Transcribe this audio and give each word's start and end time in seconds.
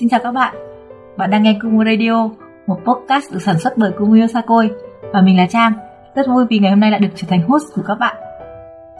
Xin 0.00 0.08
chào 0.08 0.20
các 0.22 0.32
bạn. 0.32 0.54
Bạn 1.16 1.30
đang 1.30 1.42
nghe 1.42 1.58
Kumu 1.62 1.84
Radio, 1.84 2.28
một 2.66 2.78
podcast 2.84 3.32
được 3.32 3.42
sản 3.42 3.58
xuất 3.58 3.78
bởi 3.78 3.92
Kumu 3.98 4.20
Yosakoi 4.20 4.70
và 5.12 5.20
mình 5.20 5.36
là 5.36 5.46
Trang. 5.46 5.72
Rất 6.14 6.26
vui 6.26 6.46
vì 6.50 6.58
ngày 6.58 6.70
hôm 6.70 6.80
nay 6.80 6.90
lại 6.90 7.00
được 7.00 7.08
trở 7.14 7.26
thành 7.30 7.48
host 7.48 7.64
của 7.74 7.82
các 7.86 7.94
bạn. 7.94 8.16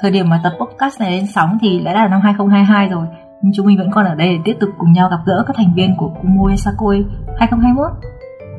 Thời 0.01 0.11
điểm 0.11 0.29
mà 0.29 0.41
tập 0.45 0.53
podcast 0.61 1.01
này 1.01 1.11
lên 1.11 1.27
sóng 1.27 1.59
thì 1.61 1.81
đã 1.85 1.93
là 1.93 2.09
năm 2.09 2.21
2022 2.21 2.89
rồi, 2.89 3.07
nhưng 3.43 3.53
chúng 3.57 3.67
mình 3.67 3.79
vẫn 3.79 3.91
còn 3.91 4.05
ở 4.05 4.15
đây 4.15 4.29
để 4.29 4.39
tiếp 4.45 4.57
tục 4.61 4.71
cùng 4.79 4.93
nhau 4.93 5.09
gặp 5.11 5.19
gỡ 5.27 5.45
các 5.47 5.57
thành 5.57 5.73
viên 5.77 5.97
của 5.97 6.09
Kumu 6.09 6.47
Yosakoi 6.47 7.05
2021. 7.39 7.87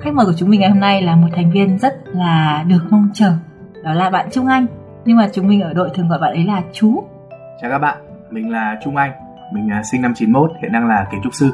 Khách 0.01 0.13
mời 0.13 0.25
của 0.25 0.33
chúng 0.37 0.49
mình 0.49 0.59
ngày 0.59 0.69
hôm 0.69 0.79
nay 0.79 1.01
là 1.01 1.15
một 1.15 1.27
thành 1.35 1.51
viên 1.51 1.77
rất 1.77 1.93
là 2.13 2.63
được 2.67 2.81
mong 2.89 3.09
chờ, 3.13 3.31
đó 3.83 3.93
là 3.93 4.09
bạn 4.09 4.29
Trung 4.31 4.47
Anh. 4.47 4.65
Nhưng 5.05 5.17
mà 5.17 5.27
chúng 5.33 5.47
mình 5.47 5.61
ở 5.61 5.73
đội 5.73 5.89
thường 5.93 6.07
gọi 6.09 6.19
bạn 6.19 6.33
ấy 6.33 6.43
là 6.43 6.61
chú. 6.73 7.03
Chào 7.61 7.71
các 7.71 7.79
bạn, 7.79 7.97
mình 8.29 8.51
là 8.51 8.77
Trung 8.83 8.95
Anh, 8.95 9.11
mình 9.53 9.69
à, 9.71 9.81
sinh 9.91 10.01
năm 10.01 10.13
91, 10.15 10.51
hiện 10.61 10.71
đang 10.71 10.87
là 10.87 11.07
kiến 11.11 11.19
trúc 11.23 11.33
sư 11.33 11.51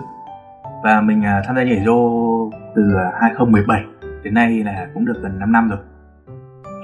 và 0.83 1.01
mình 1.01 1.25
à, 1.25 1.41
tham 1.45 1.55
gia 1.55 1.63
nhảy 1.63 1.81
rô 1.85 2.49
từ 2.75 2.81
2017 3.21 3.83
đến 4.23 4.33
nay 4.33 4.63
là 4.63 4.87
cũng 4.93 5.05
được 5.05 5.21
gần 5.21 5.39
5 5.39 5.51
năm 5.51 5.69
rồi. 5.69 5.79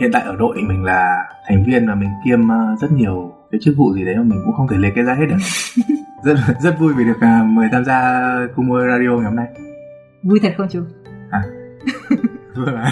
Hiện 0.01 0.11
tại 0.13 0.21
ở 0.25 0.35
đội 0.35 0.57
mình 0.67 0.83
là 0.83 1.25
thành 1.47 1.63
viên 1.67 1.87
và 1.87 1.95
mình 1.95 2.09
kiêm 2.25 2.51
à, 2.51 2.75
rất 2.81 2.91
nhiều 2.91 3.33
cái 3.51 3.59
chức 3.63 3.77
vụ 3.77 3.93
gì 3.93 4.05
đấy 4.05 4.15
mà 4.15 4.23
mình 4.23 4.41
cũng 4.45 4.53
không 4.57 4.67
thể 4.67 4.77
liệt 4.77 4.95
kê 4.95 5.01
ra 5.01 5.13
hết 5.13 5.25
được. 5.29 5.37
rất 6.23 6.35
rất 6.59 6.79
vui 6.79 6.93
vì 6.93 7.03
được 7.03 7.21
à, 7.21 7.43
mời 7.43 7.67
tham 7.71 7.85
gia 7.85 8.29
cùng 8.55 8.69
radio 8.73 9.09
ngày 9.15 9.25
hôm 9.25 9.35
nay. 9.35 9.47
Vui 10.23 10.39
thật 10.43 10.53
không 10.57 10.67
chú? 10.69 10.81
À. 11.31 11.41
Vui 12.55 12.65
mà. 12.65 12.91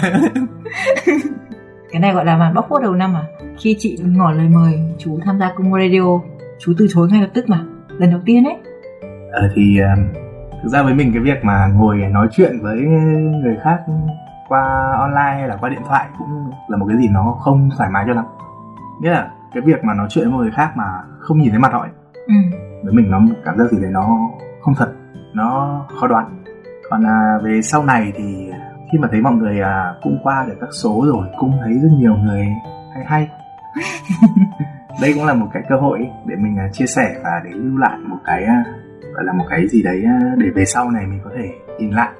cái 1.92 2.00
này 2.00 2.14
gọi 2.14 2.24
là 2.24 2.36
màn 2.36 2.54
bóc 2.54 2.66
phốt 2.68 2.82
đầu 2.82 2.94
năm 2.94 3.16
à? 3.16 3.24
Khi 3.58 3.76
chị 3.78 3.98
ngỏ 4.04 4.32
lời 4.32 4.48
mời 4.48 4.80
chú 4.98 5.18
tham 5.24 5.38
gia 5.38 5.52
cùng 5.56 5.72
radio, 5.72 6.20
chú 6.58 6.72
từ 6.78 6.86
chối 6.90 7.08
ngay 7.10 7.20
lập 7.20 7.30
tức 7.34 7.48
mà, 7.48 7.64
lần 7.88 8.10
đầu 8.10 8.20
tiên 8.24 8.44
ấy. 8.44 8.56
Ờ 9.32 9.48
thì 9.54 9.78
thực 10.62 10.68
ra 10.68 10.82
với 10.82 10.94
mình 10.94 11.12
cái 11.12 11.22
việc 11.22 11.44
mà 11.44 11.66
ngồi 11.66 11.96
nói 11.96 12.28
chuyện 12.32 12.58
với 12.62 12.76
người 13.42 13.56
khác 13.62 13.80
qua 14.48 14.92
online 14.98 15.38
hay 15.38 15.48
là 15.48 15.56
qua 15.60 15.70
điện 15.70 15.82
thoại 15.88 16.06
cũng 16.18 16.50
là 16.68 16.76
một 16.76 16.86
cái 16.88 16.98
gì 16.98 17.08
nó 17.08 17.36
không 17.40 17.68
thoải 17.76 17.90
mái 17.90 18.04
cho 18.06 18.14
lắm. 18.14 18.24
Nghĩa 19.00 19.10
là 19.10 19.30
cái 19.54 19.62
việc 19.62 19.84
mà 19.84 19.94
nói 19.94 20.06
chuyện 20.10 20.24
với 20.24 20.32
một 20.32 20.38
người 20.38 20.50
khác 20.50 20.72
mà 20.76 20.84
không 21.18 21.38
nhìn 21.38 21.50
thấy 21.50 21.58
mặt 21.58 21.72
họ 21.72 21.80
ấy, 21.80 21.90
ừ. 22.26 22.34
với 22.84 22.92
mình 22.92 23.10
nó 23.10 23.20
cảm 23.44 23.58
giác 23.58 23.70
gì 23.70 23.78
đấy 23.82 23.90
nó 23.90 24.18
không 24.62 24.74
thật 24.74 24.92
nó 25.34 25.80
khó 26.00 26.06
đoán. 26.06 26.42
Còn 26.90 27.06
à, 27.06 27.38
về 27.42 27.62
sau 27.62 27.84
này 27.84 28.12
thì 28.16 28.50
khi 28.92 28.98
mà 28.98 29.08
thấy 29.10 29.20
mọi 29.20 29.32
người 29.32 29.60
à, 29.60 29.94
cũng 30.02 30.18
qua 30.22 30.44
được 30.48 30.54
các 30.60 30.68
số 30.72 31.04
rồi 31.06 31.28
cũng 31.38 31.52
thấy 31.64 31.72
rất 31.72 31.88
nhiều 31.98 32.14
người 32.14 32.46
hay 32.94 33.04
hay. 33.06 33.28
Đây 35.02 35.12
cũng 35.14 35.24
là 35.24 35.34
một 35.34 35.46
cái 35.52 35.62
cơ 35.68 35.76
hội 35.76 36.10
để 36.26 36.36
mình 36.36 36.56
à, 36.58 36.68
chia 36.72 36.86
sẻ 36.86 37.16
và 37.24 37.30
để 37.44 37.50
lưu 37.50 37.78
lại 37.78 37.98
một 37.98 38.16
cái 38.24 38.44
à, 38.44 38.64
gọi 39.16 39.24
là 39.24 39.32
một 39.32 39.44
cái 39.50 39.68
gì 39.68 39.82
đấy 39.82 40.04
để 40.36 40.46
về 40.54 40.64
sau 40.64 40.90
này 40.90 41.06
mình 41.06 41.20
có 41.24 41.30
thể 41.36 41.48
nhìn 41.78 41.90
lại. 41.90 42.10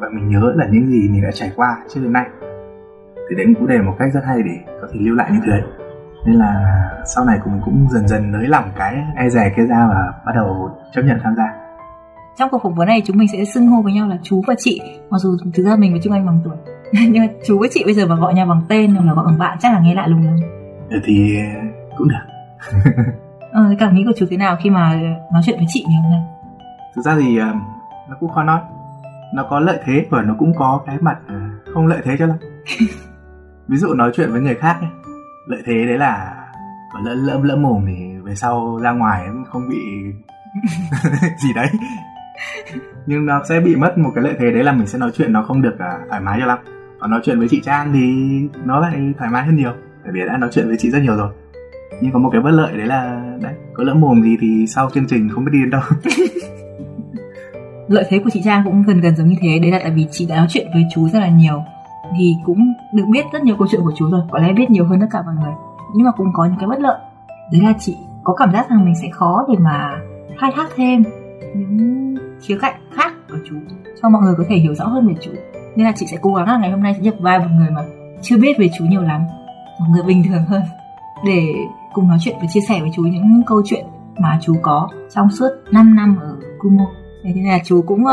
Và 0.00 0.08
mình 0.14 0.28
nhớ 0.28 0.52
là 0.56 0.66
những 0.70 0.86
gì 0.86 1.08
mình 1.08 1.22
đã 1.22 1.30
trải 1.34 1.50
qua 1.56 1.76
trước 1.88 2.00
đến 2.02 2.12
nay. 2.12 2.26
Thì 3.30 3.36
đấy 3.36 3.46
cũng 3.58 3.68
là 3.68 3.82
một 3.82 3.94
cách 3.98 4.08
rất 4.14 4.20
hay 4.26 4.36
để 4.42 4.74
có 4.80 4.88
thể 4.92 4.98
lưu 5.00 5.14
lại 5.14 5.30
những 5.32 5.40
thứ 5.46 5.50
đấy. 5.50 5.62
Nên 6.26 6.36
là 6.36 6.80
sau 7.14 7.24
này 7.24 7.38
mình 7.46 7.60
cũng 7.64 7.86
dần 7.90 8.08
dần 8.08 8.32
nới 8.32 8.46
lỏng 8.46 8.64
cái 8.76 8.96
e 9.16 9.28
rè 9.28 9.52
kia 9.56 9.62
ra 9.62 9.86
và 9.88 10.12
bắt 10.26 10.32
đầu 10.34 10.70
chấp 10.94 11.02
nhận 11.02 11.18
tham 11.22 11.34
gia. 11.36 11.44
Trong 12.38 12.48
cuộc 12.50 12.62
phỏng 12.62 12.74
vấn 12.74 12.88
này 12.88 13.02
chúng 13.06 13.18
mình 13.18 13.28
sẽ 13.32 13.44
xưng 13.44 13.66
hô 13.66 13.82
với 13.82 13.92
nhau 13.92 14.08
là 14.08 14.18
chú 14.22 14.42
và 14.46 14.54
chị. 14.58 14.80
Mặc 15.10 15.18
dù 15.18 15.36
thực 15.54 15.62
ra 15.62 15.76
mình 15.76 15.92
và 15.92 15.98
trung 16.02 16.12
anh 16.12 16.26
bằng 16.26 16.40
tuổi. 16.44 16.56
Nhưng 17.10 17.26
mà 17.26 17.32
chú 17.46 17.58
với 17.58 17.68
chị 17.72 17.82
bây 17.84 17.94
giờ 17.94 18.06
mà 18.06 18.14
gọi 18.16 18.34
nhau 18.34 18.46
bằng 18.46 18.62
tên 18.68 18.94
hoặc 18.94 19.04
là 19.04 19.14
gọi 19.14 19.24
bằng 19.26 19.38
bạn 19.38 19.58
chắc 19.60 19.72
là 19.72 19.80
nghe 19.80 19.94
lạ 19.94 20.06
lùng 20.06 20.24
lắm. 20.24 20.36
Ừ, 20.90 21.00
thì 21.04 21.36
cũng 21.98 22.08
được. 22.08 22.24
Ờ, 23.52 23.74
cảm 23.78 23.94
nghĩ 23.94 24.04
của 24.04 24.12
chú 24.16 24.26
thế 24.30 24.36
nào 24.36 24.56
khi 24.62 24.70
mà 24.70 25.00
nói 25.32 25.42
chuyện 25.44 25.56
với 25.56 25.66
chị 25.68 25.84
ngày 25.88 26.02
hôm 26.02 26.10
nay 26.10 26.31
thực 26.96 27.02
ra 27.02 27.16
thì 27.20 27.40
uh, 27.40 27.56
nó 28.10 28.16
cũng 28.20 28.30
khó 28.30 28.42
nói. 28.42 28.60
Nó 29.34 29.46
có 29.50 29.60
lợi 29.60 29.78
thế 29.84 30.06
và 30.10 30.22
nó 30.22 30.34
cũng 30.38 30.52
có 30.58 30.82
cái 30.86 30.98
mặt 31.00 31.18
uh, 31.26 31.74
không 31.74 31.86
lợi 31.86 32.00
thế 32.04 32.16
cho 32.18 32.26
lắm. 32.26 32.36
Ví 33.68 33.76
dụ 33.76 33.94
nói 33.94 34.10
chuyện 34.14 34.32
với 34.32 34.40
người 34.40 34.54
khác 34.54 34.76
ấy, 34.80 34.90
lợi 35.46 35.62
thế 35.66 35.86
đấy 35.86 35.98
là 35.98 36.34
lỡ 37.04 37.14
lỡ 37.14 37.40
lỡ 37.42 37.56
mồm 37.56 37.84
thì 37.86 38.18
về 38.22 38.34
sau 38.34 38.78
ra 38.82 38.90
ngoài 38.92 39.26
không 39.48 39.68
bị 39.68 39.78
gì 41.42 41.52
đấy. 41.54 41.68
Nhưng 43.06 43.26
nó 43.26 43.42
sẽ 43.48 43.60
bị 43.60 43.76
mất 43.76 43.98
một 43.98 44.10
cái 44.14 44.24
lợi 44.24 44.34
thế 44.38 44.50
đấy 44.52 44.64
là 44.64 44.72
mình 44.72 44.86
sẽ 44.86 44.98
nói 44.98 45.10
chuyện 45.14 45.32
nó 45.32 45.42
không 45.42 45.62
được 45.62 45.74
uh, 45.74 46.08
thoải 46.08 46.20
mái 46.20 46.38
cho 46.40 46.46
lắm. 46.46 46.58
Còn 47.00 47.10
nói 47.10 47.20
chuyện 47.24 47.38
với 47.38 47.48
chị 47.48 47.60
trang 47.64 47.92
thì 47.92 48.10
nó 48.64 48.80
lại 48.80 49.14
thoải 49.18 49.30
mái 49.30 49.44
hơn 49.44 49.56
nhiều 49.56 49.72
bởi 50.04 50.12
vì 50.12 50.20
đã 50.26 50.36
nói 50.36 50.50
chuyện 50.52 50.68
với 50.68 50.76
chị 50.78 50.90
rất 50.90 51.02
nhiều 51.02 51.16
rồi. 51.16 51.32
Nhưng 52.00 52.12
có 52.12 52.18
một 52.18 52.30
cái 52.32 52.40
bất 52.40 52.50
lợi 52.50 52.76
đấy 52.76 52.86
là 52.86 53.22
đấy 53.40 53.54
có 53.74 53.84
lỡ 53.84 53.94
mồm 53.94 54.22
gì 54.22 54.36
thì 54.40 54.66
sau 54.66 54.90
chương 54.94 55.06
trình 55.06 55.28
không 55.28 55.44
biết 55.44 55.50
đi 55.52 55.60
đến 55.60 55.70
đâu 55.70 55.82
lợi 57.92 58.04
thế 58.08 58.18
của 58.18 58.30
chị 58.30 58.42
Trang 58.44 58.62
cũng 58.64 58.82
gần 58.82 59.00
gần 59.00 59.16
giống 59.16 59.28
như 59.28 59.36
thế. 59.40 59.58
Đấy 59.58 59.70
là 59.70 59.78
tại 59.82 59.90
vì 59.90 60.06
chị 60.10 60.26
đã 60.26 60.36
nói 60.36 60.46
chuyện 60.50 60.66
với 60.72 60.82
chú 60.94 61.08
rất 61.08 61.18
là 61.20 61.28
nhiều. 61.28 61.62
Thì 62.18 62.36
cũng 62.44 62.58
được 62.92 63.04
biết 63.12 63.24
rất 63.32 63.42
nhiều 63.42 63.56
câu 63.58 63.68
chuyện 63.70 63.80
của 63.84 63.92
chú 63.96 64.10
rồi. 64.10 64.20
Có 64.30 64.38
lẽ 64.38 64.52
biết 64.52 64.70
nhiều 64.70 64.84
hơn 64.84 65.00
tất 65.00 65.06
cả 65.10 65.22
mọi 65.26 65.34
người. 65.34 65.52
Nhưng 65.94 66.04
mà 66.04 66.12
cũng 66.16 66.26
có 66.32 66.44
những 66.44 66.56
cái 66.58 66.68
bất 66.68 66.80
lợi. 66.80 66.98
Đấy 67.52 67.62
là 67.62 67.72
chị 67.78 67.96
có 68.24 68.34
cảm 68.34 68.52
giác 68.52 68.70
rằng 68.70 68.84
mình 68.84 68.94
sẽ 69.02 69.08
khó 69.12 69.44
để 69.48 69.54
mà 69.58 69.90
khai 70.38 70.52
thác 70.56 70.70
thêm 70.76 71.04
những 71.54 72.14
khía 72.42 72.58
cạnh 72.60 72.74
khác 72.96 73.12
của 73.30 73.38
chú, 73.48 73.56
cho 74.02 74.08
mọi 74.08 74.22
người 74.22 74.34
có 74.38 74.44
thể 74.48 74.56
hiểu 74.56 74.74
rõ 74.74 74.86
hơn 74.86 75.08
về 75.08 75.14
chú. 75.20 75.30
Nên 75.76 75.86
là 75.86 75.92
chị 75.96 76.06
sẽ 76.06 76.16
cố 76.22 76.34
gắng 76.34 76.46
là 76.46 76.58
ngày 76.58 76.70
hôm 76.70 76.82
nay 76.82 76.94
sẽ 76.94 77.00
nhập 77.00 77.14
vai 77.20 77.38
một 77.38 77.48
người 77.56 77.70
mà 77.70 77.82
chưa 78.22 78.36
biết 78.38 78.58
về 78.58 78.70
chú 78.78 78.84
nhiều 78.84 79.02
lắm. 79.02 79.20
Một 79.80 79.86
người 79.90 80.02
bình 80.02 80.22
thường 80.28 80.44
hơn. 80.44 80.62
Để 81.26 81.42
cùng 81.92 82.08
nói 82.08 82.18
chuyện 82.20 82.36
và 82.40 82.46
chia 82.52 82.60
sẻ 82.68 82.80
với 82.80 82.90
chú 82.94 83.02
những 83.02 83.42
câu 83.46 83.62
chuyện 83.64 83.86
mà 84.18 84.38
chú 84.42 84.56
có 84.62 84.88
trong 85.14 85.30
suốt 85.30 85.48
5 85.70 85.96
năm 85.96 86.18
ở 86.20 86.36
Kumo 86.58 86.84
thế 87.24 87.32
nên 87.34 87.44
là 87.44 87.58
chú 87.64 87.84
cũng 87.86 88.04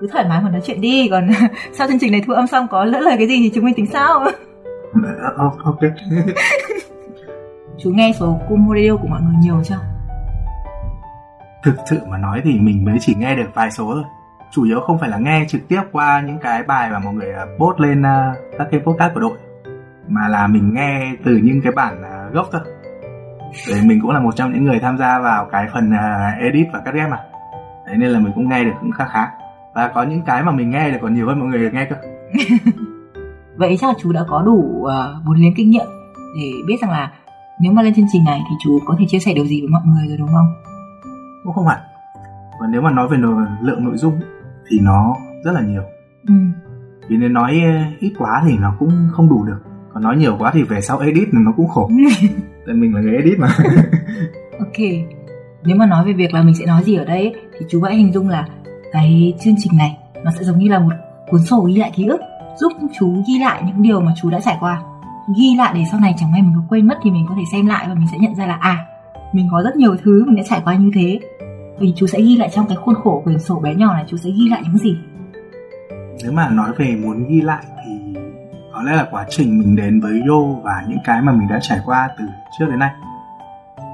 cứ 0.00 0.08
thoải 0.12 0.24
mái 0.28 0.42
mà 0.42 0.50
nói 0.50 0.60
chuyện 0.64 0.80
đi. 0.80 1.08
Còn 1.10 1.28
sau 1.72 1.88
chương 1.88 1.98
trình 1.98 2.12
này 2.12 2.22
thu 2.26 2.34
âm 2.34 2.46
xong 2.46 2.66
có 2.70 2.84
lỡ 2.84 3.00
lời 3.00 3.16
cái 3.18 3.28
gì 3.28 3.36
thì 3.42 3.50
chúng 3.54 3.64
mình 3.64 3.74
tính 3.74 3.86
sao 3.86 4.26
ok 5.64 5.80
chú 7.78 7.90
nghe 7.90 8.12
số 8.20 8.40
Kumo 8.48 8.74
Radio 8.74 8.96
của 8.96 9.08
mọi 9.08 9.20
người 9.22 9.34
nhiều 9.40 9.62
chưa? 9.64 9.78
Thực 11.64 11.74
sự 11.90 12.00
mà 12.08 12.18
nói 12.18 12.40
thì 12.44 12.60
mình 12.60 12.84
mới 12.84 12.98
chỉ 13.00 13.14
nghe 13.18 13.36
được 13.36 13.50
vài 13.54 13.70
số 13.70 13.84
thôi. 13.94 14.04
Chủ 14.52 14.64
yếu 14.64 14.80
không 14.80 14.98
phải 14.98 15.08
là 15.08 15.18
nghe 15.18 15.44
trực 15.48 15.68
tiếp 15.68 15.82
qua 15.92 16.20
những 16.20 16.38
cái 16.38 16.62
bài 16.62 16.90
mà 16.90 16.98
mọi 16.98 17.14
người 17.14 17.32
à, 17.32 17.46
post 17.58 17.80
lên 17.80 18.00
uh, 18.00 18.36
các 18.58 18.68
cái 18.70 18.80
podcast 18.80 19.14
của 19.14 19.20
đội 19.20 19.38
mà 20.08 20.28
là 20.28 20.46
mình 20.46 20.74
nghe 20.74 21.12
từ 21.24 21.36
những 21.42 21.60
cái 21.62 21.72
bản 21.72 22.02
uh, 22.02 22.34
gốc 22.34 22.48
thôi. 22.52 22.60
Để 23.68 23.74
mình 23.84 24.00
cũng 24.02 24.10
là 24.10 24.20
một 24.20 24.36
trong 24.36 24.52
những 24.52 24.64
người 24.64 24.78
tham 24.78 24.98
gia 24.98 25.18
vào 25.18 25.48
cái 25.52 25.66
phần 25.72 25.90
uh, 25.90 26.42
edit 26.42 26.66
và 26.72 26.80
cắt 26.84 26.94
ghép 26.94 27.10
mà 27.10 27.18
đấy 27.86 27.96
nên 27.96 28.10
là 28.10 28.20
mình 28.20 28.32
cũng 28.34 28.48
nghe 28.48 28.64
được 28.64 28.72
cũng 28.80 28.90
khá 28.92 29.04
khá. 29.04 29.28
Và 29.74 29.88
có 29.88 30.02
những 30.02 30.22
cái 30.22 30.42
mà 30.42 30.52
mình 30.52 30.70
nghe 30.70 30.90
được 30.90 30.98
còn 31.02 31.14
nhiều 31.14 31.26
hơn 31.26 31.40
mọi 31.40 31.48
người 31.48 31.70
nghe 31.70 31.84
cơ. 31.84 31.96
Vậy 33.56 33.76
chắc 33.80 33.86
là 33.86 33.94
chú 33.98 34.12
đã 34.12 34.24
có 34.28 34.42
đủ 34.42 34.52
uh, 34.52 34.90
vốn 35.26 35.36
liếng 35.36 35.54
kinh 35.56 35.70
nghiệm 35.70 35.86
để 36.36 36.52
biết 36.66 36.76
rằng 36.80 36.90
là 36.90 37.12
nếu 37.60 37.72
mà 37.72 37.82
lên 37.82 37.94
chương 37.94 38.06
trình 38.12 38.24
này 38.24 38.40
thì 38.50 38.56
chú 38.64 38.78
có 38.86 38.96
thể 38.98 39.04
chia 39.08 39.18
sẻ 39.18 39.34
điều 39.34 39.46
gì 39.46 39.60
với 39.60 39.70
mọi 39.70 39.82
người 39.86 40.08
rồi 40.08 40.16
đúng 40.16 40.28
không? 40.28 40.54
Cũng 41.44 41.52
không 41.52 41.66
hẳn. 41.66 41.78
Và 42.60 42.66
nếu 42.70 42.80
mà 42.80 42.90
nói 42.90 43.08
về 43.08 43.16
lượng 43.60 43.84
nội 43.84 43.96
dung 43.96 44.20
thì 44.68 44.78
nó 44.82 45.16
rất 45.44 45.52
là 45.52 45.60
nhiều. 45.60 45.82
Ừ. 46.28 46.34
vì 47.08 47.16
nếu 47.16 47.28
nói 47.28 47.62
ít 48.00 48.12
quá 48.18 48.42
thì 48.46 48.58
nó 48.58 48.74
cũng 48.78 49.08
không 49.12 49.28
đủ 49.28 49.44
được. 49.44 49.58
Còn 49.92 50.02
nói 50.02 50.16
nhiều 50.16 50.36
quá 50.38 50.50
thì 50.54 50.62
về 50.62 50.80
sau 50.80 50.98
edit 50.98 51.28
nó 51.32 51.52
cũng 51.56 51.68
khổ. 51.68 51.90
Tại 52.66 52.74
mình 52.74 52.94
là 52.94 53.00
người 53.00 53.16
edit 53.16 53.38
mà. 53.38 53.48
Ok. 54.58 54.78
Nếu 55.64 55.76
mà 55.76 55.86
nói 55.86 56.04
về 56.06 56.12
việc 56.12 56.34
là 56.34 56.42
mình 56.42 56.54
sẽ 56.54 56.66
nói 56.66 56.82
gì 56.84 56.96
ở 56.96 57.04
đây 57.04 57.34
thì 57.58 57.66
chú 57.70 57.82
hãy 57.82 57.96
hình 57.96 58.12
dung 58.12 58.28
là 58.28 58.46
cái 58.92 59.34
chương 59.44 59.54
trình 59.58 59.78
này 59.78 59.96
nó 60.24 60.30
sẽ 60.38 60.44
giống 60.44 60.58
như 60.58 60.68
là 60.68 60.78
một 60.78 60.92
cuốn 61.30 61.44
sổ 61.44 61.60
ghi 61.60 61.76
lại 61.76 61.92
ký 61.96 62.06
ức, 62.06 62.20
giúp 62.60 62.72
chú 62.98 63.22
ghi 63.28 63.38
lại 63.38 63.62
những 63.66 63.82
điều 63.82 64.00
mà 64.00 64.14
chú 64.22 64.30
đã 64.30 64.40
trải 64.40 64.56
qua. 64.60 64.82
Ghi 65.36 65.54
lại 65.58 65.72
để 65.74 65.84
sau 65.90 66.00
này 66.00 66.14
chẳng 66.18 66.32
may 66.32 66.42
mình 66.42 66.52
có 66.56 66.62
quên 66.68 66.86
mất 66.86 66.98
thì 67.02 67.10
mình 67.10 67.26
có 67.28 67.34
thể 67.36 67.42
xem 67.52 67.66
lại 67.66 67.84
và 67.88 67.94
mình 67.94 68.06
sẽ 68.12 68.18
nhận 68.18 68.34
ra 68.34 68.46
là 68.46 68.54
à 68.60 68.86
mình 69.32 69.48
có 69.50 69.62
rất 69.62 69.76
nhiều 69.76 69.96
thứ 70.04 70.24
mình 70.26 70.36
đã 70.36 70.42
trải 70.48 70.60
qua 70.64 70.74
như 70.74 70.90
thế. 70.94 71.20
Vì 71.78 71.92
chú 71.96 72.06
sẽ 72.06 72.20
ghi 72.20 72.36
lại 72.36 72.48
trong 72.54 72.66
cái 72.66 72.76
khuôn 72.76 72.94
khổ 72.94 73.20
quyển 73.24 73.38
sổ 73.38 73.60
bé 73.60 73.74
nhỏ 73.74 73.94
này 73.94 74.04
chú 74.06 74.16
sẽ 74.16 74.30
ghi 74.30 74.48
lại 74.48 74.62
những 74.64 74.78
gì? 74.78 74.96
Nếu 76.22 76.32
mà 76.32 76.48
nói 76.48 76.72
về 76.78 76.96
muốn 77.02 77.28
ghi 77.28 77.40
lại 77.40 77.64
thì 77.84 78.14
có 78.72 78.82
lẽ 78.82 78.92
là 78.92 79.08
quá 79.10 79.26
trình 79.30 79.58
mình 79.58 79.76
đến 79.76 80.00
với 80.00 80.20
yo 80.28 80.60
và 80.62 80.84
những 80.88 80.98
cái 81.04 81.22
mà 81.22 81.32
mình 81.32 81.48
đã 81.48 81.58
trải 81.62 81.78
qua 81.86 82.08
từ 82.18 82.24
trước 82.58 82.66
đến 82.70 82.78
nay 82.78 82.90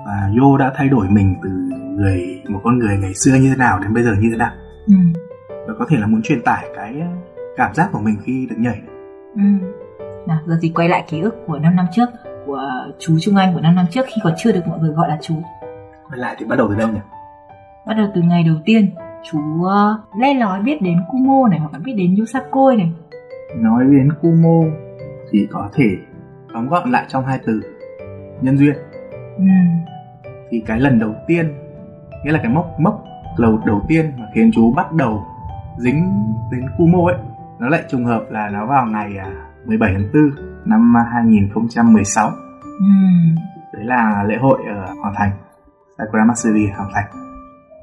và 0.06 0.30
yo 0.40 0.58
đã 0.58 0.72
thay 0.74 0.88
đổi 0.88 1.06
mình 1.10 1.36
từ 1.42 1.50
người 1.96 2.42
một 2.48 2.60
con 2.64 2.78
người 2.78 2.98
ngày 2.98 3.14
xưa 3.14 3.34
như 3.34 3.48
thế 3.48 3.56
nào 3.56 3.78
đến 3.78 3.94
bây 3.94 4.02
giờ 4.02 4.10
như 4.20 4.28
thế 4.30 4.36
nào. 4.36 4.52
Ừ. 4.86 4.94
và 5.48 5.74
có 5.78 5.86
thể 5.88 5.96
là 5.96 6.06
muốn 6.06 6.22
truyền 6.22 6.42
tải 6.42 6.68
cái 6.76 6.94
cảm 7.56 7.74
giác 7.74 7.88
của 7.92 8.00
mình 8.00 8.16
khi 8.24 8.46
được 8.50 8.56
nhảy. 8.58 8.80
Ừ. 9.34 9.42
nào 10.26 10.38
giờ 10.46 10.58
thì 10.62 10.72
quay 10.74 10.88
lại 10.88 11.04
ký 11.08 11.20
ức 11.20 11.34
của 11.46 11.58
5 11.58 11.76
năm 11.76 11.86
trước 11.92 12.08
của 12.46 12.68
chú 12.98 13.18
Trung 13.20 13.36
Anh 13.36 13.54
của 13.54 13.60
5 13.60 13.74
năm 13.74 13.86
trước 13.90 14.06
khi 14.06 14.20
còn 14.24 14.32
chưa 14.38 14.52
được 14.52 14.66
mọi 14.66 14.78
người 14.78 14.90
gọi 14.90 15.08
là 15.08 15.18
chú. 15.20 15.34
Quay 16.08 16.18
lại 16.18 16.36
thì 16.38 16.46
bắt 16.46 16.56
đầu 16.56 16.68
từ 16.68 16.74
đâu 16.74 16.88
nhỉ? 16.88 17.00
Bắt 17.86 17.94
đầu 17.94 18.06
từ 18.14 18.22
ngày 18.22 18.42
đầu 18.42 18.56
tiên 18.64 18.90
chú 19.30 19.38
uh, 19.38 20.20
le 20.20 20.34
lói 20.34 20.60
biết 20.60 20.82
đến 20.82 20.98
Kumo 21.08 21.48
này 21.48 21.58
hoặc 21.58 21.72
là 21.72 21.78
biết 21.78 21.92
đến 21.96 22.16
Yosakoi 22.18 22.76
này. 22.76 22.92
Nói 23.56 23.84
đến 23.84 24.12
Kumo 24.22 24.62
thì 25.30 25.46
có 25.50 25.68
thể 25.74 25.88
tóm 26.54 26.68
gọn 26.68 26.90
lại 26.90 27.04
trong 27.08 27.24
hai 27.24 27.38
từ. 27.46 27.60
Nhân 28.40 28.58
duyên 28.58 28.74
ừ. 29.40 29.46
thì 30.50 30.62
cái 30.66 30.80
lần 30.80 30.98
đầu 30.98 31.14
tiên 31.26 31.54
nghĩa 32.24 32.32
là 32.32 32.38
cái 32.42 32.52
mốc 32.52 32.66
mốc 32.78 33.04
lầu 33.36 33.60
đầu 33.66 33.82
tiên 33.88 34.12
mà 34.18 34.26
khiến 34.34 34.50
chú 34.54 34.72
bắt 34.72 34.92
đầu 34.92 35.26
dính 35.78 36.04
đến 36.52 36.66
Kumo 36.78 36.98
ấy 37.10 37.16
nó 37.58 37.68
lại 37.68 37.82
trùng 37.90 38.04
hợp 38.04 38.24
là 38.30 38.48
nó 38.48 38.66
vào 38.66 38.86
ngày 38.86 39.12
17 39.66 39.90
à, 39.90 39.92
tháng 39.92 40.08
4 40.12 40.44
năm 40.64 40.94
2016 41.12 42.30
ừ. 42.62 42.84
đấy 43.72 43.84
là 43.84 44.24
lễ 44.28 44.36
hội 44.36 44.58
ở 44.68 44.94
Hoàng 45.02 45.14
Thành 45.16 45.30
Sakura 46.00 46.24
Matsuri 46.24 46.66
Hoàng 46.66 46.90
Thành. 46.94 47.04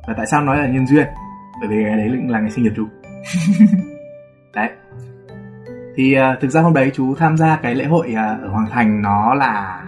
Và 0.08 0.14
tại 0.18 0.26
sao 0.26 0.42
nói 0.42 0.58
là 0.58 0.68
nhân 0.68 0.88
duyên? 0.88 1.08
Bởi 1.60 1.70
vì 1.70 1.84
ngày 1.84 1.98
đấy 1.98 2.10
là 2.28 2.40
ngày 2.40 2.52
sinh 2.52 2.64
nhật 2.64 2.74
chú. 2.76 2.88
Đấy. 4.56 4.70
Thì 5.96 6.16
uh, 6.18 6.42
thực 6.42 6.52
ra 6.52 6.62
hôm 6.62 6.74
đấy 6.74 6.92
chú 6.94 7.16
tham 7.16 7.38
gia 7.38 7.56
cái 7.56 7.76
lễ 7.76 7.86
hội 7.86 8.08
uh, 8.12 8.44
ở 8.44 8.48
Hoàng 8.48 8.68
Thành 8.72 9.02
nó 9.02 9.34
là 9.34 9.84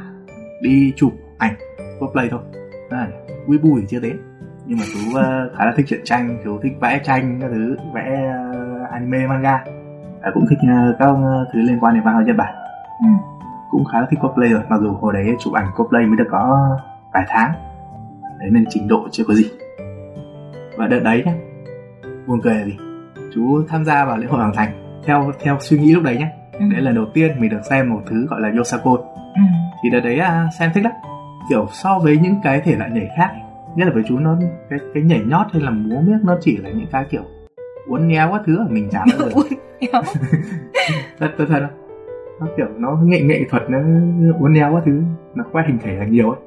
đi 0.62 0.94
chụp 0.96 1.14
ảnh 1.40 1.54
cosplay 2.00 2.28
thôi. 2.32 2.42
À, 2.90 3.08
vui 3.48 3.58
bùi 3.58 3.86
chưa 3.88 4.00
đến 4.00 4.18
nhưng 4.70 4.78
mà 4.78 4.86
chú 4.94 5.00
uh, 5.10 5.58
khá 5.58 5.66
là 5.66 5.74
thích 5.78 5.86
truyện 5.90 6.02
tranh 6.04 6.38
chú 6.44 6.60
thích 6.64 6.74
vẽ 6.82 7.00
tranh 7.04 7.38
các 7.42 7.48
thứ 7.54 7.78
vẽ 7.94 8.34
uh, 8.84 8.92
anime 8.92 9.28
manga. 9.28 9.64
À, 10.22 10.32
cũng 10.34 10.46
thích 10.50 10.60
uh, 10.64 10.96
các 11.00 11.10
uh, 11.10 11.48
thứ 11.54 11.62
liên 11.62 11.80
quan 11.80 11.94
đến 11.94 12.04
văn 12.04 12.14
hóa 12.14 12.24
nhật 12.24 12.36
bản. 12.38 12.54
Ừ. 13.00 13.08
cũng 13.72 13.86
khá 13.86 14.00
là 14.02 14.08
thích 14.10 14.20
cosplay 14.22 14.50
rồi 14.50 14.62
mặc 14.70 14.80
dù 14.82 14.94
hồi 14.94 15.14
đấy 15.14 15.36
chụp 15.40 15.54
ảnh 15.54 15.68
cosplay 15.76 16.06
mới 16.06 16.18
được 16.18 16.28
có 16.32 16.70
vài 17.14 17.24
tháng. 17.28 17.52
Đấy 18.40 18.50
nên 18.52 18.66
trình 18.70 18.88
độ 18.88 19.08
chưa 19.12 19.24
có 19.28 19.34
gì. 19.34 19.46
Và 20.78 20.88
đợt 20.88 21.00
đấy 21.00 21.24
nhá 21.26 21.34
buồn 22.28 22.42
cười 22.44 22.56
là 22.56 22.66
gì? 22.66 22.78
Chú 23.34 23.64
tham 23.68 23.86
gia 23.86 24.06
vào 24.06 24.18
lễ 24.18 24.28
hội 24.28 24.40
hoàng 24.40 24.54
thành. 24.56 25.02
Theo 25.06 25.32
theo 25.44 25.58
suy 25.60 25.80
nghĩ 25.80 25.94
lúc 25.94 26.04
đấy 26.04 26.18
nhá 26.18 26.30
ừ. 26.60 26.66
đấy 26.72 26.82
là 26.82 26.92
đầu 26.92 27.06
tiên 27.14 27.42
mình 27.42 27.50
được 27.50 27.62
xem 27.70 27.90
một 27.90 28.02
thứ 28.10 28.28
gọi 28.30 28.42
là 28.42 28.52
yosako 28.58 28.92
ừ. 29.36 29.42
thì 29.84 29.90
đợt 29.90 30.00
đấy 30.00 30.20
à, 30.20 30.48
xem 30.60 30.72
thích 30.74 30.84
lắm 30.84 30.94
kiểu 31.50 31.68
so 31.72 32.00
với 32.00 32.18
những 32.18 32.36
cái 32.44 32.62
thể 32.62 32.76
loại 32.76 32.92
nhảy 32.92 33.10
khác 33.18 33.32
nhất 33.76 33.88
là 33.88 33.94
với 33.94 34.04
chú 34.08 34.20
nó 34.20 34.38
cái 34.70 34.80
cái 34.94 35.04
nhảy 35.04 35.22
nhót 35.28 35.48
hay 35.52 35.62
là 35.62 35.70
múa 35.72 36.02
miếc 36.02 36.18
nó 36.24 36.38
chỉ 36.42 36.58
là 36.58 36.70
những 36.70 36.88
cái 36.92 37.06
kiểu 37.10 37.24
uốn 37.88 38.08
néo 38.08 38.30
các 38.32 38.42
thứ 38.46 38.58
ở 38.58 38.68
mình 38.70 38.90
chả 38.92 39.06
bao 39.06 39.30
giờ. 39.30 39.42
Thật 41.20 41.32
thật 41.38 41.46
thật 41.50 41.68
nó 42.40 42.48
kiểu 42.58 42.68
nó 42.78 42.98
nghệ 43.04 43.22
nghệ 43.22 43.44
thuật 43.50 43.70
nó 43.70 43.78
uốn 44.40 44.54
néo 44.54 44.74
các 44.76 44.84
thứ 44.86 45.02
nó 45.36 45.44
quay 45.52 45.66
hình 45.68 45.80
thể 45.84 45.96
là 45.96 46.06
nhiều 46.06 46.32
ấy. 46.32 46.40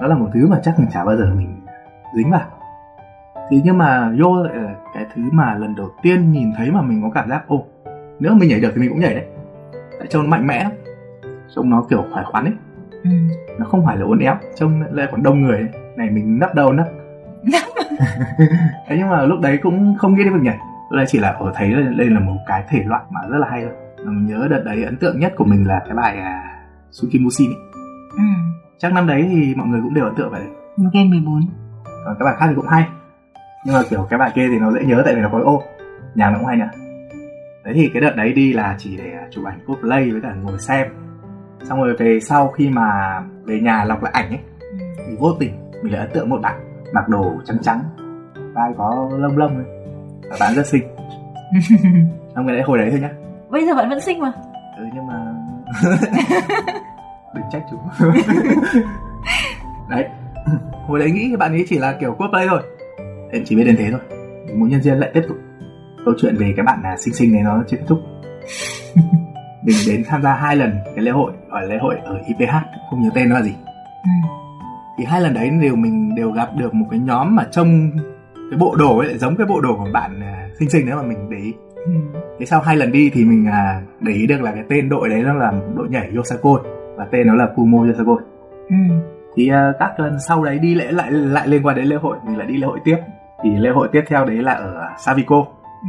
Đó 0.00 0.06
là 0.06 0.14
một 0.14 0.28
thứ 0.34 0.46
mà 0.46 0.60
chắc 0.62 0.78
mình 0.78 0.88
chả 0.92 1.04
bao 1.04 1.16
giờ 1.16 1.34
mình 1.36 1.60
dính 2.16 2.30
vào. 2.30 2.46
Thì 3.50 3.60
nhưng 3.64 3.78
mà 3.78 4.12
vô 4.18 4.42
lại 4.42 4.56
là 4.56 4.74
cái 4.94 5.06
thứ 5.14 5.22
mà 5.32 5.54
lần 5.54 5.74
đầu 5.74 5.90
tiên 6.02 6.32
nhìn 6.32 6.52
thấy 6.56 6.70
mà 6.70 6.82
mình 6.82 7.02
có 7.02 7.10
cảm 7.14 7.30
giác 7.30 7.48
ô 7.48 7.64
nếu 8.20 8.34
mình 8.34 8.48
nhảy 8.48 8.60
được 8.60 8.70
thì 8.74 8.80
mình 8.80 8.90
cũng 8.90 9.00
nhảy 9.00 9.14
đấy. 9.14 9.24
Tại 9.98 10.08
trông 10.10 10.22
nó 10.22 10.28
mạnh 10.28 10.46
mẽ 10.46 10.62
lắm. 10.62 10.72
Trông 11.54 11.70
nó 11.70 11.86
kiểu 11.90 12.04
khỏe 12.12 12.22
khoắn 12.26 12.44
ấy 12.44 12.54
ừ. 13.04 13.10
nó 13.58 13.66
không 13.66 13.86
phải 13.86 13.96
là 13.96 14.04
uốn 14.04 14.18
éo 14.18 14.36
trông 14.54 14.82
lại 14.92 15.08
còn 15.10 15.22
đông 15.22 15.42
người 15.42 15.56
ấy. 15.56 15.68
này 15.96 16.10
mình 16.10 16.38
nấp 16.38 16.54
đầu 16.54 16.72
nấp? 16.72 16.86
Thế 18.88 18.96
nhưng 18.98 19.10
mà 19.10 19.22
lúc 19.22 19.40
đấy 19.40 19.58
cũng 19.62 19.96
không 19.98 20.14
nghĩ 20.14 20.24
đến 20.24 20.32
việc 20.32 20.42
nhảy. 20.42 20.58
Đây 20.96 21.04
chỉ 21.08 21.18
là 21.18 21.28
ở 21.28 21.52
thấy 21.54 21.72
đây 21.98 22.10
là 22.10 22.20
một 22.20 22.36
cái 22.46 22.64
thể 22.68 22.82
loại 22.86 23.02
mà 23.10 23.20
rất 23.30 23.38
là 23.38 23.48
hay 23.50 23.62
thôi. 23.62 23.72
Mình 24.06 24.26
nhớ 24.26 24.48
đợt 24.50 24.62
đấy 24.64 24.84
ấn 24.84 24.96
tượng 24.96 25.20
nhất 25.20 25.32
của 25.36 25.44
mình 25.44 25.66
là 25.66 25.82
cái 25.86 25.94
bài 25.94 26.16
à, 26.18 26.42
Sukimusin 26.90 27.50
ấy. 27.50 27.56
Ừ. 28.12 28.22
chắc 28.78 28.92
năm 28.92 29.06
đấy 29.06 29.26
thì 29.30 29.54
mọi 29.54 29.66
người 29.66 29.80
cũng 29.82 29.94
đều 29.94 30.04
ấn 30.04 30.14
tượng 30.14 30.30
vậy 30.30 30.42
Game 30.92 31.08
14 31.08 31.40
còn 32.04 32.16
các 32.18 32.24
bài 32.24 32.34
khác 32.38 32.46
thì 32.48 32.54
cũng 32.56 32.66
hay. 32.66 32.88
Nhưng 33.66 33.74
mà 33.74 33.82
kiểu 33.90 34.06
cái 34.10 34.18
bài 34.18 34.30
kia 34.34 34.48
thì 34.48 34.58
nó 34.58 34.72
dễ 34.72 34.84
nhớ 34.84 35.02
tại 35.04 35.14
vì 35.14 35.20
nó 35.20 35.28
có 35.32 35.40
ô 35.44 35.62
nhạc 36.14 36.30
nó 36.30 36.38
cũng 36.38 36.46
hay 36.46 36.56
nhỉ. 36.56 36.64
Đấy 37.64 37.74
thì 37.74 37.90
cái 37.94 38.02
đợt 38.02 38.16
đấy 38.16 38.32
đi 38.32 38.52
là 38.52 38.74
chỉ 38.78 38.96
để 38.96 39.12
chụp 39.30 39.44
ảnh 39.44 39.58
cosplay 39.66 40.10
với 40.10 40.20
cả 40.20 40.34
ngồi 40.42 40.58
xem 40.58 40.86
xong 41.64 41.82
rồi 41.82 41.94
về 41.98 42.18
sau 42.20 42.48
khi 42.48 42.70
mà 42.70 43.20
về 43.44 43.60
nhà 43.60 43.84
lọc 43.84 44.02
lại 44.02 44.12
ảnh 44.14 44.28
ấy 44.28 44.40
ừ. 44.58 44.76
thì 44.96 45.16
vô 45.18 45.32
tình 45.40 45.52
mình 45.82 45.92
lại 45.92 46.00
ấn 46.00 46.10
tượng 46.14 46.28
một 46.28 46.40
bạn 46.42 46.60
mặc 46.92 47.08
đồ 47.08 47.32
trắng 47.44 47.58
trắng 47.62 47.80
vai 48.54 48.72
có 48.78 49.10
lông 49.18 49.38
lông 49.38 49.56
ấy 49.56 49.82
và 50.30 50.36
bạn 50.40 50.54
rất 50.54 50.66
xinh. 50.66 50.82
Xong 52.34 52.46
cái 52.46 52.56
đấy 52.56 52.62
hồi 52.62 52.78
đấy 52.78 52.88
thôi 52.90 53.00
nhá. 53.00 53.10
Bây 53.50 53.66
giờ 53.66 53.74
bạn 53.74 53.88
vẫn 53.88 54.00
xinh 54.00 54.20
mà. 54.20 54.32
Ừ 54.78 54.84
nhưng 54.94 55.06
mà 55.06 55.34
đừng 57.34 57.44
trách 57.52 57.62
chú 57.70 57.76
đấy. 59.90 60.04
Hồi 60.86 60.98
đấy 60.98 61.10
nghĩ 61.10 61.36
bạn 61.36 61.52
ấy 61.52 61.64
chỉ 61.68 61.78
là 61.78 61.92
kiểu 62.00 62.12
cosplay 62.18 62.46
thôi. 62.48 62.62
Em 63.32 63.42
chỉ 63.44 63.56
biết 63.56 63.64
đến 63.64 63.76
thế 63.78 63.90
thôi. 63.90 64.00
Muốn 64.54 64.68
nhân 64.68 64.82
duyên 64.82 64.98
lại 64.98 65.10
tiếp 65.14 65.22
tục. 65.28 65.36
Câu 66.04 66.14
chuyện 66.18 66.36
về 66.36 66.52
cái 66.56 66.64
bạn 66.64 66.80
là 66.82 66.96
sinh 66.96 67.14
sinh 67.14 67.32
này 67.32 67.42
nó 67.42 67.62
chưa 67.68 67.76
kết 67.76 67.84
thúc 67.88 67.98
mình 69.62 69.76
đến 69.88 70.04
tham 70.08 70.22
gia 70.22 70.34
hai 70.34 70.56
lần 70.56 70.72
cái 70.84 71.04
lễ 71.04 71.10
hội 71.10 71.32
là 71.50 71.60
lễ 71.60 71.78
hội 71.78 71.96
ở 72.04 72.18
IPH 72.26 72.54
không 72.90 73.02
nhớ 73.02 73.10
tên 73.14 73.28
nó 73.28 73.34
là 73.34 73.42
gì 73.42 73.54
ừ. 74.04 74.28
thì 74.98 75.04
hai 75.04 75.20
lần 75.20 75.34
đấy 75.34 75.50
đều 75.62 75.76
mình 75.76 76.14
đều 76.14 76.30
gặp 76.30 76.48
được 76.56 76.74
một 76.74 76.86
cái 76.90 77.00
nhóm 77.00 77.36
mà 77.36 77.44
trông 77.50 77.90
cái 78.50 78.58
bộ 78.58 78.76
đồ 78.78 78.98
ấy 78.98 79.08
lại 79.08 79.18
giống 79.18 79.36
cái 79.36 79.46
bộ 79.46 79.60
đồ 79.60 79.76
của 79.76 79.88
bạn 79.92 80.20
uh, 80.20 80.56
sinh 80.58 80.70
sinh 80.70 80.86
đấy 80.86 80.96
mà 80.96 81.02
mình 81.02 81.30
để 81.30 81.36
ý 81.36 81.52
ừ. 81.74 81.92
thế 82.38 82.46
sau 82.46 82.60
hai 82.60 82.76
lần 82.76 82.92
đi 82.92 83.10
thì 83.14 83.24
mình 83.24 83.46
uh, 83.48 84.02
để 84.02 84.12
ý 84.12 84.26
được 84.26 84.42
là 84.42 84.52
cái 84.52 84.64
tên 84.68 84.88
đội 84.88 85.08
đấy 85.08 85.22
nó 85.22 85.34
là 85.34 85.52
đội 85.74 85.88
nhảy 85.88 86.10
Yosako 86.16 86.58
và 86.96 87.06
tên 87.12 87.26
nó 87.26 87.34
là 87.34 87.48
Kumo 87.56 87.78
Yosako 87.78 88.16
ừ. 88.68 88.76
thì 89.36 89.50
uh, 89.50 89.76
các 89.78 90.00
lần 90.00 90.16
sau 90.28 90.44
đấy 90.44 90.58
đi 90.58 90.74
lễ 90.74 90.92
lại 90.92 91.10
lại 91.10 91.48
liên 91.48 91.66
quan 91.66 91.76
đến 91.76 91.84
lễ 91.84 91.96
hội 91.96 92.16
mình 92.26 92.38
lại 92.38 92.46
đi 92.46 92.56
lễ 92.56 92.66
hội 92.66 92.78
tiếp 92.84 92.96
thì 93.42 93.50
lễ 93.56 93.70
hội 93.70 93.88
tiếp 93.92 94.02
theo 94.08 94.24
đấy 94.24 94.36
là 94.36 94.52
ở 94.52 94.88
Savico 94.98 95.36
ừ. 95.82 95.88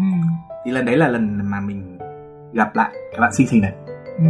thì 0.65 0.71
lần 0.71 0.85
đấy 0.85 0.97
là 0.97 1.07
lần 1.07 1.39
mà 1.51 1.59
mình 1.59 1.97
gặp 2.53 2.75
lại 2.75 2.89
các 3.11 3.19
bạn 3.21 3.33
sinh 3.33 3.47
sinh 3.47 3.61
này. 3.61 3.73
Ừ. 4.17 4.23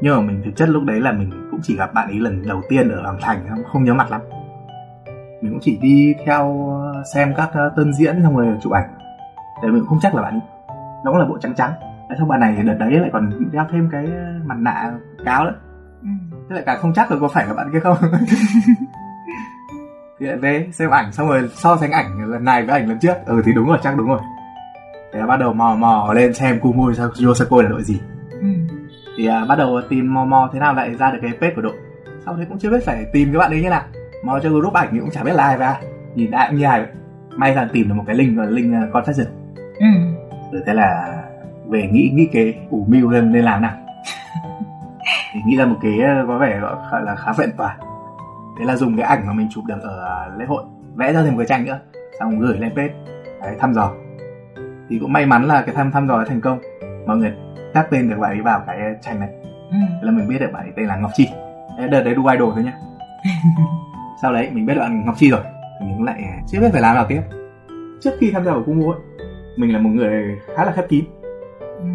nhưng 0.00 0.16
mà 0.16 0.20
mình 0.20 0.42
thực 0.44 0.56
chất 0.56 0.68
lúc 0.68 0.84
đấy 0.84 1.00
là 1.00 1.12
mình 1.12 1.48
cũng 1.50 1.60
chỉ 1.62 1.76
gặp 1.76 1.94
bạn 1.94 2.08
ấy 2.08 2.18
lần 2.18 2.48
đầu 2.48 2.62
tiên 2.68 2.88
ở 2.88 3.02
Hoàng 3.02 3.18
Thành 3.20 3.46
không, 3.48 3.64
không 3.64 3.84
nhớ 3.84 3.94
mặt 3.94 4.10
lắm. 4.10 4.20
Mình 5.40 5.52
cũng 5.52 5.60
chỉ 5.62 5.78
đi 5.82 6.14
theo 6.26 6.70
xem 7.14 7.34
các 7.36 7.50
tân 7.76 7.94
diễn 7.94 8.22
xong 8.22 8.36
rồi 8.36 8.46
chụp 8.62 8.72
ảnh. 8.72 8.88
Để 9.62 9.68
mình 9.68 9.80
cũng 9.80 9.88
không 9.88 9.98
chắc 10.02 10.14
là 10.14 10.22
bạn 10.22 10.34
ấy. 10.34 10.40
Nó 11.04 11.10
cũng 11.10 11.20
là 11.20 11.26
bộ 11.26 11.38
trắng 11.38 11.54
trắng. 11.54 11.72
Đấy, 12.08 12.18
xong 12.18 12.28
bạn 12.28 12.40
này 12.40 12.62
đợt 12.62 12.74
đấy 12.78 12.90
lại 12.90 13.10
còn 13.12 13.50
đeo 13.52 13.66
thêm 13.72 13.88
cái 13.92 14.06
mặt 14.44 14.56
nạ 14.58 14.92
cáo 15.24 15.44
đấy 15.44 15.54
ừ. 16.02 16.08
thế 16.48 16.54
lại 16.54 16.62
cả 16.66 16.76
không 16.76 16.92
chắc 16.94 17.10
là 17.10 17.16
có 17.20 17.28
phải 17.28 17.46
là 17.46 17.54
bạn 17.54 17.70
kia 17.72 17.80
không? 17.80 17.96
Thì 20.20 20.26
lại 20.26 20.36
về 20.36 20.68
xem 20.72 20.90
ảnh 20.90 21.12
xong 21.12 21.28
rồi 21.28 21.50
so 21.54 21.76
sánh 21.76 21.90
ảnh 21.90 22.30
lần 22.30 22.44
này 22.44 22.66
với 22.66 22.80
ảnh 22.80 22.88
lần 22.88 22.98
trước. 22.98 23.14
Ừ 23.26 23.42
thì 23.44 23.52
đúng 23.52 23.68
rồi 23.68 23.78
chắc 23.82 23.96
đúng 23.96 24.08
rồi 24.08 24.20
thì 25.12 25.20
bắt 25.28 25.36
đầu 25.36 25.52
mò 25.52 25.74
mò 25.74 26.12
lên 26.14 26.34
xem 26.34 26.60
Kumo 26.60 26.92
Yosako 27.26 27.62
là 27.62 27.68
đội 27.68 27.82
gì. 27.82 28.00
Ừ. 28.30 28.48
thì 29.16 29.26
à, 29.26 29.44
bắt 29.48 29.58
đầu 29.58 29.80
tìm 29.88 30.14
mò 30.14 30.24
mò 30.24 30.50
thế 30.52 30.60
nào 30.60 30.74
lại 30.74 30.94
ra 30.94 31.10
được 31.10 31.18
cái 31.22 31.30
page 31.40 31.54
của 31.54 31.62
đội. 31.62 31.74
Sau 32.24 32.36
đấy 32.36 32.46
cũng 32.48 32.58
chưa 32.58 32.70
biết 32.70 32.84
phải 32.84 33.06
tìm 33.12 33.32
cái 33.32 33.38
bạn 33.38 33.50
ấy 33.50 33.62
như 33.62 33.70
nào. 33.70 33.82
Mò 34.24 34.40
cho 34.42 34.50
group 34.50 34.72
ảnh 34.72 34.88
thì 34.92 34.98
cũng 34.98 35.10
chả 35.10 35.22
biết 35.22 35.32
là 35.34 35.44
ai 35.44 35.58
và 35.58 35.80
nhìn 36.14 36.30
ai 36.30 36.48
cũng 36.50 36.58
như 36.58 36.64
ai. 36.64 36.86
May 37.36 37.54
là 37.54 37.68
tìm 37.72 37.88
được 37.88 37.94
một 37.94 38.04
cái 38.06 38.16
link 38.16 38.38
là 38.38 38.44
link 38.44 38.74
uh, 38.88 38.94
confession. 38.94 39.26
Ừ. 39.78 39.86
rồi 40.52 40.62
thế 40.66 40.74
là 40.74 41.18
về 41.68 41.88
nghĩ 41.92 42.10
nghĩ 42.14 42.26
kế 42.32 42.54
ủ 42.70 42.86
mưu 42.88 43.10
lên 43.10 43.32
nên 43.32 43.44
làm 43.44 43.62
nào. 43.62 43.72
Thì 45.34 45.40
nghĩ 45.46 45.56
ra 45.56 45.64
một 45.64 45.76
cái 45.82 46.00
à, 46.00 46.24
có 46.28 46.38
vẻ 46.38 46.60
gọi 46.60 47.02
là 47.02 47.16
khá 47.16 47.32
vẹn 47.32 47.50
toàn. 47.56 47.78
Thế 48.58 48.64
là 48.64 48.76
dùng 48.76 48.96
cái 48.96 49.06
ảnh 49.06 49.26
mà 49.26 49.32
mình 49.32 49.48
chụp 49.50 49.64
được 49.64 49.82
ở 49.82 50.26
lễ 50.38 50.44
hội. 50.48 50.64
Vẽ 50.94 51.12
ra 51.12 51.22
thêm 51.22 51.32
một 51.32 51.38
cái 51.38 51.46
tranh 51.46 51.64
nữa. 51.64 51.78
Xong 52.18 52.40
gửi 52.40 52.58
lên 52.58 52.72
page. 52.76 52.94
Đấy 53.40 53.56
thăm 53.60 53.74
dò 53.74 53.90
thì 54.92 54.98
cũng 54.98 55.12
may 55.12 55.26
mắn 55.26 55.44
là 55.44 55.62
cái 55.62 55.74
thăm 55.74 55.90
thăm 55.90 56.08
dò 56.08 56.24
thành 56.28 56.40
công. 56.40 56.58
Mọi 57.06 57.16
người 57.16 57.32
tác 57.74 57.90
tên 57.90 58.10
được 58.10 58.16
bạn 58.18 58.30
ấy 58.30 58.40
vào 58.40 58.62
cái 58.66 58.78
tranh 59.02 59.20
này. 59.20 59.28
Ừ. 59.70 59.76
là 60.02 60.12
mình 60.12 60.28
biết 60.28 60.38
được 60.40 60.52
bạn 60.52 60.62
ấy 60.62 60.72
tên 60.76 60.86
là 60.86 60.96
ngọc 60.96 61.10
chi. 61.14 61.28
Đợt 61.90 62.02
đấy 62.02 62.14
đu 62.14 62.26
idol 62.26 62.52
thôi 62.54 62.64
nhá. 62.64 62.72
Sau 64.22 64.32
đấy 64.32 64.48
mình 64.52 64.66
biết 64.66 64.74
bạn 64.78 65.06
ngọc 65.06 65.14
chi 65.18 65.30
rồi 65.30 65.40
mình 65.80 66.04
lại 66.04 66.24
chưa 66.46 66.60
biết 66.60 66.68
phải 66.72 66.82
làm 66.82 66.94
nào 66.94 67.06
tiếp. 67.08 67.20
Trước 68.00 68.10
khi 68.18 68.30
tham 68.30 68.44
gia 68.44 68.52
vào 68.52 68.62
cung 68.66 68.90
ấy 68.90 69.00
mình 69.56 69.72
là 69.72 69.78
một 69.78 69.90
người 69.90 70.38
khá 70.56 70.64
là 70.64 70.72
khép 70.72 70.88
kín. 70.88 71.04
Ừ. 71.60 71.86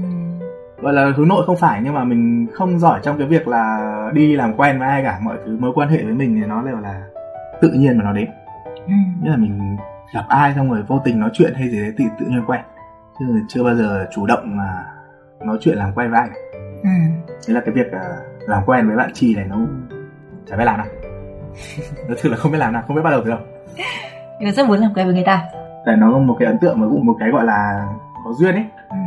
gọi 0.82 0.94
là 0.94 1.12
hướng 1.18 1.28
nội 1.28 1.46
không 1.46 1.58
phải 1.58 1.82
nhưng 1.84 1.94
mà 1.94 2.04
mình 2.04 2.48
không 2.54 2.80
giỏi 2.80 3.00
trong 3.04 3.18
cái 3.18 3.28
việc 3.28 3.48
là 3.48 3.80
đi 4.14 4.36
làm 4.36 4.54
quen 4.54 4.80
với 4.80 4.88
ai 4.88 5.04
cả. 5.04 5.20
Mọi 5.22 5.38
thứ 5.46 5.58
mối 5.60 5.72
quan 5.76 5.90
hệ 5.90 6.04
với 6.04 6.14
mình 6.14 6.40
thì 6.42 6.48
nó 6.48 6.62
đều 6.62 6.78
là 6.78 7.02
tự 7.62 7.72
nhiên 7.72 7.98
mà 7.98 8.04
nó 8.04 8.14
đến. 8.14 8.28
Ừ. 8.88 8.94
nghĩa 9.22 9.30
là 9.30 9.38
mình 9.38 9.78
gặp 10.14 10.26
ai 10.30 10.54
xong 10.56 10.72
rồi 10.72 10.84
vô 10.88 11.02
tình 11.06 11.20
nói 11.20 11.30
chuyện 11.34 11.54
hay 11.54 11.70
gì 11.70 11.82
đấy 11.82 11.94
thì 11.98 12.06
tự 12.20 12.26
nhiên 12.26 12.44
quen 12.48 12.62
chứ 13.20 13.26
chưa 13.48 13.64
bao 13.64 13.76
giờ 13.76 14.08
chủ 14.12 14.26
động 14.26 14.58
mà 14.58 14.86
nói 15.46 15.58
chuyện 15.62 15.78
làm 15.78 15.94
quen 15.96 16.12
với 16.12 16.20
ai 16.20 16.30
ừ. 16.84 16.90
thế 17.48 17.54
là 17.54 17.62
cái 17.66 17.74
việc 17.74 17.88
uh, 17.88 18.50
làm 18.50 18.64
quen 18.66 18.88
với 18.88 18.98
bạn 18.98 19.12
chi 19.14 19.36
này 19.36 19.46
nó 19.50 19.58
chả 20.50 20.58
biết 20.58 20.66
làm 20.66 20.78
nào. 20.78 20.88
Nó 22.10 22.16
thực 22.22 22.30
là 22.30 22.38
không 22.38 22.52
biết 22.52 22.58
làm 22.58 22.74
nào 22.74 22.84
không 22.88 22.96
biết 22.96 23.02
bắt 23.02 23.12
đầu 23.12 23.22
từ 23.24 23.30
đâu. 23.30 23.40
Nhưng 24.40 24.50
mà 24.50 24.52
rất 24.52 24.68
muốn 24.68 24.80
làm 24.80 24.94
quen 24.94 25.06
với 25.06 25.16
người 25.16 25.24
ta. 25.26 25.44
Tại 25.86 25.98
nó 25.98 26.12
có 26.12 26.20
một 26.20 26.36
cái 26.40 26.48
ấn 26.48 26.58
tượng 26.58 26.80
mà 26.80 26.88
cũng 26.90 27.06
một 27.06 27.16
cái 27.20 27.30
gọi 27.30 27.46
là 27.46 27.88
có 28.26 28.34
duyên 28.34 28.56
ấy. 28.56 28.66
Ừ. 28.90 28.98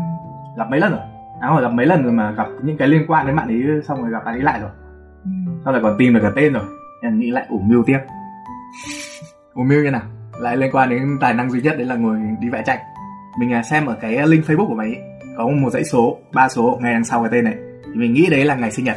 gặp 0.57 0.71
mấy 0.71 0.81
lần 0.81 0.93
rồi? 0.93 1.01
À 1.41 1.49
rồi 1.49 1.63
gặp 1.63 1.73
mấy 1.73 1.87
lần 1.87 2.03
rồi 2.03 2.13
mà 2.13 2.31
gặp 2.31 2.47
những 2.63 2.77
cái 2.77 2.89
liên 2.89 3.05
quan 3.09 3.27
đến 3.27 3.37
bạn 3.37 3.49
ấy 3.49 3.83
xong 3.89 4.03
rồi 4.03 4.11
gặp 4.11 4.25
bạn 4.25 4.35
ấy 4.35 4.43
lại 4.43 4.61
rồi. 4.61 4.71
Ừ. 5.25 5.31
sau 5.65 5.73
rồi 5.73 5.83
còn 5.83 5.97
tìm 5.99 6.15
được 6.15 6.21
cả 6.23 6.31
tên 6.37 6.53
rồi. 6.53 6.65
Em 7.03 7.19
nghĩ 7.19 7.31
lại 7.31 7.47
ủ 7.49 7.59
mưu 7.59 7.85
tiếp. 7.87 7.99
Ủ 9.55 9.63
mưu 9.63 9.83
như 9.83 9.91
nào? 9.91 10.03
Lại 10.41 10.57
liên 10.57 10.71
quan 10.73 10.91
đến 10.91 11.19
tài 11.21 11.35
năng 11.35 11.51
duy 11.51 11.61
nhất 11.61 11.75
đấy 11.79 11.87
là 11.87 11.95
ngồi 11.95 12.19
đi 12.41 12.49
vẽ 12.49 12.63
tranh 12.67 12.79
mình 13.39 13.53
à, 13.53 13.63
xem 13.63 13.87
ở 13.87 13.97
cái 14.01 14.27
link 14.27 14.45
facebook 14.45 14.67
của 14.67 14.75
mày 14.75 14.97
có 15.37 15.49
một 15.49 15.71
dãy 15.71 15.85
số 15.85 16.19
ba 16.35 16.49
số 16.49 16.79
ngay 16.81 16.93
đằng 16.93 17.05
sau 17.05 17.23
cái 17.23 17.29
tên 17.33 17.45
này. 17.45 17.55
Thì 17.85 18.01
mình 18.01 18.13
nghĩ 18.13 18.27
đấy 18.31 18.45
là 18.45 18.55
ngày 18.55 18.71
sinh 18.71 18.85
nhật. 18.85 18.97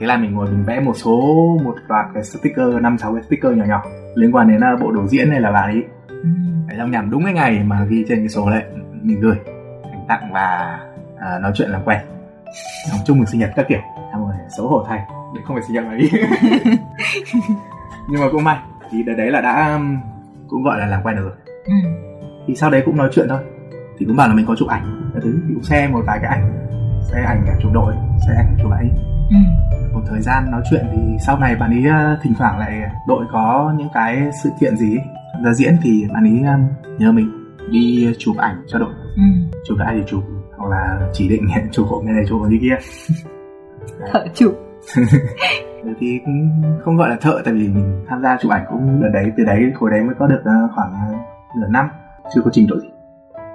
Thế 0.00 0.06
là 0.06 0.16
mình 0.16 0.34
ngồi 0.34 0.46
mình 0.46 0.64
vẽ 0.64 0.80
một 0.80 0.96
số 0.96 1.20
một 1.64 1.74
loạt 1.88 2.06
cái 2.14 2.24
sticker 2.24 2.74
năm 2.80 2.98
sáu 2.98 3.14
cái 3.14 3.22
sticker 3.22 3.52
nhỏ 3.56 3.64
nhỏ 3.64 3.82
liên 4.14 4.32
quan 4.32 4.48
đến 4.48 4.60
à, 4.60 4.76
bộ 4.80 4.90
đồ 4.90 5.06
diễn 5.06 5.30
này 5.30 5.40
là 5.40 5.52
bạn 5.52 5.70
ấy. 5.70 5.82
Ừ. 6.08 6.28
đấy 6.68 6.78
xong 6.78 6.90
nhằm 6.90 7.10
đúng 7.10 7.24
cái 7.24 7.32
ngày 7.32 7.62
mà 7.64 7.84
ghi 7.84 8.04
trên 8.08 8.18
cái 8.18 8.28
số 8.28 8.50
này 8.50 8.64
mình 9.02 9.20
gửi 9.20 9.36
tặng 10.08 10.32
và 10.32 10.78
à, 11.18 11.38
nói 11.38 11.52
chuyện 11.54 11.70
làm 11.70 11.84
quen. 11.84 11.98
Xong 12.90 13.00
chúc 13.06 13.16
mừng 13.16 13.26
sinh 13.26 13.40
nhật 13.40 13.50
các 13.56 13.66
kiểu. 13.68 13.80
Xong 14.12 14.26
rồi 14.26 14.34
xấu 14.56 14.68
hổ 14.68 14.84
thay. 14.88 14.98
Để 15.34 15.40
không 15.44 15.56
phải 15.56 15.62
sinh 15.62 15.74
nhật 15.74 15.84
mà 15.84 15.94
đi 15.94 16.10
nhưng 18.10 18.20
mà 18.20 18.26
cũng 18.32 18.44
may. 18.44 18.58
Thì 18.90 19.02
đợt 19.02 19.14
đấy 19.14 19.30
là 19.30 19.40
đã 19.40 19.80
cũng 20.48 20.62
gọi 20.62 20.78
là 20.78 20.86
làm 20.86 21.02
quen 21.02 21.16
được 21.16 21.22
rồi. 21.22 21.54
Ừ. 21.64 21.74
thì 22.46 22.54
sau 22.54 22.70
đấy 22.70 22.82
cũng 22.86 22.96
nói 22.96 23.08
chuyện 23.12 23.26
thôi 23.28 23.38
thì 23.98 24.06
cũng 24.06 24.16
bảo 24.16 24.28
là 24.28 24.34
mình 24.34 24.46
có 24.46 24.54
chụp 24.58 24.68
ảnh. 24.68 25.10
Cái 25.14 25.22
thứ 25.24 25.38
thì 25.48 25.54
cũng 25.54 25.64
share 25.64 25.88
một 25.88 26.02
vài 26.06 26.18
cái 26.22 26.30
ảnh. 26.30 26.68
Share 27.10 27.24
ảnh 27.24 27.46
chụp 27.62 27.72
đội 27.74 27.94
share 28.26 28.36
ảnh 28.36 28.56
chụp 28.62 28.70
ấy 28.70 28.90
ừ. 29.30 29.36
một 29.92 30.00
thời 30.06 30.20
gian 30.20 30.50
nói 30.50 30.62
chuyện 30.70 30.86
thì 30.92 31.16
sau 31.26 31.38
này 31.38 31.56
bạn 31.56 31.70
ấy 31.70 32.14
uh, 32.14 32.18
thỉnh 32.22 32.34
thoảng 32.38 32.58
lại 32.58 32.82
đội 33.06 33.24
có 33.32 33.74
những 33.78 33.88
cái 33.94 34.30
sự 34.42 34.50
kiện 34.60 34.76
gì 34.76 34.98
gia 35.44 35.52
diễn 35.52 35.76
thì 35.82 36.06
bạn 36.14 36.24
ấy 36.24 36.52
um, 36.52 36.68
nhớ 36.98 37.12
mình 37.12 37.54
đi 37.70 38.14
chụp 38.18 38.36
ảnh 38.36 38.62
cho 38.66 38.78
đội. 38.78 38.92
Ừ. 39.16 39.22
chụp 39.64 39.78
ai 39.78 39.94
thì 39.96 40.02
chụp 40.06 40.24
hoặc 40.56 40.70
là 40.70 41.00
chỉ 41.12 41.28
định 41.28 41.48
chụp 41.72 41.86
hộ 41.88 42.00
người 42.00 42.12
này 42.12 42.24
chụp 42.28 42.40
hộ 42.40 42.48
người 42.48 42.58
kia. 42.62 42.76
Thợ 44.12 44.24
chụp. 44.34 44.58
Thì 46.00 46.18
cũng 46.24 46.62
không 46.84 46.96
gọi 46.96 47.08
là 47.08 47.16
thợ 47.20 47.42
tại 47.44 47.54
vì 47.54 47.68
mình 47.68 48.04
tham 48.08 48.22
gia 48.22 48.36
chụp 48.40 48.50
ảnh 48.50 48.64
cũng 48.70 49.02
đợt 49.02 49.08
đấy 49.12 49.32
từ 49.36 49.44
đấy 49.44 49.72
hồi 49.74 49.90
đấy 49.90 50.02
mới 50.02 50.14
có 50.18 50.26
được 50.26 50.40
uh, 50.40 50.74
khoảng 50.74 50.92
nửa 51.60 51.66
năm 51.68 51.88
chưa 52.34 52.40
có 52.44 52.50
trình 52.52 52.66
độ 52.66 52.80
gì 52.80 52.88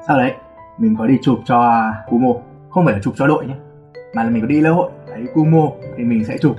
sau 0.08 0.18
đấy? 0.18 0.34
Mình 0.78 0.96
có 1.00 1.08
đi 1.08 1.18
chụp 1.22 1.40
cho 1.46 1.92
Kumo. 2.08 2.30
Không 2.70 2.86
phải 2.86 2.94
là 2.94 3.00
chụp 3.04 3.14
cho 3.18 3.28
đội 3.28 3.46
nhé 3.46 3.56
mà 4.14 4.24
là 4.24 4.30
mình 4.30 4.42
có 4.42 4.48
đi 4.48 4.62
lễ 4.62 4.70
hội. 4.70 4.92
Thấy 5.14 5.26
Kumo 5.34 5.70
thì 5.98 6.04
mình 6.04 6.26
sẽ 6.26 6.38
chụp. 6.38 6.56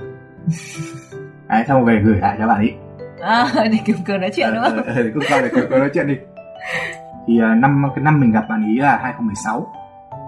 Đấy 1.47 1.63
xong 1.67 1.85
về 1.85 2.01
gửi 2.03 2.19
lại 2.19 2.35
cho 2.39 2.47
bạn 2.47 2.57
ấy 2.57 2.73
à 3.21 3.47
để 3.71 3.77
kiểu 3.85 3.95
cờ 4.05 4.17
nói 4.17 4.29
chuyện 4.35 4.49
đúng 4.53 4.63
không? 4.63 4.77
ờ, 4.77 4.93
ờ, 4.95 5.41
để 5.41 5.49
có 5.69 5.77
nói 5.77 5.89
chuyện 5.93 6.07
đi. 6.07 6.15
Thì 7.27 7.33
uh, 7.37 7.57
năm 7.57 7.83
cái 7.95 8.03
năm 8.03 8.19
mình 8.19 8.31
gặp 8.31 8.45
bạn 8.49 8.63
ấy 8.63 8.77
là 8.77 8.99
2016 9.03 9.67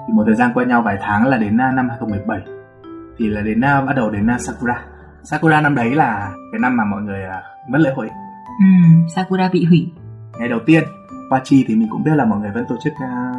thì 0.07 0.13
một 0.13 0.23
thời 0.25 0.35
gian 0.35 0.51
quen 0.53 0.67
nhau 0.67 0.81
vài 0.81 0.97
tháng 1.01 1.27
là 1.27 1.37
đến 1.37 1.53
uh, 1.53 1.73
năm 1.73 1.89
2017 1.89 2.39
thì 3.17 3.29
là 3.29 3.41
đến 3.41 3.59
uh, 3.59 3.87
bắt 3.87 3.93
đầu 3.95 4.09
đến 4.09 4.27
Sakura. 4.39 4.81
Sakura 5.23 5.61
năm 5.61 5.75
đấy 5.75 5.95
là 5.95 6.31
cái 6.51 6.59
năm 6.59 6.77
mà 6.77 6.83
mọi 6.85 7.01
người 7.01 7.23
mất 7.67 7.79
lễ 7.81 7.91
hội. 7.95 8.09
Ừ. 8.45 8.65
Sakura 9.15 9.49
bị 9.53 9.65
hủy. 9.65 9.91
Ngày 10.39 10.49
đầu 10.49 10.59
tiên 10.65 10.83
qua 11.29 11.41
chi 11.43 11.65
thì 11.67 11.75
mình 11.75 11.87
cũng 11.91 12.03
biết 12.03 12.15
là 12.15 12.25
mọi 12.25 12.39
người 12.39 12.51
vẫn 12.51 12.65
tổ 12.69 12.75
chức 12.83 12.93
uh, 12.93 13.37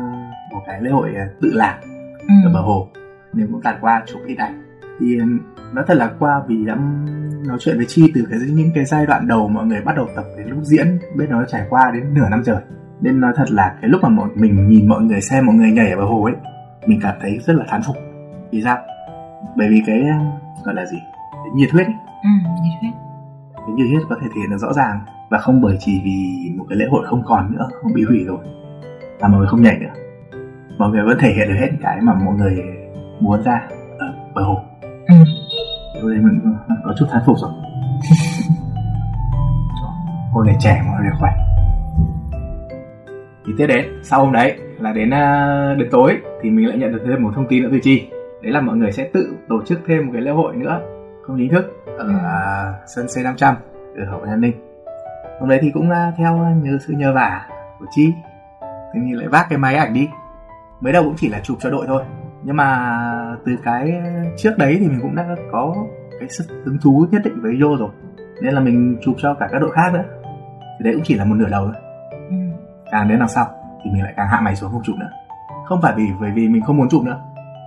một 0.52 0.62
cái 0.66 0.82
lễ 0.82 0.90
hội 0.90 1.10
uh, 1.10 1.40
tự 1.40 1.50
làm 1.54 1.78
ừ. 2.20 2.34
ở 2.44 2.52
bờ 2.54 2.60
hồ. 2.60 2.88
Nên 3.32 3.52
cũng 3.52 3.62
tạt 3.62 3.76
qua 3.80 4.02
chụp 4.06 4.20
ít 4.26 4.38
ảnh. 4.38 4.62
Thì 5.00 5.16
nói 5.72 5.84
thật 5.86 5.94
là 5.94 6.10
qua 6.18 6.42
vì 6.48 6.64
đã 6.64 6.76
nói 7.46 7.56
chuyện 7.60 7.76
với 7.76 7.86
chi 7.88 8.12
từ 8.14 8.26
cái 8.30 8.38
những 8.48 8.70
cái 8.74 8.84
giai 8.84 9.06
đoạn 9.06 9.28
đầu 9.28 9.48
mọi 9.48 9.66
người 9.66 9.80
bắt 9.80 9.96
đầu 9.96 10.08
tập 10.16 10.24
đến 10.38 10.48
lúc 10.48 10.58
diễn 10.62 10.98
biết 11.16 11.26
nó 11.28 11.44
trải 11.48 11.66
qua 11.70 11.90
đến 11.94 12.14
nửa 12.14 12.28
năm 12.28 12.42
trời. 12.44 12.62
Nên 13.00 13.20
nói 13.20 13.32
thật 13.36 13.50
là 13.50 13.76
cái 13.80 13.90
lúc 13.90 14.02
mà 14.02 14.08
mọi, 14.08 14.28
mình 14.34 14.68
nhìn 14.68 14.88
mọi 14.88 15.02
người 15.02 15.20
xem 15.20 15.46
mọi 15.46 15.56
người 15.56 15.70
nhảy 15.70 15.90
ở 15.90 15.96
bờ 15.96 16.04
hồ 16.04 16.24
ấy 16.24 16.34
mình 16.86 17.00
cảm 17.02 17.14
thấy 17.20 17.38
rất 17.46 17.56
là 17.56 17.64
thán 17.68 17.82
phục. 17.86 17.96
Vì 18.50 18.62
sao? 18.62 18.78
Bởi 19.56 19.68
vì 19.70 19.82
cái 19.86 20.02
gọi 20.64 20.74
là 20.74 20.86
gì? 20.86 20.98
Cái 21.32 21.52
nhiệt 21.54 21.70
huyết 21.70 21.86
ấy. 21.86 21.94
ừ, 22.22 22.28
nhiệt 22.62 22.78
huyết. 22.80 22.92
Cái 23.54 23.74
nhiệt 23.74 23.86
huyết 23.90 24.02
có 24.08 24.16
thể 24.20 24.26
thể 24.34 24.40
hiện 24.40 24.50
được 24.50 24.58
rõ 24.58 24.72
ràng 24.72 25.00
và 25.30 25.38
không 25.38 25.60
bởi 25.60 25.76
chỉ 25.80 26.00
vì 26.04 26.50
một 26.56 26.64
cái 26.68 26.78
lễ 26.78 26.86
hội 26.90 27.06
không 27.06 27.22
còn 27.26 27.52
nữa 27.52 27.68
không 27.82 27.92
bị 27.94 28.02
hủy 28.02 28.24
rồi. 28.24 28.38
Mà 29.20 29.28
mọi 29.28 29.38
người 29.38 29.46
không 29.46 29.62
nhảy 29.62 29.78
nữa. 29.78 29.92
Mọi 30.78 30.90
người 30.90 31.04
vẫn 31.04 31.18
thể 31.20 31.32
hiện 31.32 31.48
được 31.48 31.56
hết 31.60 31.68
cái 31.82 31.98
mà 32.02 32.14
mọi 32.14 32.34
người 32.34 32.56
muốn 33.20 33.42
ra 33.42 33.68
ở 33.98 34.06
bờ 34.34 34.42
hồ. 34.42 34.60
Ừ. 34.82 35.14
Lúc 36.00 36.10
đấy 36.10 36.18
mình 36.22 36.40
có 36.84 36.94
chút 36.98 37.06
thán 37.10 37.22
phục 37.26 37.36
rồi. 37.38 37.50
Hồi 40.32 40.46
này 40.46 40.56
trẻ 40.60 40.82
hồi 40.92 41.02
này 41.02 41.12
khỏe. 41.20 41.30
Thì 43.46 43.52
tiếp 43.58 43.66
đến, 43.66 43.86
sau 44.02 44.24
hôm 44.24 44.32
đấy 44.32 44.58
là 44.80 44.92
đến 44.92 45.08
uh, 45.08 45.78
đến 45.78 45.88
tối 45.90 46.18
Thì 46.42 46.50
mình 46.50 46.68
lại 46.68 46.78
nhận 46.78 46.92
được 46.92 47.02
thêm 47.06 47.22
một 47.22 47.30
thông 47.34 47.46
tin 47.48 47.62
nữa 47.62 47.68
từ 47.72 47.78
Chi. 47.82 48.08
Đấy 48.42 48.52
là 48.52 48.60
mọi 48.60 48.76
người 48.76 48.92
sẽ 48.92 49.10
tự 49.12 49.36
tổ 49.48 49.62
chức 49.66 49.80
thêm 49.86 50.06
một 50.06 50.10
cái 50.12 50.22
lễ 50.22 50.30
hội 50.30 50.56
nữa 50.56 50.80
Không 51.22 51.36
chính 51.38 51.50
thức 51.50 51.64
Ở 51.98 52.06
uh, 52.06 52.88
sân 52.96 53.06
C500 53.06 53.54
Ở 53.96 54.04
Hậu 54.10 54.20
An 54.20 54.40
Ninh 54.40 54.67
Hôm 55.40 55.48
đấy 55.48 55.58
thì 55.62 55.70
cũng 55.70 55.90
uh, 55.90 56.14
theo 56.16 56.36
nhờ 56.62 56.78
sự 56.86 56.92
nhờ 56.92 57.12
vả 57.12 57.46
của 57.78 57.86
Chi. 57.90 58.12
Thì 58.94 59.00
mình 59.00 59.16
lại 59.16 59.28
vác 59.28 59.46
cái 59.48 59.58
máy 59.58 59.74
ảnh 59.74 59.94
đi. 59.94 60.08
Mới 60.80 60.92
đầu 60.92 61.02
cũng 61.02 61.14
chỉ 61.16 61.28
là 61.28 61.40
chụp 61.40 61.58
cho 61.60 61.70
đội 61.70 61.86
thôi. 61.86 62.02
Nhưng 62.42 62.56
mà 62.56 63.36
từ 63.46 63.56
cái 63.64 63.92
trước 64.36 64.58
đấy 64.58 64.76
thì 64.80 64.88
mình 64.88 64.98
cũng 65.02 65.14
đã 65.14 65.26
có 65.52 65.74
cái 66.20 66.28
sức 66.28 66.44
hứng 66.64 66.78
thú 66.82 67.06
nhất 67.10 67.22
định 67.24 67.40
với 67.42 67.52
Yo 67.62 67.76
rồi. 67.76 67.90
Nên 68.42 68.54
là 68.54 68.60
mình 68.60 68.98
chụp 69.02 69.14
cho 69.18 69.34
cả 69.34 69.48
các 69.52 69.58
đội 69.58 69.70
khác 69.70 69.92
nữa. 69.92 70.04
Thì 70.78 70.84
đấy 70.84 70.94
cũng 70.94 71.04
chỉ 71.04 71.14
là 71.14 71.24
một 71.24 71.34
nửa 71.34 71.48
đầu 71.48 71.64
thôi. 71.64 71.82
Ừ. 72.30 72.36
càng 72.90 73.08
đến 73.08 73.18
đằng 73.18 73.28
sau 73.28 73.46
thì 73.84 73.90
mình 73.90 74.02
lại 74.02 74.14
càng 74.16 74.28
hạ 74.28 74.40
mày 74.40 74.56
xuống 74.56 74.72
không 74.72 74.82
chụp 74.84 74.96
nữa. 74.96 75.10
Không 75.64 75.82
phải 75.82 75.94
vì 75.96 76.04
bởi 76.20 76.30
vì 76.34 76.48
mình 76.48 76.62
không 76.62 76.76
muốn 76.76 76.88
chụp 76.88 77.02
nữa. 77.04 77.20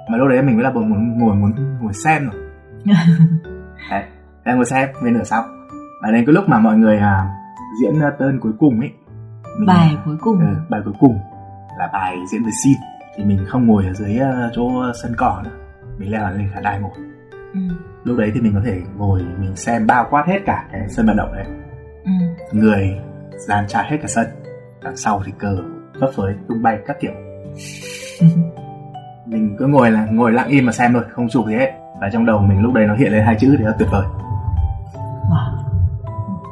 Mà 0.10 0.18
lúc 0.18 0.28
đấy 0.28 0.42
mình 0.42 0.56
mới 0.56 0.64
là 0.64 0.72
muốn 0.72 0.90
muốn 0.90 1.18
ngồi 1.18 1.36
muốn 1.36 1.54
ngồi 1.82 1.94
xem 1.94 2.30
rồi. 2.30 2.42
Đấy 3.90 4.04
đang 4.46 4.56
ngồi 4.56 4.66
xem 4.66 4.90
bên 5.04 5.14
nửa 5.14 5.24
sau. 5.24 5.44
Và 6.04 6.12
đến 6.12 6.26
cái 6.26 6.34
lúc 6.34 6.50
mà 6.50 6.60
mọi 6.60 6.78
người 6.78 6.98
à, 6.98 7.30
diễn 7.82 8.08
uh, 8.08 8.14
tên 8.20 8.40
cuối 8.40 8.52
cùng 8.60 8.80
ấy. 8.80 8.92
Mình, 9.58 9.68
bài 9.68 9.98
cuối 10.06 10.18
cùng. 10.22 10.40
ừ, 10.40 10.56
bài 10.70 10.82
cuối 10.86 10.94
cùng 11.00 11.20
là 11.80 11.90
bài 11.94 12.18
diễn 12.32 12.44
về 12.44 12.52
xin 12.64 12.74
thì 13.16 13.24
mình 13.24 13.46
không 13.48 13.68
ngồi 13.68 13.86
ở 13.86 13.94
dưới 13.94 14.20
uh, 14.20 14.52
chỗ 14.56 14.72
sân 15.04 15.14
cỏ 15.18 15.42
nữa. 15.44 15.52
Mình 15.98 16.12
leo 16.12 16.30
lên 16.30 16.50
khả 16.54 16.62
đài 16.62 16.80
ngồi. 16.80 16.92
Ừ. 17.54 17.60
lúc 18.04 18.18
đấy 18.18 18.32
thì 18.34 18.42
mình 18.42 18.54
có 18.54 18.62
thể 18.66 18.82
ngồi 18.98 19.22
mình 19.40 19.56
xem 19.56 19.88
bao 19.88 20.08
quát 20.10 20.28
hết 20.28 20.40
cả 20.46 20.66
cái 20.72 20.90
sân 20.90 21.06
vận 21.06 21.18
động 21.18 21.34
đấy. 21.34 21.46
Ừ. 22.06 22.12
người 22.52 23.00
dàn 23.48 23.68
trải 23.68 23.92
hết 23.92 23.98
cả 24.02 24.08
sân. 24.08 24.28
Đằng 24.84 24.98
sau 24.98 25.22
thì 25.26 25.32
cờ 25.40 25.58
phấp 26.00 26.10
phới 26.16 26.34
tung 26.48 26.62
bay 26.62 26.80
các 26.88 26.98
kiểu. 27.00 27.14
Mình 29.26 29.56
cứ 29.60 29.68
ngồi 29.68 29.92
là 29.92 30.06
ngồi 30.06 30.32
lặng 30.32 30.48
im 30.48 30.66
mà 30.66 30.72
xem 30.72 30.94
thôi 30.94 31.04
không 31.10 31.30
chụp 31.30 31.46
gì 31.48 31.54
hết. 31.54 31.72
Và 32.02 32.10
trong 32.14 32.26
đầu 32.26 32.40
mình 32.40 32.62
lúc 32.62 32.74
đấy 32.74 32.86
nó 32.88 32.96
hiện 32.96 33.12
lên 33.12 33.26
hai 33.26 33.36
chữ 33.40 33.56
thì 33.58 33.64
là 33.64 33.76
tuyệt 33.80 33.90
vời. 33.92 34.06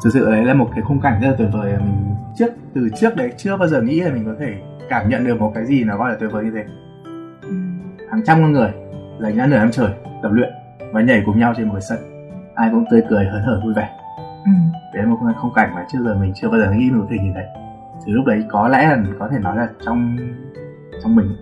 Thực 0.03 0.09
sự 0.13 0.31
đấy 0.31 0.45
là 0.45 0.53
một 0.53 0.69
cái 0.75 0.81
khung 0.81 1.01
cảnh 1.01 1.19
rất 1.21 1.27
là 1.27 1.35
tuyệt 1.37 1.49
vời 1.53 1.73
mình 1.77 2.15
trước 2.35 2.49
từ 2.73 2.89
trước 2.95 3.15
đấy 3.15 3.33
chưa 3.37 3.57
bao 3.57 3.67
giờ 3.67 3.81
nghĩ 3.81 3.99
là 3.99 4.11
mình 4.11 4.25
có 4.25 4.33
thể 4.39 4.53
cảm 4.89 5.09
nhận 5.09 5.23
được 5.23 5.39
một 5.39 5.51
cái 5.55 5.65
gì 5.65 5.83
nó 5.83 5.97
gọi 5.97 6.09
là 6.09 6.17
tuyệt 6.19 6.31
vời 6.31 6.43
như 6.43 6.51
thế 6.55 6.63
ừ. 7.41 7.49
hàng 8.11 8.21
trăm 8.25 8.41
con 8.41 8.51
người 8.51 8.71
dành 9.21 9.35
ra 9.35 9.45
nửa 9.45 9.57
năm 9.57 9.71
trời 9.71 9.91
tập 10.23 10.31
luyện 10.31 10.49
và 10.93 11.01
nhảy 11.01 11.23
cùng 11.25 11.39
nhau 11.39 11.53
trên 11.57 11.67
một 11.67 11.73
cái 11.73 11.81
sân 11.81 11.99
ai 12.55 12.69
cũng 12.71 12.85
tươi 12.91 13.01
cười 13.09 13.25
hớn 13.25 13.43
hở 13.43 13.61
vui 13.63 13.73
vẻ 13.73 13.89
ừ. 14.45 14.51
đấy 14.93 15.03
là 15.03 15.09
một 15.09 15.17
khung 15.41 15.53
cảnh 15.55 15.75
mà 15.75 15.85
trước 15.91 15.99
giờ 16.05 16.15
mình 16.15 16.33
chưa 16.35 16.49
bao 16.49 16.59
giờ 16.59 16.71
nghĩ 16.71 16.91
mình 16.91 17.01
có 17.01 17.07
thể 17.09 17.17
nhìn 17.23 17.33
thấy 17.33 17.45
thì 18.05 18.11
lúc 18.11 18.25
đấy 18.25 18.43
có 18.49 18.67
lẽ 18.67 18.87
là 18.87 19.03
có 19.19 19.27
thể 19.31 19.39
nói 19.39 19.57
là 19.57 19.69
trong 19.85 20.17
trong 21.03 21.15
mình 21.15 21.35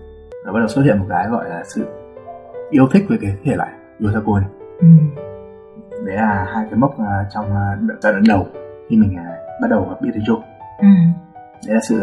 nó 0.45 0.53
bắt 0.53 0.59
đầu 0.59 0.67
xuất 0.67 0.81
hiện 0.81 0.99
một 0.99 1.05
cái 1.09 1.27
gọi 1.27 1.49
là 1.49 1.63
sự 1.65 1.87
yêu 2.69 2.87
thích 2.91 3.05
với 3.09 3.17
cái 3.21 3.35
thể 3.43 3.55
loại 3.55 3.69
Yosako 4.03 4.39
này 4.39 4.49
ừ. 4.79 4.87
Đấy 6.05 6.15
là 6.15 6.45
hai 6.53 6.65
cái 6.69 6.79
mốc 6.79 6.91
uh, 6.91 7.07
trong 7.33 7.45
uh, 7.45 8.01
giai 8.01 8.13
đoạn 8.13 8.23
đầu 8.27 8.47
khi 8.89 8.95
mình 8.97 9.11
uh, 9.11 9.61
bắt 9.61 9.67
đầu 9.69 9.97
biết 10.01 10.09
đến 10.13 10.23
Joe. 10.23 10.41
Ừ. 10.77 10.87
đấy 11.67 11.75
là 11.75 11.79
sự 11.89 11.99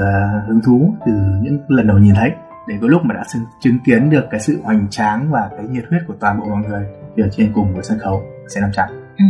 hứng 0.46 0.60
thú 0.64 0.94
từ 1.06 1.12
những 1.40 1.58
lần 1.68 1.86
đầu 1.86 1.98
nhìn 1.98 2.14
thấy 2.14 2.30
đến 2.68 2.80
cái 2.80 2.88
lúc 2.88 3.04
mà 3.04 3.14
đã 3.14 3.22
chứng 3.60 3.78
kiến 3.84 4.10
được 4.10 4.24
cái 4.30 4.40
sự 4.40 4.60
hoành 4.62 4.86
tráng 4.90 5.30
và 5.30 5.50
cái 5.56 5.66
nhiệt 5.66 5.84
huyết 5.90 6.02
của 6.06 6.14
toàn 6.20 6.40
bộ 6.40 6.46
mọi 6.46 6.64
người 6.68 6.86
ở 7.16 7.28
trên 7.32 7.52
cùng 7.54 7.74
một 7.74 7.80
sân 7.82 7.98
khấu 7.98 8.22
C500 8.48 8.86
ừ. 9.18 9.24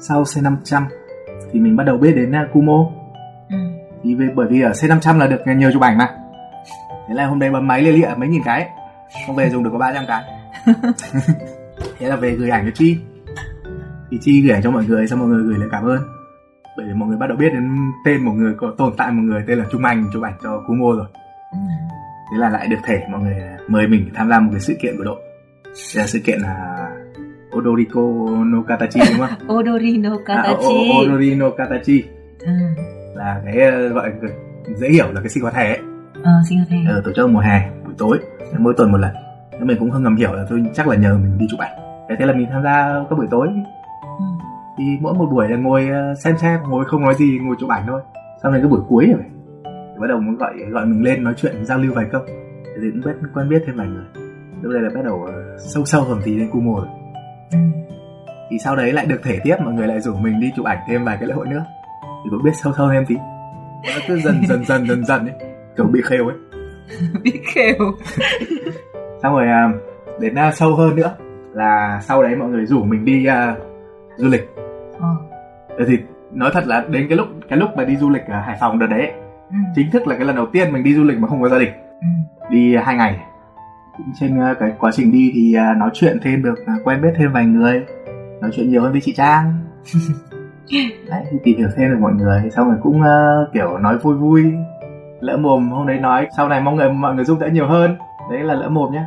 sau 0.00 0.22
C500 0.22 0.82
thì 1.52 1.60
mình 1.60 1.76
bắt 1.76 1.84
đầu 1.84 1.96
biết 1.96 2.12
đến 2.16 2.32
Kumo. 2.52 2.86
Ừ. 3.50 3.56
thì 4.02 4.14
vì, 4.14 4.24
bởi 4.34 4.46
vì 4.50 4.60
ở 4.60 4.70
C500 4.70 5.18
là 5.18 5.26
được 5.26 5.40
nhiều 5.56 5.72
chụp 5.72 5.82
ảnh 5.82 5.98
mà. 5.98 6.08
Thế 7.08 7.14
là 7.14 7.26
hôm 7.26 7.38
nay 7.38 7.50
bấm 7.50 7.66
máy 7.66 7.82
lia 7.82 7.92
lịa 7.92 8.08
mấy 8.16 8.28
nghìn 8.28 8.42
cái 8.44 8.68
không 9.26 9.36
về 9.36 9.50
dùng 9.50 9.64
được 9.64 9.70
có 9.72 9.78
300 9.78 10.04
cái. 10.08 10.22
Thế 11.98 12.08
là 12.08 12.16
về 12.16 12.30
gửi 12.30 12.50
ảnh 12.50 12.64
cho 12.64 12.70
chi 12.74 12.98
thì 14.10 14.18
chi 14.20 14.40
gửi 14.48 14.60
cho 14.62 14.70
mọi 14.70 14.84
người 14.84 15.06
xong 15.06 15.18
mọi 15.18 15.28
người 15.28 15.42
gửi 15.42 15.58
lời 15.58 15.68
cảm 15.72 15.84
ơn 15.84 15.98
bởi 16.76 16.86
vì 16.86 16.92
mọi 16.94 17.08
người 17.08 17.18
bắt 17.18 17.26
đầu 17.26 17.36
biết 17.36 17.52
đến 17.52 17.92
tên 18.04 18.24
một 18.24 18.32
người 18.32 18.54
có 18.56 18.74
tồn 18.78 18.92
tại 18.96 19.12
một 19.12 19.22
người 19.22 19.44
tên 19.46 19.58
là 19.58 19.64
Trung 19.70 19.84
Anh 19.84 20.10
chụp 20.12 20.22
ảnh 20.22 20.34
cho 20.42 20.62
Kumo 20.66 20.92
rồi 20.96 21.06
ừ. 21.52 21.58
thế 22.32 22.38
là 22.38 22.48
lại 22.48 22.66
được 22.66 22.76
thể 22.84 23.06
mọi 23.10 23.20
người 23.20 23.34
mời 23.68 23.86
mình 23.86 24.10
tham 24.14 24.28
gia 24.28 24.40
một 24.40 24.48
cái 24.52 24.60
sự 24.60 24.74
kiện 24.82 24.96
của 24.98 25.04
đội 25.04 25.20
đây 25.94 26.02
là 26.02 26.06
sự 26.06 26.18
kiện 26.18 26.40
là 26.40 26.88
Odoriko 27.56 28.00
no 28.44 28.62
Katachi 28.62 29.00
đúng 29.00 29.26
không? 29.26 29.38
Odori 29.58 29.96
no 29.96 30.18
Katachi. 30.26 30.66
À, 30.66 31.00
Odori 31.00 31.34
no 31.34 31.50
Katachi. 31.50 32.04
Ừ. 32.40 32.52
Là 33.14 33.42
cái 33.44 33.70
gọi 33.94 34.12
dễ 34.76 34.88
hiểu 34.88 35.12
là 35.12 35.20
cái 35.20 35.28
sinh 35.28 35.42
hoạt 35.42 35.54
hè 35.54 35.68
ấy. 35.68 35.78
Ờ, 36.24 36.32
sinh 36.48 36.58
hoạt 36.58 36.68
hè. 36.70 36.78
Ờ, 36.88 37.02
tổ 37.04 37.12
chức 37.16 37.30
mùa 37.30 37.40
hè 37.40 37.70
buổi 37.84 37.94
tối 37.98 38.18
mỗi 38.58 38.74
tuần 38.76 38.92
một 38.92 38.98
lần. 38.98 39.14
Nên 39.52 39.66
mình 39.66 39.76
cũng 39.78 39.90
không 39.90 40.02
ngầm 40.02 40.16
hiểu 40.16 40.32
là 40.32 40.46
tôi 40.50 40.64
chắc 40.74 40.88
là 40.88 40.96
nhờ 40.96 41.18
mình 41.18 41.38
đi 41.38 41.46
chụp 41.50 41.60
ảnh. 41.60 41.72
Thế 42.18 42.26
là 42.26 42.32
mình 42.32 42.46
tham 42.52 42.62
gia 42.62 43.04
các 43.10 43.16
buổi 43.16 43.26
tối. 43.30 43.48
Thì 44.78 44.84
mỗi 45.00 45.14
một 45.14 45.26
buổi 45.32 45.48
là 45.48 45.56
ngồi 45.56 45.88
xem 46.24 46.38
xem, 46.38 46.60
ngồi 46.68 46.84
không 46.84 47.02
nói 47.02 47.14
gì, 47.14 47.38
ngồi 47.42 47.56
chụp 47.60 47.70
ảnh 47.70 47.84
thôi. 47.86 48.00
Sau 48.42 48.52
này 48.52 48.60
cái 48.60 48.68
buổi 48.70 48.80
cuối 48.88 49.06
rồi. 49.06 49.22
Thì 49.64 50.00
bắt 50.00 50.06
đầu 50.08 50.20
muốn 50.20 50.36
gọi 50.36 50.54
gọi 50.70 50.86
mình 50.86 51.02
lên 51.02 51.24
nói 51.24 51.34
chuyện 51.36 51.64
giao 51.64 51.78
lưu 51.78 51.92
vài 51.94 52.06
câu. 52.12 52.20
Thì 52.82 52.90
cũng 52.90 53.00
biết 53.04 53.28
quen 53.34 53.48
biết 53.48 53.62
thêm 53.66 53.76
vài 53.76 53.86
người. 53.86 54.04
Lúc 54.62 54.72
đây 54.72 54.82
là 54.82 54.88
bắt 54.94 55.00
đầu 55.04 55.28
sâu 55.58 55.84
sâu 55.84 56.02
hơn 56.02 56.20
tí 56.24 56.38
đến 56.38 56.50
Kumo 56.50 56.76
rồi. 56.76 56.86
Ừ. 57.52 57.58
thì 58.50 58.58
sau 58.58 58.76
đấy 58.76 58.92
lại 58.92 59.06
được 59.06 59.20
thể 59.24 59.38
tiếp 59.44 59.56
mọi 59.64 59.74
người 59.74 59.86
lại 59.86 60.00
rủ 60.00 60.14
mình 60.16 60.40
đi 60.40 60.50
chụp 60.56 60.66
ảnh 60.66 60.78
thêm 60.88 61.04
vài 61.04 61.16
cái 61.20 61.28
lễ 61.28 61.34
hội 61.34 61.46
nữa. 61.48 61.64
Thì 62.02 62.30
cũng 62.30 62.42
biết 62.44 62.50
sâu 62.62 62.72
sâu 62.76 62.88
thêm 62.92 63.06
tí. 63.06 63.16
Nó 63.94 64.00
cứ 64.08 64.18
dần 64.18 64.42
dần 64.48 64.64
dần 64.64 64.86
dần 64.88 65.04
dần 65.04 65.26
ấy. 65.26 65.34
Kiểu 65.76 65.86
bị 65.86 66.00
khêu 66.04 66.28
ấy. 66.28 66.36
Biết 67.22 67.40
khều. 67.54 67.74
Xong 69.22 69.32
rồi 69.34 69.46
à, 69.48 69.72
đến 70.20 70.34
à, 70.34 70.52
sâu 70.52 70.74
hơn 70.74 70.96
nữa 70.96 71.14
là 71.52 72.00
sau 72.02 72.22
đấy 72.22 72.36
mọi 72.36 72.48
người 72.48 72.66
rủ 72.66 72.84
mình 72.84 73.04
đi 73.04 73.26
à, 73.26 73.56
du 74.16 74.28
lịch. 74.28 74.48
ờ. 74.56 74.62
Thì 75.88 75.98
nói 76.32 76.50
thật 76.54 76.66
là 76.66 76.84
đến 76.90 77.06
cái 77.08 77.18
lúc 77.18 77.28
cái 77.48 77.58
lúc 77.58 77.70
mà 77.76 77.84
đi 77.84 77.96
du 77.96 78.10
lịch 78.10 78.22
ở 78.26 78.40
Hải 78.40 78.56
Phòng 78.60 78.78
đợt 78.78 78.86
đấy 78.86 79.00
ấy, 79.00 79.12
ừ. 79.50 79.56
chính 79.74 79.90
thức 79.90 80.06
là 80.06 80.16
cái 80.16 80.24
lần 80.24 80.36
đầu 80.36 80.46
tiên 80.46 80.72
mình 80.72 80.84
đi 80.84 80.94
du 80.94 81.04
lịch 81.04 81.18
mà 81.18 81.28
không 81.28 81.42
có 81.42 81.48
gia 81.48 81.58
đình. 81.58 81.70
Ừ. 82.00 82.06
đi 82.50 82.76
hai 82.76 82.96
ngày. 82.96 83.18
Cũng 83.96 84.06
trên 84.20 84.40
à, 84.40 84.54
cái 84.60 84.72
quá 84.78 84.90
trình 84.94 85.12
đi 85.12 85.30
thì 85.34 85.54
à, 85.54 85.74
nói 85.78 85.90
chuyện 85.94 86.18
thêm 86.22 86.42
được 86.42 86.54
à, 86.66 86.74
quen 86.84 87.02
biết 87.02 87.08
thêm 87.16 87.32
vài 87.32 87.46
người 87.46 87.82
nói 88.40 88.50
chuyện 88.54 88.70
nhiều 88.70 88.82
hơn 88.82 88.92
với 88.92 89.00
chị 89.00 89.12
Trang. 89.16 89.54
Đấy 91.08 91.24
thì 91.30 91.38
tìm 91.44 91.58
hiểu 91.58 91.68
thêm 91.76 91.90
được 91.90 91.98
mọi 92.00 92.12
người 92.12 92.50
xong 92.50 92.68
rồi 92.68 92.78
cũng 92.82 93.02
kiểu 93.52 93.78
nói 93.78 93.98
vui 93.98 94.16
vui. 94.16 94.52
Lỡ 95.20 95.36
mồm 95.36 95.70
hôm 95.70 95.86
đấy 95.86 95.98
nói 95.98 96.28
sau 96.36 96.48
này 96.48 96.60
mong 96.60 96.76
người 96.76 96.90
mọi 96.90 97.14
người 97.14 97.24
giúp 97.24 97.38
đỡ 97.40 97.48
nhiều 97.52 97.66
hơn. 97.66 97.96
Đấy 98.30 98.42
là 98.42 98.54
lỡ 98.54 98.68
mồm 98.68 98.92
nhá. 98.92 99.06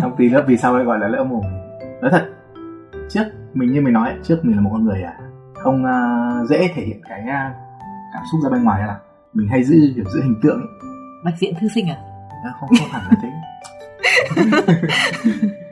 Xong 0.00 0.14
tí 0.16 0.28
nữa 0.28 0.44
vì 0.46 0.56
sao 0.56 0.76
lại 0.76 0.84
gọi 0.84 0.98
là 0.98 1.08
lỡ 1.08 1.24
mồm. 1.24 1.42
Nói 2.00 2.10
thật 2.10 2.28
trước 3.08 3.24
mình 3.54 3.72
như 3.72 3.80
mình 3.80 3.92
nói 3.92 4.12
trước 4.22 4.44
mình 4.44 4.56
là 4.56 4.62
một 4.62 4.70
con 4.72 4.84
người 4.84 5.02
à 5.02 5.21
không 5.62 5.84
à, 5.84 6.28
dễ 6.48 6.68
thể 6.74 6.82
hiện 6.82 7.00
cái 7.08 7.20
à, 7.20 7.54
cảm 8.14 8.22
xúc 8.32 8.40
ra 8.44 8.50
bên 8.50 8.64
ngoài 8.64 8.82
là 8.86 8.98
mình 9.34 9.48
hay 9.48 9.64
giữ 9.64 9.92
kiểu 9.96 10.04
giữ 10.04 10.22
hình 10.22 10.40
tượng 10.42 10.56
ấy. 10.56 10.68
bạch 11.24 11.38
diện 11.38 11.54
thư 11.60 11.68
sinh 11.68 11.88
à? 11.88 11.96
Không 12.60 12.68
không 12.78 12.88
hẳn 12.90 13.02
là 13.10 13.16
thế. 13.22 13.28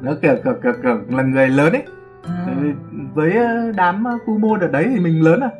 Nó 0.00 0.12
kiểu 0.22 0.34
kiểu 0.44 0.54
kiểu, 0.62 0.72
kiểu 0.82 1.00
là 1.08 1.22
người 1.22 1.48
lớn 1.48 1.72
ấy. 1.72 1.82
À. 2.22 2.56
Với 3.14 3.32
ờ, 3.32 3.72
đám 3.76 4.04
cu 4.26 4.38
mô 4.38 4.56
đợt 4.56 4.68
đấy 4.72 4.86
thì 4.90 5.00
mình 5.00 5.22
lớn 5.22 5.40
à. 5.40 5.50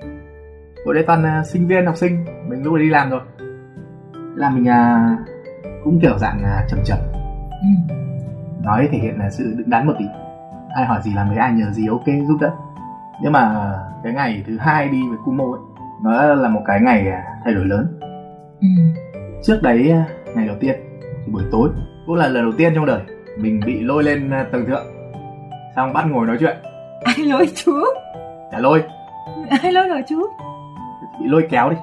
Bộ 0.87 0.93
đây 0.93 1.05
toàn 1.07 1.45
sinh 1.45 1.67
viên 1.67 1.87
học 1.87 1.97
sinh. 1.97 2.25
Mình 2.49 2.65
lúc 2.65 2.75
đấy 2.75 2.85
đi 2.85 2.91
làm 2.91 3.11
rồi. 3.11 3.21
Là 4.37 4.51
mình 4.51 4.69
à, 4.69 5.11
cũng 5.85 6.01
kiểu 6.03 6.19
dạng 6.19 6.43
à, 6.45 6.67
chậm 6.69 6.81
chậm. 6.85 6.99
Ừ. 7.51 7.95
Nói 8.65 8.89
thể 8.93 8.99
hiện 8.99 9.19
là 9.19 9.31
sự 9.31 9.55
đứng 9.57 9.71
đắn 9.71 9.87
một 9.87 9.95
tí. 9.99 10.05
Ai 10.75 10.87
hỏi 10.87 11.01
gì 11.05 11.13
làm 11.15 11.29
với 11.29 11.37
ai 11.37 11.53
nhờ 11.53 11.71
gì 11.71 11.87
ok 11.87 12.07
giúp 12.29 12.39
đỡ 12.41 12.51
Nhưng 13.23 13.33
mà 13.33 13.73
cái 14.05 14.13
ngày 14.13 14.45
thứ 14.47 14.57
hai 14.59 14.89
đi 14.89 15.09
với 15.09 15.19
cu 15.25 15.33
mô 15.33 15.53
ấy 15.53 15.61
Nó 16.05 16.35
là 16.35 16.49
một 16.49 16.63
cái 16.67 16.81
ngày 16.81 17.09
à, 17.09 17.25
thay 17.45 17.55
đổi 17.55 17.65
lớn. 17.65 17.99
Ừ. 18.61 18.67
Trước 19.43 19.61
đấy 19.63 19.91
à, 19.91 20.05
ngày 20.35 20.47
đầu 20.47 20.57
tiên 20.61 20.77
buổi 21.33 21.43
tối 21.53 21.71
Cũng 22.07 22.17
là 22.17 22.29
lần 22.29 22.43
đầu 22.43 22.53
tiên 22.59 22.73
trong 22.75 22.87
đời 22.87 23.01
Mình 23.39 23.61
bị 23.67 23.81
lôi 23.81 24.05
lên 24.05 24.31
à, 24.31 24.47
tầng 24.53 24.67
thượng. 24.67 24.87
Xong 25.77 25.93
bắt 25.93 26.07
ngồi 26.11 26.27
nói 26.27 26.37
chuyện. 26.41 26.57
Ai 27.05 27.27
lôi 27.27 27.49
chú. 27.55 27.73
Chả 28.53 28.59
lôi. 28.59 28.83
Ai 29.63 29.73
lôi 29.73 29.89
rồi 29.89 30.03
chú. 30.09 30.23
Bị 31.21 31.27
lôi 31.29 31.47
kéo 31.51 31.71
đi. 31.71 31.77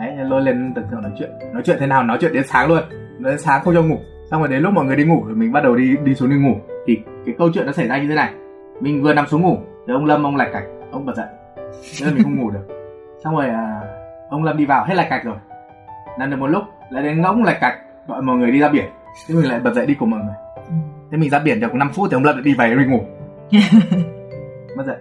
Đấy 0.00 0.16
lôi 0.16 0.42
lên 0.42 0.74
tầng 0.74 0.84
thượng 0.90 1.02
nói 1.02 1.12
chuyện. 1.18 1.30
Nói 1.52 1.62
chuyện 1.64 1.76
thế 1.80 1.86
nào? 1.86 2.02
Nói 2.02 2.18
chuyện 2.20 2.32
đến 2.32 2.44
sáng 2.46 2.68
luôn. 2.68 2.82
Đến 3.18 3.38
sáng 3.38 3.62
không 3.64 3.74
cho 3.74 3.82
ngủ. 3.82 3.96
Xong 4.30 4.40
rồi 4.40 4.48
đến 4.48 4.62
lúc 4.62 4.72
mọi 4.72 4.84
người 4.84 4.96
đi 4.96 5.04
ngủ 5.04 5.24
thì 5.28 5.34
mình 5.34 5.52
bắt 5.52 5.64
đầu 5.64 5.76
đi 5.76 5.96
đi 6.04 6.14
xuống 6.14 6.30
đi 6.30 6.36
ngủ. 6.36 6.54
Thì 6.86 6.98
cái 7.26 7.34
câu 7.38 7.50
chuyện 7.54 7.66
nó 7.66 7.72
xảy 7.72 7.88
ra 7.88 7.98
như 7.98 8.08
thế 8.08 8.14
này. 8.14 8.32
Mình 8.80 9.02
vừa 9.02 9.14
nằm 9.14 9.26
xuống 9.26 9.42
ngủ 9.42 9.58
thì 9.86 9.92
ông 9.92 10.06
lâm 10.06 10.26
ông 10.26 10.36
lạch 10.36 10.48
cạch. 10.52 10.64
Ông 10.92 11.06
bật 11.06 11.16
dậy. 11.16 11.26
Thế 12.00 12.06
là 12.06 12.12
mình 12.12 12.22
không 12.22 12.36
ngủ 12.36 12.50
được. 12.50 12.68
Xong 13.24 13.36
rồi 13.36 13.46
à, 13.46 13.80
ông 14.30 14.44
lâm 14.44 14.56
đi 14.56 14.66
vào. 14.66 14.84
Hết 14.84 14.94
lạch 14.94 15.10
cạch 15.10 15.24
rồi. 15.24 15.36
Nằm 16.18 16.30
được 16.30 16.36
một 16.36 16.46
lúc 16.46 16.62
lại 16.90 17.02
đến 17.02 17.22
ngỗng 17.22 17.44
lạch 17.44 17.60
cạch 17.60 17.78
gọi 18.06 18.22
mọi 18.22 18.36
người 18.36 18.50
đi 18.50 18.58
ra 18.58 18.68
biển. 18.68 18.84
Thế 19.28 19.34
mình 19.34 19.50
lại 19.50 19.60
bật 19.60 19.74
dậy 19.74 19.86
đi 19.86 19.94
cùng 19.94 20.10
mọi 20.10 20.20
người. 20.20 20.34
Thế 21.10 21.18
mình 21.18 21.30
ra 21.30 21.38
biển 21.38 21.60
được 21.60 21.74
5 21.74 21.90
phút 21.94 22.08
thì 22.10 22.14
ông 22.14 22.24
lâm 22.24 22.34
lại 22.34 22.44
đi 22.44 22.54
về 22.54 22.74
mình 22.74 22.90
ngủ. 22.90 23.00
Mất 24.76 24.86
dậy. 24.86 24.96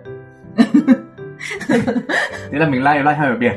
Thế 2.52 2.60
là 2.60 2.68
mình 2.68 2.84
lai 2.84 3.04
lai 3.04 3.16
hơi 3.16 3.30
ở 3.30 3.38
biển. 3.38 3.54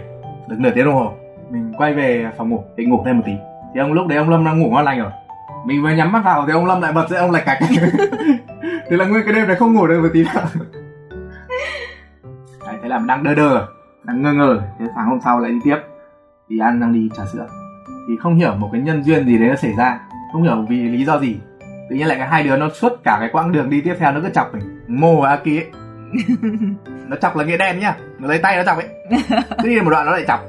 Được 0.49 0.57
nửa 0.59 0.71
tiếng 0.75 0.85
đồng 0.85 0.95
hồ 0.95 1.13
mình 1.51 1.73
quay 1.79 1.95
về 1.95 2.27
phòng 2.37 2.51
ngủ 2.51 2.65
định 2.77 2.91
ngủ 2.91 3.03
thêm 3.07 3.17
một 3.17 3.23
tí. 3.27 3.33
Thì 3.75 3.81
ông 3.81 3.93
lúc 3.93 4.07
đấy 4.07 4.19
ông 4.19 4.31
lâm 4.31 4.45
đang 4.45 4.61
ngủ 4.61 4.71
ngon 4.71 4.85
lành 4.85 4.99
rồi. 4.99 5.11
Mình 5.67 5.83
vừa 5.83 5.91
nhắm 5.91 6.13
mắt 6.13 6.23
vào 6.25 6.45
thì 6.47 6.53
ông 6.53 6.67
lâm 6.67 6.81
lại 6.81 6.93
bật 6.93 7.09
dậy 7.09 7.21
ông 7.21 7.31
lạch 7.31 7.45
cạch. 7.47 7.59
Thế 8.91 8.97
là 8.97 9.05
nguyên 9.05 9.25
cái 9.25 9.35
đêm 9.35 9.47
này 9.47 9.57
không 9.57 9.75
ngủ 9.75 9.87
được 9.87 10.01
một 10.03 10.09
tí 10.13 10.25
nào 10.25 10.45
thế 12.85 12.91
là 12.91 12.99
mình 12.99 13.07
đang 13.07 13.23
đơ 13.23 13.35
đơ 13.35 13.67
đang 14.05 14.23
ngơ 14.23 14.33
ngơ. 14.33 14.63
Thế 14.79 14.87
sáng 14.95 15.07
hôm 15.07 15.19
sau 15.25 15.41
lại 15.41 15.51
đi 15.51 15.59
tiếp. 15.65 15.77
Thì 16.49 16.59
ăn 16.59 16.81
đang 16.81 16.93
đi 16.93 17.11
trà 17.17 17.25
sữa. 17.33 17.47
Thì 18.09 18.15
không 18.21 18.35
hiểu 18.35 18.55
một 18.55 18.69
cái 18.73 18.81
nhân 18.81 19.05
duyên 19.05 19.27
gì 19.27 19.39
đấy 19.39 19.49
nó 19.49 19.57
xảy 19.57 19.73
ra. 19.79 20.01
Không 20.33 20.43
hiểu 20.43 20.67
vì 20.69 20.77
lý 20.77 21.05
do 21.05 21.19
gì. 21.19 21.37
Tự 21.91 21.97
nhiên 21.97 22.07
lại 22.07 22.19
cái 22.19 22.29
hai 22.29 22.43
đứa 22.43 22.57
nó 22.57 22.69
suốt 22.69 22.93
cả 23.05 23.17
cái 23.21 23.29
quãng 23.33 23.53
đường 23.53 23.71
đi 23.71 23.81
tiếp 23.81 23.95
theo 23.99 24.13
nó 24.13 24.21
cứ 24.21 24.29
chọc 24.29 24.55
mình. 24.55 24.81
Mô 24.89 25.21
và 25.21 25.29
aki 25.29 25.47
ấy. 25.47 25.67
Nó 27.09 27.17
chọc 27.17 27.37
là 27.37 27.45
nghĩa 27.45 27.57
đen 27.57 27.79
nhá. 27.79 27.97
Nó 28.19 28.29
lấy 28.29 28.39
tay 28.39 28.57
nó 28.57 28.63
chọc 28.65 28.79
ấy. 28.79 28.89
Cứ 29.63 29.69
đi 29.69 29.81
một 29.81 29.91
đoạn 29.91 30.07
nó 30.07 30.13
lại 30.13 30.25
chọc. 30.29 30.41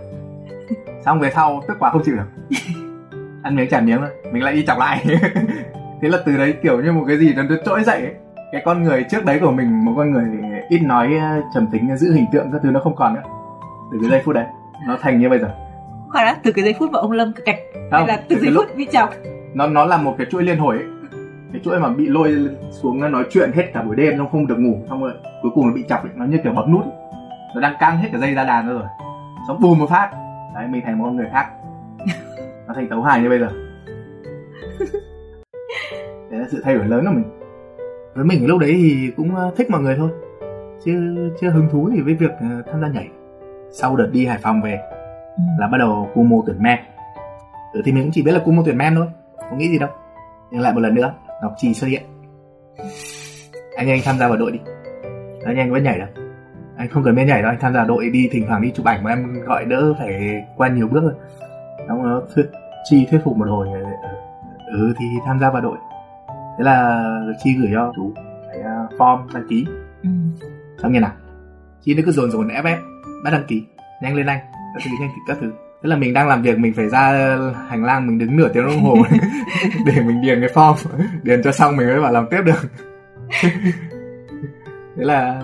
Xong 1.06 1.20
về 1.20 1.32
sau 1.36 1.62
tức 1.68 1.78
quá 1.80 1.92
không 1.92 2.02
chịu 2.06 2.16
được. 2.16 2.58
Ăn 3.44 3.56
miếng 3.56 3.70
trả 3.70 3.82
miếng 3.82 3.98
thôi. 3.98 4.10
Mình 4.32 4.44
lại 4.44 4.54
đi 4.54 4.66
chọc 4.66 4.78
lại. 4.78 5.06
Thế 6.02 6.10
là 6.10 6.18
từ 6.26 6.38
đấy 6.38 6.54
kiểu 6.64 6.82
như 6.82 6.92
một 6.92 7.04
cái 7.08 7.18
gì 7.18 7.34
nó 7.34 7.44
nó 7.44 7.56
trỗi 7.66 7.84
dậy 7.84 8.02
ấy. 8.02 8.14
cái 8.52 8.62
con 8.66 8.84
người 8.84 9.06
trước 9.10 9.26
đấy 9.26 9.40
của 9.42 9.52
mình 9.52 9.86
một 9.86 9.94
con 9.98 10.12
người 10.12 10.26
ít 10.70 10.80
nói 10.80 11.18
ờ, 11.18 11.42
trầm 11.54 11.68
tính 11.68 11.98
giữ 11.98 12.14
hình 12.14 12.26
tượng 12.32 12.52
các 12.52 12.62
thứ 12.64 12.72
nó 12.72 12.80
không 12.80 12.96
còn 12.96 13.14
nữa. 13.14 13.24
Từ 13.92 13.98
cái 14.02 14.10
giây 14.10 14.22
phút 14.26 14.36
đấy 14.36 14.46
nó 14.88 14.98
thành 15.02 15.20
như 15.20 15.30
bây 15.30 15.40
giờ. 15.40 15.50
Khoan 16.10 16.26
đã 16.26 16.38
từ 16.44 16.52
cái 16.52 16.66
giây 16.66 16.76
phút 16.80 16.92
mà 16.92 17.00
ông 17.00 17.12
lâm 17.12 17.34
cạch 17.46 17.60
hay 17.92 18.08
là 18.08 18.18
từ 18.30 18.36
từ 18.36 18.42
giây 18.42 18.54
phút 18.56 18.76
bị 18.76 18.88
chọc. 18.92 19.10
nó 19.54 19.68
nó 19.68 19.86
là 19.86 19.98
một 19.98 20.16
cái 20.18 20.28
chuỗi 20.32 20.44
liên 20.44 20.58
hồi 20.58 20.76
ấy. 20.76 20.86
Cái 21.52 21.62
chuỗi 21.66 21.80
mà 21.80 21.90
bị 21.90 22.08
lôi 22.08 22.36
xuống 22.72 23.12
nói 23.12 23.24
chuyện 23.30 23.52
hết 23.56 23.74
cả 23.74 23.82
buổi 23.82 23.96
đêm 23.96 24.18
xong 24.18 24.30
không 24.32 24.48
được 24.48 24.60
ngủ 24.60 24.78
xong 24.90 25.04
rồi 25.04 25.14
cuối 25.42 25.52
cùng 25.56 25.68
nó 25.68 25.74
bị 25.74 25.84
chọc 25.90 26.04
ấy. 26.04 26.12
nó 26.16 26.26
như 26.26 26.38
kiểu 26.44 26.54
bấm 26.54 26.72
nút 26.72 26.84
ấy. 26.84 26.94
nó 27.56 27.62
đang 27.62 27.76
căng 27.80 27.98
hết 27.98 28.10
cả 28.12 28.18
dây 28.18 28.34
ra 28.34 28.44
đàn 28.44 28.68
rồi. 28.68 28.84
Xong 29.48 29.60
bùm 29.62 29.80
một 29.80 29.90
phát. 29.90 30.12
Đấy 30.56 30.68
mình 30.70 30.82
thành 30.86 30.98
một 30.98 31.06
con 31.06 31.16
người 31.16 31.30
khác. 31.32 31.46
Nó 32.68 32.74
thành 32.74 32.88
tấu 32.90 33.02
hài 33.02 33.22
như 33.22 33.30
bây 33.30 33.40
giờ. 33.40 33.50
Đấy 36.32 36.40
là 36.40 36.46
sự 36.52 36.62
thay 36.64 36.76
đổi 36.76 36.86
lớn 36.86 37.06
của 37.06 37.12
mình. 37.12 37.26
Với 38.16 38.26
mình 38.26 38.48
lúc 38.48 38.60
đấy 38.60 38.74
thì 38.78 39.12
cũng 39.18 39.36
ờ, 39.36 39.52
thích 39.58 39.72
mọi 39.72 39.82
người 39.82 39.96
thôi 39.98 40.10
chứ 40.86 41.16
chưa 41.42 41.50
hứng 41.50 41.68
thú 41.72 41.90
gì 41.96 42.02
với 42.02 42.14
việc 42.14 42.32
ờ, 42.40 42.62
tham 42.72 42.82
gia 42.82 42.88
nhảy. 42.88 43.10
Sau 43.72 43.96
đợt 43.96 44.10
đi 44.12 44.26
hải 44.26 44.38
phòng 44.38 44.62
về 44.62 44.80
Ừ. 45.38 45.44
là 45.60 45.68
bắt 45.68 45.78
đầu 45.78 46.10
cu 46.14 46.24
mô 46.24 46.44
tuyển 46.46 46.56
men. 46.64 46.80
Ừ, 47.74 47.82
thì 47.86 47.92
mình 47.92 48.04
cũng 48.04 48.12
chỉ 48.12 48.22
biết 48.24 48.32
là 48.32 48.40
cu 48.46 48.52
mô 48.52 48.62
tuyển 48.66 48.78
men 48.78 48.96
thôi 48.96 49.08
không 49.50 49.58
nghĩ 49.58 49.70
gì 49.70 49.80
đâu. 49.80 49.90
Nhưng 50.52 50.62
lại 50.62 50.74
một 50.74 50.80
lần 50.80 50.96
nữa 50.96 51.14
ngọc 51.42 51.54
trì 51.58 51.74
xuất 51.74 51.88
hiện. 51.88 52.04
Anh 53.78 53.90
anh 53.90 54.00
tham 54.06 54.18
gia 54.20 54.28
vào 54.28 54.38
đội 54.38 54.52
đi. 54.52 54.60
Anh 55.46 55.58
anh 55.58 55.72
vẫn 55.72 55.84
nhảy 55.84 56.00
đâu. 56.00 56.08
Anh 56.78 56.90
không 56.90 57.04
cần 57.04 57.16
biết 57.16 57.26
nhảy 57.26 57.42
đâu 57.42 57.52
anh 57.52 57.60
tham 57.62 57.74
gia 57.74 57.84
đội 57.84 58.10
đi 58.10 58.30
thỉnh 58.32 58.46
thoảng 58.48 58.62
đi 58.62 58.72
chụp 58.76 58.86
ảnh 58.86 59.04
mà 59.04 59.10
em 59.12 59.42
gọi 59.46 59.66
đỡ 59.66 59.94
phải 60.00 60.44
qua 60.58 60.68
nhiều 60.68 60.88
bước 60.88 61.04
rồi 61.04 61.14
xong 61.88 62.04
nó 62.04 62.22
thuyết 62.36 62.46
chi 62.90 63.08
thuyết 63.12 63.20
phục 63.24 63.38
một 63.38 63.48
hồi 63.50 63.68
ừ, 64.68 64.94
thì 65.00 65.06
tham 65.26 65.40
gia 65.40 65.50
vào 65.50 65.62
đội. 65.62 65.78
Thế 66.58 66.64
là 66.64 67.04
chi 67.44 67.56
gửi 67.60 67.70
cho 67.74 67.92
chú 67.96 68.12
cái 68.48 68.60
uh, 68.60 68.94
form 69.00 69.34
đăng 69.34 69.48
ký. 69.50 69.66
Ừ. 70.04 70.10
xong 70.82 70.92
như 70.92 71.00
nào. 71.00 71.12
Chi 71.82 71.94
nó 71.94 72.02
cứ 72.06 72.12
dồn 72.12 72.32
dồn 72.32 72.48
ép 72.48 72.66
ép 72.66 72.80
bắt 73.24 73.32
đăng 73.32 73.44
ký 73.48 73.64
nhanh 74.02 74.16
lên 74.16 74.26
anh. 74.26 74.40
Các 74.76 74.84
thứ 74.86 74.92
nhanh 75.00 75.10
các 75.28 75.38
thứ. 75.42 75.52
Thế 75.84 75.90
là 75.90 75.96
mình 75.96 76.14
đang 76.14 76.28
làm 76.28 76.42
việc 76.42 76.60
mình 76.60 76.74
phải 76.74 76.90
ra 76.90 77.38
hành 77.68 77.84
lang 77.84 78.08
mình 78.08 78.20
đứng 78.20 78.38
nửa 78.38 78.50
tiếng 78.54 78.66
đồng 78.66 78.82
hồ 78.82 78.96
để 79.86 80.02
mình 80.02 80.22
điền 80.22 80.42
cái 80.42 80.50
form. 80.54 80.76
Điền 81.24 81.44
cho 81.44 81.52
xong 81.52 81.78
mình 81.78 81.88
mới 81.88 82.02
bảo 82.02 82.12
làm 82.12 82.28
tiếp 82.32 82.42
được. 82.46 82.70
Thế 84.98 85.04
là 85.04 85.44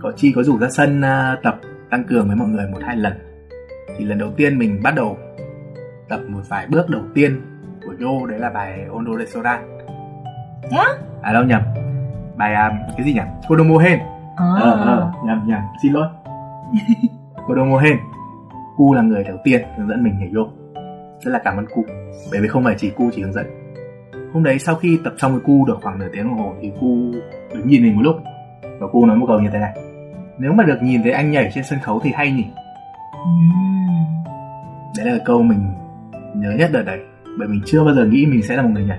có 0.00 0.12
chi 0.16 0.32
có 0.36 0.42
rủ 0.42 0.58
ra 0.58 0.68
sân 0.70 1.02
à, 1.02 1.36
tập 1.42 1.60
tăng 1.90 2.04
cường 2.04 2.26
với 2.26 2.36
mọi 2.36 2.48
người 2.48 2.66
một 2.72 2.78
hai 2.86 2.96
lần. 2.96 3.12
Thì 3.98 4.04
lần 4.04 4.18
đầu 4.18 4.30
tiên 4.36 4.58
mình 4.58 4.80
bắt 4.82 4.94
đầu 4.94 5.18
tập 6.08 6.20
một 6.28 6.40
vài 6.48 6.66
bước 6.66 6.88
đầu 6.88 7.02
tiên 7.14 7.40
của 7.86 7.94
Yo 8.00 8.26
đấy 8.26 8.38
là 8.38 8.50
bài 8.50 8.86
Ondo 8.92 9.12
Restaurant. 9.18 9.60
Thế 10.70 10.76
á? 10.76 10.88
à 11.22 11.32
đâu 11.32 11.44
nhầm 11.44 11.62
bài 12.36 12.54
à, 12.54 12.72
cái 12.96 13.06
gì 13.06 13.12
nhỉ? 13.12 13.20
Kodomo 13.48 13.78
Hen 13.78 13.98
à. 14.36 14.46
ờ 14.60 14.70
ờ 14.70 15.12
nhầm 15.26 15.42
nhầm. 15.46 15.60
Xin 15.82 15.92
lỗi. 15.92 16.06
Kodomo 17.46 17.78
Hen 17.78 17.96
cu 18.76 18.94
là 18.94 19.02
người 19.02 19.24
đầu 19.24 19.36
tiên 19.44 19.62
hướng 19.76 19.88
dẫn 19.88 20.04
mình 20.04 20.18
nhảy 20.18 20.30
vô 20.34 20.48
rất 21.24 21.30
là 21.30 21.40
cảm 21.44 21.56
ơn 21.56 21.66
cu 21.74 21.84
bởi 22.30 22.40
vì 22.40 22.48
không 22.48 22.64
phải 22.64 22.74
chỉ 22.78 22.90
cu 22.90 23.10
chỉ 23.14 23.22
hướng 23.22 23.32
dẫn. 23.32 23.46
Hôm 24.32 24.42
đấy 24.42 24.58
sau 24.58 24.74
khi 24.74 24.98
tập 25.04 25.14
xong 25.18 25.32
với 25.32 25.40
cu 25.40 25.64
được 25.64 25.78
khoảng 25.82 25.98
nửa 25.98 26.08
tiếng 26.12 26.24
đồng 26.24 26.38
hồ 26.38 26.54
thì 26.60 26.72
cu 26.80 26.96
đứng 27.54 27.68
nhìn 27.68 27.82
mình 27.82 27.96
một 27.96 28.02
lúc. 28.02 28.16
Và 28.80 28.86
cu 28.92 29.06
nói 29.06 29.16
một 29.16 29.26
câu 29.28 29.40
như 29.40 29.48
thế 29.52 29.58
này. 29.58 29.78
Nếu 30.38 30.52
mà 30.52 30.64
được 30.64 30.82
nhìn 30.82 31.02
thấy 31.02 31.12
anh 31.12 31.30
nhảy 31.30 31.50
trên 31.54 31.64
sân 31.64 31.78
khấu 31.82 32.00
thì 32.00 32.12
hay 32.14 32.32
nhỉ? 32.32 32.44
Ừm. 33.24 34.24
đấy 34.98 35.06
là 35.06 35.18
câu 35.24 35.42
mình 35.42 35.74
nhớ 36.36 36.50
nhất 36.58 36.70
đợt 36.72 36.82
đấy 36.82 37.00
bởi 37.38 37.48
mình 37.48 37.60
chưa 37.66 37.84
bao 37.84 37.94
giờ 37.94 38.04
nghĩ 38.04 38.26
mình 38.26 38.42
sẽ 38.42 38.56
là 38.56 38.62
một 38.62 38.70
người 38.72 38.84
nhảy. 38.84 38.98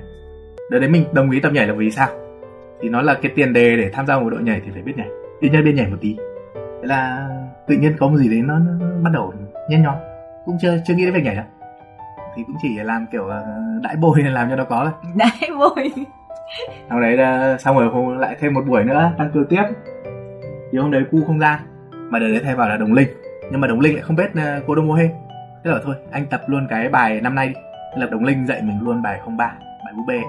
Đợt 0.71 0.79
đấy 0.79 0.89
mình 0.89 1.05
đồng 1.13 1.31
ý 1.31 1.39
tập 1.39 1.51
nhảy 1.53 1.67
là 1.67 1.73
vì 1.73 1.91
sao? 1.91 2.07
Thì 2.81 2.89
nó 2.89 3.01
là 3.01 3.13
cái 3.21 3.31
tiền 3.35 3.53
đề 3.53 3.77
để 3.77 3.89
tham 3.93 4.07
gia 4.07 4.19
một 4.19 4.29
đội 4.29 4.43
nhảy 4.43 4.61
thì 4.65 4.71
phải 4.73 4.81
biết 4.81 4.93
nhảy 4.97 5.07
ít 5.43 5.49
nhất 5.49 5.61
biết 5.65 5.73
nhảy 5.75 5.87
một 5.87 5.97
tí. 6.01 6.17
Thế 6.55 6.87
là 6.87 7.29
tự 7.67 7.75
nhiên 7.75 7.95
có 7.99 8.07
một 8.07 8.17
gì 8.17 8.29
đấy 8.29 8.41
nó, 8.41 8.59
nó, 8.59 8.87
bắt 9.03 9.09
đầu 9.13 9.33
nhen 9.69 9.83
nhon 9.83 9.95
cũng 10.45 10.57
chưa 10.61 10.77
chưa 10.85 10.93
nghĩ 10.93 11.05
đến 11.05 11.13
việc 11.13 11.23
nhảy 11.23 11.35
đâu. 11.35 11.45
Thì 12.35 12.43
cũng 12.47 12.55
chỉ 12.61 12.69
làm 12.83 13.05
kiểu 13.11 13.27
ờ, 13.27 13.43
đãi 13.83 13.95
bồi 13.95 14.21
làm 14.23 14.49
cho 14.49 14.55
nó 14.55 14.63
có 14.63 14.83
thôi. 14.83 15.11
Đấy 15.15 15.49
vội 15.57 15.91
sau 16.89 16.99
đấy 16.99 17.17
xong 17.59 17.77
rồi 17.77 17.89
hôm 17.89 18.17
lại 18.17 18.35
thêm 18.39 18.53
một 18.53 18.63
buổi 18.67 18.83
nữa 18.83 19.11
tăng 19.17 19.31
cường 19.33 19.45
tiếp. 19.45 19.63
Thì 20.71 20.77
hôm 20.77 20.91
đấy 20.91 21.03
cu 21.11 21.17
không 21.27 21.39
ra. 21.39 21.59
Mà 21.91 22.19
đợt 22.19 22.27
đấy 22.27 22.41
thay 22.43 22.55
vào 22.55 22.69
là 22.69 22.77
đồng 22.77 22.93
linh. 22.93 23.07
Nhưng 23.51 23.61
mà 23.61 23.67
đồng 23.67 23.79
linh 23.79 23.93
lại 23.93 24.03
không 24.03 24.15
biết 24.15 24.31
uh, 24.31 24.63
cô 24.67 24.75
đông 24.75 24.87
mô 24.87 24.93
hê. 24.93 25.09
Thế 25.63 25.71
là 25.71 25.79
thôi 25.83 25.95
anh 26.11 26.25
tập 26.25 26.41
luôn 26.47 26.67
cái 26.69 26.89
bài 26.89 27.21
năm 27.21 27.35
nay 27.35 27.47
đi. 27.47 27.53
Là 27.95 28.05
Đồng 28.05 28.23
Linh 28.23 28.47
dạy 28.47 28.61
mình 28.61 28.79
luôn 28.81 29.01
bài 29.01 29.19
03 29.37 29.53
bài 29.85 29.93
búp 29.97 30.03
bê 30.07 30.21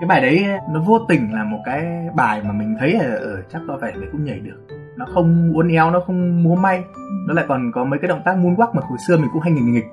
cái 0.00 0.06
bài 0.06 0.20
đấy 0.20 0.46
nó 0.70 0.80
vô 0.80 0.98
tình 1.08 1.34
là 1.34 1.44
một 1.44 1.58
cái 1.64 2.08
bài 2.14 2.42
mà 2.44 2.52
mình 2.52 2.76
thấy 2.80 2.92
ở, 2.92 3.16
ở 3.16 3.42
chắc 3.52 3.62
có 3.68 3.76
vẻ 3.76 3.92
mình 3.96 4.08
cũng 4.12 4.24
nhảy 4.24 4.40
được. 4.40 4.66
Nó 4.96 5.06
không 5.14 5.52
uốn 5.54 5.68
éo 5.68 5.90
nó 5.90 6.00
không 6.00 6.42
múa 6.42 6.54
may 6.54 6.84
nó 7.26 7.34
lại 7.34 7.44
còn 7.48 7.72
có 7.74 7.84
mấy 7.84 7.98
cái 8.02 8.08
động 8.08 8.22
tác 8.24 8.36
moonwalk 8.36 8.74
mà 8.74 8.82
hồi 8.88 8.98
xưa 9.08 9.16
mình 9.16 9.30
cũng 9.32 9.42
hay 9.42 9.52
nghịch 9.52 9.64
nghịch. 9.64 9.84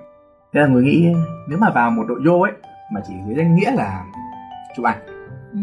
Thế 0.53 0.61
là 0.61 0.67
người 0.67 0.83
nghĩ 0.83 1.13
nếu 1.47 1.59
mà 1.59 1.69
vào 1.69 1.91
một 1.91 2.03
đội 2.07 2.19
vô 2.25 2.39
ấy 2.39 2.51
mà 2.93 3.01
chỉ 3.07 3.13
dưới 3.27 3.35
danh 3.35 3.55
nghĩa 3.55 3.71
là 3.71 4.03
chụp 4.75 4.85
ảnh 4.85 4.97
ừ. 5.53 5.59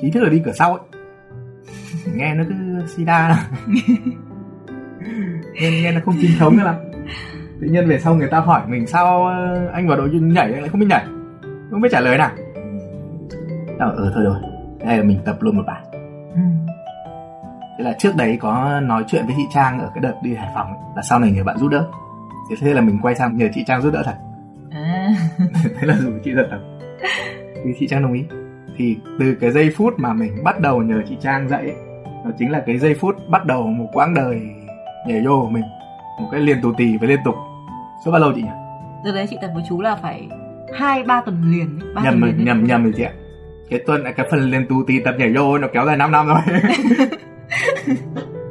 chính 0.00 0.12
thức 0.12 0.22
là 0.22 0.28
đi 0.28 0.42
cửa 0.44 0.52
sau 0.52 0.76
ấy. 0.76 0.80
Nghe 2.14 2.34
nó 2.34 2.44
cứ 2.48 2.86
sida 2.86 3.48
nghe, 5.54 5.70
nghe 5.70 5.92
nó 5.92 6.00
không 6.04 6.14
chính 6.20 6.30
thống 6.38 6.56
nữa 6.56 6.64
lắm. 6.64 6.74
Tự 7.60 7.66
nhiên 7.66 7.88
về 7.88 7.98
sau 7.98 8.14
người 8.14 8.28
ta 8.28 8.40
hỏi 8.40 8.62
mình 8.68 8.86
sao 8.86 9.26
ờ, 9.26 9.68
anh 9.72 9.88
vào 9.88 9.98
đội 9.98 10.10
nhảy 10.10 10.48
lại 10.48 10.68
không 10.68 10.80
biết 10.80 10.86
nhảy? 10.90 11.04
Không 11.70 11.80
biết 11.80 11.88
trả 11.92 12.00
lời 12.00 12.18
nào 12.18 12.30
ờ 13.78 13.90
ừ, 13.90 14.10
thôi 14.14 14.24
rồi. 14.24 14.36
Hay 14.86 14.98
là 14.98 15.04
mình 15.04 15.18
tập 15.24 15.36
luôn 15.40 15.56
một 15.56 15.62
bài. 15.66 15.82
Ừ. 16.34 16.40
thế 17.78 17.84
là 17.84 17.94
trước 17.98 18.16
đấy 18.16 18.38
có 18.40 18.80
nói 18.80 19.04
chuyện 19.08 19.26
với 19.26 19.34
chị 19.36 19.42
trang 19.54 19.80
ở 19.80 19.90
cái 19.94 20.02
đợt 20.02 20.14
đi 20.22 20.34
hải 20.34 20.50
phòng 20.54 20.74
là 20.96 21.02
sau 21.02 21.18
này 21.18 21.32
nhờ 21.32 21.44
bạn 21.44 21.58
giúp 21.58 21.68
đỡ. 21.68 21.86
Thế 22.50 22.56
thế 22.60 22.74
là 22.74 22.80
mình 22.80 22.98
quay 23.02 23.14
sang 23.14 23.36
nhờ 23.36 23.48
chị 23.54 23.64
trang 23.66 23.82
giúp 23.82 23.90
đỡ 23.90 24.02
thật. 24.04 24.16
À. 24.70 25.08
thế 25.80 25.86
là 25.86 25.96
dù 26.00 26.10
chị 26.24 26.34
giật 26.34 26.46
tập 26.50 26.60
thì 27.64 27.70
chị 27.78 27.86
trang 27.86 28.02
đồng 28.02 28.12
ý. 28.12 28.24
Thì 28.76 28.96
từ 29.18 29.36
cái 29.40 29.50
giây 29.50 29.70
phút 29.76 29.94
mà 29.96 30.12
mình 30.12 30.44
bắt 30.44 30.60
đầu 30.60 30.82
nhờ 30.82 31.02
chị 31.08 31.16
trang 31.20 31.48
dạy 31.48 31.62
ấy, 31.62 31.76
đó 32.24 32.30
chính 32.38 32.50
là 32.50 32.62
cái 32.66 32.78
giây 32.78 32.94
phút 32.94 33.16
bắt 33.28 33.46
đầu 33.46 33.66
một 33.66 33.86
quãng 33.92 34.14
đời 34.14 34.40
nhảy 35.06 35.22
vô 35.26 35.40
của 35.40 35.50
mình. 35.50 35.64
Một 36.20 36.28
cái 36.32 36.40
liền 36.40 36.62
tù 36.62 36.72
tì 36.72 36.96
và 37.00 37.06
liên 37.06 37.20
tục. 37.24 37.34
Suốt 38.04 38.10
bao 38.10 38.20
lâu 38.20 38.32
chị 38.34 38.42
nhỉ? 38.42 38.48
Từ 39.04 39.12
đấy 39.12 39.26
chị 39.30 39.38
tập 39.40 39.50
với 39.54 39.64
chú 39.68 39.80
là 39.80 39.96
phải 39.96 40.28
hai 40.78 41.02
ba 41.02 41.20
tuần 41.20 41.42
liền 41.52 41.94
ba 41.94 42.02
nhầm 42.02 42.20
tuần 42.20 42.36
liền 42.36 42.44
nhầm 42.44 42.64
nhầm 42.64 42.82
rồi 42.84 42.92
chị 42.96 43.02
ạ 43.02 43.12
cái 43.70 43.80
tuần 43.86 44.04
cái 44.16 44.26
phần 44.30 44.40
liền 44.40 44.66
tù 44.66 44.84
tì 44.86 45.00
tập 45.00 45.14
nhảy 45.18 45.32
vô 45.36 45.58
nó 45.58 45.68
kéo 45.72 45.86
dài 45.86 45.96
5 45.96 46.12
năm 46.12 46.26
rồi. 46.26 46.38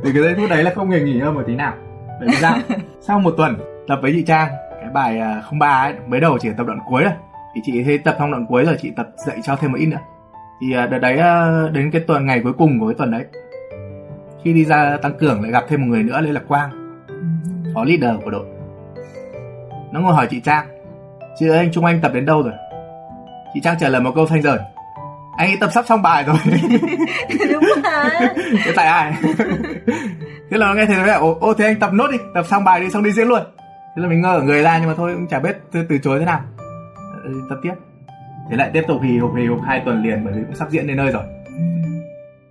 Từ 0.04 0.12
cái 0.14 0.24
giây 0.24 0.36
phút 0.38 0.50
đấy 0.50 0.64
là 0.64 0.72
không 0.76 0.90
hề 0.90 1.00
nghỉ 1.00 1.14
ngơi 1.14 1.32
một 1.32 1.44
tí 1.48 1.56
nào. 1.56 1.74
Vì 2.22 2.28
sao 2.34 2.58
sau 3.02 3.20
một 3.20 3.34
tuần 3.38 3.58
tập 3.88 4.00
với 4.02 4.12
chị 4.16 4.24
trang 4.24 4.50
cái 4.82 4.90
bài 4.94 5.20
à, 5.20 5.42
không 5.42 5.60
ba 5.60 5.68
ấy 5.68 5.94
mới 6.08 6.20
đầu 6.20 6.38
chỉ 6.42 6.50
tập 6.58 6.68
đoạn 6.68 6.80
cuối 6.90 7.04
thôi. 7.04 7.14
Thì 7.56 7.62
chị 7.64 7.84
thấy 7.84 7.98
tập 7.98 8.16
xong 8.20 8.32
đoạn 8.32 8.46
cuối 8.46 8.64
rồi 8.64 8.78
chị 8.82 8.92
tập 8.96 9.08
dạy 9.16 9.38
cho 9.44 9.56
thêm 9.56 9.72
một 9.72 9.78
ít 9.78 9.86
nữa. 9.86 10.00
Thì 10.62 10.74
à, 10.74 10.88
đợt 10.88 11.00
đấy 11.00 11.18
à, 11.18 11.64
đến 11.72 11.92
cái 11.92 12.02
tuần 12.08 12.26
ngày 12.26 12.40
cuối 12.44 12.54
cùng 12.54 12.80
của 12.80 12.88
cái 12.88 12.96
tuần 12.98 13.12
đấy 13.12 13.26
khi 14.44 14.54
đi 14.54 14.66
ra 14.66 14.98
tăng 15.02 15.18
cường 15.18 15.42
lại 15.42 15.52
gặp 15.52 15.66
thêm 15.68 15.82
một 15.82 15.88
người 15.90 16.04
nữa 16.04 16.22
đấy 16.22 16.34
là 16.34 16.42
quang 16.48 16.70
phó 17.74 17.84
leader 17.84 18.24
của 18.24 18.30
đội. 18.32 18.46
Nó 19.92 20.00
ngồi 20.00 20.14
hỏi 20.14 20.28
chị 20.30 20.40
trang 20.40 20.68
chị 21.40 21.48
ơi 21.48 21.58
anh 21.58 21.72
trung 21.72 21.86
anh 21.86 22.02
tập 22.02 22.12
đến 22.14 22.26
đâu 22.26 22.42
rồi? 22.42 22.54
Chị 23.54 23.60
trang 23.64 23.76
trả 23.80 23.90
lời 23.90 24.02
một 24.02 24.12
câu 24.16 24.26
thanh 24.26 24.42
rời 24.42 24.58
anh 25.38 25.50
ấy 25.50 25.58
tập 25.60 25.70
sắp 25.74 25.86
xong 25.88 26.02
bài 26.02 26.24
rồi. 26.24 26.38
Đúng 27.52 27.64
hả 27.84 28.34
thế 28.66 28.72
tại 28.76 28.88
ai? 28.88 29.14
Thế 30.50 30.58
là 30.58 30.68
nó 30.68 30.74
nghe 30.74 30.86
thế 30.86 30.96
nói 30.96 31.10
ô, 31.10 31.38
ô 31.40 31.54
thế 31.54 31.66
anh 31.66 31.80
tập 31.80 31.94
nốt 31.94 32.08
đi 32.12 32.18
tập 32.34 32.46
xong 32.50 32.64
bài 32.64 32.80
đi 32.80 32.90
xong 32.90 33.04
đi 33.04 33.12
diễn 33.12 33.28
luôn. 33.28 33.42
Thế 33.96 34.02
là 34.02 34.08
mình 34.08 34.22
ngơ 34.22 34.36
ở 34.36 34.42
người 34.42 34.64
ra 34.64 34.78
nhưng 34.78 34.88
mà 34.88 34.94
thôi 34.98 35.14
cũng 35.16 35.28
chả 35.28 35.40
biết 35.40 35.58
từ, 35.72 35.86
từ 35.90 35.98
chối 35.98 36.20
thế 36.20 36.26
nào. 36.26 36.42
Ừ, 37.24 37.42
tập 37.50 37.58
tiếp. 37.62 37.74
Thế 38.52 38.58
lại 38.58 38.70
tiếp 38.74 38.84
tục 38.88 39.02
hì 39.04 39.18
hục 39.18 39.32
hì 39.38 39.46
hục 39.46 39.60
hai 39.68 39.82
tuần 39.86 40.04
liền 40.04 40.26
bởi 40.26 40.34
vì 40.34 40.42
cũng 40.46 40.56
sắp 40.56 40.70
diễn 40.72 40.88
đến 40.88 40.98
nơi 40.98 41.12
rồi. 41.12 41.24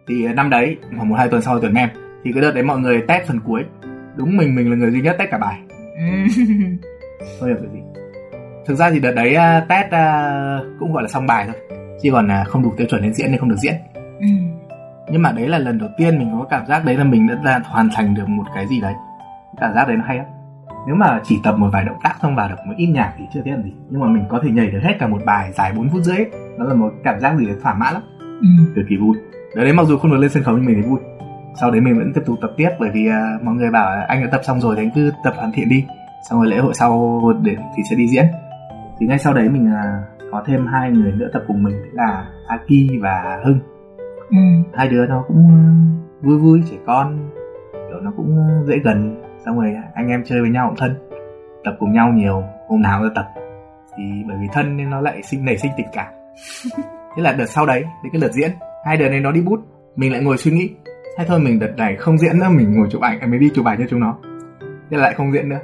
Thì 0.08 0.28
năm 0.28 0.50
đấy 0.50 0.76
khoảng 0.96 1.08
một 1.08 1.16
hai 1.16 1.28
tuần 1.28 1.42
sau 1.42 1.60
tuần 1.60 1.74
em 1.74 1.88
thì 2.24 2.32
cái 2.32 2.42
đợt 2.42 2.52
đấy 2.52 2.62
mọi 2.62 2.78
người 2.78 3.02
test 3.08 3.26
phần 3.28 3.40
cuối. 3.40 3.62
Đúng 4.16 4.36
mình 4.36 4.54
mình 4.54 4.70
là 4.70 4.76
người 4.76 4.90
duy 4.90 5.00
nhất 5.00 5.16
test 5.18 5.30
cả 5.30 5.38
bài. 5.38 5.58
Không 7.40 7.48
hiểu 7.48 7.56
cái 7.60 7.70
gì. 7.72 7.80
Thực 8.66 8.74
ra 8.74 8.90
thì 8.90 9.00
đợt 9.00 9.12
đấy 9.12 9.36
uh, 9.36 9.68
test 9.68 9.86
uh, 9.86 10.80
cũng 10.80 10.92
gọi 10.92 11.02
là 11.02 11.08
xong 11.08 11.26
bài 11.26 11.46
thôi 11.46 11.78
chỉ 12.02 12.10
còn 12.10 12.26
uh, 12.26 12.48
không 12.48 12.62
đủ 12.62 12.72
tiêu 12.76 12.86
chuẩn 12.90 13.02
lên 13.02 13.14
diễn 13.14 13.30
nên 13.30 13.40
không 13.40 13.48
được 13.48 13.58
diễn. 13.58 13.74
Ừ. 14.20 14.26
nhưng 15.10 15.22
mà 15.22 15.32
đấy 15.32 15.48
là 15.48 15.58
lần 15.58 15.78
đầu 15.78 15.88
tiên 15.96 16.18
mình 16.18 16.30
có 16.32 16.46
cảm 16.50 16.66
giác 16.66 16.84
đấy 16.84 16.96
là 16.96 17.04
mình 17.04 17.26
đã 17.26 17.34
ra 17.44 17.60
hoàn 17.64 17.88
thành 17.94 18.14
được 18.14 18.28
một 18.28 18.44
cái 18.54 18.66
gì 18.66 18.80
đấy. 18.80 18.94
Cảm 19.60 19.74
giác 19.74 19.88
đấy 19.88 19.96
nó 19.96 20.04
hay 20.06 20.16
lắm. 20.16 20.26
Nếu 20.86 20.96
mà 20.96 21.20
chỉ 21.24 21.40
tập 21.42 21.58
một 21.58 21.68
vài 21.72 21.84
động 21.84 21.96
tác 22.02 22.14
xong 22.22 22.34
vào 22.34 22.48
được 22.48 22.56
một 22.66 22.74
ít 22.76 22.86
nhạc 22.86 23.12
thì 23.18 23.24
chưa 23.34 23.42
biết 23.42 23.50
làm 23.50 23.62
gì. 23.62 23.72
Nhưng 23.90 24.00
mà 24.00 24.06
mình 24.06 24.24
có 24.28 24.40
thể 24.44 24.50
nhảy 24.50 24.66
được 24.66 24.80
hết 24.82 24.96
cả 24.98 25.06
một 25.06 25.20
bài 25.26 25.52
dài 25.52 25.72
4 25.76 25.88
phút 25.88 26.02
rưỡi. 26.02 26.18
Nó 26.58 26.64
là 26.64 26.74
một 26.74 26.92
cảm 27.04 27.20
giác 27.20 27.36
gì 27.38 27.46
đấy 27.46 27.56
thỏa 27.62 27.74
mãn 27.74 27.94
lắm. 27.94 28.02
Ừ. 28.40 28.72
cực 28.76 28.84
kỳ 28.88 28.96
vui. 28.96 29.16
Đấy, 29.56 29.64
đấy 29.64 29.72
mặc 29.72 29.86
dù 29.86 29.98
không 29.98 30.10
được 30.10 30.16
lên 30.16 30.30
sân 30.30 30.42
khấu 30.42 30.56
nhưng 30.56 30.66
mình 30.66 30.82
thấy 30.82 30.90
vui. 30.90 30.98
Sau 31.60 31.70
đấy 31.70 31.80
mình 31.80 31.98
vẫn 31.98 32.12
tiếp 32.14 32.22
tục 32.26 32.38
tập 32.42 32.50
tiếp 32.56 32.68
bởi 32.80 32.90
vì 32.90 33.08
uh, 33.08 33.42
mọi 33.42 33.54
người 33.54 33.70
bảo 33.70 34.04
anh 34.08 34.22
đã 34.22 34.28
tập 34.32 34.40
xong 34.44 34.60
rồi 34.60 34.76
thì 34.76 34.82
anh 34.82 34.90
cứ 34.94 35.12
tập 35.24 35.34
hoàn 35.36 35.52
thiện 35.52 35.68
đi. 35.68 35.84
Xong 36.30 36.38
rồi 36.38 36.50
lễ 36.50 36.58
hội 36.58 36.74
sau 36.74 37.22
để 37.42 37.56
thì 37.76 37.82
sẽ 37.90 37.96
đi 37.96 38.08
diễn. 38.08 38.24
Thì 39.00 39.06
ngay 39.06 39.18
sau 39.18 39.34
đấy 39.34 39.48
mình 39.48 39.66
uh, 39.66 40.13
có 40.34 40.42
thêm 40.46 40.66
hai 40.66 40.90
người 40.90 41.12
nữa 41.12 41.28
tập 41.32 41.42
cùng 41.48 41.62
mình 41.62 41.82
là 41.92 42.26
Aki 42.46 43.02
và 43.02 43.40
Hưng. 43.44 43.58
Ừ. 44.30 44.36
hai 44.74 44.88
đứa 44.88 45.06
nó 45.06 45.24
cũng 45.28 45.46
uh, 45.46 46.24
vui 46.24 46.38
vui 46.38 46.62
trẻ 46.70 46.76
con 46.86 47.30
kiểu 47.72 48.00
nó 48.00 48.12
cũng 48.16 48.38
uh, 48.38 48.66
dễ 48.66 48.78
gần. 48.78 49.22
Xong 49.44 49.60
rồi 49.60 49.74
anh 49.94 50.08
em 50.08 50.24
chơi 50.24 50.40
với 50.40 50.50
nhau 50.50 50.66
cũng 50.68 50.76
thân 50.76 50.94
tập 51.64 51.76
cùng 51.78 51.92
nhau 51.92 52.08
nhiều 52.08 52.42
hôm 52.68 52.82
nào 52.82 53.02
ra 53.02 53.08
tập. 53.14 53.26
Thì 53.96 54.04
bởi 54.28 54.36
vì 54.40 54.46
thân 54.52 54.76
nên 54.76 54.90
nó 54.90 55.00
lại 55.00 55.22
sinh 55.22 55.44
nảy 55.44 55.58
sinh 55.58 55.72
tình 55.76 55.86
cảm. 55.92 56.12
Thế 57.16 57.22
là 57.22 57.32
đợt 57.32 57.46
sau 57.46 57.66
đấy 57.66 57.84
thì 58.02 58.08
cái 58.12 58.20
đợt 58.20 58.32
diễn 58.32 58.50
hai 58.84 58.96
đứa 58.96 59.08
này 59.08 59.20
nó 59.20 59.32
đi 59.32 59.40
bút 59.40 59.60
mình 59.96 60.12
lại 60.12 60.22
ngồi 60.22 60.36
suy 60.36 60.50
nghĩ. 60.50 60.70
Hay 61.16 61.26
thôi 61.26 61.40
mình 61.40 61.58
đợt 61.58 61.72
này 61.76 61.96
không 61.96 62.18
diễn 62.18 62.38
nữa 62.38 62.48
mình 62.50 62.74
ngồi 62.74 62.88
chụp 62.90 63.02
ảnh 63.02 63.30
mới 63.30 63.38
đi 63.38 63.50
chụp 63.54 63.66
ảnh 63.66 63.78
cho 63.78 63.84
chúng 63.90 64.00
nó. 64.00 64.18
Thế 64.90 64.96
lại 64.96 65.14
không 65.14 65.32
diễn 65.32 65.48
nữa 65.48 65.60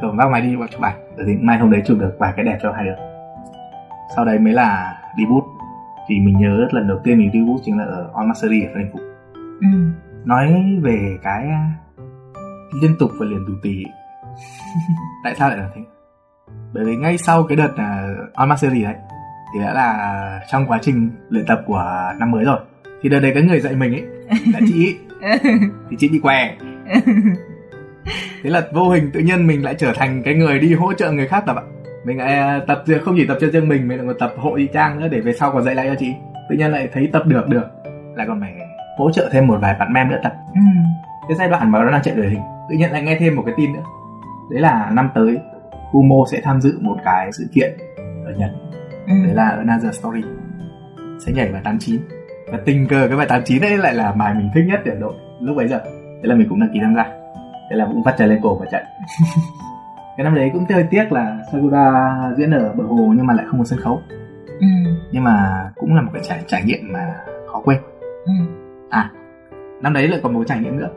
cầm 0.00 0.16
vác 0.16 0.30
máy 0.30 0.40
đi 0.40 0.56
chụp 0.70 0.82
ảnh. 0.82 0.96
Thì 1.26 1.36
mai 1.40 1.58
hôm 1.58 1.70
đấy 1.70 1.82
chụp 1.86 1.98
được 1.98 2.16
vài 2.18 2.32
cái 2.36 2.44
đẹp 2.44 2.58
cho 2.62 2.72
hai 2.72 2.84
đứa 2.84 3.08
sau 4.16 4.24
đấy 4.24 4.38
mới 4.38 4.52
là 4.52 4.98
đi 5.16 5.24
bút. 5.26 5.44
Thì 6.08 6.20
mình 6.20 6.38
nhớ 6.38 6.68
lần 6.70 6.88
đầu 6.88 6.98
tiên 7.04 7.18
mình 7.18 7.32
đi 7.32 7.40
bút 7.46 7.58
chính 7.64 7.78
là 7.78 7.84
ở 7.84 8.10
On 8.12 8.28
Mastery 8.28 8.62
ở 8.62 8.72
Frankfurt 8.74 9.08
ừ. 9.60 9.66
nói 10.24 10.78
về 10.82 11.18
cái 11.22 11.48
liên 12.82 12.96
tục 12.98 13.10
và 13.18 13.26
liền 13.26 13.44
tù 13.46 13.52
tì. 13.62 13.84
Tại 15.24 15.34
sao 15.34 15.48
lại 15.48 15.58
là 15.58 15.68
thế? 15.74 15.80
Bởi 16.72 16.84
vì 16.84 16.96
ngay 16.96 17.18
sau 17.18 17.42
cái 17.42 17.56
đợt 17.56 17.72
uh, 17.72 18.34
On 18.34 18.48
Mastery 18.48 18.82
đấy 18.82 18.94
thì 19.54 19.60
đã 19.60 19.74
là 19.74 20.40
trong 20.50 20.66
quá 20.66 20.78
trình 20.82 21.10
luyện 21.28 21.46
tập 21.46 21.60
của 21.66 22.12
năm 22.18 22.30
mới 22.30 22.44
rồi. 22.44 22.58
Thì 23.02 23.08
đợt 23.08 23.20
đấy 23.20 23.30
cái 23.34 23.42
người 23.42 23.60
dạy 23.60 23.76
mình 23.76 23.92
ấy 23.92 24.04
là 24.52 24.60
chị 24.68 24.96
thì 25.90 25.96
chị 25.98 26.08
bị 26.08 26.18
què 26.18 26.56
thế 28.42 28.50
là 28.50 28.62
vô 28.72 28.88
hình 28.88 29.10
tự 29.14 29.20
nhiên 29.20 29.46
mình 29.46 29.64
lại 29.64 29.74
trở 29.78 29.92
thành 29.92 30.22
cái 30.22 30.34
người 30.34 30.58
đi 30.58 30.74
hỗ 30.74 30.92
trợ 30.92 31.12
người 31.12 31.26
khác 31.26 31.42
tập 31.46 31.56
ạ 31.56 31.62
mình 32.04 32.18
lại 32.18 32.34
à, 32.34 32.60
tập 32.66 32.84
không 33.04 33.14
chỉ 33.16 33.26
tập 33.26 33.38
cho 33.40 33.46
riêng 33.46 33.68
mình 33.68 33.88
mình 33.88 33.98
lại 33.98 34.06
còn 34.06 34.18
tập 34.18 34.34
hộ 34.36 34.56
chị 34.56 34.68
trang 34.72 35.00
nữa 35.00 35.08
để 35.08 35.20
về 35.20 35.32
sau 35.32 35.52
còn 35.52 35.62
dạy 35.62 35.74
lại 35.74 35.88
cho 35.88 35.94
chị. 35.98 36.14
Tự 36.50 36.56
nhiên 36.56 36.70
lại 36.70 36.88
thấy 36.92 37.08
tập 37.12 37.22
được 37.26 37.48
được. 37.48 37.64
Lại 38.16 38.26
còn 38.26 38.40
phải 38.40 38.54
hỗ 38.98 39.10
trợ 39.10 39.28
thêm 39.32 39.46
một 39.46 39.58
vài 39.62 39.76
bạn 39.78 39.92
mem 39.92 40.08
nữa 40.08 40.18
tập. 40.22 40.32
Ừ. 40.54 40.60
cái 41.28 41.36
giai 41.38 41.48
đoạn 41.48 41.70
mà 41.70 41.78
nó 41.84 41.90
đang 41.90 42.02
chạy 42.02 42.14
đời 42.14 42.28
hình 42.28 42.40
tự 42.70 42.76
nhiên 42.76 42.90
lại 42.92 43.02
nghe 43.02 43.16
thêm 43.20 43.36
một 43.36 43.42
cái 43.46 43.54
tin 43.56 43.72
nữa. 43.72 43.82
Đấy 44.50 44.60
là 44.60 44.90
năm 44.92 45.10
tới 45.14 45.38
Kumo 45.92 46.16
sẽ 46.32 46.40
tham 46.40 46.60
dự 46.60 46.78
một 46.80 46.96
cái 47.04 47.32
sự 47.32 47.46
kiện 47.54 47.72
ở 48.26 48.32
Nhật. 48.38 48.50
Ừ. 49.06 49.12
đấy 49.24 49.34
là 49.34 49.48
Another 49.48 49.98
Story. 49.98 50.22
Sẽ 51.26 51.32
nhảy 51.32 51.52
vào 51.52 51.60
tháng 51.64 51.78
9 51.78 52.00
và 52.52 52.58
tình 52.64 52.88
cờ 52.88 53.08
cái 53.08 53.16
bài 53.16 53.26
89 53.28 53.62
ấy 53.62 53.78
lại 53.78 53.94
là 53.94 54.12
bài 54.12 54.34
mình 54.34 54.50
thích 54.54 54.64
nhất 54.66 54.80
ở 54.84 54.94
đội 54.94 55.14
lúc 55.40 55.56
bấy 55.56 55.68
giờ. 55.68 55.80
Thế 56.22 56.28
là 56.28 56.34
mình 56.34 56.48
cũng 56.48 56.60
đăng 56.60 56.70
ký 56.74 56.80
tham 56.82 56.94
gia 56.94 57.17
thế 57.70 57.76
là 57.76 57.86
cũng 57.86 58.02
vắt 58.02 58.14
chân 58.18 58.28
lên 58.28 58.40
cổ 58.42 58.54
và 58.54 58.66
chạy. 58.70 58.84
Cái 60.16 60.24
năm 60.24 60.34
đấy 60.34 60.50
cũng 60.52 60.64
hơi 60.70 60.86
tiếc 60.90 61.12
là 61.12 61.38
Sakura 61.52 62.16
diễn 62.36 62.50
ở 62.50 62.72
bờ 62.72 62.84
hồ 62.84 63.12
nhưng 63.16 63.26
mà 63.26 63.34
lại 63.34 63.46
không 63.48 63.58
có 63.58 63.64
sân 63.64 63.80
khấu. 63.80 64.02
Ừ. 64.60 64.66
nhưng 65.12 65.24
mà 65.24 65.66
cũng 65.74 65.94
là 65.94 66.02
một 66.02 66.10
cái 66.14 66.22
trải 66.24 66.42
trải 66.46 66.62
nghiệm 66.64 66.92
mà 66.92 67.14
khó 67.52 67.60
quên. 67.64 67.78
Ừ. 68.24 68.32
à 68.90 69.10
năm 69.82 69.92
đấy 69.92 70.08
lại 70.08 70.20
còn 70.22 70.34
một 70.34 70.44
trải 70.46 70.58
nghiệm 70.58 70.78
nữa. 70.78 70.88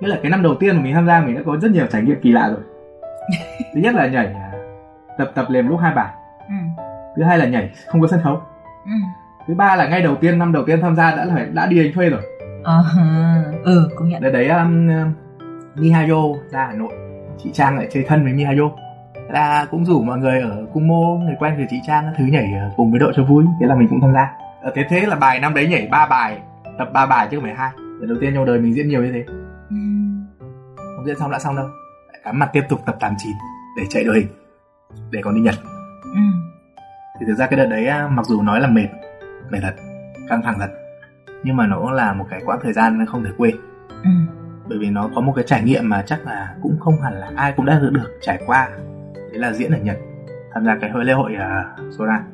Nghĩa 0.00 0.08
là 0.08 0.18
cái 0.22 0.30
năm 0.30 0.42
đầu 0.42 0.54
tiên 0.54 0.76
mà 0.76 0.82
mình 0.82 0.94
tham 0.94 1.06
gia 1.06 1.20
mình 1.20 1.36
đã 1.36 1.42
có 1.46 1.56
rất 1.62 1.70
nhiều 1.70 1.86
trải 1.86 2.02
nghiệm 2.02 2.20
kỳ 2.20 2.32
lạ 2.32 2.48
rồi. 2.48 2.60
Thứ 3.74 3.80
nhất 3.80 3.94
là 3.94 4.06
nhảy 4.06 4.26
à, 4.26 4.52
tập 5.18 5.32
tập 5.34 5.46
liền 5.48 5.68
lúc 5.68 5.80
hai 5.80 5.94
bài. 5.94 6.12
Ừ. 6.48 6.54
thứ 7.16 7.22
hai 7.22 7.38
là 7.38 7.46
nhảy 7.46 7.70
không 7.86 8.00
có 8.00 8.06
sân 8.06 8.20
khấu. 8.22 8.42
Ừ. 8.84 8.92
Thứ 9.46 9.54
ba 9.54 9.76
là 9.76 9.88
ngay 9.88 10.02
đầu 10.02 10.16
tiên 10.16 10.38
năm 10.38 10.52
đầu 10.52 10.64
tiên 10.66 10.80
tham 10.80 10.96
gia 10.96 11.16
đã 11.16 11.26
phải 11.34 11.46
đã 11.52 11.66
đi 11.66 11.84
đánh 11.84 11.92
thuê 11.94 12.10
rồi. 12.10 12.22
Uh, 12.60 13.64
ừ 13.64 13.88
công 13.96 14.08
nhận. 14.08 14.22
Đấy 14.22 14.32
đấy 14.32 14.48
um, 14.48 14.88
Mihayo 15.76 16.22
ra 16.50 16.66
Hà 16.66 16.72
Nội. 16.72 16.92
Chị 17.38 17.50
Trang 17.52 17.76
lại 17.76 17.88
chơi 17.92 18.04
thân 18.08 18.24
với 18.24 18.32
Mihayo. 18.32 18.70
Là 19.28 19.66
cũng 19.70 19.84
rủ 19.84 20.02
mọi 20.02 20.18
người 20.18 20.40
ở 20.40 20.66
cung 20.72 20.88
mô 20.88 21.18
người 21.18 21.34
quen 21.38 21.54
của 21.56 21.64
chị 21.70 21.76
Trang 21.86 22.12
thứ 22.18 22.24
nhảy 22.24 22.52
ờ, 22.60 22.70
cùng 22.76 22.90
với 22.90 23.00
đội 23.00 23.12
cho 23.16 23.24
vui 23.24 23.44
thế 23.60 23.66
là 23.66 23.74
mình 23.74 23.88
cũng 23.88 24.00
tham 24.00 24.12
gia. 24.14 24.32
Ở 24.62 24.70
ờ, 24.70 24.72
thế 24.74 24.86
thế 24.88 25.06
là 25.06 25.16
bài 25.16 25.40
năm 25.40 25.54
đấy 25.54 25.68
nhảy 25.68 25.88
ba 25.90 26.06
bài 26.06 26.40
tập 26.78 26.88
ba 26.92 27.06
bài 27.06 27.28
chứ 27.30 27.36
không 27.36 27.44
phải 27.44 27.54
hai. 27.54 27.70
Lần 27.76 28.08
đầu 28.08 28.18
tiên 28.20 28.32
trong 28.34 28.44
đời 28.44 28.58
mình 28.58 28.74
diễn 28.74 28.88
nhiều 28.88 29.02
như 29.02 29.12
thế. 29.12 29.24
Ừ. 29.70 29.76
không 30.96 31.06
diễn 31.06 31.18
xong 31.18 31.30
đã 31.30 31.38
xong 31.38 31.56
đâu. 31.56 31.66
Cắm 32.24 32.38
mặt 32.38 32.50
tiếp 32.52 32.62
tục 32.68 32.80
tập 32.86 32.96
89 33.00 33.32
để 33.76 33.82
chạy 33.90 34.04
đội 34.04 34.16
hình 34.16 34.28
để 35.10 35.20
còn 35.22 35.34
đi 35.34 35.40
Nhật. 35.40 35.54
Ừ. 36.02 36.20
thì 37.20 37.26
thực 37.26 37.34
ra 37.34 37.46
cái 37.46 37.58
đợt 37.58 37.66
đấy 37.66 37.88
mặc 38.10 38.26
dù 38.26 38.42
nói 38.42 38.60
là 38.60 38.68
mệt 38.68 38.88
mệt 39.50 39.58
thật 39.62 39.74
căng 40.28 40.42
thẳng 40.42 40.56
thật 40.58 40.68
nhưng 41.44 41.56
mà 41.56 41.66
nó 41.66 41.78
cũng 41.78 41.92
là 41.92 42.12
một 42.12 42.26
cái 42.30 42.40
quãng 42.46 42.58
thời 42.62 42.72
gian 42.72 43.06
không 43.06 43.24
thể 43.24 43.30
quên. 43.36 43.56
Ừ. 44.04 44.10
bởi 44.68 44.78
vì 44.78 44.90
nó 44.90 45.10
có 45.14 45.20
một 45.20 45.32
cái 45.36 45.44
trải 45.48 45.62
nghiệm 45.62 45.88
mà 45.88 46.02
chắc 46.06 46.26
là 46.26 46.54
cũng 46.62 46.76
không 46.80 47.00
hẳn 47.00 47.14
là 47.14 47.30
ai 47.36 47.52
cũng 47.56 47.66
đã 47.66 47.78
được, 47.78 47.90
được 47.92 48.18
trải 48.20 48.42
qua. 48.46 48.68
Đấy 49.14 49.38
là 49.38 49.52
diễn 49.52 49.72
ở 49.72 49.78
nhật. 49.78 49.96
Tham 50.52 50.64
gia 50.64 50.76
cái 50.80 50.90
hội 50.90 51.04
lễ 51.04 51.12
hội 51.12 51.32
uh, 51.32 52.08
đàn 52.08 52.32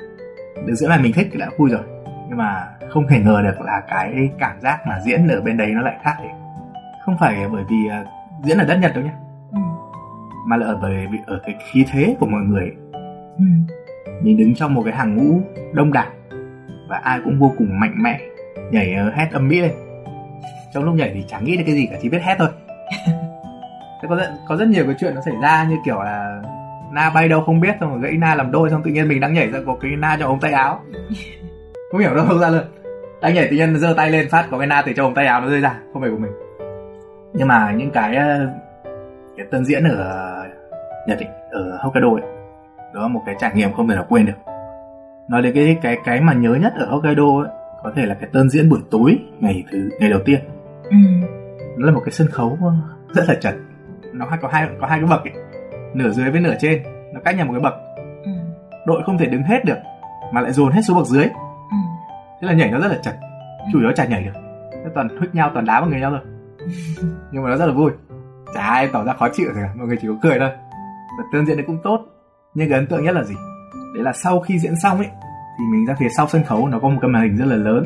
được 0.67 0.75
diễn 0.75 0.89
bài 0.89 0.99
mình 1.03 1.13
thích 1.13 1.29
thì 1.33 1.39
đã 1.39 1.51
vui 1.59 1.71
rồi. 1.71 1.83
Nhưng 2.29 2.39
mà 2.39 2.67
không 2.91 3.07
thể 3.09 3.21
ngờ 3.21 3.41
được 3.43 3.61
là 3.61 3.83
cái 3.89 4.31
cảm 4.39 4.61
giác 4.61 4.87
mà 4.87 5.01
diễn 5.05 5.29
ở 5.29 5.41
bên 5.41 5.57
đấy 5.57 5.71
nó 5.75 5.83
lại 5.83 5.97
khác 6.05 6.15
đấy 6.19 6.33
không 7.11 7.17
phải 7.21 7.49
bởi 7.53 7.65
vì 7.71 7.77
uh, 7.87 8.07
diễn 8.45 8.59
ở 8.59 8.65
đất 8.65 8.77
nhật 8.77 8.93
đâu 8.95 9.05
nhé 9.05 9.13
ừ. 9.53 9.59
mà 10.47 10.57
là 10.57 10.67
ở 10.67 10.79
bởi 10.83 11.07
vì 11.13 11.19
ở 11.27 11.41
cái 11.45 11.55
khí 11.71 11.85
thế 11.91 12.17
của 12.21 12.27
mọi 12.27 12.43
người 12.43 12.71
ừ. 13.39 13.45
mình 14.23 14.37
đứng 14.37 14.55
trong 14.55 14.75
một 14.75 14.83
cái 14.85 14.95
hàng 14.95 15.17
ngũ 15.17 15.41
đông 15.73 15.93
đảo 15.93 16.11
và 16.89 16.97
ai 16.97 17.21
cũng 17.25 17.39
vô 17.39 17.53
cùng 17.59 17.81
mạnh 17.81 17.95
mẽ 18.03 18.21
nhảy 18.73 18.97
uh, 19.09 19.15
hét 19.15 19.29
âm 19.33 19.49
mỹ 19.49 19.61
lên 19.61 19.73
trong 20.75 20.85
lúc 20.85 20.95
nhảy 20.95 21.11
thì 21.15 21.25
chẳng 21.29 21.45
nghĩ 21.45 21.57
được 21.57 21.63
cái 21.67 21.75
gì 21.75 21.87
cả 21.91 21.97
chỉ 22.03 22.09
biết 22.09 22.23
hét 22.23 22.37
thôi. 22.39 22.49
Có 24.09 24.17
rất, 24.17 24.31
có 24.49 24.57
rất 24.57 24.69
nhiều 24.69 24.85
cái 24.87 24.95
chuyện 24.99 25.15
nó 25.15 25.21
xảy 25.21 25.35
ra 25.43 25.65
như 25.65 25.77
kiểu 25.85 26.03
là 26.03 26.43
na 26.93 27.11
bay 27.15 27.29
đâu 27.29 27.43
không 27.47 27.61
biết 27.61 27.77
xong 27.81 27.91
rồi 27.91 28.01
gãy 28.03 28.13
na 28.13 28.35
làm 28.35 28.53
đôi 28.53 28.71
xong 28.71 28.83
tự 28.83 28.91
nhiên 28.91 29.09
mình 29.09 29.21
đang 29.21 29.35
nhảy 29.35 29.51
ra 29.51 29.59
có 29.67 29.77
cái 29.81 29.91
na 29.91 30.17
trong 30.21 30.29
ống 30.29 30.41
tay 30.41 30.53
áo. 30.53 30.81
Không 31.93 32.01
hiểu 32.01 32.15
đâu 32.15 32.25
không 32.29 32.39
ra 32.39 32.49
luôn. 32.49 32.63
Đang 33.23 33.35
nhảy 33.35 33.49
tự 33.51 33.57
nhiên 33.57 33.79
giơ 33.79 33.95
tay 33.97 34.11
lên 34.11 34.29
phát 34.31 34.47
có 34.51 34.59
cái 34.59 34.67
na 34.67 34.83
từ 34.87 34.93
trong 34.93 35.07
ống 35.07 35.15
tay 35.15 35.27
áo 35.27 35.41
nó 35.41 35.49
rơi 35.49 35.61
ra 35.61 35.75
không 35.93 36.03
phải 36.03 36.11
của 36.11 36.17
mình. 36.17 36.31
Nhưng 37.33 37.49
mà 37.49 37.73
những 37.77 37.91
cái 37.91 38.17
ờ, 38.17 38.49
cái 39.37 39.47
tân 39.51 39.65
diễn 39.65 39.85
ở 39.85 40.47
Nhật 41.07 41.19
ấy, 41.19 41.29
ở 41.51 41.79
Hokkaido 41.81 42.09
ấy, 42.09 42.23
đó 42.95 43.03
là 43.03 43.09
một 43.09 43.23
cái 43.27 43.35
trải 43.39 43.51
nghiệm 43.55 43.73
không 43.73 43.89
thể 43.89 43.95
nào 43.95 44.07
quên 44.09 44.27
được. 44.27 44.53
Nói 45.29 45.43
đến 45.43 45.55
cái 45.55 45.77
cái 45.83 45.97
cái 46.05 46.21
mà 46.21 46.33
nhớ 46.33 46.55
nhất 46.55 46.73
ở 46.79 46.87
Hokkaido 46.87 47.41
ấy, 47.43 47.49
có 47.83 47.93
thể 47.97 48.07
là 48.07 48.15
cái 48.15 48.29
tân 48.33 48.51
diễn 48.51 48.69
buổi 48.69 48.81
tối 48.91 49.19
ngày 49.41 49.65
thứ 49.73 49.91
ngày 50.01 50.11
đầu 50.11 50.21
tiên 50.25 50.41
ừ. 50.91 50.97
nó 51.77 51.87
là 51.87 51.93
một 51.93 52.03
cái 52.05 52.13
sân 52.13 52.29
khấu 52.29 52.59
rất 53.15 53.25
là 53.29 53.35
chật. 53.35 53.55
Nó 54.13 54.27
có 54.43 54.49
hai 54.49 54.69
có 54.81 54.87
hai 54.87 54.99
cái 54.99 55.09
bậc 55.11 55.25
ấy. 55.25 55.33
Nửa 55.95 56.11
dưới 56.11 56.31
với 56.31 56.41
nửa 56.41 56.55
trên. 56.61 56.83
Nó 57.15 57.21
cách 57.25 57.37
nhau 57.37 57.47
một 57.47 57.53
cái 57.53 57.61
bậc. 57.61 57.75
Ừ. 58.25 58.31
đội 58.87 59.03
không 59.07 59.19
thể 59.19 59.27
đứng 59.27 59.43
hết 59.43 59.65
được 59.65 59.79
mà 60.33 60.41
lại 60.41 60.53
dồn 60.53 60.73
hết 60.73 60.81
xuống 60.83 60.97
bậc 60.97 61.07
dưới. 61.07 61.25
Ừ. 61.25 61.77
thế 62.41 62.49
là 62.49 62.53
nhảy 62.53 62.71
nó 62.71 62.81
rất 62.81 62.89
là 62.89 62.99
chật. 63.03 63.15
Ừ. 63.59 63.65
chủ 63.73 63.81
yếu 63.81 63.93
chả 63.93 64.05
nhảy 64.05 64.23
được. 64.25 64.41
Nó 64.85 64.91
toàn 64.95 65.09
huých 65.09 65.35
nhau 65.35 65.51
toàn 65.55 65.67
đá 65.67 65.81
vào 65.81 65.91
người 65.91 66.01
nhau 66.01 66.11
thôi. 66.11 66.21
Nhưng 67.33 67.43
mà 67.43 67.51
nó 67.51 67.57
rất 67.57 67.67
là 67.67 67.73
vui. 67.73 67.91
Chả 68.55 68.61
ai 68.61 68.89
tỏ 68.93 69.05
ra 69.05 69.13
khó 69.13 69.29
chịu 69.33 69.53
gì 69.55 69.61
cả. 69.63 69.75
Mọi 69.77 69.87
người 69.87 69.97
chỉ 70.01 70.09
có 70.09 70.15
cười 70.23 70.39
thôi. 70.39 70.51
Và 71.19 71.25
tương 71.33 71.47
diễn 71.47 71.57
đấy 71.57 71.65
cũng 71.67 71.79
tốt. 71.83 72.01
Nhưng 72.55 72.69
cái 72.69 72.79
ấn 72.79 72.87
tượng 72.87 73.05
nhất 73.05 73.15
là 73.15 73.25
gì? 73.25 73.35
Đấy 73.95 74.05
là 74.05 74.13
sau 74.13 74.41
khi 74.41 74.59
diễn 74.59 74.77
xong 74.83 74.99
ấy 74.99 75.09
thì 75.59 75.65
mình 75.73 75.87
ra 75.87 75.95
phía 75.99 76.09
sau 76.17 76.29
sân 76.29 76.45
khấu 76.45 76.69
nó 76.69 76.79
có 76.79 76.89
một 76.89 76.99
cái 77.01 77.11
màn 77.11 77.23
hình 77.23 77.37
rất 77.37 77.45
là 77.45 77.57
lớn. 77.57 77.85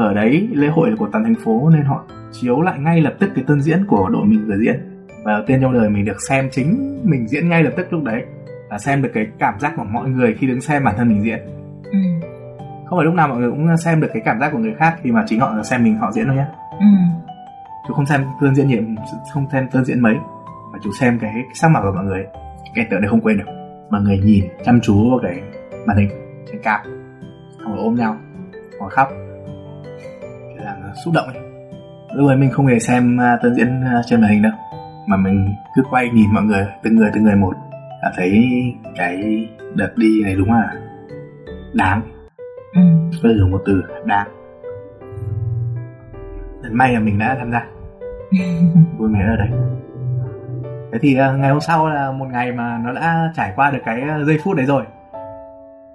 Ở 0.00 0.14
đấy 0.14 0.48
lễ 0.52 0.68
hội 0.68 0.90
của 0.98 1.08
toàn 1.12 1.24
thành 1.24 1.34
phố 1.44 1.70
nên 1.70 1.82
họ 1.82 2.04
chiếu 2.32 2.62
lại 2.62 2.78
ngay 2.78 3.00
lập 3.00 3.14
tức 3.18 3.30
cái 3.34 3.44
tân 3.46 3.60
diễn 3.60 3.86
của 3.86 4.08
đội 4.08 4.26
mình 4.26 4.46
vừa 4.46 4.56
diễn. 4.56 5.06
Và 5.24 5.32
đầu 5.32 5.42
tiên 5.46 5.58
trong 5.60 5.72
đời 5.72 5.90
mình 5.90 6.04
được 6.04 6.16
xem 6.28 6.48
chính 6.52 7.00
mình 7.04 7.28
diễn 7.28 7.48
ngay 7.48 7.62
lập 7.62 7.72
tức 7.76 7.92
lúc 7.92 8.02
đấy 8.02 8.22
và 8.70 8.78
xem 8.78 9.02
được 9.02 9.10
cái 9.14 9.26
cảm 9.38 9.60
giác 9.60 9.72
của 9.76 9.84
mọi 9.84 10.08
người 10.08 10.34
khi 10.38 10.46
đứng 10.46 10.60
xem 10.60 10.84
bản 10.84 10.94
thân 10.96 11.08
mình 11.08 11.24
diễn. 11.24 11.38
Ừ. 11.84 11.98
không 12.86 12.98
phải 12.98 13.04
lúc 13.04 13.14
nào 13.14 13.28
mọi 13.28 13.38
người 13.38 13.50
cũng 13.50 13.76
xem 13.76 14.00
được 14.00 14.08
cái 14.12 14.22
cảm 14.24 14.40
giác 14.40 14.50
của 14.52 14.58
người 14.58 14.74
khác 14.78 14.96
khi 15.02 15.12
mà 15.12 15.24
chính 15.26 15.40
họ 15.40 15.62
xem 15.62 15.84
mình 15.84 15.96
họ 15.96 16.12
diễn 16.12 16.26
đâu 16.26 16.36
nhé 16.36 16.44
ừ. 16.80 16.86
chú 17.88 17.94
không 17.94 18.06
xem 18.06 18.24
tân 18.40 18.54
diễn 18.54 18.68
nhiệm 18.68 18.84
không 19.32 19.46
xem 19.52 19.68
tân 19.72 19.84
diễn 19.84 20.00
mấy 20.00 20.14
mà 20.72 20.78
chú 20.82 20.90
xem 21.00 21.18
cái 21.18 21.34
sắc 21.54 21.68
mặt 21.68 21.80
của 21.82 21.92
mọi 21.94 22.04
người. 22.04 22.24
Cái 22.74 22.86
tượng 22.90 23.00
này 23.00 23.08
không 23.10 23.20
quên 23.20 23.38
được 23.38 23.44
mọi 23.90 24.00
người 24.00 24.18
nhìn 24.18 24.44
chăm 24.64 24.80
chú 24.80 25.10
vào 25.10 25.18
cái 25.22 25.42
màn 25.86 25.96
hình 25.96 26.10
trên 26.46 26.62
cao 26.62 26.80
xong 27.58 27.74
rồi 27.74 27.84
ôm 27.84 27.94
nhau 27.94 28.16
hoặc 28.80 28.92
khóc 28.92 29.08
là 30.64 30.76
xúc 31.04 31.14
động 31.14 31.26
ấy. 31.26 31.42
Lúc 32.14 32.28
ấy 32.28 32.36
mình 32.36 32.50
không 32.50 32.66
hề 32.66 32.78
xem 32.78 33.18
uh, 33.18 33.42
tân 33.42 33.54
diễn 33.54 33.80
uh, 33.80 34.06
trên 34.06 34.20
màn 34.20 34.30
hình 34.30 34.42
đâu. 34.42 34.52
Mà 35.06 35.16
mình 35.16 35.54
cứ 35.76 35.82
quay 35.90 36.10
nhìn 36.10 36.34
mọi 36.34 36.42
người 36.42 36.66
từng 36.82 36.96
người 36.96 37.10
từng 37.14 37.24
người 37.24 37.36
một 37.36 37.54
đã 38.02 38.12
thấy 38.16 38.52
cái 38.96 39.48
đợt 39.74 39.92
đi 39.96 40.22
này 40.24 40.34
đúng 40.34 40.52
là 40.52 40.72
đáng. 41.74 42.02
Ừ. 42.74 42.80
tôi 43.22 43.34
dùng 43.38 43.50
một 43.50 43.62
từ 43.66 43.82
đáng. 44.04 44.28
Rất 46.62 46.72
may 46.72 46.92
là 46.94 47.00
mình 47.00 47.18
đã 47.18 47.36
tham 47.38 47.52
gia. 47.52 47.66
Vui 48.98 49.12
vẻ 49.12 49.20
ở 49.20 49.36
đây. 49.36 49.48
Thế 50.92 50.98
thì 51.02 51.14
uh, 51.14 51.38
ngày 51.38 51.50
hôm 51.50 51.60
sau 51.60 51.88
là 51.88 52.12
một 52.12 52.26
ngày 52.32 52.52
mà 52.52 52.80
nó 52.84 52.92
đã 52.92 53.32
trải 53.36 53.52
qua 53.56 53.70
được 53.70 53.80
cái 53.84 54.02
giây 54.26 54.38
phút 54.44 54.56
đấy 54.56 54.66
rồi. 54.66 54.84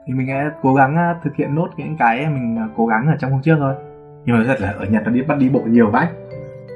Thì 0.06 0.14
mình 0.14 0.28
sẽ 0.28 0.50
cố 0.62 0.74
gắng 0.74 1.16
thực 1.24 1.36
hiện 1.36 1.56
nốt 1.56 1.70
những 1.78 1.98
cái 1.98 2.30
mình 2.30 2.58
cố 2.78 2.86
gắng 2.86 3.08
ở 3.08 3.16
trong 3.20 3.32
hôm 3.32 3.42
trước 3.42 3.56
thôi 3.60 3.76
nhưng 4.26 4.38
mà 4.38 4.44
rất 4.44 4.62
là 4.62 4.70
ở 4.80 4.86
nhật 4.86 5.04
nó 5.06 5.12
đi 5.12 5.22
bắt 5.22 5.38
đi 5.38 5.50
bộ 5.50 5.60
nhiều 5.60 5.90
vãi. 5.90 6.08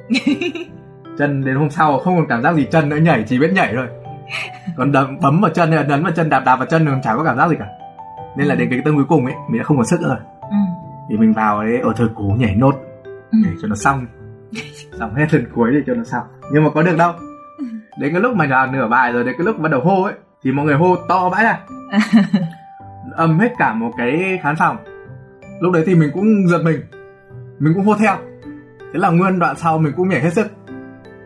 Chân 1.17 1.45
đến 1.45 1.55
hôm 1.55 1.69
sau 1.69 1.99
không 1.99 2.17
còn 2.17 2.27
cảm 2.27 2.43
giác 2.43 2.55
gì 2.55 2.67
chân 2.71 2.89
nữa 2.89 2.97
nhảy 2.97 3.23
chỉ 3.27 3.39
biết 3.39 3.51
nhảy 3.53 3.73
thôi. 3.75 3.87
Còn 4.77 4.91
đấm 4.91 5.17
bấm 5.21 5.41
vào 5.41 5.51
chân 5.51 5.71
ấn 5.71 6.03
vào 6.03 6.11
chân 6.11 6.29
đạp 6.29 6.39
đạp 6.45 6.55
vào 6.55 6.65
chân 6.65 6.85
còn 6.85 7.01
chả 7.01 7.15
có 7.15 7.23
cảm 7.23 7.37
giác 7.37 7.49
gì 7.49 7.55
cả. 7.59 7.67
Nên 8.37 8.47
là 8.47 8.55
đến 8.55 8.69
cái 8.69 8.81
tân 8.85 8.95
cuối 8.95 9.05
cùng 9.09 9.25
ấy 9.25 9.35
mình 9.49 9.59
đã 9.59 9.63
không 9.63 9.77
còn 9.77 9.85
sức 9.85 10.01
rồi. 10.01 10.17
Ừ. 10.41 10.57
thì 11.09 11.17
mình 11.17 11.33
vào 11.33 11.63
đấy 11.63 11.79
ở 11.83 11.93
thời 11.95 12.07
cố 12.15 12.35
nhảy 12.37 12.55
nốt. 12.55 12.75
Ừ. 13.31 13.37
để 13.45 13.51
cho 13.61 13.67
nó 13.67 13.75
xong. 13.75 14.05
Xong 14.99 15.15
hết 15.15 15.33
lần 15.33 15.45
cuối 15.55 15.71
để 15.73 15.79
cho 15.87 15.93
nó 15.93 16.03
xong. 16.03 16.23
Nhưng 16.51 16.63
mà 16.63 16.69
có 16.69 16.83
được 16.83 16.97
đâu. 16.97 17.13
Đến 17.99 18.13
cái 18.13 18.21
lúc 18.21 18.35
mà 18.35 18.45
là 18.45 18.65
nửa 18.65 18.87
bài 18.87 19.13
rồi 19.13 19.23
đến 19.23 19.35
cái 19.37 19.45
lúc 19.45 19.59
bắt 19.59 19.71
đầu 19.71 19.81
hô 19.81 20.03
ấy 20.03 20.13
thì 20.43 20.51
mọi 20.51 20.65
người 20.65 20.75
hô 20.75 20.95
to 20.95 21.29
vãi 21.29 21.43
ra. 21.43 21.59
Âm 23.15 23.39
hết 23.39 23.53
cả 23.57 23.73
một 23.73 23.91
cái 23.97 24.39
khán 24.43 24.55
phòng. 24.55 24.77
Lúc 25.61 25.73
đấy 25.73 25.83
thì 25.85 25.95
mình 25.95 26.09
cũng 26.13 26.47
giật 26.47 26.61
mình 26.63 26.81
mình 27.59 27.73
cũng 27.73 27.85
hô 27.85 27.95
theo. 27.95 28.15
Thế 28.93 28.99
là 28.99 29.09
nguyên 29.09 29.39
đoạn 29.39 29.55
sau 29.57 29.77
mình 29.77 29.93
cũng 29.97 30.09
nhảy 30.09 30.21
hết 30.21 30.33
sức. 30.33 30.47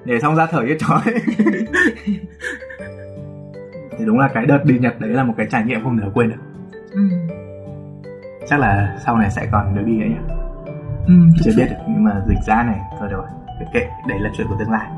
Để 0.06 0.20
xong 0.20 0.36
ra 0.36 0.46
thở 0.46 0.62
hết 0.68 0.76
chói. 0.80 1.02
Thì 3.98 4.06
đúng 4.06 4.20
là 4.20 4.28
cái 4.34 4.46
đợt 4.46 4.66
đi 4.66 4.80
nhật 4.80 5.00
đấy 5.00 5.10
là 5.10 5.24
một 5.24 5.34
cái 5.38 5.48
trải 5.50 5.64
nghiệm 5.64 5.84
không 5.84 5.98
thể 5.98 6.08
quên 6.14 6.30
được. 6.30 6.36
Ừ. 6.92 7.02
chắc 8.50 8.60
là 8.60 8.98
sau 9.06 9.18
này 9.18 9.30
sẽ 9.32 9.48
còn 9.52 9.76
được 9.76 9.82
đi 9.86 9.98
nữa 9.98 10.06
nhỉ? 10.06 10.16
Ừ, 11.08 11.14
chưa 11.44 11.52
biết 11.58 11.66
được 11.70 11.78
nhưng 11.88 12.04
mà 12.04 12.22
dịch 12.28 12.40
ra 12.48 12.64
này 12.64 12.80
thôi 13.00 13.10
rồi. 13.12 13.26
Kệ 13.74 13.90
đấy 14.08 14.20
là 14.20 14.30
chuyện 14.38 14.48
của 14.48 14.56
tương 14.60 14.72
lai. 14.72 14.88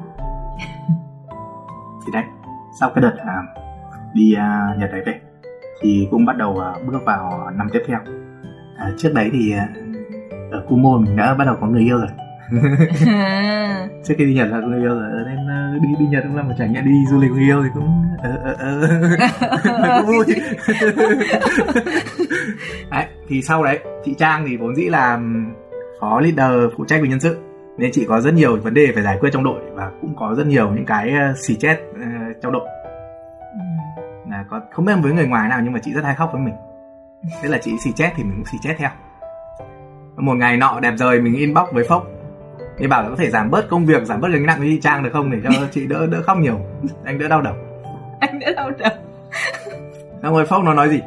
Thì 2.05 2.11
đấy 2.13 2.23
sau 2.79 2.89
cái 2.95 3.01
đợt 3.01 3.15
à, 3.25 3.43
đi 4.13 4.33
à, 4.33 4.75
nhật 4.79 4.89
đấy 4.91 5.01
về 5.05 5.19
thì 5.81 6.07
cũng 6.11 6.25
bắt 6.25 6.37
đầu 6.37 6.59
à, 6.59 6.73
bước 6.87 7.05
vào 7.05 7.51
năm 7.51 7.67
tiếp 7.73 7.81
theo. 7.87 7.99
À, 8.77 8.91
trước 8.97 9.13
đấy 9.13 9.29
thì 9.33 9.53
à, 9.53 9.69
ở 10.51 10.63
Kumo 10.67 10.97
mình 10.97 11.15
đã 11.15 11.33
bắt 11.33 11.45
đầu 11.45 11.55
có 11.61 11.67
người 11.67 11.81
yêu 11.81 11.97
rồi. 11.97 12.09
Trước 14.03 14.13
khi 14.17 14.25
đi 14.25 14.33
Nhật 14.33 14.47
là 14.51 14.61
có 14.61 14.67
người 14.67 14.81
yêu 14.81 14.99
rồi 14.99 15.09
nên 15.25 15.37
uh, 15.75 15.81
đi 15.81 15.87
đi 15.99 16.05
Nhật 16.05 16.23
cũng 16.27 16.35
là 16.35 16.43
một 16.43 16.53
trải 16.57 16.69
nghiệm 16.69 16.85
đi 16.85 16.91
du 17.09 17.21
lịch 17.21 17.31
người 17.31 17.43
yêu 17.43 17.63
thì 17.63 17.69
cũng 17.73 18.03
uh, 18.15 18.35
uh, 18.53 18.89
cũng 19.97 20.05
vui. 20.05 20.25
Đấy, 22.91 23.05
thì 23.27 23.41
sau 23.41 23.63
đấy 23.63 23.79
chị 24.05 24.13
Trang 24.17 24.45
thì 24.47 24.57
vốn 24.57 24.75
dĩ 24.75 24.89
là 24.89 25.19
phó 26.01 26.19
leader 26.19 26.73
phụ 26.77 26.85
trách 26.85 27.01
về 27.01 27.07
nhân 27.07 27.19
sự 27.19 27.37
nên 27.77 27.91
chị 27.91 28.05
có 28.07 28.21
rất 28.21 28.33
nhiều 28.33 28.57
vấn 28.61 28.73
đề 28.73 28.91
phải 28.93 29.03
giải 29.03 29.17
quyết 29.19 29.29
trong 29.33 29.43
đội 29.43 29.61
và 29.73 29.91
cũng 30.01 30.15
có 30.15 30.35
rất 30.37 30.47
nhiều 30.47 30.71
những 30.71 30.85
cái 30.85 31.13
xì 31.37 31.55
chết 31.55 31.77
uh, 31.91 32.41
trong 32.41 32.51
đội. 32.51 32.67
Ừ. 33.39 34.01
là 34.31 34.45
có 34.49 34.61
không 34.71 34.85
biết 34.85 34.93
với 35.01 35.13
người 35.13 35.27
ngoài 35.27 35.49
nào 35.49 35.59
nhưng 35.63 35.73
mà 35.73 35.79
chị 35.83 35.93
rất 35.93 36.03
hay 36.03 36.15
khóc 36.15 36.29
với 36.33 36.41
mình. 36.41 36.55
Thế 37.41 37.49
là 37.49 37.57
chị 37.57 37.71
xì 37.83 37.91
chết 37.91 38.09
thì 38.15 38.23
mình 38.23 38.33
cũng 38.35 38.45
xì 38.45 38.57
chết 38.61 38.75
theo 38.77 38.89
một 40.17 40.33
ngày 40.33 40.57
nọ 40.57 40.79
đẹp 40.79 40.93
rời 40.97 41.21
mình 41.21 41.35
inbox 41.35 41.69
với 41.73 41.83
phốc 41.89 42.07
thì 42.77 42.87
bảo 42.87 43.03
là 43.03 43.09
có 43.09 43.15
thể 43.15 43.29
giảm 43.29 43.51
bớt 43.51 43.69
công 43.69 43.85
việc 43.85 44.05
giảm 44.05 44.21
bớt 44.21 44.27
gánh 44.27 44.45
nặng 44.45 44.59
với 44.59 44.79
trang 44.83 45.03
được 45.03 45.09
không 45.13 45.31
để 45.31 45.37
cho 45.43 45.49
chị 45.71 45.87
đỡ 45.87 46.07
đỡ 46.07 46.23
khóc 46.23 46.37
nhiều. 46.37 46.59
Anh 47.03 47.19
đỡ 47.19 47.27
đau 47.27 47.41
đầu. 47.41 47.53
Anh 48.19 48.39
đỡ 48.39 48.53
đau 48.55 48.71
đầu. 48.71 48.91
Xong 50.21 50.33
rồi 50.33 50.45
phốc 50.45 50.63
nó 50.63 50.73
nói 50.73 50.89
gì? 50.89 51.01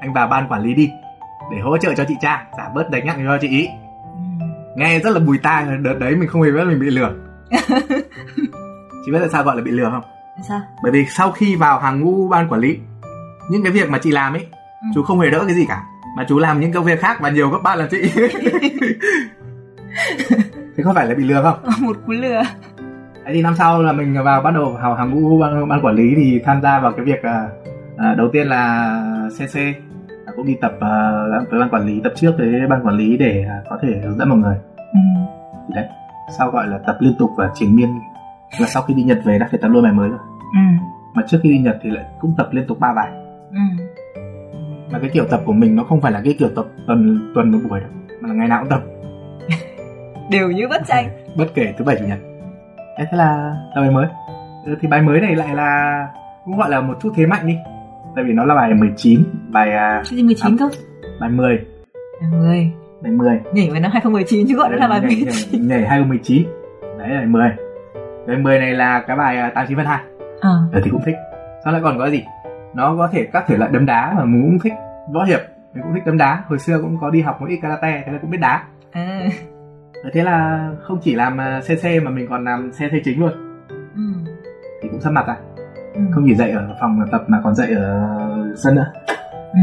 Anh 0.00 0.12
vào 0.12 0.28
ban 0.28 0.48
quản 0.48 0.62
lý 0.62 0.74
đi 0.74 0.90
để 1.52 1.58
hỗ 1.62 1.78
trợ 1.78 1.94
cho 1.94 2.04
chị 2.08 2.14
trang 2.20 2.46
giảm 2.58 2.74
bớt 2.74 2.90
gánh 2.92 3.06
nặng 3.06 3.24
cho 3.26 3.38
chị 3.40 3.48
ý. 3.48 3.68
Ừ. 4.14 4.46
nghe 4.76 4.98
rất 4.98 5.10
là 5.10 5.20
bùi 5.20 5.38
tai 5.38 5.66
đợt 5.82 5.94
đấy 5.98 6.16
mình 6.16 6.28
không 6.28 6.42
hề 6.42 6.50
biết 6.50 6.64
mình 6.66 6.80
bị 6.80 6.90
lừa. 6.90 7.12
Chị 9.06 9.12
biết 9.12 9.18
tại 9.20 9.28
sao 9.32 9.44
gọi 9.44 9.56
là 9.56 9.62
bị 9.62 9.70
lừa 9.70 9.90
không? 9.90 10.02
Sao? 10.48 10.60
Bởi 10.82 10.92
vì 10.92 11.06
sau 11.06 11.32
khi 11.32 11.56
vào 11.56 11.78
hàng 11.78 12.00
ngũ 12.00 12.28
ban 12.28 12.48
quản 12.48 12.60
lý 12.60 12.78
những 13.50 13.62
cái 13.62 13.72
việc 13.72 13.90
mà 13.90 13.98
chị 13.98 14.10
làm 14.10 14.32
ấy 14.32 14.46
ừ. 14.80 14.86
chú 14.94 15.02
không 15.02 15.20
hề 15.20 15.30
đỡ 15.30 15.44
cái 15.46 15.54
gì 15.54 15.66
cả 15.68 15.82
mà 16.16 16.24
chú 16.28 16.38
làm 16.38 16.60
những 16.60 16.72
công 16.72 16.84
việc 16.84 17.00
khác 17.00 17.20
và 17.20 17.30
nhiều 17.30 17.50
gấp 17.50 17.58
ba 17.62 17.74
lần 17.74 17.88
chị. 17.90 17.98
Thế 20.76 20.84
có 20.84 20.92
phải 20.94 21.06
là 21.06 21.14
bị 21.14 21.24
lừa 21.24 21.42
không? 21.42 21.58
Một 21.80 21.96
cú 22.06 22.12
lừa. 22.12 22.42
Thế 23.24 23.32
thì 23.32 23.42
năm 23.42 23.54
sau 23.58 23.82
là 23.82 23.92
mình 23.92 24.22
vào 24.24 24.42
bắt 24.42 24.50
đầu 24.50 24.78
vào 24.82 24.94
hàng 24.94 25.10
ngũ 25.10 25.38
ban, 25.38 25.68
ban 25.68 25.84
quản 25.84 25.94
lý 25.94 26.14
thì 26.16 26.40
tham 26.44 26.62
gia 26.62 26.80
vào 26.80 26.92
cái 26.92 27.04
việc 27.04 27.22
à, 27.22 27.48
à 27.96 28.14
đầu 28.14 28.28
tiên 28.32 28.46
là 28.46 28.92
CC 29.38 29.56
à, 30.26 30.32
cũng 30.36 30.46
đi 30.46 30.56
tập 30.60 30.72
à, 30.80 31.12
với 31.50 31.60
ban 31.60 31.70
quản 31.70 31.86
lý 31.86 32.00
tập 32.04 32.12
trước 32.16 32.34
với 32.38 32.66
ban 32.70 32.86
quản 32.86 32.96
lý 32.96 33.16
để 33.16 33.44
à, 33.48 33.62
có 33.70 33.78
thể 33.82 33.88
hướng 34.04 34.18
dẫn 34.18 34.28
mọi 34.28 34.38
người. 34.38 34.56
Ừ. 34.76 34.98
đấy 35.74 35.84
sau 36.38 36.50
gọi 36.50 36.66
là 36.66 36.78
tập 36.86 36.96
liên 37.00 37.14
tục 37.18 37.30
và 37.36 37.50
triển 37.54 37.76
miên 37.76 37.88
là 38.60 38.66
sau 38.66 38.82
khi 38.82 38.94
đi 38.94 39.02
Nhật 39.02 39.20
về 39.24 39.38
đã 39.38 39.48
phải 39.50 39.60
tập 39.62 39.68
luôn 39.68 39.82
bài 39.82 39.92
mới 39.92 40.08
rồi. 40.08 40.18
Ừ. 40.38 40.60
mà 41.14 41.22
trước 41.28 41.38
khi 41.42 41.48
đi 41.50 41.58
Nhật 41.58 41.78
thì 41.82 41.90
lại 41.90 42.04
cũng 42.20 42.34
tập 42.38 42.48
liên 42.52 42.66
tục 42.66 42.80
ba 42.80 42.92
bài. 42.94 43.10
Ừ 43.50 43.86
mà 44.90 44.98
cái 44.98 45.10
kiểu 45.12 45.24
tập 45.30 45.40
của 45.44 45.52
mình 45.52 45.76
nó 45.76 45.84
không 45.84 46.00
phải 46.00 46.12
là 46.12 46.20
cái 46.24 46.34
kiểu 46.38 46.48
tập 46.56 46.64
tuần 46.86 47.30
tuần 47.34 47.50
một 47.50 47.58
buổi 47.68 47.80
đâu 47.80 47.88
mà 48.20 48.28
là 48.28 48.34
ngày 48.34 48.48
nào 48.48 48.60
cũng 48.60 48.70
tập. 48.70 48.80
Đều 50.30 50.50
như 50.50 50.68
bất 50.68 50.82
tranh. 50.86 51.08
Bất 51.36 51.46
kể 51.54 51.74
thứ 51.78 51.84
bảy 51.84 51.96
chủ 51.98 52.04
nhật. 52.06 52.18
Thế 52.98 53.04
thế 53.10 53.16
là 53.16 53.54
là 53.74 53.80
bài 53.82 53.90
mới. 53.90 54.06
Ừ, 54.66 54.76
thì 54.80 54.88
bài 54.88 55.02
mới 55.02 55.20
này 55.20 55.36
lại 55.36 55.54
là 55.54 56.08
cũng 56.44 56.56
gọi 56.58 56.70
là 56.70 56.80
một 56.80 56.94
chút 57.02 57.12
thế 57.16 57.26
mạnh 57.26 57.46
đi. 57.46 57.56
Tại 58.14 58.24
vì 58.24 58.32
nó 58.32 58.44
là 58.44 58.54
bài 58.54 58.74
19 58.74 59.20
bài 59.48 59.72
à, 59.72 60.02
Cái 60.10 60.16
gì 60.16 60.22
19 60.22 60.56
cơ? 60.58 60.68
bài 61.20 61.30
10 61.30 61.58
Bài 62.20 62.30
10 62.30 62.70
bài 63.02 63.12
10 63.12 63.40
Nhảy 63.52 63.70
vào 63.70 63.80
năm 63.80 63.90
2019 63.92 64.46
chứ 64.48 64.56
gọi 64.56 64.68
nó 64.70 64.76
là 64.76 64.88
bài 64.88 65.00
nhảy, 65.00 65.10
19 65.10 65.68
nhảy, 65.68 65.78
nhảy 65.78 65.88
2019 65.88 66.42
đấy 66.98 67.08
là 67.08 67.16
bài 67.16 67.26
10 67.26 67.50
bài 68.26 68.36
10 68.36 68.58
này 68.58 68.74
là 68.74 69.00
cái 69.06 69.16
bài 69.16 69.36
à, 69.38 69.50
89 69.54 69.76
phân 69.76 69.86
2 69.86 70.00
Ờ 70.40 70.50
Ờ 70.72 70.80
thì 70.84 70.90
cũng 70.90 71.00
thích. 71.06 71.14
Sau 71.64 71.72
lại 71.72 71.82
còn 71.84 71.98
có 71.98 72.10
gì 72.10 72.22
Nó 72.76 72.96
có 72.96 73.08
thể 73.12 73.28
các 73.32 73.44
thể 73.46 73.56
loại 73.56 73.70
đấm 73.72 73.86
đá 73.86 74.12
mà 74.16 74.24
mình 74.24 74.42
cũng 74.42 74.58
thích 74.58 74.72
Võ 75.12 75.24
hiệp 75.24 75.40
Mình 75.74 75.82
cũng 75.82 75.94
thích 75.94 76.02
đấm 76.06 76.18
đá. 76.18 76.44
Hồi 76.48 76.58
xưa 76.58 76.78
cũng 76.82 76.98
có 77.00 77.10
đi 77.10 77.20
học 77.20 77.40
một 77.40 77.46
ít 77.48 77.58
karate 77.62 78.02
Thế 78.06 78.12
là 78.12 78.18
cũng 78.18 78.30
biết 78.30 78.38
đá. 78.40 78.64
À. 78.92 79.20
Thế 80.12 80.22
là 80.22 80.70
không 80.82 80.98
chỉ 81.02 81.14
làm 81.14 81.40
à, 81.40 81.60
CC 81.60 81.84
mà 82.02 82.10
mình 82.10 82.26
còn 82.30 82.44
làm 82.44 82.70
CC 82.70 82.92
chính 83.04 83.20
luôn. 83.20 83.32
Ừ. 83.94 84.02
Thì 84.82 84.88
cũng 84.88 85.00
sắp 85.00 85.10
mặt 85.10 85.26
à. 85.26 85.36
Ừ. 85.94 86.00
Không 86.14 86.24
chỉ 86.28 86.34
dạy 86.34 86.50
ở 86.50 86.76
phòng 86.80 87.00
tập 87.12 87.24
mà 87.26 87.40
còn 87.44 87.54
dạy 87.54 87.72
ở 87.72 88.08
sân 88.56 88.74
nữa. 88.74 88.92
Ừ. 89.52 89.60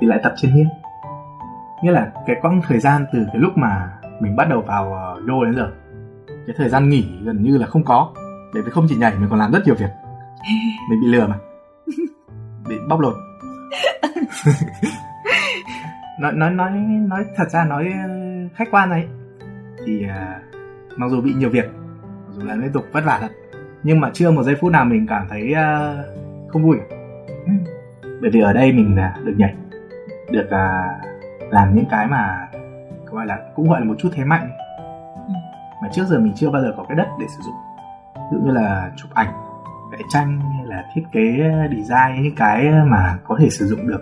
Thì 0.00 0.06
lại 0.06 0.20
tập 0.22 0.32
trên 0.36 0.54
miên. 0.54 0.68
Nghĩa 1.82 1.90
là 1.90 2.10
cái 2.26 2.36
quãng 2.42 2.60
thời 2.68 2.78
gian 2.78 3.06
từ 3.12 3.18
cái 3.26 3.36
lúc 3.38 3.52
mà 3.56 3.90
Mình 4.20 4.36
bắt 4.36 4.48
đầu 4.48 4.60
vào 4.60 4.94
ờ, 4.94 5.20
đô 5.26 5.44
đến 5.44 5.54
giờ 5.56 5.70
Cái 6.46 6.56
thời 6.58 6.68
gian 6.68 6.88
nghỉ 6.88 7.04
gần 7.24 7.42
như 7.42 7.58
là 7.58 7.66
không 7.66 7.84
có. 7.84 8.12
Bởi 8.54 8.62
vì 8.62 8.70
không 8.70 8.86
chỉ 8.88 8.96
nhảy 8.96 9.12
mình 9.18 9.28
còn 9.30 9.38
làm 9.38 9.52
rất 9.52 9.62
nhiều 9.64 9.74
việc. 9.74 9.90
Mình 10.90 11.00
bị 11.00 11.06
lừa 11.06 11.26
mà 11.26 11.36
Bị 12.68 12.76
bóc 12.88 13.00
lột 13.00 13.14
nói 16.18 16.32
nói 16.32 16.50
nói 16.50 16.70
nói 17.08 17.24
thật 17.36 17.48
ra 17.50 17.64
nói 17.64 17.92
ờ, 18.02 18.08
khách 18.54 18.68
quan 18.70 18.90
này 18.90 19.06
thì 19.86 20.06
à, 20.08 20.40
mặc 20.96 21.08
dù 21.10 21.20
bị 21.20 21.34
nhiều 21.34 21.50
việc 21.50 21.70
mặc 22.26 22.32
dù 22.32 22.46
là 22.46 22.54
liên 22.54 22.72
tục 22.72 22.84
vất 22.92 23.04
vả 23.04 23.18
thật 23.20 23.28
nhưng 23.82 24.00
mà 24.00 24.10
chưa 24.14 24.30
một 24.30 24.42
giây 24.42 24.54
phút 24.60 24.72
nào 24.72 24.84
mình 24.84 25.06
cảm 25.08 25.26
thấy 25.30 25.52
à, 25.54 25.94
không 26.48 26.62
vui 26.62 26.76
Ừ. 27.46 27.52
bởi 28.22 28.30
vì 28.30 28.40
ở 28.40 28.52
đây 28.52 28.72
mình 28.72 28.96
là 28.96 29.14
được 29.24 29.34
nhảy 29.36 29.54
được 30.30 30.50
à, 30.50 30.82
làm 31.50 31.74
những 31.74 31.84
cái 31.90 32.06
mà 32.06 32.48
gọi 33.10 33.26
là 33.26 33.38
cũng 33.54 33.68
gọi 33.70 33.80
là 33.80 33.86
một 33.86 33.94
chút 33.98 34.08
thế 34.14 34.24
mạnh 34.24 34.50
Ừ. 35.28 35.32
mà 35.82 35.88
trước 35.92 36.04
giờ 36.06 36.18
mình 36.18 36.32
chưa 36.36 36.50
bao 36.50 36.62
giờ 36.62 36.72
có 36.76 36.84
cái 36.88 36.96
đất 36.96 37.06
để 37.20 37.26
sử 37.28 37.42
dụng 37.44 37.54
ví 38.14 38.38
dụ 38.38 38.46
như 38.46 38.52
là 38.52 38.90
chụp 38.96 39.10
ảnh 39.14 39.28
vẽ 39.92 39.98
tranh 40.08 40.40
hay 40.40 40.66
là 40.66 40.84
thiết 40.94 41.02
kế 41.12 41.36
design 41.70 42.22
những 42.22 42.34
cái 42.36 42.70
mà 42.86 43.18
có 43.24 43.36
thể 43.40 43.50
sử 43.50 43.66
dụng 43.66 43.88
được. 43.88 44.00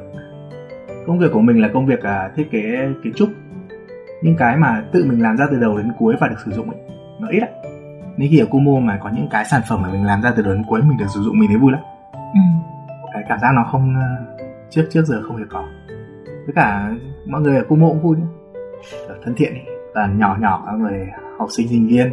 Công 1.06 1.18
việc 1.18 1.26
của 1.32 1.40
mình 1.40 1.62
là 1.62 1.68
công 1.74 1.86
việc 1.86 2.02
à, 2.02 2.30
thiết 2.36 2.50
kế 2.50 2.88
kiến 3.04 3.12
trúc. 3.16 3.28
Những 4.22 4.36
cái 4.36 4.56
mà 4.56 4.82
tự 4.92 5.04
mình 5.08 5.22
làm 5.22 5.36
ra 5.36 5.46
từ 5.50 5.60
đầu 5.60 5.78
đến 5.78 5.92
cuối 5.98 6.14
và 6.20 6.28
được 6.28 6.36
sử 6.44 6.50
dụng 6.50 6.70
ấy 6.70 6.80
nó 7.20 7.28
ít 7.28 7.38
lắm. 7.38 7.48
Nếu 8.16 8.28
khi 8.30 8.38
ở 8.38 8.46
Kumo 8.50 8.80
mà 8.80 8.98
có 9.02 9.10
những 9.14 9.28
cái 9.30 9.44
sản 9.44 9.60
phẩm 9.68 9.82
mà 9.82 9.88
mình 9.92 10.04
làm 10.04 10.22
ra 10.22 10.32
từ 10.36 10.42
đầu 10.42 10.54
đến 10.54 10.64
cuối 10.68 10.80
mình 10.82 10.98
được 10.98 11.06
sử 11.14 11.20
dụng 11.20 11.38
mình 11.38 11.48
thấy 11.48 11.58
vui 11.58 11.72
lắm. 11.72 11.80
Ừ. 12.12 12.40
Cái 13.12 13.22
cảm 13.28 13.38
giác 13.38 13.48
nó 13.54 13.64
không 13.72 13.94
ờ, 13.94 14.36
trước 14.70 14.88
trước 14.90 15.04
giờ 15.04 15.22
không 15.22 15.36
hề 15.36 15.44
có. 15.50 15.64
Với 16.26 16.54
cả 16.54 16.90
mọi 17.26 17.40
người 17.40 17.56
ở 17.56 17.64
Kumo 17.68 17.88
cũng 17.88 18.02
vui 18.02 18.16
nhé. 18.16 18.26
Thân 19.24 19.34
thiện 19.36 19.52
ấy 19.52 19.64
toàn 19.94 20.18
nhỏ 20.18 20.36
nhỏ 20.40 20.62
các 20.66 20.72
người 20.72 21.06
học 21.38 21.48
sinh 21.50 21.68
sinh 21.68 21.86
viên 21.86 22.12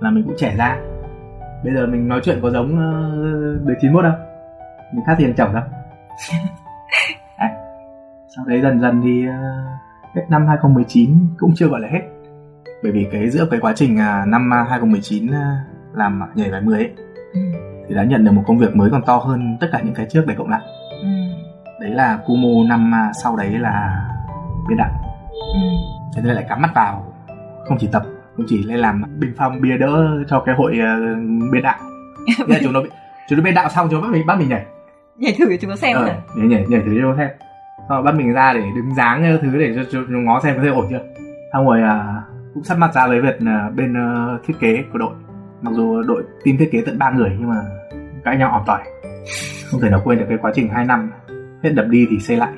là 0.00 0.10
mình 0.10 0.24
cũng 0.24 0.34
trẻ 0.36 0.54
ra 0.58 0.78
bây 1.64 1.74
giờ 1.74 1.86
mình 1.86 2.08
nói 2.08 2.20
chuyện 2.24 2.38
có 2.42 2.50
giống 2.50 2.66
uh, 2.66 3.66
đời 3.66 3.76
91 3.80 4.04
đâu 4.04 4.12
mình 4.94 5.04
khác 5.06 5.16
gì 5.18 5.24
anh 5.24 5.34
chồng 5.36 5.54
đâu 5.54 5.62
Đấy. 7.38 7.50
sau 8.36 8.44
đấy 8.48 8.60
dần 8.62 8.80
dần 8.80 9.00
thì 9.04 9.26
ờ, 9.26 9.34
hết 10.14 10.22
năm 10.28 10.46
2019 10.46 11.28
cũng 11.38 11.52
chưa 11.56 11.66
gọi 11.68 11.80
là 11.80 11.88
hết. 11.88 12.00
Bởi 12.82 12.92
vì 12.92 13.08
cái 13.12 13.30
giữa 13.30 13.46
cái 13.50 13.60
quá 13.60 13.72
trình 13.76 13.98
à, 13.98 14.24
năm 14.26 14.50
2019 14.50 15.30
à, 15.32 15.64
làm 15.94 16.20
nhảy 16.34 16.50
bài 16.50 16.60
10 16.60 16.78
ấy, 16.78 16.90
Ừ. 17.34 17.40
thì 17.88 17.94
đã 17.94 18.04
nhận 18.04 18.24
được 18.24 18.32
một 18.32 18.42
công 18.46 18.58
việc 18.58 18.76
mới 18.76 18.90
còn 18.90 19.02
to 19.06 19.16
hơn 19.16 19.56
tất 19.60 19.66
cả 19.72 19.80
những 19.84 19.94
cái 19.94 20.06
trước 20.10 20.26
đấy 20.26 20.36
cộng 20.38 20.48
lại. 20.50 20.60
Ừ. 21.02 21.08
Đấy 21.80 21.90
là 21.90 22.18
Kumo 22.26 22.68
năm 22.68 22.94
à, 22.94 23.10
sau 23.22 23.36
đấy 23.36 23.50
là 23.50 24.04
biên 24.68 24.78
đạo. 24.78 24.90
Ừ. 25.54 25.60
Thế 26.16 26.22
nên 26.22 26.34
lại 26.34 26.44
cắm 26.48 26.62
mắt 26.62 26.70
vào 26.74 27.04
không 27.68 27.78
chỉ 27.80 27.88
tập 27.92 28.02
không 28.36 28.46
chỉ 28.48 28.62
lên 28.62 28.78
làm 28.78 29.02
bình 29.18 29.32
phong 29.36 29.60
bia 29.60 29.76
đỡ 29.76 30.24
cho 30.28 30.40
cái 30.40 30.54
hội 30.54 30.72
uh, 30.72 31.52
biên 31.52 31.62
đạo. 31.62 31.78
Thế 32.38 32.44
là 32.48 32.58
chúng 32.62 32.72
nó 32.72 32.80
chúng 33.28 33.38
nó 33.38 33.44
biên 33.44 33.54
đạo 33.54 33.68
xong 33.68 33.88
chúng 33.90 34.00
nó 34.00 34.06
bắt 34.06 34.12
mình 34.12 34.26
bắt 34.26 34.38
mình 34.38 34.48
nhảy. 34.48 34.66
Nhảy 35.16 35.34
thử 35.38 35.56
chúng 35.56 35.70
nó 35.70 35.76
xem 35.76 35.96
ờ, 35.96 36.06
nhảy 36.06 36.46
nhảy 36.46 36.64
nhảy 36.68 36.80
thử 36.80 36.94
cho 37.00 37.06
nó 37.06 37.16
xem. 37.16 37.28
Xong 37.88 37.96
rồi 37.96 38.02
bắt 38.02 38.14
mình 38.14 38.32
ra 38.32 38.52
để 38.52 38.60
đứng 38.76 38.94
dáng 38.94 39.22
cái 39.22 39.38
thứ 39.42 39.58
để 39.58 39.74
cho 39.76 39.82
chúng 40.08 40.24
ngó 40.24 40.40
xem 40.40 40.56
có 40.56 40.62
thể 40.62 40.68
ổn 40.68 40.86
chưa. 40.90 41.00
Xong 41.52 41.66
rồi 41.66 41.82
à, 41.82 42.22
cũng 42.54 42.64
sắp 42.64 42.78
mặt 42.78 42.94
ra 42.94 43.06
với 43.06 43.20
việc 43.20 43.42
là 43.42 43.70
bên 43.76 43.94
ờ, 43.94 44.38
thiết 44.46 44.54
kế 44.60 44.84
của 44.92 44.98
đội. 44.98 45.14
Mặc 45.62 45.70
dù 45.74 46.02
đội 46.02 46.22
team 46.44 46.56
thiết 46.56 46.68
kế 46.72 46.82
tận 46.86 46.98
ba 46.98 47.10
người 47.10 47.30
nhưng 47.38 47.48
mà 47.48 47.56
cãi 48.24 48.36
nhau 48.36 48.50
ỏm 48.50 48.62
tỏi. 48.66 48.80
Không 49.70 49.80
thể 49.80 49.90
nào 49.90 50.00
quên 50.04 50.18
được 50.18 50.26
cái 50.28 50.38
quá 50.42 50.52
trình 50.54 50.68
2 50.68 50.84
năm. 50.84 51.10
Hết 51.62 51.70
đập 51.70 51.86
đi 51.88 52.06
thì 52.10 52.18
xây 52.18 52.36
lại. 52.36 52.52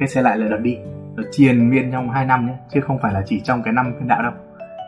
Hết 0.00 0.06
xây 0.06 0.22
lại 0.22 0.38
là 0.38 0.48
đập 0.48 0.60
đi. 0.62 0.78
Nó 1.16 1.22
triền 1.30 1.70
miên 1.70 1.92
trong 1.92 2.10
2 2.10 2.24
năm 2.24 2.46
nhé 2.46 2.54
chứ 2.74 2.80
không 2.80 2.98
phải 3.02 3.12
là 3.12 3.22
chỉ 3.26 3.40
trong 3.44 3.62
cái 3.62 3.72
năm 3.72 3.94
đạo 4.06 4.22
đâu 4.22 4.32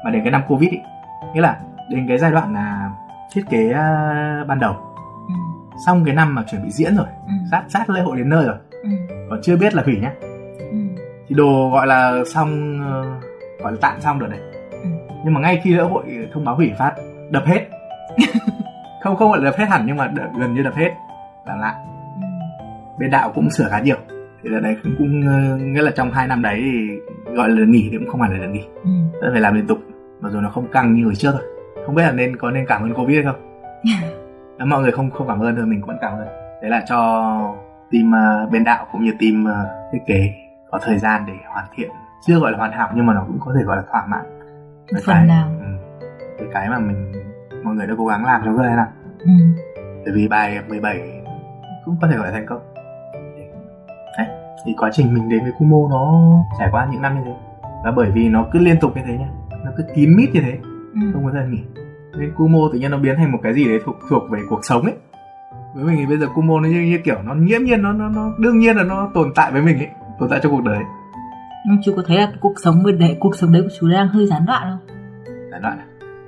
mà 0.05 0.11
đến 0.11 0.23
cái 0.25 0.31
năm 0.31 0.43
covid 0.49 0.71
ý 0.71 0.79
nghĩa 1.35 1.41
là 1.41 1.59
đến 1.91 2.05
cái 2.09 2.19
giai 2.19 2.31
đoạn 2.31 2.55
là 2.55 2.91
thiết 3.33 3.43
kế 3.51 3.73
à, 3.73 4.45
ban 4.49 4.59
đầu. 4.61 4.73
Ừ. 5.29 5.35
Xong 5.87 6.05
cái 6.05 6.15
năm 6.15 6.35
mà 6.35 6.43
chuẩn 6.51 6.63
bị 6.63 6.71
diễn 6.71 6.97
rồi 6.97 7.07
Ừ. 7.27 7.33
sát 7.51 7.63
sát 7.69 7.91
lễ 7.91 8.01
hội 8.01 8.17
đến 8.17 8.29
nơi 8.29 8.45
rồi. 8.47 8.57
Ừ. 8.83 8.89
Còn 9.31 9.41
chưa 9.43 9.57
biết 9.57 9.75
là 9.75 9.83
hủy 9.87 9.99
nhá. 10.01 10.13
Ừ. 10.59 10.77
Thì 11.29 11.35
đồ 11.35 11.71
gọi 11.73 11.87
là 11.87 12.13
xong 12.35 12.81
ờ, 12.91 13.05
gọi 13.63 13.73
là 13.73 13.79
tạm 13.81 14.01
xong 14.01 14.19
rồi 14.19 14.31
đấy. 14.31 14.41
Ừ. 14.71 14.89
nhưng 15.25 15.35
mà 15.35 15.41
ngay 15.41 15.61
khi 15.65 15.75
lễ 15.75 15.83
hội 15.83 16.05
thông 16.33 16.45
báo 16.45 16.57
hủy 16.57 16.73
phát 16.79 16.93
đập 17.31 17.43
hết. 17.47 17.67
Không 19.03 19.17
không 19.17 19.31
gọi 19.31 19.39
là 19.39 19.45
đập 19.45 19.55
hết 19.59 19.65
hẳn 19.69 19.83
nhưng 19.87 19.97
mà 19.97 20.07
đ- 20.15 20.41
gần 20.41 20.55
như 20.55 20.63
đập 20.63 20.75
hết. 20.77 20.91
Làm 21.47 21.59
lại 21.61 21.75
Ừ. 22.21 22.27
Bên 22.99 23.11
đạo 23.11 23.33
cũng 23.35 23.51
sửa 23.51 23.69
khá 23.71 23.81
nhiều. 23.81 23.97
Thì 24.43 24.49
là 24.51 24.61
đấy 24.61 24.77
cũng, 24.83 24.95
cũng 24.99 25.23
ờ, 25.27 25.57
nghĩa 25.57 25.83
là 25.83 25.91
trong 25.97 26.11
hai 26.11 26.27
năm 26.29 26.43
đấy 26.43 26.61
thì 26.65 26.89
gọi 27.35 27.49
là 27.49 27.67
nghỉ 27.67 27.89
thì 27.93 27.99
cũng 27.99 28.09
không 28.09 28.21
phải 28.21 28.31
là 28.31 28.39
được 28.39 28.49
nghỉ. 28.53 28.65
Ừ. 29.21 29.31
Phải 29.33 29.41
làm 29.41 29.55
liên 29.55 29.67
tục 29.67 29.79
mặc 30.21 30.29
dù 30.33 30.41
nó 30.41 30.51
không 30.51 30.67
căng 30.73 30.95
như 30.95 31.05
hồi 31.05 31.15
trước 31.15 31.33
rồi 31.33 31.43
không 31.87 31.95
biết 31.95 32.03
là 32.03 32.13
nên 32.13 32.37
có 32.37 32.51
nên 32.51 32.67
cảm 32.67 32.83
ơn 32.83 32.95
covid 32.95 33.17
hay 33.17 33.25
không. 33.25 33.43
Nếu 34.59 34.67
mọi 34.67 34.83
người 34.83 34.93
không 34.93 35.11
không 35.11 35.29
cảm 35.29 35.41
ơn 35.41 35.57
thì 35.57 35.63
mình 35.63 35.81
cũng 35.81 35.97
cảm 36.01 36.13
ơn. 36.13 36.27
Đấy 36.63 36.71
là 36.71 36.85
cho 36.89 36.99
team 37.93 38.13
ờ, 38.13 38.47
bên 38.53 38.65
đạo 38.65 38.87
cũng 38.93 39.05
như 39.05 39.13
team 39.21 39.45
ờ, 39.45 39.89
thiết 39.93 39.99
kế 40.07 40.35
có 40.71 40.79
thời 40.83 40.99
gian 40.99 41.25
để 41.27 41.33
hoàn 41.47 41.65
thiện. 41.75 41.91
Chưa 42.27 42.39
gọi 42.39 42.53
là 42.53 42.59
hoàn 42.59 42.73
hảo 42.73 42.89
nhưng 42.95 43.07
mà 43.07 43.15
nó 43.15 43.25
cũng 43.27 43.39
có 43.41 43.55
thể 43.59 43.65
gọi 43.65 43.77
là 43.77 43.83
thỏa 43.91 44.07
mãn. 44.07 44.25
Với 44.93 45.03
Phần 45.07 45.17
cái, 45.17 45.27
nào. 45.27 45.49
ừ, 45.61 45.67
với 46.39 46.49
cái 46.53 46.69
mà 46.69 46.79
mình 46.79 47.13
mọi 47.65 47.75
người 47.75 47.87
đã 47.87 47.95
cố 47.99 48.07
gắng 48.07 48.25
làm 48.25 48.43
trong 48.45 48.59
cái 48.59 48.67
này 48.67 48.77
nào. 48.77 48.89
Ừ. 49.19 49.31
Bởi 50.05 50.15
vì 50.15 50.29
bài 50.29 50.59
17 50.69 51.01
cũng 51.85 51.97
có 52.01 52.09
thể 52.09 52.17
gọi 52.17 52.27
là 52.27 52.33
thành 52.33 52.47
công. 52.47 52.61
Đấy, 54.19 54.27
thì 54.67 54.75
quá 54.79 54.91
trình 54.93 55.15
mình 55.15 55.29
đến 55.29 55.43
với 55.43 55.53
Kumo 55.59 55.89
nó 55.91 56.21
trải 56.59 56.69
qua 56.73 56.89
những 56.93 57.03
năm 57.03 57.15
như 57.15 57.21
thế. 57.25 57.35
Và 57.85 57.91
bởi 57.91 58.11
vì 58.11 58.29
nó 58.29 58.47
cứ 58.53 58.59
liên 58.59 58.81
tục 58.81 58.93
như 58.97 59.03
thế 59.07 59.19
nhá 59.19 59.29
nó 59.65 59.71
cứ 59.77 59.85
kín 59.95 60.17
mít 60.17 60.31
như 60.35 60.41
thế 60.41 60.59
Ừ. 60.95 61.01
không 61.13 61.25
có 61.25 61.31
thời 61.33 61.43
gian 61.43 61.53
nghỉ 61.55 61.61
nên 62.19 62.33
Kumo 62.37 62.59
tự 62.73 62.79
nhiên 62.79 62.91
nó 62.91 62.99
biến 62.99 63.17
thành 63.17 63.33
một 63.33 63.39
cái 63.43 63.55
gì 63.55 63.65
đấy 63.69 63.79
thuộc 63.85 63.97
thuộc 64.09 64.31
về 64.31 64.41
cuộc 64.49 64.65
sống 64.65 64.83
ấy. 64.83 64.95
Với 65.75 65.85
mình 65.85 65.97
thì 65.99 66.07
bây 66.07 66.19
giờ 66.19 66.27
Kumo 66.35 66.61
nó 66.61 66.69
như, 66.69 66.81
như 66.81 66.99
kiểu 67.05 67.17
nó 67.25 67.35
nghiễm 67.35 67.63
nhiên 67.65 67.83
nó 67.83 67.93
nó 67.93 68.09
nó 68.09 68.33
đương 68.39 68.59
nhiên 68.59 68.77
là 68.77 68.83
nó 68.83 69.11
tồn 69.15 69.33
tại 69.35 69.53
với 69.53 69.63
mình 69.63 69.79
ấy 69.79 69.89
tồn 70.21 70.29
tại 70.31 70.41
trong 70.43 70.53
cuộc 70.53 70.63
đời. 70.65 70.79
Nhưng 71.67 71.79
chú 71.85 71.93
có 71.97 72.03
thấy 72.07 72.17
là 72.17 72.33
cuộc 72.41 72.55
sống 72.65 72.83
bên 72.83 72.99
đấy 72.99 73.17
cuộc 73.21 73.37
sống 73.37 73.53
đấy 73.53 73.63
của 73.63 73.69
chú 73.81 73.89
đang 73.89 74.09
hơi 74.09 74.27
gián 74.27 74.47
đoạn 74.47 74.63
không? 74.71 74.97
gián 75.51 75.63
đoạn 75.63 75.79
à? 75.79 75.85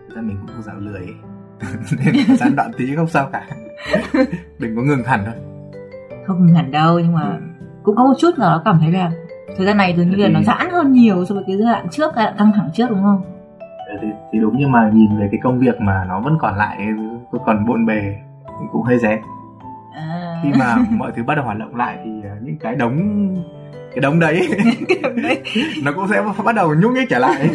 Thực 0.09 0.17
ra 0.17 0.23
mình 0.23 0.37
cũng 0.41 0.47
không 0.55 0.63
dạo 0.63 0.77
lười 0.79 0.95
ấy. 1.01 1.15
nên 2.27 2.37
gián 2.37 2.57
đoạn 2.57 2.71
tí 2.79 2.97
không 2.97 3.07
sao 3.09 3.29
cả. 3.33 3.47
Đừng 4.59 4.77
có 4.77 4.83
ngừng 4.83 5.05
hẳn 5.05 5.21
thôi. 5.27 5.35
Không 6.27 6.47
hẳn 6.55 6.71
đâu 6.71 6.99
nhưng 6.99 7.13
mà 7.13 7.39
cũng 7.83 7.97
có 7.97 8.05
một 8.05 8.15
chút 8.19 8.31
là 8.37 8.47
nó 8.47 8.63
cảm 8.65 8.79
thấy 8.81 8.93
là 8.93 9.11
thời 9.57 9.67
gian 9.67 9.77
này 9.77 9.95
dường 9.97 10.11
như 10.11 10.17
là 10.17 10.29
nó 10.29 10.43
giãn 10.43 10.71
hơn 10.71 10.93
nhiều 10.93 11.25
so 11.25 11.35
với 11.35 11.45
cái 11.47 11.57
giai 11.57 11.73
đoạn 11.73 11.87
trước 11.91 12.13
giai 12.17 12.25
đoạn 12.25 12.37
căng 12.39 12.53
thẳng 12.53 12.71
trước 12.75 12.91
đúng 12.91 13.03
không? 13.03 13.23
Ờ, 13.89 13.99
thì, 14.03 14.09
thì 14.33 14.39
đúng 14.41 14.55
nhưng 14.59 14.73
mà 14.73 14.91
nhìn 14.95 15.19
về 15.21 15.29
cái 15.31 15.41
công 15.43 15.59
việc 15.59 15.81
mà 15.81 16.05
nó 16.09 16.21
vẫn 16.21 16.39
còn 16.41 16.57
lại 16.57 16.79
vẫn 17.31 17.43
còn 17.47 17.67
bộn 17.67 17.87
bề 17.87 18.15
cũng 18.73 18.83
hơi 18.83 18.99
rén 18.99 19.21
À. 19.95 20.41
khi 20.43 20.49
mà 20.59 20.77
mọi 20.91 21.13
thứ 21.17 21.23
bắt 21.23 21.35
đầu 21.35 21.45
hoạt 21.45 21.59
động 21.59 21.77
lại 21.77 21.99
thì 22.05 22.11
ờ, 22.25 22.37
những 22.43 22.57
cái 22.59 22.75
đống 22.75 22.97
cái 23.95 24.01
đống 24.01 24.21
đấy 24.21 24.49
đấy. 25.23 25.43
nó 25.85 25.93
cũng 25.93 26.09
sẽ 26.11 26.23
bắt 26.45 26.55
đầu 26.55 26.75
nhúc 26.75 26.93
nhích 26.93 27.09
trở 27.11 27.19
lại 27.19 27.51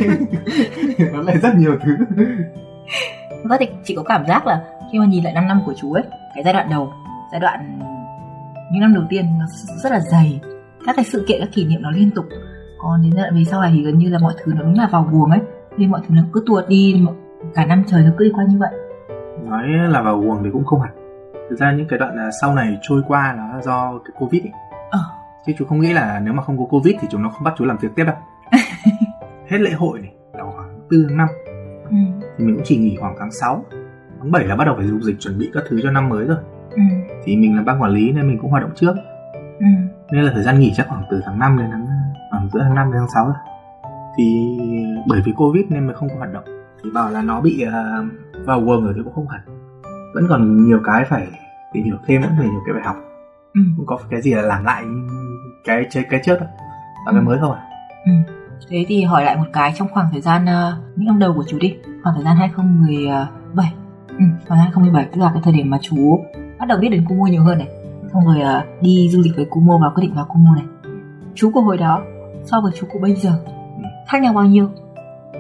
nó 1.14 1.22
lại 1.22 1.38
rất 1.38 1.55
nhiều 1.55 1.78
thứ 1.84 1.97
ra 3.49 3.57
thì 3.59 3.68
chị 3.84 3.95
có 3.95 4.03
cảm 4.03 4.26
giác 4.28 4.47
là 4.47 4.61
khi 4.91 4.99
mà 4.99 5.05
nhìn 5.05 5.24
lại 5.24 5.34
5 5.34 5.47
năm 5.47 5.61
của 5.66 5.74
chú 5.82 5.93
ấy, 5.93 6.03
cái 6.36 6.43
giai 6.43 6.53
đoạn 6.53 6.70
đầu, 6.70 6.93
giai 7.32 7.39
đoạn 7.39 7.80
những 8.72 8.82
năm 8.82 8.93
đầu 8.93 9.03
tiên 9.09 9.26
nó 9.39 9.45
rất 9.84 9.91
là 9.91 9.99
dày. 9.99 10.39
Các 10.86 10.95
cái 10.95 11.05
sự 11.05 11.23
kiện, 11.28 11.39
các 11.41 11.49
kỷ 11.53 11.65
niệm 11.65 11.82
nó 11.82 11.91
liên 11.91 12.09
tục. 12.15 12.25
Còn 12.80 13.01
đến 13.01 13.11
đoạn 13.15 13.36
về 13.36 13.43
sau 13.43 13.61
này 13.61 13.71
thì 13.75 13.84
gần 13.84 13.97
như 13.97 14.09
là 14.09 14.19
mọi 14.21 14.34
thứ 14.43 14.53
nó 14.55 14.61
đúng 14.61 14.73
là 14.78 14.88
vào 14.91 15.07
guồng 15.11 15.32
ấy. 15.32 15.39
Nên 15.78 15.91
mọi 15.91 16.01
thứ 16.07 16.15
nó 16.15 16.21
cứ 16.34 16.43
tuột 16.45 16.63
đi, 16.69 17.05
cả 17.53 17.65
năm 17.65 17.84
trời 17.88 18.03
nó 18.03 18.11
cứ 18.17 18.25
đi 18.25 18.32
qua 18.36 18.43
như 18.49 18.57
vậy. 18.59 18.69
nói 19.49 19.67
là 19.89 20.01
vào 20.01 20.21
guồng 20.21 20.43
thì 20.43 20.49
cũng 20.53 20.65
không 20.65 20.82
hẳn 20.82 20.91
thực 21.49 21.55
ra 21.59 21.71
những 21.71 21.88
cái 21.88 21.99
đoạn 21.99 22.17
à, 22.17 22.30
sau 22.41 22.55
này 22.55 22.78
trôi 22.82 23.01
qua 23.07 23.34
là 23.38 23.61
do 23.63 23.99
cái 24.05 24.11
covid 24.19 24.43
ấy. 24.43 24.51
Ờ. 24.91 24.99
chứ 25.45 25.53
chú 25.59 25.65
không 25.65 25.80
nghĩ 25.82 25.93
là 25.93 26.19
nếu 26.23 26.34
mà 26.34 26.43
không 26.43 26.57
có 26.57 26.65
covid 26.65 26.95
thì 27.01 27.07
chúng 27.11 27.23
nó 27.23 27.30
không 27.30 27.43
bắt 27.43 27.53
chú 27.57 27.65
làm 27.65 27.78
việc 27.78 27.89
tiếp 27.95 28.03
đâu 28.03 28.15
hết 29.49 29.57
lễ 29.61 29.71
hội 29.71 29.99
này 29.99 30.13
là 30.34 30.43
khoảng 30.55 30.80
tư 30.89 31.05
tháng 31.09 31.17
năm 31.17 31.28
Ừ. 31.89 31.95
thì 32.38 32.45
mình 32.45 32.55
cũng 32.55 32.63
chỉ 32.65 32.78
nghỉ 32.78 32.95
khoảng 32.99 33.15
tháng 33.19 33.32
6 33.32 33.65
tháng 34.19 34.32
7 34.32 34.45
là 34.45 34.55
bắt 34.55 34.65
đầu 34.65 34.75
phải 34.78 34.88
dục 34.88 35.01
dịch 35.01 35.15
chuẩn 35.19 35.38
bị 35.39 35.49
các 35.53 35.63
thứ 35.69 35.80
cho 35.84 35.91
năm 35.91 36.09
mới 36.09 36.25
rồi 36.25 36.38
ừ. 36.71 36.82
thì 37.23 37.36
mình 37.38 37.55
là 37.55 37.61
ban 37.63 37.82
quản 37.82 37.91
lý 37.91 38.11
nên 38.11 38.28
mình 38.28 38.38
cũng 38.41 38.51
hoạt 38.51 38.63
động 38.63 38.71
trước 38.75 38.95
Ừ. 39.59 39.65
nên 40.12 40.24
là 40.24 40.32
thời 40.34 40.43
gian 40.43 40.60
nghỉ 40.60 40.74
chắc 40.76 40.88
khoảng 40.88 41.03
từ 41.12 41.22
tháng 41.26 41.39
5 41.39 41.58
đến 41.58 41.68
tháng 41.72 41.88
khoảng 42.32 42.49
giữa 42.53 42.60
tháng 42.64 42.76
5 42.76 42.91
đến 42.91 42.99
tháng 43.01 43.10
6 43.14 43.26
rồi 43.26 43.36
thì 44.18 44.58
bởi 45.08 45.22
vì 45.26 45.32
covid 45.38 45.66
nên 45.70 45.88
mình 45.88 45.95
không 45.95 46.10
có 46.10 46.16
hoạt 46.18 46.34
động 46.34 46.43
thì 46.84 46.89
bảo 46.93 47.10
là 47.12 47.22
nó 47.22 47.41
bị 47.41 47.66
uh, 47.68 48.45
vào 48.45 48.62
guồng 48.62 48.84
rồi 48.84 48.93
thì 48.95 49.01
cũng 49.03 49.14
không 49.14 49.28
hẳn 49.28 49.41
vẫn 50.16 50.26
còn 50.30 50.66
nhiều 50.68 50.80
cái 50.84 51.03
phải 51.05 51.28
tìm 51.74 51.84
hiểu 51.84 51.95
thêm 52.08 52.22
vẫn 52.22 52.32
phải 52.38 52.47
nhiều 52.47 52.62
cái 52.66 52.74
bài 52.74 52.84
học 52.86 52.95
Ừ. 53.53 53.62
không 53.78 53.86
có 53.86 53.99
cái 54.10 54.22
gì 54.22 54.34
là 54.34 54.41
làm 54.41 54.64
lại 54.64 54.84
cái 55.66 55.86
cái, 55.93 56.03
cái 56.10 56.20
trước 56.26 56.39
đâu 56.39 56.49
và 57.05 57.12
cái 57.12 57.22
Ừ. 57.22 57.26
mới 57.26 57.38
không 57.39 57.51
à 57.51 57.62
Ừ. 58.05 58.12
Thế 58.70 58.86
thì 58.88 59.03
hỏi 59.03 59.24
lại 59.26 59.38
một 59.38 59.43
cái 59.53 59.74
trong 59.76 59.88
khoảng 59.91 60.08
thời 60.12 60.22
gian 60.22 60.45
ờ, 60.45 60.74
những 60.95 61.08
năm 61.08 61.20
đầu 61.20 61.34
của 61.34 61.43
chú 61.47 61.58
đi, 61.60 61.76
khoảng 62.03 62.16
thời 62.16 62.24
gian 62.24 62.36
2017. 62.36 63.74
Ừ, 64.08 64.26
khoảng 64.47 64.60
2017 64.60 65.05
tức 65.12 65.22
là 65.22 65.30
cái 65.34 65.41
thời 65.43 65.53
điểm 65.53 65.70
mà 65.70 65.78
chú 65.82 66.20
bắt 66.60 66.66
đầu 66.68 66.78
biết 66.78 66.89
đến 66.89 67.05
Kumo 67.10 67.26
nhiều 67.28 67.43
hơn 67.43 67.58
này. 67.58 67.68
Xong 68.14 68.26
rồi 68.26 68.41
ờ, 68.41 68.62
đi 68.82 69.10
du 69.10 69.22
lịch 69.22 69.36
với 69.36 69.45
Kumo 69.45 69.78
và 69.78 69.89
quyết 69.89 70.01
định 70.01 70.14
vào 70.16 70.26
Kumo 70.26 70.55
này. 70.55 70.66
Chú 71.36 71.51
của 71.53 71.62
hồi 71.62 71.78
đó 71.78 72.01
so 72.45 72.62
với 72.62 72.72
chú 72.76 72.88
của 72.93 72.99
bây 72.99 73.16
giờ 73.16 73.32
khác 74.08 74.22
nhau 74.22 74.34
bao 74.34 74.45
nhiêu? 74.45 74.70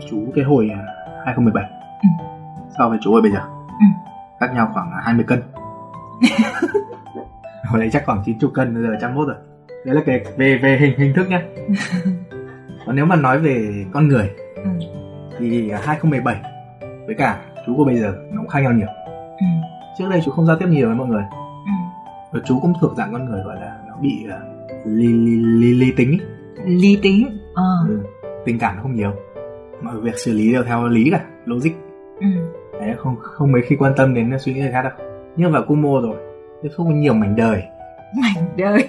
chú 0.09 0.17
cái 0.35 0.43
hồi 0.43 0.69
à, 0.73 0.79
2017 1.25 1.63
Ừ. 2.03 2.07
so 2.77 2.89
với 2.89 2.97
chú 3.01 3.11
hồi 3.11 3.21
bây 3.21 3.31
giờ 3.31 3.39
Ừ. 3.67 3.85
khác 4.39 4.53
nhau 4.53 4.69
khoảng 4.73 4.91
20 5.03 5.25
cân 5.27 5.41
hồi 7.65 7.79
đấy 7.79 7.89
chắc 7.93 8.03
khoảng 8.05 8.21
90 8.25 8.51
cân 8.53 8.73
bây 8.73 8.83
giờ 8.83 8.89
101 8.89 9.25
rồi 9.27 9.35
đấy 9.85 9.95
là 9.95 10.01
cái 10.05 10.25
về 10.37 10.57
về 10.63 10.77
hình 10.81 10.99
hình 10.99 11.13
thức 11.15 11.29
nhá 11.29 11.41
còn 12.85 12.95
nếu 12.95 13.05
mà 13.05 13.15
nói 13.15 13.39
về 13.39 13.85
con 13.93 14.07
người 14.07 14.29
Ừ. 14.55 14.69
thì 15.39 15.71
2017 15.71 16.35
với 17.05 17.15
cả 17.15 17.39
chú 17.65 17.75
của 17.77 17.85
bây 17.85 17.97
giờ 17.99 18.13
nó 18.31 18.37
cũng 18.41 18.47
khác 18.49 18.59
nhau 18.59 18.71
nhiều 18.71 18.87
Ừ. 19.39 19.45
trước 19.97 20.05
đây 20.09 20.21
chú 20.25 20.31
không 20.31 20.45
giao 20.45 20.57
tiếp 20.59 20.67
nhiều 20.69 20.87
với 20.87 20.95
mọi 20.95 21.07
người 21.07 21.23
Ừ. 21.31 21.37
và 22.37 22.43
chú 22.45 22.59
cũng 22.61 22.73
thuộc 22.81 22.93
dạng 22.97 23.09
con 23.11 23.25
người 23.25 23.41
gọi 23.43 23.55
là 23.55 23.79
nó 23.87 23.95
bị 24.01 24.25
à, 24.29 24.39
ly, 24.85 25.07
ly, 25.61 25.73
ly 25.73 25.91
tính. 25.97 26.17
Lý 26.65 26.99
tính. 27.01 27.39
Ờ. 27.53 27.63
ừ. 27.87 27.99
tình 28.45 28.59
cảm 28.59 28.75
nó 28.75 28.81
không 28.81 28.93
nhiều 28.95 29.11
mọi 29.81 30.01
việc 30.01 30.17
xử 30.17 30.33
lý 30.33 30.51
đều 30.53 30.63
theo 30.63 30.87
lý 30.87 31.09
cả 31.11 31.21
logic 31.45 31.69
Ừ. 32.19 32.27
đấy 32.79 32.93
không 32.97 33.15
không 33.21 33.51
mấy 33.51 33.61
khi 33.61 33.75
quan 33.75 33.93
tâm 33.97 34.13
đến 34.13 34.31
suy 34.39 34.53
nghĩ 34.53 34.59
người 34.61 34.71
khác 34.71 34.81
đâu 34.81 34.91
nhưng 35.35 35.51
vào 35.51 35.63
Kumo 35.67 36.01
rồi 36.01 36.15
tiếp 36.63 36.69
xúc 36.77 36.87
với 36.87 36.95
nhiều 36.95 37.13
mảnh 37.13 37.35
đời 37.35 37.63
Mảnh 38.21 38.45
đời. 38.57 38.87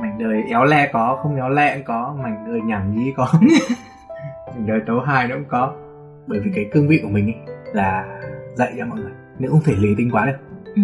mảnh 0.00 0.18
đời 0.18 0.42
éo 0.50 0.64
le 0.64 0.90
có 0.92 1.18
không 1.22 1.36
éo 1.36 1.48
le 1.48 1.74
cũng 1.74 1.84
có 1.84 2.16
mảnh 2.22 2.44
đời 2.48 2.60
nhảm 2.64 2.94
nhí 2.94 3.12
có 3.16 3.28
mảnh 4.54 4.66
đời 4.66 4.80
tấu 4.86 5.00
hài 5.00 5.28
nó 5.28 5.34
cũng 5.34 5.44
có 5.48 5.72
bởi 6.26 6.40
vì 6.40 6.50
cái 6.54 6.66
cương 6.72 6.88
vị 6.88 7.00
của 7.02 7.08
mình 7.08 7.26
ấy 7.26 7.54
là 7.72 8.20
dạy 8.54 8.72
cho 8.78 8.86
mọi 8.86 8.98
người 9.00 9.12
nhưng 9.38 9.50
không 9.50 9.60
thể 9.64 9.74
lý 9.78 9.88
tính 9.98 10.10
quá 10.12 10.26
được 10.26 10.36
Ừ. 10.76 10.82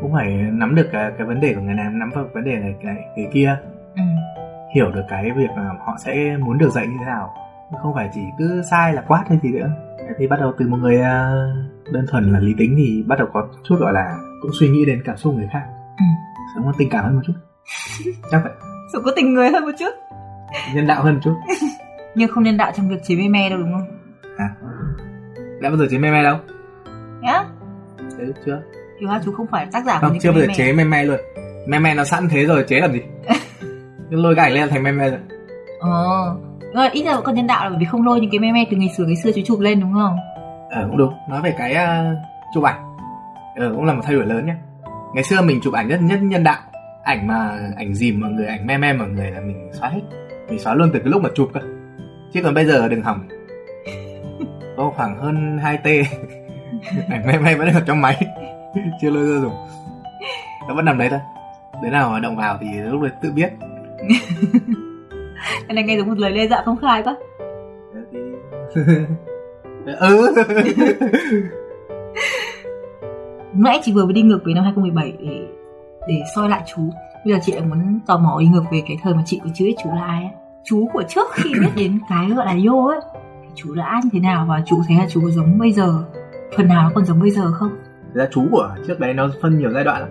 cũng 0.00 0.12
phải 0.12 0.26
nắm 0.52 0.74
được 0.74 0.88
cái, 0.92 1.10
cái 1.18 1.26
vấn 1.26 1.40
đề 1.40 1.54
của 1.54 1.60
người 1.60 1.74
này 1.74 1.86
nắm 1.92 2.10
được 2.14 2.28
vấn 2.34 2.44
đề 2.44 2.56
này 2.56 2.74
cái, 2.82 2.94
cái 3.16 3.28
kia 3.32 3.56
Ừ. 3.96 4.02
hiểu 4.74 4.90
được 4.90 5.02
cái 5.08 5.30
việc 5.36 5.50
mà 5.56 5.62
họ 5.86 5.96
sẽ 6.04 6.36
muốn 6.36 6.58
được 6.58 6.70
dạy 6.70 6.86
như 6.86 6.96
thế 7.00 7.04
nào 7.06 7.34
không 7.82 7.94
phải 7.94 8.10
chỉ 8.14 8.20
cứ 8.38 8.62
sai 8.70 8.92
là 8.94 9.02
quát 9.08 9.24
hay 9.28 9.38
gì 9.42 9.48
nữa 9.52 9.70
thì 10.18 10.26
bắt 10.26 10.40
đầu 10.40 10.52
từ 10.58 10.68
một 10.68 10.76
người 10.76 11.00
à, 11.00 11.30
đơn 11.92 12.06
thuần 12.10 12.32
là 12.32 12.38
lý 12.40 12.54
tính 12.58 12.74
thì 12.78 13.04
bắt 13.06 13.18
đầu 13.18 13.28
có 13.32 13.48
chút 13.64 13.76
gọi 13.80 13.92
là 13.92 14.18
cũng 14.42 14.50
suy 14.60 14.68
nghĩ 14.68 14.84
đến 14.86 15.02
cảm 15.04 15.16
xúc 15.16 15.34
người 15.34 15.48
khác 15.52 15.62
Ừ. 15.98 16.04
sống 16.54 16.64
có 16.66 16.72
tình 16.78 16.88
cảm 16.90 17.04
hơn 17.04 17.14
một 17.14 17.20
chút 17.26 17.32
chắc 18.30 18.40
vậy 18.44 18.52
Sự 18.92 19.02
có 19.04 19.12
tình 19.16 19.34
người 19.34 19.50
hơn 19.50 19.64
một 19.64 19.70
chút. 19.78 19.90
nhân 20.74 20.86
đạo 20.86 21.02
hơn 21.02 21.14
một 21.14 21.20
chút 21.24 21.34
Nhưng 22.14 22.28
không 22.32 22.44
nên 22.44 22.56
đạo 22.56 22.72
trong 22.76 22.88
việc 22.88 23.02
chế 23.02 23.16
mê 23.16 23.28
me 23.28 23.50
đâu 23.50 23.58
đúng 23.58 23.72
không? 23.72 23.86
à 24.38 24.48
đã 25.60 25.68
bao 25.70 25.76
giờ 25.78 25.86
chế 25.90 25.98
me 25.98 26.10
me 26.10 26.22
đâu 26.22 26.36
Nhá. 27.20 27.44
thế 28.18 28.24
chưa 28.46 28.62
Thì 29.00 29.06
hóa 29.06 29.20
chú 29.24 29.32
không 29.32 29.46
phải 29.46 29.66
tác 29.72 29.84
giả 29.84 29.94
của 29.94 30.00
không 30.00 30.12
những 30.12 30.20
chưa 30.20 30.30
bao 30.30 30.40
giờ 30.40 30.46
meme. 30.46 30.54
chế 30.54 30.72
me 30.72 30.84
me 30.84 31.04
luôn. 31.04 31.20
Me 31.66 31.78
me 31.78 31.94
nó 31.94 32.04
sẵn 32.04 32.28
thế 32.28 32.44
rồi 32.44 32.64
chế 32.68 32.80
làm 32.80 32.92
gì? 32.92 33.00
Lôi 34.10 34.34
cái 34.34 34.44
ảnh 34.44 34.54
lên 34.54 34.68
thành 34.68 34.82
me 34.82 34.92
me 34.92 35.10
rồi. 35.10 35.18
Ờ. 35.80 36.36
Nhưng 36.60 36.74
mà 36.74 36.88
ít 36.92 37.04
ra 37.04 37.16
còn 37.24 37.34
nhân 37.34 37.46
đạo 37.46 37.64
là 37.64 37.70
bởi 37.70 37.78
vì 37.78 37.86
không 37.86 38.06
lôi 38.06 38.20
những 38.20 38.30
cái 38.30 38.38
meme 38.38 38.64
từ 38.70 38.76
ngày 38.76 38.88
xưa 38.96 39.04
ngày 39.04 39.16
xưa 39.16 39.30
chú 39.32 39.42
chụp 39.46 39.60
lên 39.60 39.80
đúng 39.80 39.92
không? 39.94 40.16
ờ 40.70 40.86
cũng 40.88 40.96
đúng. 40.96 41.14
Nói 41.30 41.42
về 41.42 41.54
cái 41.58 41.74
uh, 41.74 42.16
chụp 42.54 42.64
ảnh. 42.64 42.96
Ờ 43.56 43.72
cũng 43.76 43.84
là 43.84 43.92
một 43.92 44.00
thay 44.04 44.14
đổi 44.14 44.26
lớn 44.26 44.46
nhé 44.46 44.54
ngày 45.14 45.24
xưa 45.24 45.40
mình 45.40 45.60
chụp 45.62 45.74
ảnh 45.74 45.88
rất 45.88 46.00
nhất 46.00 46.18
nhân 46.22 46.44
đạo. 46.44 46.58
Ảnh 47.04 47.26
mà 47.26 47.58
ảnh 47.76 47.94
dìm 47.94 48.20
mọi 48.20 48.30
người 48.30 48.46
ảnh 48.46 48.66
me 48.66 48.78
me 48.78 48.92
mọi 48.92 49.08
người 49.08 49.30
là 49.30 49.40
mình 49.40 49.70
xóa 49.72 49.88
hết. 49.88 50.00
Mình 50.48 50.58
xóa 50.58 50.74
luôn 50.74 50.90
từ 50.92 50.98
cái 50.98 51.08
lúc 51.08 51.22
mà 51.22 51.28
chụp 51.34 51.50
cơ. 51.54 51.60
Chứ 52.32 52.42
còn 52.42 52.54
bây 52.54 52.64
giờ 52.64 52.88
đừng 52.88 53.02
hỏng 53.02 53.28
có 54.76 54.92
khoảng 54.96 55.18
hơn 55.18 55.58
2 55.62 55.76
t. 55.76 55.86
Ảnh 57.08 57.26
me 57.26 57.38
me 57.38 57.54
vẫn 57.54 57.68
ở 57.74 57.80
trong 57.86 58.00
máy 58.00 58.26
chưa 59.00 59.10
lôi 59.10 59.26
ra 59.26 59.40
dùng 59.40 59.54
nó 60.68 60.74
vẫn 60.74 60.84
nằm 60.84 60.98
đấy 60.98 61.08
thôi 61.10 61.20
đứa 61.82 61.90
nào 61.90 62.20
động 62.20 62.36
vào 62.36 62.58
thì 62.60 62.66
lúc 62.80 63.02
đấy 63.02 63.10
tự 63.22 63.32
biết 63.32 63.50
Cái 65.68 65.74
này 65.74 65.84
nghe 65.84 65.96
giống 65.96 66.08
một 66.08 66.18
lời 66.18 66.32
đe 66.32 66.46
dọa 66.46 66.62
công 66.66 66.76
khai 66.76 67.02
quá. 67.02 67.16
ừ 70.00 70.34
Nãy 73.52 73.80
chị 73.82 73.92
vừa 73.92 74.04
mới 74.04 74.12
đi 74.12 74.22
ngược 74.22 74.40
về 74.44 74.54
năm 74.54 74.64
2017 74.64 75.12
để 75.20 75.46
để 76.08 76.22
soi 76.34 76.48
lại 76.48 76.62
chú. 76.66 76.82
Bây 77.24 77.34
giờ 77.34 77.40
chị 77.42 77.52
lại 77.52 77.62
muốn 77.62 78.00
tò 78.06 78.18
mò 78.18 78.36
đi 78.40 78.46
ngược 78.46 78.64
về 78.72 78.82
cái 78.88 78.96
thời 79.02 79.14
mà 79.14 79.22
chị 79.26 79.40
còn 79.44 79.52
chưa 79.54 79.64
biết 79.64 79.74
chú 79.84 79.90
là 79.90 80.04
ai 80.04 80.22
ấy. 80.22 80.32
Chú 80.64 80.88
của 80.92 81.02
trước 81.08 81.26
khi 81.32 81.50
biết 81.60 81.70
đến 81.76 81.98
cái 82.08 82.30
gọi 82.30 82.46
là 82.46 82.56
yo 82.66 82.88
ấy 82.88 83.00
chú 83.54 83.74
là 83.74 83.84
ai 83.84 84.00
như 84.04 84.10
thế 84.12 84.20
nào 84.20 84.46
và 84.48 84.62
chú 84.66 84.76
thấy 84.88 84.96
là 84.96 85.06
chú 85.10 85.20
có 85.20 85.30
giống 85.30 85.58
bây 85.58 85.72
giờ 85.72 86.04
phần 86.56 86.68
nào 86.68 86.82
nó 86.82 86.90
còn 86.94 87.04
giống 87.04 87.20
bây 87.20 87.30
giờ 87.30 87.52
không? 87.52 87.70
Ra 88.14 88.26
chú 88.30 88.46
của 88.50 88.76
trước 88.86 89.00
đấy 89.00 89.14
nó 89.14 89.28
phân 89.42 89.58
nhiều 89.58 89.70
giai 89.70 89.84
đoạn 89.84 90.00
lắm. 90.00 90.10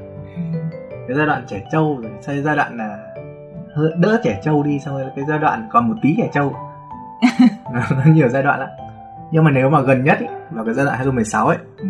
Cái 1.08 1.18
giai 1.18 1.26
đoạn 1.26 1.44
trẻ 1.48 1.68
trâu 1.72 2.00
rồi 2.02 2.12
sau 2.22 2.36
giai 2.44 2.56
đoạn 2.56 2.78
là 2.78 2.98
đỡ 3.98 4.20
trẻ 4.24 4.40
trâu 4.44 4.64
đi 4.64 4.80
xong 4.80 4.98
rồi 4.98 5.10
cái 5.16 5.26
giai 5.30 5.40
đoạn 5.40 5.68
còn 5.72 5.90
một 5.90 5.96
tí 6.02 6.16
trẻ 6.18 6.30
trâu. 6.34 6.56
Nó 7.74 7.82
nhiều 8.14 8.30
giai 8.30 8.44
đoạn 8.44 8.60
lắm. 8.60 8.70
Nhưng 9.32 9.44
mà 9.44 9.52
nếu 9.52 9.70
mà 9.70 9.82
gần 9.82 10.04
nhất 10.04 10.18
ý, 10.20 10.28
vào 10.52 10.66
cái 10.66 10.74
giai 10.74 10.86
đoạn 10.86 10.98
2016 10.98 11.48
ấy 11.48 11.58
Ừ. 11.78 11.86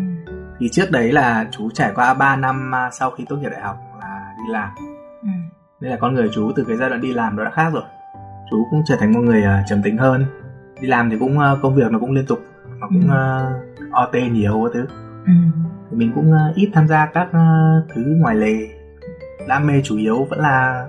thì 0.60 0.68
trước 0.72 0.90
đấy 0.90 1.12
là 1.12 1.46
chú 1.50 1.70
trải 1.74 1.92
qua 1.94 2.14
3 2.14 2.36
năm 2.36 2.74
à, 2.74 2.90
sau 2.92 3.10
khi 3.10 3.24
tốt 3.28 3.36
nghiệp 3.36 3.48
đại 3.48 3.60
học 3.60 3.76
là 4.00 4.32
đi 4.36 4.52
làm. 4.52 4.70
Ừ. 5.22 5.28
nên 5.80 5.90
là 5.90 5.96
con 6.00 6.14
người 6.14 6.30
chú 6.32 6.52
từ 6.56 6.64
cái 6.68 6.76
giai 6.76 6.88
đoạn 6.88 7.00
đi 7.00 7.12
làm 7.14 7.36
nó 7.36 7.44
đã 7.44 7.50
khác 7.50 7.70
rồi. 7.72 7.82
Chú 8.50 8.66
cũng 8.70 8.82
trở 8.86 8.96
thành 9.00 9.12
một 9.12 9.20
người 9.20 9.42
à, 9.44 9.64
trầm 9.68 9.82
tính 9.82 9.98
hơn. 9.98 10.24
Đi 10.80 10.88
làm 10.88 11.10
thì 11.10 11.16
cũng 11.18 11.38
à, 11.38 11.50
công 11.62 11.74
việc 11.74 11.90
nó 11.92 11.98
cũng 11.98 12.10
liên 12.12 12.26
tục 12.26 12.38
nó 12.80 12.88
cũng 12.88 13.08
uh, 13.08 13.92
OT 14.08 14.14
nhiều 14.32 14.62
các 14.64 14.70
thứ. 14.74 14.86
Ừ. 15.26 15.32
thì 15.90 15.96
mình 15.96 16.12
cũng 16.14 16.32
ờ, 16.32 16.52
ít 16.54 16.70
tham 16.72 16.88
gia 16.88 17.06
các 17.06 17.28
ờ, 17.32 17.40
thứ 17.94 18.02
ngoài 18.18 18.34
lề 18.36 18.52
đam 19.48 19.66
mê 19.66 19.80
chủ 19.84 19.96
yếu 19.96 20.24
vẫn 20.30 20.38
là 20.38 20.86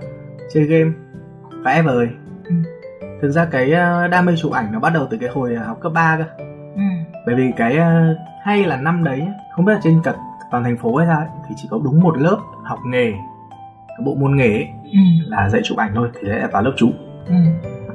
chơi 0.52 0.64
game 0.64 0.90
vẽ 1.64 1.82
vời 1.82 2.08
Ừ. 2.48 2.54
thực 3.22 3.30
ra 3.30 3.44
cái 3.44 3.72
ờ, 3.72 4.08
đam 4.08 4.26
mê 4.26 4.32
chụp 4.36 4.52
ảnh 4.52 4.72
nó 4.72 4.78
bắt 4.80 4.90
đầu 4.90 5.06
từ 5.10 5.16
cái 5.16 5.28
hồi 5.28 5.54
học 5.56 5.78
cấp 5.80 5.92
3 5.94 6.16
cơ 6.16 6.24
Ừ. 6.76 6.82
bởi 7.26 7.34
vì 7.34 7.52
cái 7.56 7.78
hay 8.44 8.64
là 8.64 8.76
năm 8.76 9.04
đấy 9.04 9.26
không 9.56 9.64
biết 9.64 9.72
là 9.72 9.80
trên 9.82 10.00
cả 10.04 10.14
toàn 10.50 10.64
thành 10.64 10.76
phố 10.76 10.96
hay 10.96 11.06
sao 11.06 11.18
ấy, 11.18 11.28
thì 11.48 11.54
chỉ 11.58 11.68
có 11.70 11.80
đúng 11.84 12.00
một 12.00 12.18
lớp 12.18 12.36
học 12.64 12.78
nghề 12.86 13.10
cái 13.88 13.98
bộ 14.04 14.14
môn 14.14 14.36
nghề 14.36 14.52
ấy, 14.52 14.68
Ừ. 14.84 14.98
là 15.26 15.48
dạy 15.48 15.60
chụp 15.64 15.78
ảnh 15.78 15.90
thôi 15.94 16.08
thì 16.14 16.28
đấy 16.28 16.38
là 16.40 16.46
vào 16.52 16.62
lớp 16.62 16.72
chụp 16.76 16.90
Ừ. 17.26 17.34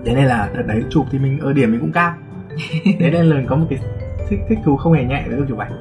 thế 0.06 0.16
nên 0.16 0.26
là 0.26 0.50
đợt 0.56 0.64
đấy 0.68 0.84
chụp 0.90 1.06
thì 1.12 1.20
mình 1.20 1.40
ở 1.40 1.54
điểm 1.54 1.72
mình 1.72 1.80
cũng 1.82 1.92
cao 1.92 2.14
thế 3.00 3.10
nên 3.12 3.26
là 3.26 3.36
mình 3.36 3.46
có 3.50 3.56
một 3.56 3.66
cái 3.70 3.80
thích 4.30 4.40
thích 4.50 4.60
thú 4.66 4.78
không 4.78 4.94
hề 4.94 5.04
nhẹ 5.04 5.24
với 5.30 5.40
chụp 5.48 5.58
ảnh. 5.58 5.72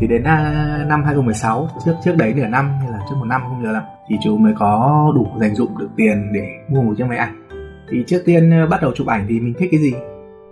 Thì 0.00 0.06
đến 0.06 0.24
à, 0.24 0.84
năm 0.88 1.02
2016 1.04 1.68
trước 1.84 1.92
trước 2.04 2.16
đấy 2.16 2.34
nửa 2.34 2.46
năm 2.46 2.78
hay 2.80 2.90
là 2.90 2.98
trước 3.08 3.14
một 3.18 3.24
năm 3.24 3.42
không 3.48 3.62
nhớ 3.62 3.72
lắm 3.72 3.82
thì 4.08 4.16
chú 4.22 4.36
mới 4.36 4.52
có 4.58 5.12
đủ 5.14 5.26
dành 5.40 5.54
dụng 5.54 5.78
được 5.78 5.88
tiền 5.96 6.32
để 6.32 6.48
mua 6.68 6.82
một 6.82 6.94
chiếc 6.98 7.04
máy 7.06 7.18
ảnh. 7.18 7.48
Thì 7.90 8.04
trước 8.06 8.22
tiên 8.24 8.50
à, 8.52 8.66
bắt 8.70 8.82
đầu 8.82 8.92
chụp 8.94 9.06
ảnh 9.06 9.26
thì 9.28 9.40
mình 9.40 9.54
thích 9.58 9.68
cái 9.70 9.80
gì? 9.80 9.92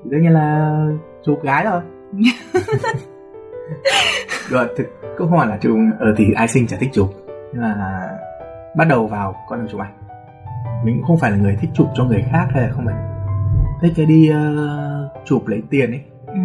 Thì 0.05 0.11
đương 0.11 0.22
nhiên 0.22 0.32
là 0.32 0.78
chụp 1.24 1.42
gái 1.42 1.64
rồi 1.64 1.80
rồi 4.51 4.66
thực 4.76 4.86
không 5.18 5.30
phải 5.38 5.47
là 5.47 5.57
chụp 5.57 5.76
ở 5.99 6.14
thì 6.16 6.32
ai 6.36 6.49
sinh 6.49 6.66
chả 6.66 6.76
thích 6.80 6.90
chụp 6.92 7.09
nhưng 7.53 7.62
mà 7.62 8.09
bắt 8.76 8.84
đầu 8.88 9.07
vào 9.07 9.34
con 9.49 9.59
đường 9.59 9.68
chụp 9.70 9.80
ảnh. 9.80 9.92
Mình 10.84 10.97
cũng 10.97 11.05
không 11.07 11.18
phải 11.18 11.30
là 11.30 11.36
người 11.36 11.57
thích 11.61 11.70
chụp 11.74 11.86
cho 11.95 12.05
người 12.05 12.24
khác 12.32 12.47
hay 12.51 12.62
là 12.62 12.70
không 12.70 12.86
phải. 12.86 12.95
Thích 13.82 13.92
cái 13.97 14.07
đi 14.07 14.30
uh, 14.30 15.24
chụp 15.24 15.47
lấy 15.47 15.62
tiền 15.70 15.90
ấy 15.90 16.01
Ừ. 16.26 16.40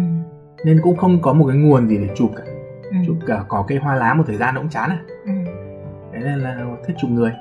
nên 0.64 0.80
cũng 0.82 0.96
không 0.96 1.22
có 1.22 1.32
một 1.32 1.46
cái 1.48 1.56
nguồn 1.56 1.88
gì 1.88 1.98
để 1.98 2.08
chụp 2.16 2.30
cả 2.36 2.42
Ừ. 2.90 2.96
chụp 3.06 3.16
cả 3.26 3.40
có 3.48 3.64
cây 3.68 3.78
hoa 3.78 3.94
lá 3.94 4.14
một 4.14 4.24
thời 4.26 4.36
gian 4.36 4.54
nó 4.54 4.60
cũng 4.60 4.70
chán 4.70 4.90
à 4.90 4.98
Ừ. 5.26 5.32
thế 6.12 6.18
nên 6.24 6.38
là 6.38 6.56
thích 6.86 6.96
chụp 7.00 7.10
người 7.10 7.32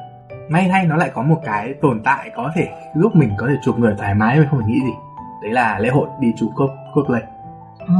may 0.49 0.67
thay 0.71 0.85
nó 0.85 0.95
lại 0.95 1.11
có 1.13 1.21
một 1.21 1.41
cái 1.45 1.73
tồn 1.81 2.01
tại 2.03 2.31
có 2.35 2.51
thể 2.55 2.67
giúp 2.95 3.15
mình 3.15 3.29
có 3.37 3.47
thể 3.49 3.55
chụp 3.63 3.79
người 3.79 3.95
thoải 3.97 4.15
mái 4.15 4.39
mà 4.39 4.47
không 4.49 4.59
phải 4.59 4.69
nghĩ 4.69 4.79
gì 4.79 4.91
đấy 5.43 5.51
là 5.53 5.79
lễ 5.79 5.89
hội 5.89 6.07
đi 6.19 6.33
chụp 6.37 6.49
cốt 6.55 6.69
cosplay 6.93 7.21
Ờ. 7.87 7.95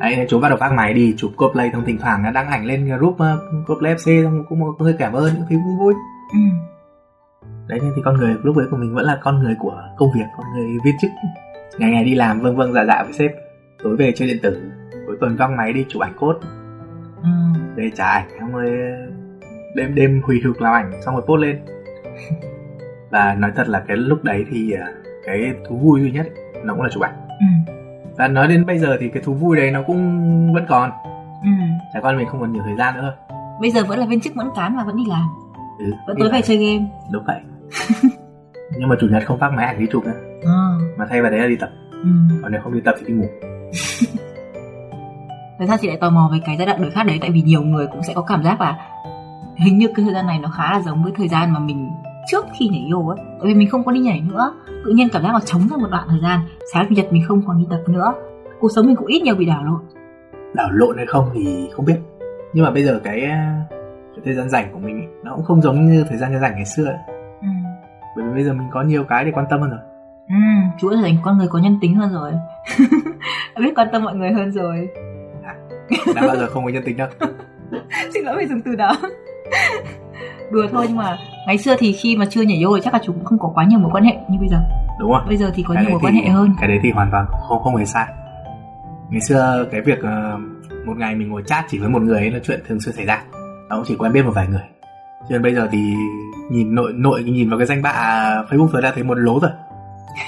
đấy 0.00 0.26
chú 0.28 0.40
bắt 0.40 0.48
đầu 0.48 0.58
vác 0.60 0.72
máy 0.72 0.94
đi 0.94 1.14
chụp 1.18 1.30
cosplay 1.36 1.70
xong 1.72 1.84
thỉnh 1.86 1.98
thoảng 2.00 2.32
đăng 2.34 2.48
ảnh 2.48 2.64
lên 2.64 2.84
group 2.98 3.14
uh, 3.14 3.66
cosplay 3.66 3.94
fc 3.94 4.24
xong 4.24 4.44
cũng 4.48 4.58
một 4.60 4.74
hơi 4.80 4.94
cảm 4.98 5.12
ơn 5.12 5.24
những 5.34 5.44
thứ 5.50 5.56
cũng 5.64 5.78
vui 5.78 5.94
Ừ. 6.32 6.38
đấy 7.68 7.78
nên 7.82 7.92
thì 7.96 8.02
con 8.04 8.14
người 8.16 8.36
lúc 8.42 8.56
đấy 8.56 8.66
của 8.70 8.76
mình 8.76 8.94
vẫn 8.94 9.04
là 9.04 9.18
con 9.22 9.38
người 9.42 9.54
của 9.58 9.82
công 9.96 10.12
việc 10.14 10.24
con 10.36 10.46
người 10.54 10.66
viên 10.84 10.94
chức 11.00 11.10
ngày 11.78 11.90
ngày 11.90 12.04
đi 12.04 12.14
làm 12.14 12.40
vâng 12.40 12.56
vâng 12.56 12.72
dạ 12.72 12.84
dạ 12.84 13.02
với 13.02 13.12
sếp 13.12 13.30
tối 13.82 13.96
về 13.96 14.12
chơi 14.16 14.28
điện 14.28 14.38
tử 14.42 14.70
cuối 15.06 15.16
tuần 15.20 15.36
văng 15.36 15.56
máy 15.56 15.72
đi 15.72 15.84
chụp 15.88 16.02
ảnh 16.02 16.12
cốt 16.18 16.34
Ừ. 17.22 17.28
về 17.76 17.90
trả 17.96 18.06
ảnh 18.06 18.28
xong 18.40 18.52
rồi 18.52 18.70
đêm 19.74 19.94
đêm 19.94 20.22
hủy 20.24 20.40
hực 20.44 20.62
làm 20.62 20.74
ảnh 20.74 20.92
xong 21.04 21.14
rồi 21.14 21.24
post 21.26 21.40
lên. 21.40 21.58
Và 23.10 23.34
nói 23.34 23.52
thật 23.56 23.68
là 23.68 23.80
cái 23.88 23.96
lúc 23.96 24.24
đấy 24.24 24.44
thì 24.50 24.72
à, 24.72 24.86
cái 25.26 25.54
thú 25.68 25.76
vui 25.76 26.00
duy 26.00 26.10
nhất 26.10 26.26
nó 26.64 26.74
cũng 26.74 26.82
là 26.82 26.88
chụp 26.92 27.02
ảnh 27.02 27.14
ừ. 27.28 27.72
và 28.16 28.28
nói 28.28 28.48
đến 28.48 28.66
bây 28.66 28.78
giờ 28.78 28.96
thì 29.00 29.08
cái 29.08 29.22
thú 29.22 29.34
vui 29.34 29.56
đấy 29.56 29.70
nó 29.70 29.82
cũng 29.82 30.52
vẫn 30.54 30.64
còn. 30.68 30.90
Ừ. 31.42 31.48
chả 31.94 32.00
qua 32.00 32.12
mình 32.12 32.28
không 32.28 32.40
còn 32.40 32.52
nhiều 32.52 32.62
thời 32.66 32.76
gian 32.76 32.94
nữa. 32.94 33.00
Thôi 33.28 33.36
bây 33.60 33.70
giờ 33.70 33.84
vẫn 33.84 33.98
là 33.98 34.06
viên 34.06 34.20
chức 34.20 34.34
vẫn 34.34 34.50
cán 34.56 34.76
mà 34.76 34.84
vẫn 34.84 34.96
đi 34.96 35.02
làm. 35.08 35.26
Ừ, 35.78 35.84
vẫn 36.06 36.16
tối 36.20 36.28
về 36.32 36.40
chơi 36.42 36.56
game. 36.56 36.88
Đúng 37.12 37.24
vậy. 37.26 37.40
Nhưng 38.78 38.88
mà 38.88 38.96
chủ 39.00 39.06
nhật 39.10 39.22
không 39.26 39.38
phát 39.38 39.52
máy 39.52 39.66
ảnh 39.66 39.78
đi 39.78 39.86
chụp 39.92 40.04
nữa. 40.04 40.20
À. 40.46 40.68
mà 40.96 41.06
thay 41.10 41.22
vào 41.22 41.30
đấy 41.30 41.40
là 41.40 41.46
đi 41.46 41.56
tập. 41.56 41.70
Ừ. 41.90 42.08
còn 42.42 42.52
nếu 42.52 42.60
không 42.60 42.74
đi 42.74 42.80
tập 42.80 42.94
thì 42.98 43.06
đi 43.06 43.14
ngủ 43.14 43.26
Thật 45.58 45.66
ra 45.68 45.76
chị 45.76 45.88
lại 45.88 45.96
tò 45.96 46.10
mò 46.10 46.28
về 46.32 46.38
cái 46.46 46.56
giai 46.56 46.66
đoạn 46.66 46.82
đổi 46.82 46.90
khác 46.90 47.06
đấy 47.06 47.18
Tại 47.20 47.30
vì 47.30 47.42
nhiều 47.42 47.62
người 47.62 47.86
cũng 47.86 48.02
sẽ 48.02 48.14
có 48.14 48.22
cảm 48.22 48.44
giác 48.44 48.60
là 48.60 48.78
Hình 49.56 49.78
như 49.78 49.86
cái 49.96 50.04
thời 50.04 50.14
gian 50.14 50.26
này 50.26 50.38
nó 50.38 50.48
khá 50.48 50.72
là 50.72 50.82
giống 50.82 51.02
với 51.02 51.12
thời 51.16 51.28
gian 51.28 51.52
mà 51.52 51.60
mình 51.60 51.90
Trước 52.30 52.46
khi 52.58 52.68
nhảy 52.68 52.88
yoga 52.92 53.14
ấy. 53.14 53.26
Tại 53.38 53.46
vì 53.46 53.54
mình 53.54 53.70
không 53.70 53.84
có 53.84 53.92
đi 53.92 54.00
nhảy 54.00 54.20
nữa 54.20 54.52
Tự 54.84 54.92
nhiên 54.92 55.08
cảm 55.12 55.22
giác 55.22 55.34
là 55.34 55.40
trống 55.44 55.68
ra 55.70 55.76
một 55.76 55.88
đoạn 55.90 56.06
thời 56.10 56.20
gian 56.22 56.40
Sáng 56.72 56.86
chủ 56.88 56.94
nhật 56.94 57.12
mình 57.12 57.22
không 57.28 57.42
còn 57.46 57.58
đi 57.58 57.66
tập 57.70 57.82
nữa. 57.88 58.12
Cuộc 58.60 58.68
sống 58.74 58.86
mình 58.86 58.96
cũng 58.96 59.06
ít 59.06 59.22
nhiều 59.22 59.34
bị 59.34 59.44
đảo 59.46 59.64
lộn. 59.64 59.80
Đảo 60.54 60.68
lộn 60.72 60.96
hay 60.96 61.06
không 61.06 61.30
thì 61.34 61.68
không 61.72 61.84
biết. 61.84 61.96
Nhưng 62.52 62.64
mà 62.64 62.70
bây 62.70 62.84
giờ 62.84 63.00
cái, 63.04 63.20
cái 63.70 64.20
thời 64.24 64.34
gian 64.34 64.48
rảnh 64.48 64.72
của 64.72 64.78
mình 64.78 65.00
ý, 65.00 65.06
nó 65.24 65.32
cũng 65.36 65.44
không 65.44 65.62
giống 65.62 65.86
như 65.86 66.04
thời 66.08 66.18
gian 66.18 66.40
rảnh 66.40 66.54
ngày 66.54 66.64
xưa 66.64 66.84
ấy. 66.84 66.96
ừ. 67.42 67.48
bởi 68.16 68.26
vì 68.26 68.34
bây 68.34 68.44
giờ 68.44 68.52
mình 68.52 68.68
có 68.72 68.82
nhiều 68.82 69.04
cái 69.04 69.24
để 69.24 69.30
quan 69.34 69.46
tâm 69.50 69.60
hơn 69.60 69.70
rồi. 69.70 69.80
Ừ, 70.28 70.34
chú 70.78 70.90
đã 70.90 70.96
thành 71.02 71.16
con 71.24 71.38
người 71.38 71.48
có 71.48 71.58
nhân 71.58 71.78
tính 71.80 71.94
hơn 71.94 72.12
rồi. 72.12 72.32
Biết 73.56 73.72
quan 73.76 73.88
tâm 73.92 74.04
mọi 74.04 74.14
người 74.14 74.32
hơn 74.32 74.52
rồi 74.52 74.88
đã 76.14 76.26
bao 76.26 76.36
giờ 76.36 76.46
không 76.50 76.64
có 76.64 76.70
nhân 76.70 76.82
tính 76.86 76.96
đâu. 76.96 77.08
Xin 78.14 78.24
lỗi 78.24 78.36
vì 78.38 78.46
dùng 78.46 78.60
từ 78.64 78.74
đó. 78.76 78.96
Đùa 80.50 80.66
thôi 80.72 80.84
nhưng 80.88 80.96
mà 80.96 81.18
Ngày 81.46 81.58
xưa 81.58 81.76
thì 81.78 81.92
khi 81.92 82.16
mà 82.16 82.26
chưa 82.30 82.42
nhảy 82.42 82.62
yoga 82.62 82.80
chắc 82.84 82.92
là 82.94 83.00
chú 83.04 83.12
cũng 83.12 83.24
không 83.24 83.38
có 83.38 83.50
quá 83.54 83.64
nhiều 83.64 83.78
mối 83.78 83.90
quan 83.94 84.04
hệ 84.04 84.12
như 84.30 84.38
bây 84.38 84.48
giờ. 84.48 84.56
Đúng 85.00 85.12
không? 85.12 85.28
Bây 85.28 85.36
giờ 85.36 85.50
thì 85.54 85.62
có 85.68 85.74
Cái 85.74 85.82
nhiều 85.84 85.90
mối 85.90 86.00
thì- 86.02 86.06
quan 86.06 86.14
hệ 86.14 86.28
hơn. 86.28 86.50
cái 86.60 86.68
đấy 86.68 86.78
thì 86.82 86.90
hoàn 86.90 87.10
toàn 87.10 87.26
không 87.48 87.62
không 87.62 87.76
hề 87.76 87.84
sai. 87.84 88.06
Ngày 89.10 89.20
xưa 89.20 89.66
cái 89.72 89.80
việc 89.80 90.02
ờ, 90.02 90.38
một 90.86 90.96
ngày 90.96 91.14
mình 91.14 91.28
ngồi 91.28 91.42
chat 91.46 91.64
chỉ 91.68 91.78
với 91.78 91.88
một 91.88 92.02
người 92.02 92.18
ấy 92.18 92.30
là 92.30 92.38
chuyện 92.44 92.60
thường 92.68 92.80
xuyên 92.80 92.94
xảy 92.94 93.06
ra. 93.06 93.22
Nó 93.68 93.76
cũng 93.76 93.84
chỉ 93.88 93.96
quen 93.98 94.12
biết 94.12 94.22
một 94.24 94.32
vài 94.34 94.46
người. 94.48 94.62
Cho 95.20 95.26
nên 95.32 95.42
bây 95.42 95.54
giờ 95.54 95.68
thì 95.72 95.94
nhìn 96.50 96.74
nội 96.74 96.92
nội 96.96 97.22
nhìn 97.22 97.50
vào 97.50 97.58
cái 97.58 97.66
danh 97.66 97.82
bạ 97.82 97.92
facebook 98.50 98.68
rồi 98.72 98.82
đã 98.82 98.92
thấy 98.94 99.02
một 99.04 99.14
lố 99.18 99.40
rồi. 99.40 99.50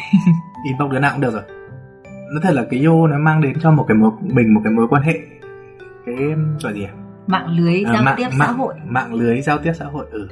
Inbox 0.67 0.91
đứa 0.93 0.99
nào 0.99 1.11
cũng 1.13 1.21
được 1.21 1.33
rồi. 1.33 1.43
Nó 2.35 2.41
thật 2.43 2.51
là 2.55 2.65
cái 2.71 2.85
yo 2.85 3.07
nó 3.07 3.19
mang 3.19 3.41
đến 3.41 3.53
cho 3.63 3.71
một 3.71 3.85
cái 3.89 3.97
mối 3.97 4.11
mình 4.23 4.55
một 4.55 4.61
cái 4.65 4.73
mối 4.73 4.89
quan 4.89 5.03
hệ 5.03 5.19
cái 6.17 6.29
gọi 6.63 6.75
gì 6.75 6.85
à? 6.85 6.93
Mạng 7.27 7.47
lưới 7.49 7.83
Ờ, 7.87 7.93
giao 7.95 8.03
mạng, 8.03 8.15
tiếp 8.19 8.29
xã 8.31 8.47
mạng, 8.47 8.59
hội. 8.59 8.75
mạng 8.85 9.15
lưới 9.15 9.41
giao 9.41 9.59
tiếp 9.59 9.73
xã 9.75 9.85
hội 9.85 10.07
ừ. 10.11 10.29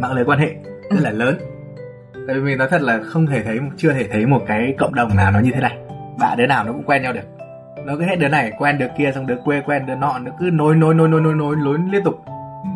Mạng 0.00 0.12
lưới 0.12 0.24
quan 0.24 0.38
hệ 0.38 0.54
rất 0.90 1.00
là 1.00 1.10
lớn. 1.10 1.36
Tại 2.26 2.36
vì 2.36 2.40
mình 2.42 2.58
nói 2.58 2.68
thật 2.70 2.82
là 2.82 3.00
không 3.04 3.26
thể 3.26 3.42
thấy 3.42 3.60
chưa 3.76 3.92
thể 3.92 4.08
thấy 4.12 4.26
một 4.26 4.42
cái 4.46 4.74
cộng 4.78 4.94
đồng 4.94 5.16
nào 5.16 5.30
nó 5.32 5.40
như 5.40 5.50
thế 5.54 5.60
này. 5.60 5.78
Bạn 6.20 6.38
đứa 6.38 6.46
nào 6.46 6.64
nó 6.64 6.72
cũng 6.72 6.82
quen 6.86 7.02
nhau 7.02 7.12
được. 7.12 7.20
Nó 7.86 7.96
cứ 7.96 8.02
hết 8.02 8.16
đứa 8.16 8.28
này 8.28 8.52
quen 8.58 8.78
đứa 8.78 8.86
kia 8.98 9.12
xong 9.14 9.26
đứa 9.26 9.36
quê 9.44 9.60
quen 9.66 9.86
đứa 9.86 9.94
nọ 9.94 10.18
nó 10.18 10.30
cứ 10.40 10.50
nối 10.52 10.76
nối 10.76 10.94
nối 10.94 11.08
nối 11.08 11.20
nối 11.20 11.34
nối 11.34 11.56
nối 11.56 11.78
liên 11.92 12.04
tục. 12.04 12.14
Ừ. 12.64 12.70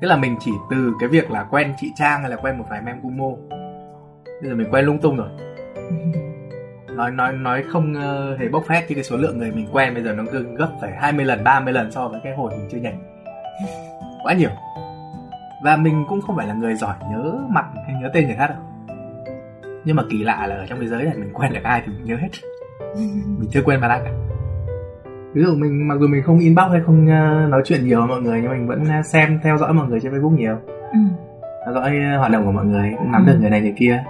thế 0.00 0.06
là 0.08 0.16
mình 0.16 0.36
chỉ 0.40 0.50
từ 0.70 0.92
cái 1.00 1.08
việc 1.08 1.30
là 1.30 1.44
quen 1.50 1.72
chị 1.76 1.92
trang 1.96 2.20
hay 2.20 2.30
là 2.30 2.36
quen 2.36 2.58
một 2.58 2.64
vài 2.70 2.80
mem 2.82 3.00
kumo. 3.00 3.28
Bây 4.42 4.50
giờ 4.50 4.54
mình 4.56 4.68
quen 4.70 4.84
lung 4.84 4.98
tung 4.98 5.16
rồi. 5.16 5.28
Ừ. 5.74 5.94
nói 6.96 7.10
nói 7.10 7.32
nói 7.32 7.62
không 7.72 7.94
ờ, 7.94 8.36
hề 8.36 8.48
bốc 8.48 8.64
phét 8.68 8.84
chứ 8.88 8.94
cái 8.94 9.04
số 9.04 9.16
lượng 9.16 9.38
người 9.38 9.50
mình 9.52 9.66
quen 9.72 9.94
bây 9.94 10.02
giờ 10.02 10.12
nó 10.12 10.24
cứ 10.32 10.46
gấp 10.56 10.68
phải 10.80 10.90
20 11.00 11.24
lần 11.24 11.44
30 11.44 11.72
lần 11.74 11.90
so 11.92 12.08
với 12.08 12.20
cái 12.24 12.34
hồi 12.34 12.50
mình 12.58 12.68
chưa 12.72 12.78
nhảy. 12.78 12.94
Quá 14.24 14.32
nhiều. 14.34 14.50
Và 15.64 15.76
mình 15.76 16.04
cũng 16.08 16.20
không 16.20 16.36
phải 16.36 16.46
là 16.46 16.54
người 16.54 16.74
giỏi 16.74 16.94
nhớ 17.10 17.34
mặt 17.48 17.64
hay 17.86 17.94
nhớ 18.02 18.10
tên 18.14 18.26
người 18.26 18.36
khác 18.36 18.46
đâu. 18.50 18.58
Nhưng 19.84 19.96
mà 19.96 20.02
kỳ 20.10 20.24
lạ 20.24 20.46
là 20.46 20.54
ở 20.56 20.66
trong 20.66 20.80
thế 20.80 20.86
giới 20.86 21.04
này 21.04 21.14
mình 21.16 21.32
quen 21.34 21.52
được 21.52 21.60
ai 21.62 21.82
thì 21.86 21.92
mình 21.92 22.04
nhớ 22.04 22.16
hết. 22.16 22.28
Mình 23.38 23.48
chưa 23.50 23.62
quen 23.64 23.78
bà 23.82 23.88
ai 23.88 24.00
cả 24.04 24.10
ví 25.34 25.42
dụ 25.44 25.54
mình 25.56 25.88
mặc 25.88 25.94
dù 26.00 26.06
mình 26.08 26.22
không 26.22 26.38
inbox 26.38 26.70
hay 26.70 26.80
không 26.86 27.06
ờ, 27.08 27.46
nói 27.48 27.62
chuyện 27.64 27.84
nhiều 27.84 27.98
với 28.00 28.08
mọi 28.08 28.20
người 28.20 28.40
nhưng 28.42 28.50
mình 28.50 28.66
vẫn 28.66 28.84
ờ, 28.84 29.02
xem 29.02 29.40
theo 29.42 29.58
dõi 29.58 29.72
mọi 29.72 29.88
người 29.88 30.00
trên 30.00 30.12
facebook 30.12 30.36
nhiều. 30.36 30.56
Ừ. 30.92 30.98
theo 31.64 31.74
dõi 31.74 32.00
hoạt 32.18 32.30
động 32.32 32.44
của 32.44 32.52
mọi 32.52 32.64
người 32.64 32.92
cũng 32.98 33.12
nắm 33.12 33.26
được 33.26 33.32
Ừ. 33.32 33.38
người 33.40 33.50
này 33.50 33.60
người 33.60 33.74
kia 33.76 34.04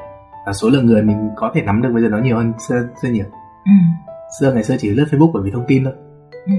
và 0.47 0.53
số 0.53 0.69
lượng 0.69 0.87
người 0.87 1.03
mình 1.03 1.31
có 1.37 1.51
thể 1.55 1.63
nắm 1.63 1.83
được 1.83 1.91
bây 1.93 2.03
giờ 2.03 2.09
nó 2.09 2.19
nhiều 2.19 2.37
hơn 2.37 2.53
xưa, 2.69 2.89
xưa 3.03 3.09
nhiều. 3.09 3.25
Ừ. 3.65 3.73
xưa 4.41 4.53
ngày 4.53 4.65
xưa 4.65 4.77
chỉ 4.79 4.91
lướt 4.91 5.05
facebook 5.11 5.33
bởi 5.33 5.43
vì 5.43 5.51
thông 5.51 5.65
tin 5.69 5.85
thôi. 5.85 5.93
Ừ. 6.47 6.53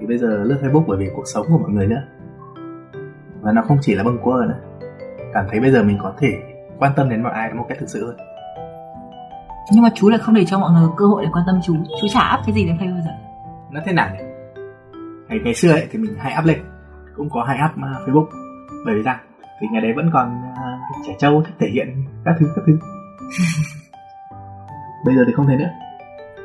thì 0.00 0.06
bây 0.06 0.18
giờ 0.18 0.44
lướt 0.44 0.58
facebook 0.62 0.84
bởi 0.86 0.98
vì 0.98 1.10
cuộc 1.16 1.24
sống 1.34 1.46
của 1.50 1.58
mọi 1.58 1.70
người 1.70 1.86
nữa. 1.86 2.02
Và 3.40 3.52
nó 3.52 3.62
không 3.62 3.78
chỉ 3.80 3.94
là 3.94 4.04
bâng 4.04 4.18
quơ 4.22 4.46
nữa. 4.48 4.60
Cảm 5.34 5.46
thấy 5.50 5.60
bây 5.60 5.70
giờ 5.70 5.82
mình 5.82 5.98
có 6.02 6.14
thể 6.18 6.28
quan 6.78 6.92
tâm 6.96 7.08
đến 7.08 7.22
mọi 7.22 7.32
ai 7.32 7.54
một 7.54 7.66
cách 7.68 7.78
thực 7.80 7.88
sự 7.88 8.06
hơn. 8.06 8.16
Nhưng 9.72 9.82
mà 9.82 9.88
chú 9.94 10.08
lại 10.08 10.18
không 10.18 10.34
để 10.34 10.44
cho 10.44 10.58
mọi 10.58 10.72
người 10.72 10.88
cơ 10.96 11.06
hội 11.06 11.24
để 11.24 11.30
quan 11.32 11.44
tâm 11.46 11.60
chú. 11.62 11.74
Chú 12.00 12.08
chả 12.08 12.20
áp 12.20 12.42
cái 12.46 12.54
gì 12.54 12.66
lên 12.66 12.76
Facebook 12.76 13.04
giờ 13.04 13.10
nó 13.70 13.80
thế 13.84 13.92
nào 13.92 14.08
nhỉ? 14.14 14.24
Ngày 15.28 15.38
ngày 15.44 15.54
xưa 15.54 15.72
ấy 15.72 15.86
thì 15.90 15.98
mình 15.98 16.14
hay 16.18 16.34
up 16.38 16.44
lên. 16.44 16.58
Cũng 17.16 17.30
có 17.30 17.44
hay 17.44 17.58
up 17.64 17.70
uh, 17.76 18.08
facebook. 18.08 18.26
Bởi 18.86 18.94
vì 18.94 19.02
sao? 19.04 19.16
Vì 19.62 19.68
ngày 19.72 19.82
đấy 19.82 19.92
vẫn 19.96 20.10
còn 20.12 20.42
uh, 20.52 21.06
trẻ 21.06 21.14
trâu 21.18 21.42
thích 21.46 21.54
thể 21.58 21.68
hiện 21.68 22.04
các 22.24 22.34
thứ 22.38 22.46
các 22.56 22.62
thứ 22.66 22.78
bây 25.04 25.16
giờ 25.16 25.24
thì 25.26 25.32
không 25.32 25.46
thể 25.46 25.56
nữa. 25.56 25.70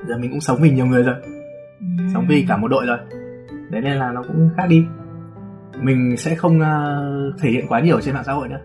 Giờ 0.07 0.17
mình 0.17 0.31
cũng 0.31 0.41
sống 0.41 0.57
vì 0.61 0.69
nhiều 0.69 0.85
người 0.85 1.03
rồi. 1.03 1.15
Ừ. 1.79 1.85
sống 2.13 2.25
vì 2.27 2.45
cả 2.47 2.57
một 2.57 2.67
đội 2.67 2.85
rồi. 2.85 2.97
Đấy 3.69 3.81
nên 3.81 3.97
là 3.97 4.11
nó 4.11 4.23
cũng 4.23 4.49
khác 4.57 4.65
đi. 4.69 4.85
Mình 5.81 6.17
sẽ 6.17 6.35
không 6.35 6.59
uh, 6.59 7.41
thể 7.41 7.49
hiện 7.49 7.67
quá 7.67 7.79
nhiều 7.79 8.01
trên 8.01 8.15
mạng 8.15 8.23
xã 8.25 8.33
hội 8.33 8.47
nữa. 8.47 8.59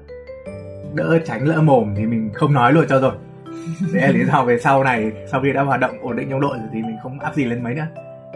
Đỡ 0.95 1.19
tránh 1.27 1.49
lỡ 1.49 1.63
mồm 1.63 1.95
thì 1.97 2.07
mình 2.07 2.31
không 2.35 2.53
nói 2.53 2.73
luôn 2.73 2.85
cho 2.89 3.01
rồi. 3.01 3.13
Đấy 3.93 4.03
là 4.03 4.09
lý 4.09 4.25
do 4.25 4.45
về 4.45 4.59
sau 4.59 4.85
này 4.85 5.13
sau 5.27 5.41
khi 5.41 5.53
đã 5.53 5.63
hoạt 5.63 5.81
động 5.81 5.95
ổn 6.03 6.17
định 6.17 6.31
trong 6.31 6.41
đội 6.41 6.59
rồi 6.59 6.69
thì 6.73 6.83
mình 6.83 6.97
không 7.03 7.21
áp 7.21 7.35
gì 7.35 7.45
lên 7.45 7.63
mấy 7.63 7.75
nữa. 7.75 7.87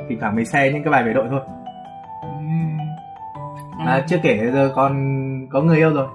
Thì 0.08 0.16
thoảng 0.20 0.36
mình 0.36 0.44
share 0.44 0.72
những 0.72 0.82
cái 0.82 0.90
bài 0.90 1.04
về 1.04 1.12
đội 1.12 1.26
thôi. 1.30 1.40
Ừ. 2.22 3.86
à, 3.86 4.04
chưa 4.08 4.18
kể 4.22 4.50
giờ 4.52 4.72
còn 4.74 4.92
có 5.50 5.62
người 5.62 5.76
yêu 5.76 5.94
rồi. 5.94 6.08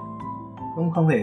Cũng 0.75 0.91
không 0.91 1.09
thể 1.09 1.17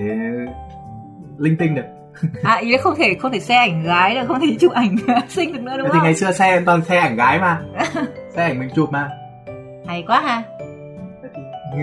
linh 1.38 1.56
tinh 1.58 1.74
được 1.74 1.95
à 2.42 2.54
ý 2.54 2.72
là 2.72 2.78
không 2.82 2.94
thể 2.98 3.14
không 3.20 3.32
thể 3.32 3.40
xe 3.40 3.54
ảnh 3.56 3.82
gái 3.82 4.14
được 4.14 4.20
không 4.28 4.40
thể 4.40 4.56
chụp 4.60 4.72
ảnh 4.72 4.96
xinh 5.28 5.52
được 5.52 5.60
nữa 5.62 5.76
đúng 5.78 5.86
thì 5.86 5.92
không? 5.92 6.02
ngày 6.02 6.14
xưa 6.14 6.32
xe 6.32 6.62
toàn 6.66 6.84
xe 6.84 6.96
ảnh 6.98 7.16
gái 7.16 7.38
mà. 7.38 7.60
Xe 8.34 8.42
ảnh 8.42 8.58
mình 8.58 8.68
chụp 8.74 8.88
mà. 8.92 9.10
Hay 9.86 10.04
quá 10.06 10.20
ha. 10.20 10.42
Thì- 11.76 11.82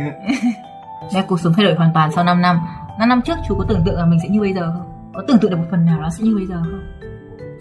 Đây, 1.13 1.23
cuộc 1.27 1.39
sống 1.39 1.53
thay 1.55 1.65
đổi 1.65 1.75
hoàn 1.75 1.91
toàn 1.93 2.11
sau 2.11 2.23
5 2.23 2.41
năm. 2.41 2.59
5 2.99 3.09
năm 3.09 3.21
trước 3.21 3.33
chú 3.47 3.55
có 3.55 3.65
tưởng 3.69 3.81
tượng 3.85 3.95
là 3.99 4.05
mình 4.05 4.19
sẽ 4.23 4.29
như 4.29 4.39
bây 4.39 4.53
giờ 4.53 4.71
không? 4.77 5.11
Có 5.13 5.23
tưởng 5.27 5.37
tượng 5.37 5.51
được 5.51 5.57
một 5.57 5.65
phần 5.71 5.85
nào 5.85 5.99
nó 6.01 6.09
sẽ 6.09 6.23
như 6.23 6.35
bây 6.35 6.45
giờ 6.45 6.55
không? 6.55 6.83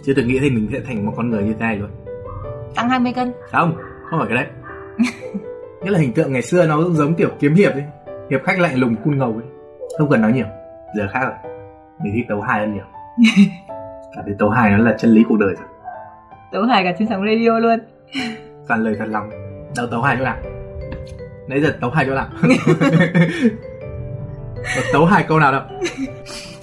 Chưa 0.07 0.12
từng 0.16 0.29
nghĩ 0.29 0.39
thì 0.41 0.51
mình 0.51 0.68
sẽ 0.73 0.79
thành 0.87 1.07
một 1.07 1.12
con 1.16 1.31
người 1.31 1.43
như 1.43 1.53
thế 1.53 1.59
này 1.61 1.77
luôn. 1.77 1.91
Tăng 2.75 2.89
20 2.91 3.12
cân. 3.12 3.33
Không 3.53 3.77
không 4.11 4.18
phải 4.20 4.29
cái 4.29 4.37
đấy. 4.45 4.47
Nghĩa 5.83 5.91
là 5.91 5.99
hình 5.99 6.12
tượng 6.12 6.33
ngày 6.33 6.43
xưa 6.43 6.66
nó 6.66 6.83
giống 6.91 7.14
kiểu 7.14 7.29
kiếm 7.41 7.55
hiệp 7.55 7.73
ấy. 7.73 7.85
Hiệp 8.31 8.41
khách 8.45 8.59
lạnh 8.59 8.77
lùng 8.79 8.97
cun 8.97 9.18
ngầu 9.18 9.33
ấy. 9.33 9.45
Không 9.99 10.11
cần 10.11 10.20
nói 10.23 10.33
nhiều. 10.33 10.47
Giờ 10.97 11.09
khác 11.12 11.20
rồi 11.25 11.51
mình 12.05 12.12
thích 12.16 12.26
tấu 12.28 12.40
hài 12.40 12.61
hơn 12.61 12.74
nhiều. 12.74 12.84
Cảm 14.16 14.24
thấy 14.24 14.34
tấu 14.38 14.50
hài 14.50 14.70
nó 14.70 14.78
là 14.78 14.94
chân 14.98 15.11
lý 15.11 15.24
cuộc 15.28 15.36
đời 15.36 15.55
rồi. 15.59 15.68
Tấu 16.53 16.64
hài 16.64 16.84
cả 16.84 16.92
trên 16.98 17.09
sóng 17.09 17.24
radio 17.26 17.59
luôn. 17.59 17.78
Toàn 18.68 18.80
lời 18.80 18.96
thật 18.98 19.07
lòng. 19.09 19.30
Đâu 19.76 19.86
tấu 19.86 20.03
hài 20.03 20.16
chỗ 20.16 20.24
nào 20.24 20.36
nãy 21.53 21.61
giờ 21.61 21.76
tấu 21.80 21.90
hài 21.90 22.07
chỗ 22.07 22.14
nào 22.14 22.28
tấu 24.92 25.05
hài 25.05 25.24
câu 25.28 25.38
nào 25.38 25.53
đâu. 25.53 25.62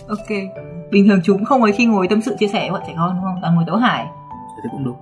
Ok. 0.07 0.27
Bình 0.91 1.07
thường 1.07 1.19
chú 1.23 1.33
cũng 1.33 1.45
không 1.45 1.61
mấy 1.61 1.71
khi 1.71 1.85
ngồi 1.85 2.07
tâm 2.07 2.21
sự 2.21 2.35
chia 2.39 2.47
sẻ 2.47 2.59
với 2.59 2.71
bọn 2.71 2.81
trẻ 2.87 2.93
con 2.97 3.15
đúng 3.15 3.23
không? 3.23 3.39
Toàn 3.41 3.55
ngồi 3.55 3.63
tấu 3.67 3.75
hài. 3.75 4.05
Thế 4.63 4.69
cũng 4.71 4.83
đúng. 4.83 4.97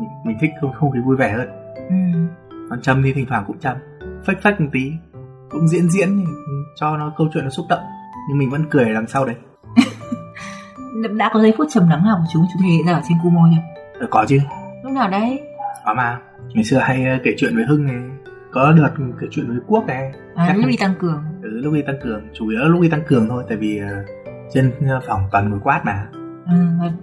Mình, 0.00 0.08
mình 0.24 0.36
thích 0.40 0.50
không 0.60 0.72
không 0.72 0.90
khí 0.90 1.00
vui 1.04 1.16
vẻ 1.16 1.32
hơn. 1.32 1.48
Ừ. 1.88 1.94
còn 2.70 2.82
trầm 2.82 3.02
thì 3.02 3.12
thỉnh 3.12 3.26
thoảng 3.28 3.44
cũng 3.46 3.58
trầm 3.58 3.76
phách 4.26 4.36
phách 4.42 4.60
một 4.60 4.68
tí. 4.72 4.92
Cũng 5.50 5.68
diễn 5.68 5.90
diễn 5.90 6.18
thì 6.18 6.24
cho 6.76 6.96
nó 6.96 7.12
câu 7.16 7.28
chuyện 7.34 7.44
nó 7.44 7.50
xúc 7.50 7.66
động. 7.68 7.82
Nhưng 8.28 8.38
mình 8.38 8.50
vẫn 8.50 8.64
cười 8.70 8.84
ở 8.84 8.92
đằng 8.92 9.06
sau 9.06 9.24
đấy 9.26 9.36
đã 11.18 11.30
có 11.34 11.40
giây 11.40 11.54
phút 11.58 11.66
trầm 11.70 11.88
lắng 11.88 12.04
nào 12.04 12.16
của 12.18 12.24
chú 12.32 12.40
chú 12.52 12.60
thể 12.62 12.78
ra 12.86 12.92
ở 12.92 13.02
trên 13.08 13.18
Kumo 13.22 13.48
chưa 13.54 13.60
Ờ, 14.00 14.06
có 14.10 14.24
chứ. 14.28 14.38
Lúc 14.82 14.92
nào 14.92 15.08
đấy? 15.08 15.40
Có 15.84 15.94
mà. 15.94 16.18
Ngày 16.54 16.64
xưa 16.64 16.78
hay 16.78 17.04
ờ, 17.06 17.18
kể 17.24 17.30
chuyện 17.38 17.56
với 17.56 17.64
hưng 17.64 17.84
này. 17.86 17.96
Có 18.52 18.72
đợt 18.72 18.90
kể 19.20 19.26
chuyện 19.30 19.48
với 19.48 19.56
quốc 19.66 19.86
này. 19.86 20.12
À, 20.34 20.44
Chắc 20.48 20.56
lúc 20.56 20.66
đi 20.66 20.76
tăng 20.76 20.94
cường. 21.00 21.24
Ừ, 21.42 21.48
lúc 21.52 21.74
đi 21.74 21.82
tăng 21.82 21.96
cường. 22.02 22.22
Chủ 22.32 22.48
yếu 22.48 22.60
lúc 22.64 22.80
đi 22.82 22.88
tăng 22.88 23.02
cường 23.06 23.28
thôi 23.28 23.44
tại 23.48 23.56
vì 23.58 23.78
ờ, 23.78 24.04
trên 24.52 24.72
phòng 25.06 25.20
toàn 25.32 25.50
ngồi 25.50 25.60
quát 25.64 25.80
mà. 25.84 26.06
Ừ, 26.46 26.52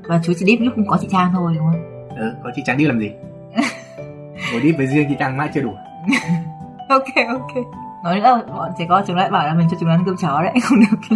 và, 0.04 0.20
chú 0.24 0.34
chỉ 0.40 0.46
đi 0.46 0.58
lúc 0.58 0.74
không 0.76 0.88
có 0.88 0.98
chị 1.02 1.08
Trang 1.12 1.30
thôi 1.34 1.54
đúng 1.58 1.66
không? 1.72 2.08
Ừ, 2.18 2.32
có 2.44 2.52
chị 2.56 2.62
trang 2.66 2.78
đi 2.78 2.86
làm 2.86 3.00
gì? 3.00 3.12
Ngồi 4.52 4.62
đi 4.62 4.72
với 4.72 4.88
riêng 4.88 5.06
chị 5.10 5.16
trang 5.20 5.38
mãi 5.38 5.50
chưa 5.54 5.62
đủ. 5.62 5.74
Ok 6.90 7.06
ok. 7.28 7.64
Nói 8.04 8.20
nữa 8.20 8.42
bọn 8.48 8.72
trẻ 8.78 8.86
con 8.90 9.04
chúng 9.08 9.16
lại 9.16 9.32
bảo 9.32 9.48
là 9.48 9.54
mình 9.54 9.68
cho 9.72 9.78
chúng 9.80 9.90
nó 9.90 9.96
ăn 9.96 10.04
cơm 10.06 10.16
chó 10.18 10.42
đấy 10.42 10.54
không 10.64 10.80
được 10.80 11.16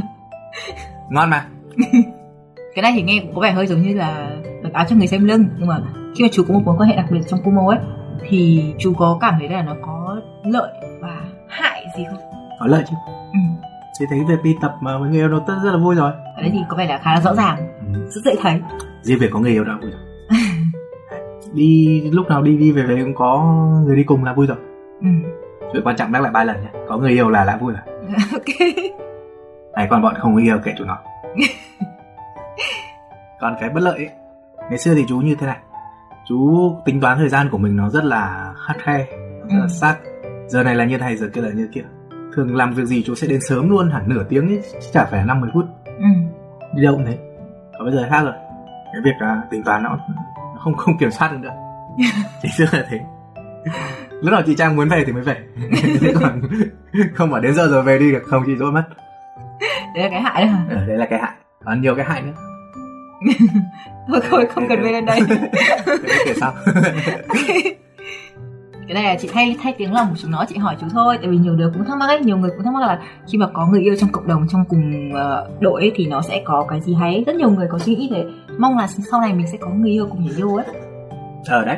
ngon 1.09 1.29
mà. 1.29 1.45
Cái 2.75 2.81
này 2.81 2.91
thì 2.95 3.01
nghe 3.01 3.19
cũng 3.21 3.35
có 3.35 3.41
vẻ 3.41 3.51
hơi 3.51 3.67
giống 3.67 3.81
như 3.81 3.93
là 3.93 4.29
mặc 4.63 4.73
áo 4.73 4.85
cho 4.89 4.95
người 4.95 5.07
xem 5.07 5.25
lưng 5.25 5.45
nhưng 5.57 5.67
mà 5.67 5.81
khi 6.15 6.23
mà 6.23 6.29
chú 6.31 6.43
có 6.47 6.53
một 6.53 6.61
mối 6.65 6.75
quan 6.77 6.89
hệ 6.89 6.95
đặc 6.95 7.05
biệt 7.11 7.21
trong 7.27 7.41
Kumo 7.43 7.69
ấy 7.69 7.79
thì 8.29 8.63
chú 8.79 8.93
có 8.97 9.17
cảm 9.21 9.35
thấy 9.39 9.49
là 9.49 9.61
nó 9.61 9.75
có 9.81 10.21
lợi 10.43 10.73
và 11.01 11.21
hại 11.47 11.85
gì 11.97 12.03
không? 12.09 12.19
Có 12.59 12.67
lợi 12.67 12.83
chứ. 12.89 12.95
Ừ. 13.33 13.39
thì 13.99 14.05
thấy 14.09 14.19
việc 14.27 14.43
đi 14.43 14.55
tập 14.61 14.75
mà 14.81 14.97
với 14.97 15.09
người 15.09 15.19
yêu 15.19 15.27
nó 15.27 15.39
rất, 15.47 15.55
rất 15.63 15.71
là 15.71 15.77
vui 15.77 15.95
rồi. 15.95 16.11
Ở 16.35 16.41
đấy 16.41 16.49
thì 16.53 16.59
có 16.69 16.77
vẻ 16.77 16.85
là 16.87 16.99
khá 17.03 17.13
là 17.13 17.21
rõ 17.21 17.35
ràng 17.35 17.57
ừ. 17.93 18.09
rất 18.09 18.21
dễ 18.25 18.35
thấy. 18.41 18.61
Riêng 19.01 19.19
việc 19.19 19.29
có 19.31 19.39
người 19.39 19.51
yêu 19.51 19.63
đã 19.63 19.77
vui 19.81 19.91
rồi. 19.91 20.01
Đi 21.53 22.01
lúc 22.11 22.27
nào 22.29 22.41
đi 22.41 22.57
đi 22.57 22.71
về 22.71 22.83
về 22.83 23.01
cũng 23.03 23.15
có 23.15 23.55
người 23.85 23.95
đi 23.95 24.03
cùng 24.03 24.23
là 24.23 24.33
vui 24.33 24.47
rồi. 24.47 24.57
Ừ. 25.01 25.07
chuyện 25.73 25.83
quan 25.85 25.95
trọng 25.95 26.11
nhắc 26.11 26.21
lại 26.21 26.31
ba 26.31 26.43
lần 26.43 26.55
nhé 26.61 26.69
có 26.87 26.97
người 26.97 27.11
yêu 27.11 27.29
là 27.29 27.45
đã 27.45 27.57
vui 27.57 27.73
rồi. 27.73 27.81
Ok 28.31 29.04
này 29.75 29.87
còn 29.89 30.01
bọn 30.01 30.15
không 30.19 30.37
yêu 30.37 30.59
kệ 30.63 30.73
chúng 30.77 30.87
nó. 30.87 30.97
Còn 33.39 33.55
cái 33.59 33.69
bất 33.69 33.81
lợi 33.81 33.97
ấy, 33.97 34.09
ngày 34.69 34.77
xưa 34.77 34.95
thì 34.95 35.05
chú 35.07 35.17
như 35.17 35.35
thế 35.35 35.47
này. 35.47 35.57
Chú 36.27 36.71
tính 36.85 37.01
toán 37.01 37.17
thời 37.17 37.29
gian 37.29 37.49
của 37.51 37.57
mình 37.57 37.75
nó 37.75 37.89
rất 37.89 38.03
là 38.03 38.53
khắt 38.67 38.77
khe 38.79 38.97
rất 39.41 39.55
là 39.55 39.61
ừ. 39.61 39.67
sát. 39.67 39.95
Giờ 40.47 40.63
này 40.63 40.75
là 40.75 40.85
như 40.85 40.97
này 40.97 41.17
giờ 41.17 41.29
kia 41.33 41.41
là 41.41 41.49
như 41.49 41.69
kia. 41.73 41.83
Thường 42.35 42.55
làm 42.55 42.73
việc 42.73 42.85
gì 42.85 43.03
chú 43.03 43.15
sẽ 43.15 43.27
đến 43.27 43.39
sớm 43.41 43.69
luôn 43.69 43.91
hẳn 43.91 44.09
nửa 44.09 44.23
tiếng 44.29 44.47
ấy 44.47 44.61
chứ 44.71 44.89
chả 44.93 45.05
phải 45.05 45.25
năm 45.25 45.41
mười 45.41 45.49
phút. 45.53 45.65
Ừ. 45.85 46.05
đi 46.75 46.83
đâu 46.83 46.95
cũng 46.95 47.05
thế. 47.05 47.17
Còn 47.73 47.85
bây 47.85 47.95
giờ 47.95 48.07
khác 48.09 48.23
rồi. 48.23 48.33
Cái 48.93 49.01
việc 49.03 49.15
uh, 49.15 49.51
tính 49.51 49.63
toán 49.63 49.83
nó, 49.83 49.89
nó 50.55 50.59
không 50.59 50.73
không 50.73 50.97
kiểm 50.97 51.11
soát 51.11 51.31
được 51.31 51.37
nữa. 51.41 51.53
Chỉ 52.41 52.49
xưa 52.57 52.65
là 52.71 52.85
thế. 52.89 52.99
Lúc 54.09 54.31
nào 54.31 54.41
chị 54.45 54.55
trang 54.55 54.75
muốn 54.75 54.89
về 54.89 55.03
thì 55.05 55.11
mới 55.11 55.23
về. 55.23 55.37
Còn 56.19 56.41
không 57.13 57.31
bảo 57.31 57.41
đến 57.41 57.53
giờ 57.53 57.67
rồi 57.67 57.83
về 57.83 57.99
đi 57.99 58.11
được 58.11 58.23
không 58.27 58.43
chị 58.45 58.55
dỗi 58.55 58.71
mất 58.71 58.83
đấy 59.95 60.03
là 60.03 60.09
cái 60.09 60.21
hại 60.21 60.41
đấy 60.41 60.47
hả? 60.47 60.65
Ừ, 60.69 60.75
đấy 60.87 60.97
là 60.97 61.05
cái 61.05 61.19
hại. 61.19 61.31
Còn 61.65 61.81
nhiều 61.81 61.95
cái 61.95 62.05
hại 62.05 62.21
nữa. 62.21 62.33
Thôi 64.07 64.21
thôi 64.29 64.47
không 64.55 64.67
cần 64.69 64.81
về 64.81 64.91
lên 64.91 65.05
đây 65.05 65.19
kể 66.25 66.33
sau. 66.41 66.53
Cái 68.87 68.93
này 68.93 69.03
là 69.03 69.15
chị 69.19 69.29
thay 69.33 69.55
thay 69.63 69.73
tiếng 69.77 69.93
lòng 69.93 70.07
của 70.09 70.15
chúng 70.21 70.31
nó 70.31 70.45
chị 70.49 70.57
hỏi 70.57 70.75
chú 70.81 70.87
thôi. 70.91 71.17
Tại 71.21 71.29
vì 71.29 71.37
nhiều 71.37 71.55
đứa 71.55 71.71
cũng 71.73 71.85
thắc 71.85 71.97
mắc 71.97 72.07
ấy 72.07 72.19
nhiều 72.19 72.37
người 72.37 72.49
cũng 72.49 72.63
thắc 72.63 72.73
mắc 72.73 72.81
là 72.81 72.99
khi 73.27 73.37
mà 73.37 73.47
có 73.53 73.67
người 73.67 73.81
yêu 73.81 73.95
trong 73.95 74.09
cộng 74.11 74.27
đồng 74.27 74.47
trong 74.51 74.65
cùng 74.65 75.11
uh, 75.11 75.61
đội 75.61 75.81
ấy, 75.81 75.91
thì 75.95 76.07
nó 76.07 76.21
sẽ 76.21 76.41
có 76.45 76.65
cái 76.69 76.81
gì 76.81 76.93
hay 76.93 77.23
rất 77.27 77.35
nhiều 77.35 77.49
người 77.49 77.67
có 77.71 77.79
suy 77.79 77.95
nghĩ 77.95 78.09
thế 78.11 78.25
mong 78.57 78.77
là 78.77 78.87
sau 78.87 79.21
này 79.21 79.33
mình 79.33 79.47
sẽ 79.47 79.57
có 79.61 79.69
người 79.69 79.91
yêu 79.91 80.07
cùng 80.09 80.25
nhảy 80.25 80.33
vô 80.41 80.55
ấy. 80.55 80.65
Ờ 81.47 81.65
đấy. 81.65 81.77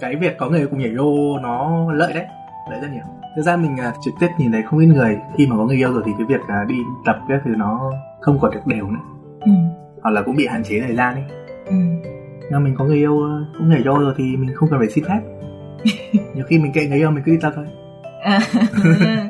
Cái 0.00 0.16
việc 0.16 0.38
có 0.38 0.48
người 0.48 0.66
cùng 0.66 0.78
nhảy 0.78 0.94
vô 0.98 1.38
nó 1.42 1.86
lợi 1.92 2.12
đấy. 2.12 2.24
Lợi 2.70 2.80
rất 2.80 2.88
nhiều 2.92 3.17
thực 3.38 3.44
ra 3.44 3.56
mình 3.56 3.74
uh, 3.74 3.94
trực 4.04 4.14
tiếp 4.20 4.28
nhìn 4.38 4.52
thấy 4.52 4.62
không 4.62 4.78
ít 4.78 4.86
người 4.86 5.18
khi 5.36 5.46
mà 5.46 5.56
có 5.56 5.64
người 5.64 5.76
yêu 5.76 5.92
rồi 5.92 6.02
thì 6.06 6.12
cái 6.18 6.26
việc 6.26 6.40
uh, 6.40 6.68
đi 6.68 6.74
tập 7.04 7.18
cái 7.28 7.38
thứ 7.44 7.50
nó 7.56 7.92
không 8.20 8.38
còn 8.40 8.50
được 8.50 8.66
đều 8.66 8.90
nữa 8.90 9.00
ừ. 9.40 9.52
hoặc 10.02 10.10
là 10.10 10.22
cũng 10.22 10.36
bị 10.36 10.46
hạn 10.46 10.62
chế 10.64 10.80
thời 10.80 10.96
gian 10.96 11.14
đi 11.16 11.22
ừ. 11.66 11.74
nhưng 12.50 12.64
mình 12.64 12.74
có 12.78 12.84
người 12.84 12.96
yêu 12.96 13.12
uh, 13.12 13.58
cũng 13.58 13.68
nhảy 13.68 13.82
vô 13.86 13.98
rồi 13.98 14.14
thì 14.16 14.36
mình 14.36 14.54
không 14.54 14.68
cần 14.70 14.78
phải 14.78 14.90
xin 14.90 15.04
phép 15.04 15.20
nhiều 16.34 16.44
khi 16.48 16.58
mình 16.58 16.72
kệ 16.72 16.86
người 16.86 16.98
yêu 16.98 17.10
mình 17.10 17.22
cứ 17.26 17.32
đi 17.32 17.38
tập 17.40 17.52
thôi 17.56 17.66
à. 18.22 18.40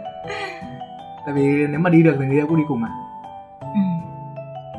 tại 1.27 1.35
vì 1.35 1.67
nếu 1.67 1.81
mà 1.81 1.91
đi 1.91 2.03
được 2.03 2.17
thì 2.21 2.27
người 2.27 2.37
yêu 2.37 2.47
cũng 2.47 2.57
đi 2.57 2.65
cùng 2.69 2.81
mà 2.81 2.89
ừ. 3.61 3.81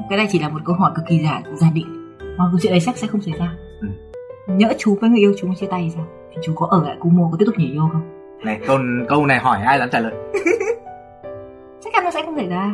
cái 0.10 0.18
này 0.18 0.28
chỉ 0.32 0.40
là 0.40 0.50
một 0.50 0.60
câu 0.66 0.76
hỏi 0.76 0.92
cực 0.96 1.06
kỳ 1.08 1.20
giả 1.20 1.42
giả 1.56 1.68
định 1.74 2.18
mà 2.38 2.46
câu 2.52 2.60
chuyện 2.62 2.72
đấy 2.72 2.80
chắc 2.86 2.98
sẽ 2.98 3.08
không 3.08 3.22
xảy 3.22 3.34
ra 3.40 3.54
ừ. 3.82 3.88
nhỡ 4.48 4.74
chú 4.78 4.98
với 5.02 5.10
người 5.10 5.20
yêu 5.20 5.34
chú 5.38 5.54
chia 5.54 5.68
tay 5.68 5.82
thì 5.84 5.90
sao 5.96 6.06
thì 6.32 6.38
chú 6.44 6.54
có 6.56 6.68
ở 6.72 6.84
lại 6.84 6.98
Kumo 7.00 7.30
có 7.32 7.38
tiếp 7.38 7.46
tục 7.46 7.56
nhảy 7.58 7.74
vô 7.78 7.90
không 7.92 8.19
này 8.44 8.60
câu 8.68 8.78
câu 9.10 9.26
này 9.26 9.40
hỏi 9.40 9.60
ai 9.66 9.80
dám 9.80 9.90
trả 9.92 10.00
lời? 10.00 10.14
Chắc 11.84 11.94
chắn 11.94 12.04
nó 12.04 12.12
sẽ 12.12 12.22
không 12.26 12.36
xảy 12.36 12.48
ra. 12.48 12.72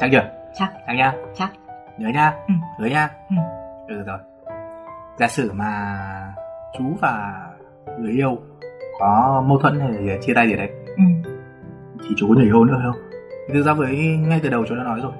Chắc 0.00 0.08
chưa? 0.12 0.30
Chắc. 0.54 0.72
Chắc 0.86 0.92
nha 0.92 1.12
chắc. 1.34 1.50
Nhớ 1.98 2.08
nha 2.08 2.32
ừ. 2.48 2.54
hứa 2.78 2.86
nha 2.86 3.08
ừ. 3.30 3.36
ừ 3.88 4.02
rồi. 4.06 4.18
Giả 5.18 5.28
sử 5.28 5.52
mà 5.52 5.98
chú 6.78 6.84
và 7.00 7.32
người 7.98 8.12
yêu 8.12 8.38
có 9.00 9.42
mâu 9.46 9.58
thuẫn 9.58 9.80
hay 9.80 10.18
chia 10.22 10.34
tay 10.34 10.48
gì 10.48 10.56
đấy 10.56 10.70
ừ. 10.96 11.02
thì 12.00 12.14
chú 12.16 12.26
có 12.28 12.34
nhảy 12.34 12.48
hôn 12.48 12.66
nữa 12.66 12.80
không? 12.84 13.02
Thực 13.54 13.62
ra 13.62 13.72
với 13.72 13.96
ngay 14.28 14.40
từ 14.42 14.48
đầu 14.48 14.64
chú 14.68 14.74
đã 14.74 14.82
nói 14.82 15.00
rồi. 15.02 15.12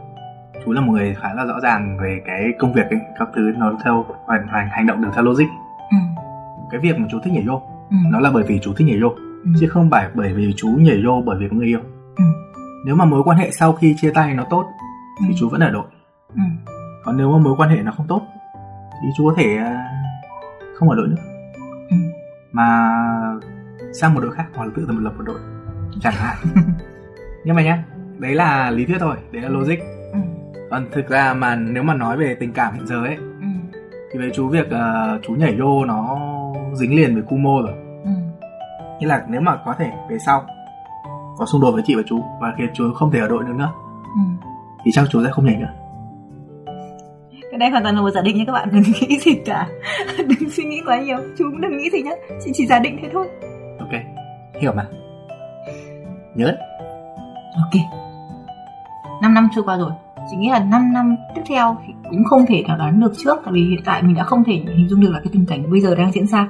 Chú 0.64 0.72
là 0.72 0.80
một 0.80 0.92
người 0.92 1.16
khá 1.22 1.34
là 1.34 1.44
rõ 1.44 1.60
ràng 1.62 1.98
về 2.02 2.20
cái 2.26 2.44
công 2.58 2.72
việc 2.72 2.90
ấy 2.90 3.00
các 3.18 3.28
thứ 3.34 3.52
nó 3.56 3.72
theo 3.84 4.04
hoàn 4.24 4.46
thành 4.50 4.68
hành 4.70 4.86
động 4.86 5.02
được 5.02 5.08
theo 5.14 5.24
logic. 5.24 5.46
Ừ. 5.90 5.96
cái 6.70 6.80
việc 6.80 6.98
mà 6.98 7.06
chú 7.10 7.18
thích 7.24 7.32
nhảy 7.32 7.44
vô 7.46 7.62
ừ. 7.90 7.96
nó 8.10 8.20
là 8.20 8.30
bởi 8.34 8.42
vì 8.42 8.58
chú 8.62 8.72
thích 8.76 8.84
nhảy 8.84 9.00
vô 9.02 9.08
ừ. 9.44 9.50
chứ 9.60 9.68
không 9.68 9.90
phải 9.90 10.10
bởi 10.14 10.32
vì 10.32 10.54
chú 10.56 10.68
nhảy 10.68 11.02
vô 11.06 11.22
bởi 11.26 11.38
vì 11.40 11.48
có 11.50 11.56
người 11.56 11.66
yêu 11.66 11.80
ừ. 12.16 12.24
nếu 12.84 12.94
mà 12.94 13.04
mối 13.04 13.22
quan 13.24 13.38
hệ 13.38 13.50
sau 13.50 13.72
khi 13.72 13.94
chia 14.00 14.10
tay 14.10 14.34
nó 14.34 14.44
tốt 14.50 14.64
thì 15.20 15.26
ừ. 15.28 15.34
chú 15.38 15.48
vẫn 15.48 15.60
ở 15.60 15.70
đội 15.70 15.86
ừ. 16.34 16.42
còn 17.04 17.16
nếu 17.16 17.32
mà 17.32 17.38
mối 17.38 17.54
quan 17.58 17.70
hệ 17.70 17.82
nó 17.82 17.92
không 17.92 18.06
tốt 18.06 18.22
thì 19.02 19.08
chú 19.16 19.28
có 19.28 19.34
thể 19.36 19.56
à, 19.56 19.88
không 20.74 20.90
ở 20.90 20.96
đội 20.96 21.08
nữa 21.08 21.22
mà 22.52 22.90
sang 23.92 24.14
một 24.14 24.20
đội 24.20 24.32
khác 24.32 24.46
hoặc 24.54 24.64
là 24.64 24.70
tự 24.76 24.86
lập 24.88 25.12
một 25.16 25.24
đội 25.26 25.38
chẳng 26.00 26.14
hạn 26.16 26.36
nhưng 27.44 27.56
mà 27.56 27.62
nhá 27.62 27.84
đấy 28.18 28.34
là 28.34 28.70
lý 28.70 28.84
thuyết 28.84 28.98
thôi 29.00 29.16
đấy 29.32 29.42
là 29.42 29.48
logic 29.48 29.78
ừ. 30.12 30.18
còn 30.70 30.86
thực 30.92 31.08
ra 31.08 31.34
mà 31.34 31.56
nếu 31.56 31.82
mà 31.82 31.94
nói 31.94 32.16
về 32.16 32.36
tình 32.40 32.52
cảm 32.52 32.74
hiện 32.74 32.86
giờ 32.86 33.04
ấy 33.04 33.16
ừ. 33.16 33.46
thì 34.12 34.18
với 34.18 34.30
chú 34.34 34.48
việc 34.48 34.66
uh, 34.66 35.22
chú 35.22 35.32
nhảy 35.32 35.56
vô 35.60 35.84
nó 35.84 36.18
dính 36.74 36.96
liền 36.96 37.14
với 37.14 37.22
Kumo 37.22 37.62
rồi 37.62 37.72
ừ. 37.72 37.79
Như 39.00 39.06
là 39.06 39.24
nếu 39.28 39.40
mà 39.40 39.56
có 39.64 39.74
thể 39.78 39.90
về 40.08 40.18
sau 40.26 40.46
có 41.38 41.46
xung 41.46 41.60
đột 41.60 41.70
với 41.72 41.82
chị 41.86 41.94
và 41.94 42.02
chú 42.06 42.20
và 42.40 42.54
khi 42.58 42.64
chú 42.74 42.92
không 42.94 43.10
thể 43.10 43.18
ở 43.18 43.28
đội 43.28 43.44
nữa 43.44 43.52
nữa 43.52 43.72
ừ. 44.02 44.46
thì 44.84 44.90
chắc 44.94 45.04
chú 45.10 45.24
sẽ 45.24 45.30
không 45.30 45.44
nhảy 45.44 45.56
nữa. 45.56 45.72
Cái 47.50 47.58
này 47.58 47.70
hoàn 47.70 47.82
toàn 47.82 47.94
là 47.94 48.00
một 48.00 48.10
giả 48.10 48.20
định 48.20 48.38
nha 48.38 48.44
các 48.46 48.52
bạn 48.52 48.68
đừng 48.72 48.82
nghĩ 48.82 49.18
gì 49.18 49.34
cả. 49.44 49.68
Đừng 50.18 50.50
suy 50.50 50.64
nghĩ 50.64 50.80
quá 50.86 51.00
nhiều 51.00 51.18
chú 51.38 51.44
cũng 51.50 51.60
đừng 51.60 51.76
nghĩ 51.76 51.90
gì 51.90 52.02
nhá 52.02 52.12
chị 52.44 52.50
chỉ 52.54 52.66
giả 52.66 52.78
định 52.78 52.98
thế 53.02 53.08
thôi. 53.12 53.28
Ok 53.78 54.00
hiểu 54.60 54.72
mà. 54.76 54.84
Nhớ 56.34 56.56
ok. 57.56 58.00
5 59.22 59.34
năm 59.34 59.48
trôi 59.54 59.64
qua 59.64 59.76
rồi 59.76 59.90
chị 60.30 60.36
nghĩ 60.36 60.48
là 60.50 60.58
5 60.58 60.92
năm 60.92 61.16
tiếp 61.34 61.42
theo 61.48 61.76
thì 61.86 61.92
cũng 62.10 62.24
không 62.24 62.46
thể 62.48 62.62
nào 62.68 62.78
đoán 62.78 63.00
được 63.00 63.12
trước 63.24 63.38
tại 63.44 63.52
vì 63.52 63.60
hiện 63.60 63.80
tại 63.84 64.02
mình 64.02 64.14
đã 64.14 64.24
không 64.24 64.44
thể 64.44 64.52
hình 64.52 64.88
dung 64.88 65.00
được 65.00 65.10
là 65.12 65.18
cái 65.18 65.30
tình 65.32 65.46
cảnh 65.46 65.70
bây 65.70 65.80
giờ 65.80 65.94
đang 65.94 66.12
diễn 66.12 66.26
ra 66.26 66.48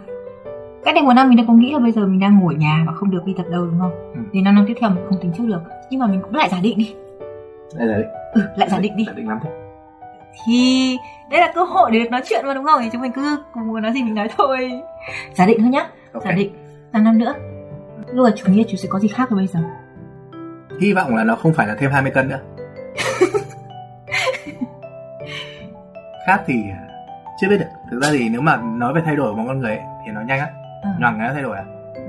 cách 0.85 0.95
đây 0.95 1.05
một 1.05 1.13
năm 1.13 1.29
mình 1.29 1.37
đã 1.39 1.45
có 1.47 1.53
nghĩ 1.53 1.73
là 1.73 1.79
bây 1.79 1.93
giờ 1.93 2.07
mình 2.07 2.21
đang 2.21 2.39
ngồi 2.39 2.55
ở 2.55 2.59
nhà 2.59 2.85
và 2.87 2.93
không 2.93 3.11
được 3.11 3.25
đi 3.25 3.35
tập 3.37 3.47
đâu 3.51 3.67
đúng 3.67 3.81
không? 3.81 3.93
Ừ. 4.15 4.21
thì 4.33 4.43
năm 4.43 4.55
năm 4.55 4.65
tiếp 4.69 4.75
theo 4.81 4.91
mình 4.91 5.05
không 5.09 5.19
tính 5.21 5.33
trước 5.39 5.45
được. 5.47 5.63
Nhưng 5.91 6.01
mà 6.01 6.07
mình 6.07 6.21
cũng 6.23 6.35
lại 6.35 6.49
giả 6.51 6.59
định 6.63 6.79
đi. 6.79 6.95
Lại 7.75 7.89
giả 7.89 7.97
định 7.97 8.09
ừ 8.33 8.43
lại 8.57 8.69
giả 8.69 8.79
định 8.79 8.97
đi. 8.97 9.05
Giả 9.07 9.13
định 9.13 9.29
lắm 9.29 9.39
thế. 9.43 9.51
Thì 10.47 10.97
đây 11.31 11.41
là 11.41 11.53
cơ 11.55 11.65
hội 11.65 11.91
để 11.91 11.99
được 11.99 12.11
nói 12.11 12.23
chuyện 12.25 12.47
mà 12.47 12.55
đúng 12.55 12.65
không? 12.65 12.81
Thì 12.83 12.89
chúng 12.93 13.01
mình 13.01 13.13
cứ 13.13 13.37
cùng 13.53 13.67
muốn 13.67 13.83
nói 13.83 13.93
gì 13.93 14.03
mình 14.03 14.15
nói 14.15 14.29
thôi. 14.39 14.71
Giả 15.35 15.47
định 15.47 15.59
thôi 15.61 15.69
nhá. 15.69 15.87
Okay. 16.13 16.33
giả 16.33 16.37
định. 16.37 16.53
Năm 16.93 17.05
năm 17.05 17.19
nữa. 17.19 17.35
Lúc 18.13 18.25
là 18.25 18.31
chủ 18.37 18.53
nghĩa 18.53 18.63
chú 18.69 18.77
sẽ 18.77 18.89
có 18.89 18.99
gì 18.99 19.09
khác 19.09 19.31
rồi 19.31 19.37
bây 19.37 19.47
giờ? 19.47 19.61
Hy 20.81 20.93
vọng 20.93 21.17
là 21.17 21.25
nó 21.25 21.37
không 21.37 21.53
phải 21.53 21.67
là 21.67 21.75
thêm 21.79 21.91
20 21.91 22.13
cân 22.15 22.29
nữa. 22.29 22.41
Khác 26.27 26.43
thì 26.47 26.55
chưa 27.41 27.49
biết 27.49 27.59
được. 27.59 27.67
Thực 27.91 28.03
ra 28.03 28.09
thì 28.13 28.29
nếu 28.29 28.41
mà 28.41 28.57
nói 28.57 28.95
về 28.95 29.03
thay 29.05 29.17
đổi 29.17 29.31
của 29.31 29.37
một 29.37 29.45
con 29.47 29.61
người 29.61 29.77
ấy, 29.77 29.85
thì 30.07 30.13
nó 30.13 30.21
nhanh 30.21 30.39
á 30.39 30.49
ừ. 30.83 30.89
nhoằng 31.01 31.19
nó 31.19 31.33
thay 31.33 31.43
đổi 31.43 31.57
à 31.57 31.65
ừ. 31.95 32.03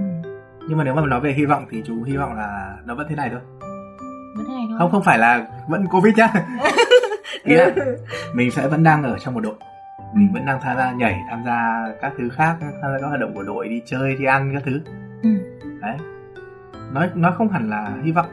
nhưng 0.70 0.78
mà 0.78 0.84
nếu 0.84 0.94
mà 0.94 1.02
nói 1.06 1.20
về 1.20 1.32
hy 1.32 1.46
vọng 1.46 1.66
thì 1.70 1.84
chú 1.86 2.04
hy 2.04 2.18
vọng 2.18 2.34
là 2.34 2.78
nó 2.86 2.96
vẫn 2.96 3.08
thế 3.10 3.16
này 3.16 3.30
thôi 3.30 3.40
vẫn 4.36 4.46
thế 4.48 4.54
này 4.54 4.66
thôi 4.70 4.78
không 4.80 4.92
không 4.92 5.04
phải 5.04 5.18
là 5.18 5.48
vẫn 5.68 5.88
covid 5.88 6.18
nhá 6.18 6.34
ý 7.44 7.56
là 7.56 7.72
mình 8.34 8.52
sẽ 8.52 8.68
vẫn 8.68 8.84
đang 8.84 9.04
ở 9.04 9.18
trong 9.20 9.34
một 9.34 9.40
đội 9.40 9.56
mình 10.14 10.34
vẫn 10.34 10.46
đang 10.46 10.62
tham 10.62 10.78
gia 10.78 10.92
nhảy 10.92 11.20
tham 11.30 11.44
gia 11.46 11.88
các 12.02 12.14
thứ 12.18 12.30
khác 12.30 12.56
tham 12.62 12.92
gia 12.92 13.00
các 13.02 13.08
hoạt 13.08 13.20
động 13.20 13.34
của 13.34 13.44
đội 13.44 13.68
đi 13.68 13.82
chơi 13.86 14.16
đi 14.16 14.26
ăn 14.26 14.52
các 14.54 14.64
thứ 14.66 14.82
ừ. 15.24 15.30
đấy 15.82 15.98
nói 16.92 17.10
nói 17.16 17.32
không 17.38 17.50
hẳn 17.50 17.70
là 17.70 17.94
hy 18.04 18.12
vọng 18.12 18.26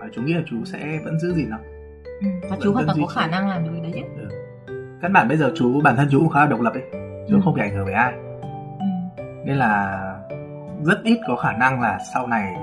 mà 0.00 0.06
chú 0.12 0.22
nghĩ 0.22 0.34
là 0.34 0.42
chú 0.46 0.56
sẽ 0.64 1.00
vẫn 1.04 1.18
giữ 1.20 1.32
gì 1.34 1.46
nó 1.48 1.56
ừ. 2.04 2.28
và 2.50 2.56
chú 2.62 2.72
hoàn 2.72 2.86
toàn 2.86 2.98
có 3.00 3.06
khả 3.06 3.26
năng 3.26 3.48
làm 3.48 3.64
được 3.64 3.70
đấy 3.82 3.92
chứ 3.94 4.24
ừ. 4.66 4.98
căn 5.02 5.12
bản 5.12 5.28
bây 5.28 5.36
giờ 5.36 5.52
chú 5.56 5.80
bản 5.80 5.96
thân 5.96 6.08
chú 6.10 6.18
cũng 6.18 6.28
khá 6.28 6.40
là 6.40 6.46
độc 6.46 6.60
lập 6.60 6.72
ấy 6.72 6.82
chú 7.28 7.34
ừ. 7.34 7.40
không 7.44 7.54
bị 7.54 7.62
ảnh 7.62 7.74
hưởng 7.74 7.84
với 7.84 7.94
ai 7.94 8.12
ừ. 8.12 8.29
Nên 9.44 9.56
là 9.56 10.00
rất 10.84 11.02
ít 11.04 11.18
có 11.28 11.36
khả 11.36 11.52
năng 11.52 11.80
là 11.80 11.98
sau 12.14 12.26
này 12.26 12.54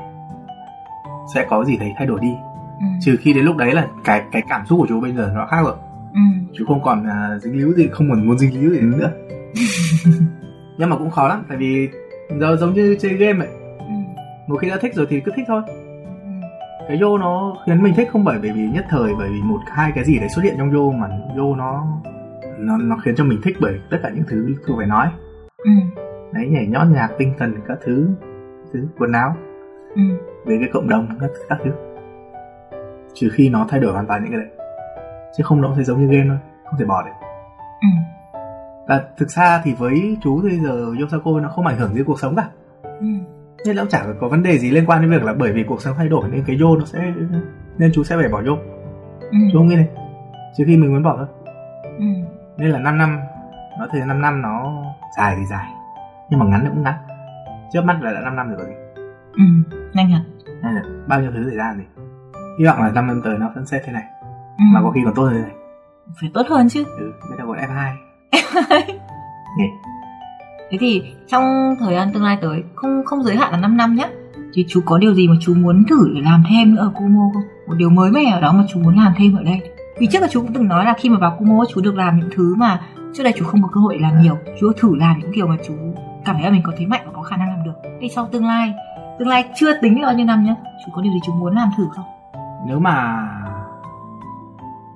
sẽ 1.36 1.46
có 1.50 1.64
gì 1.64 1.78
đấy 1.78 1.94
thay 1.98 2.08
đổi 2.08 2.20
đi 2.22 2.32
ừ. 2.80 2.86
trừ 3.02 3.16
khi 3.20 3.34
đến 3.34 3.46
lúc 3.46 3.58
đấy 3.58 3.74
là 3.74 3.88
cái 4.04 4.24
cái 4.32 4.42
cảm 4.50 4.66
xúc 4.66 4.80
của 4.80 4.86
chú 4.90 5.02
bây 5.02 5.14
giờ 5.14 5.32
nó 5.36 5.46
khác 5.46 5.62
rồi 5.64 5.76
ừ. 6.14 6.20
chú 6.54 6.66
không 6.66 6.84
còn 6.84 7.06
uh, 7.06 7.42
dính 7.42 7.58
líu 7.58 7.74
gì 7.74 7.88
không 7.92 8.10
còn 8.10 8.28
muốn 8.28 8.38
dính 8.38 8.62
líu 8.62 8.72
gì 8.72 8.82
nữa 8.82 9.12
nhưng 10.78 10.90
mà 10.90 10.98
cũng 10.98 11.12
khó 11.12 11.28
lắm 11.28 11.44
tại 11.50 11.58
vì 11.58 11.90
giờ 12.40 12.58
giống 12.60 12.74
như 12.74 12.98
chơi 13.00 13.14
game 13.14 13.40
vậy 13.40 13.48
ừ. 13.80 13.94
một 14.48 14.58
khi 14.58 14.70
đã 14.70 14.78
thích 14.82 14.96
rồi 14.96 15.08
thì 15.10 15.20
cứ 15.20 15.32
thích 15.36 15.46
thôi 15.48 15.62
ừ. 15.68 16.48
cái 16.88 16.98
vô 17.02 17.18
nó 17.18 17.58
khiến 17.66 17.84
mình 17.84 17.94
thích 17.94 18.10
không 18.12 18.24
bởi 18.24 18.40
vì 18.40 18.52
nhất 18.52 18.86
thời 18.90 19.16
bởi 19.18 19.30
vì 19.30 19.42
một 19.42 19.60
hai 19.68 19.92
cái 19.96 20.04
gì 20.06 20.20
đấy 20.20 20.30
xuất 20.36 20.42
hiện 20.42 20.56
trong 20.58 20.72
vô 20.72 20.94
mà 21.00 21.08
vô 21.38 21.56
nó 21.56 21.86
nó 22.58 22.78
nó 22.78 22.98
khiến 23.06 23.16
cho 23.16 23.24
mình 23.24 23.40
thích 23.44 23.58
bởi 23.60 23.80
tất 23.90 23.98
cả 24.04 24.10
những 24.10 24.24
thứ 24.28 24.56
tôi 24.68 24.78
phải 24.78 24.88
nói 24.88 25.08
ừ. 25.58 25.72
Đấy 26.32 26.48
nhảy 26.48 26.68
nhót 26.68 26.88
nhạc 26.88 27.10
tinh 27.18 27.34
thần 27.38 27.56
các 27.68 27.78
thứ 27.86 28.10
thứ 28.74 28.88
quần 28.98 29.12
áo 29.12 29.36
ừ. 29.96 30.02
về 30.46 30.58
cái 30.60 30.70
cộng 30.74 30.90
đồng 30.90 31.08
các, 31.20 31.30
các 31.50 31.60
thứ 31.64 31.72
trừ 33.14 33.30
khi 33.34 33.50
nó 33.50 33.66
thay 33.70 33.80
đổi 33.80 33.94
hoàn 33.94 34.08
toàn 34.08 34.24
những 34.24 34.32
cái 34.32 34.42
đấy 34.42 34.50
chứ 35.38 35.44
không 35.44 35.62
nó 35.62 35.74
sẽ 35.78 35.84
giống 35.84 36.00
như 36.00 36.18
game 36.18 36.30
thôi 36.30 36.38
không 36.66 36.80
thể 36.80 36.86
bỏ 36.86 37.04
được 37.04 37.12
ừ. 37.82 37.88
và 38.88 39.04
thực 39.18 39.30
ra 39.30 39.62
thì 39.64 39.74
với 39.74 40.18
chú 40.24 40.42
thì 40.50 40.60
giờ 40.60 40.86
Yosako 41.02 41.40
nó 41.40 41.50
không 41.50 41.68
ảnh 41.68 41.78
hưởng 41.78 41.96
đến 41.96 42.06
cuộc 42.06 42.20
sống 42.20 42.36
cả 42.36 42.50
ừ. 42.84 43.08
thế 43.66 43.74
nó 43.74 43.86
chả 43.86 44.06
có 44.20 44.28
vấn 44.28 44.44
đề 44.44 44.58
gì 44.58 44.72
liên 44.72 44.86
quan 44.86 45.02
đến 45.02 45.12
việc 45.12 45.24
là 45.24 45.34
bởi 45.34 45.54
vì 45.54 45.64
cuộc 45.64 45.82
sống 45.82 45.96
thay 45.98 46.10
đổi 46.10 46.30
nên 46.32 46.44
cái 46.48 46.58
vô 46.62 46.78
nó 46.78 46.86
sẽ 46.86 47.14
nên 47.78 47.92
chú 47.94 48.04
sẽ 48.04 48.16
phải 48.18 48.30
bỏ 48.30 48.42
vô 48.46 48.58
ừ. 49.20 49.38
chú 49.52 49.60
không 49.60 49.68
nghĩ 49.68 49.76
này 49.76 49.88
trừ 50.58 50.64
khi 50.68 50.78
mình 50.78 50.94
muốn 50.94 51.04
bỏ 51.04 51.16
thôi 51.18 51.28
ừ. 51.98 52.06
nên 52.58 52.70
là 52.70 52.80
5 52.80 52.98
năm 52.98 53.20
nó 53.80 53.88
thời 53.92 54.00
gian 54.00 54.08
5 54.08 54.22
năm 54.22 54.42
nó 54.42 54.84
dài 55.18 55.36
thì 55.38 55.46
dài 55.46 55.77
nhưng 56.30 56.40
mà 56.40 56.46
ngắn 56.46 56.62
thì 56.64 56.70
cũng 56.70 56.84
ngắn. 56.84 56.96
Trước 57.74 57.82
mắt 57.86 57.98
là 58.02 58.12
đã 58.12 58.22
5 58.22 58.36
năm 58.36 58.50
rồi 58.50 58.58
còn 58.58 58.68
gì 58.68 58.74
ừ. 59.34 59.44
nhanh 59.94 60.10
hả? 60.10 60.20
Nên 60.64 60.76
là 60.76 60.82
bao 61.08 61.22
nhiêu 61.22 61.32
thứ 61.34 61.44
thời 61.44 61.58
gian 61.58 61.78
thì 61.78 62.04
hy 62.60 62.66
vọng 62.66 62.82
là 62.82 62.92
5 62.92 63.08
năm 63.08 63.22
tới 63.24 63.38
nó 63.40 63.50
vẫn 63.56 63.66
sẽ 63.66 63.82
thế 63.86 63.94
này. 63.94 64.04
Ừ. 64.58 64.64
mà 64.74 64.82
có 64.84 64.92
khi 64.92 65.02
còn 65.06 65.14
tốt 65.16 65.24
hơn 65.24 65.34
thế 65.34 65.42
này. 65.42 65.56
Phải 66.22 66.32
tốt 66.34 66.46
hơn 66.50 66.70
chứ. 66.70 66.84
Ừ 66.98 67.12
bây 67.30 67.38
giờ 67.38 67.46
gọi 67.46 67.58
F2 67.58 67.94
thế 70.72 70.78
thì 70.80 71.04
trong 71.28 71.76
thời 71.80 71.96
gian 71.96 72.14
tương 72.14 72.24
lai 72.24 72.38
tới 72.42 72.64
không 72.76 73.06
không 73.06 73.24
giới 73.24 73.36
hạn 73.36 73.52
là 73.52 73.58
5 73.58 73.78
năm 73.78 73.96
nhé 73.96 74.10
thì 74.54 74.66
chú 74.68 74.82
có 74.86 74.98
điều 74.98 75.14
gì 75.14 75.28
mà 75.28 75.36
chú 75.42 75.54
muốn 75.54 75.84
thử 75.90 76.12
để 76.16 76.22
làm 76.22 76.44
thêm 76.50 76.76
nữa 76.76 76.82
ở 76.82 76.92
Kumo 76.96 77.30
không? 77.34 77.44
Một 77.68 77.74
điều 77.78 77.90
mới 77.90 78.12
mẻ 78.12 78.32
ở 78.34 78.42
đó 78.42 78.54
mà 78.54 78.64
chú 78.74 78.80
muốn 78.80 78.98
làm 78.98 79.14
thêm 79.18 79.36
ở 79.36 79.44
đây. 79.44 79.62
Vì 80.00 80.08
trước 80.08 80.22
là 80.22 80.28
chú 80.32 80.42
cũng 80.42 80.54
từng 80.54 80.68
nói 80.68 80.86
là 80.86 80.94
khi 80.98 81.10
mà 81.10 81.18
vào 81.20 81.36
Kumo 81.40 81.66
chú 81.74 81.82
được 81.82 81.96
làm 81.96 82.20
những 82.20 82.30
thứ 82.36 82.56
mà 82.56 82.82
trước 83.14 83.24
đây 83.24 83.34
chú 83.38 83.46
không 83.46 83.62
có 83.62 83.70
cơ 83.74 83.82
hội 83.82 83.94
để 83.94 84.02
làm 84.02 84.22
nhiều. 84.22 84.38
Chú 84.60 84.72
thử 84.78 84.96
làm 84.96 85.20
những 85.20 85.32
điều 85.32 85.48
mà 85.48 85.56
chú 85.68 85.74
cảm 86.28 86.36
thấy 86.36 86.44
là 86.46 86.50
mình 86.52 86.62
có 86.66 86.74
thế 86.78 86.86
mạnh 86.86 87.02
và 87.06 87.12
có 87.16 87.22
khả 87.22 87.38
năng 87.38 87.50
làm 87.50 87.64
được 87.64 87.74
thì 88.02 88.10
sau 88.10 88.28
tương 88.32 88.46
lai 88.46 88.74
tương 89.20 89.28
lai 89.28 89.46
chưa 89.56 89.82
tính 89.82 90.02
là 90.02 90.08
bao 90.08 90.16
nhiêu 90.16 90.26
năm 90.26 90.44
nhé 90.44 90.56
chú 90.86 90.92
có 90.96 91.02
điều 91.02 91.14
gì 91.14 91.20
chú 91.26 91.34
muốn 91.34 91.56
làm 91.56 91.70
thử 91.78 91.88
không 91.96 92.06
nếu 92.68 92.80
mà 92.80 93.28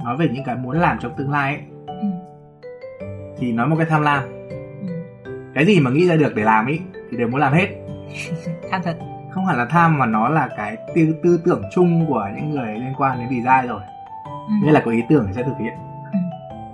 nói 0.04 0.18
về 0.18 0.28
những 0.32 0.44
cái 0.44 0.56
muốn 0.56 0.80
làm 0.80 0.98
trong 1.00 1.12
tương 1.18 1.32
lai 1.32 1.54
ấy, 1.56 1.64
ừ. 1.88 2.08
thì 3.38 3.52
nói 3.52 3.68
một 3.68 3.76
cái 3.80 3.88
tham 3.90 4.02
lam 4.02 4.24
Ừ. 5.24 5.44
cái 5.56 5.66
gì 5.66 5.80
mà 5.80 5.92
nghĩ 5.92 6.08
ra 6.08 6.16
được 6.16 6.36
để 6.36 6.44
làm 6.44 6.66
ý 6.66 6.80
thì 7.12 7.18
đều 7.18 7.28
muốn 7.28 7.40
làm 7.42 7.54
hết 7.54 7.68
tham 8.72 8.82
thật 8.84 8.98
không 9.32 9.46
hẳn 9.46 9.58
là 9.58 9.66
tham 9.66 9.98
mà 10.00 10.06
nó 10.06 10.30
là 10.30 10.50
cái 10.58 10.78
tư, 10.96 11.16
tư 11.24 11.42
tưởng 11.46 11.62
chung 11.76 12.06
của 12.08 12.28
những 12.36 12.50
người 12.52 12.74
liên 12.74 12.94
quan 12.98 13.20
đến 13.20 13.30
design 13.30 13.68
rồi 13.68 13.82
ừ. 14.48 14.54
nghĩa 14.64 14.72
là 14.72 14.82
có 14.86 14.92
ý 14.92 15.02
tưởng 15.10 15.26
thì 15.28 15.34
sẽ 15.34 15.44
thực 15.44 15.58
hiện 15.60 15.74
Ừ. 16.14 16.18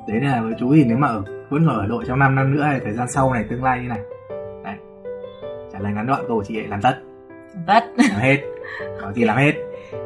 đấy 0.07 0.19
nên 0.21 0.31
là 0.31 0.41
với 0.41 0.53
chú 0.59 0.73
thì 0.75 0.83
nếu 0.85 0.97
mà 0.97 1.07
ở 1.07 1.23
vẫn 1.49 1.67
ở 1.67 1.85
đội 1.87 2.03
trong 2.07 2.19
5 2.19 2.35
năm 2.35 2.55
nữa 2.55 2.63
hay 2.63 2.79
thời 2.79 2.93
gian 2.93 3.07
sau 3.11 3.33
này 3.33 3.45
tương 3.49 3.63
lai 3.63 3.79
như 3.79 3.87
này 3.89 3.99
trả 5.77 5.83
lời 5.83 5.93
ngắn 5.93 6.07
đoạn 6.07 6.21
câu 6.27 6.37
của 6.37 6.43
chị 6.43 6.57
ấy 6.57 6.67
làm 6.67 6.81
tất. 6.81 6.95
Tất. 7.67 7.83
Làm 7.97 8.19
hết. 8.19 8.37
Có 9.01 9.11
gì 9.11 9.23
làm 9.23 9.37
hết. 9.37 9.53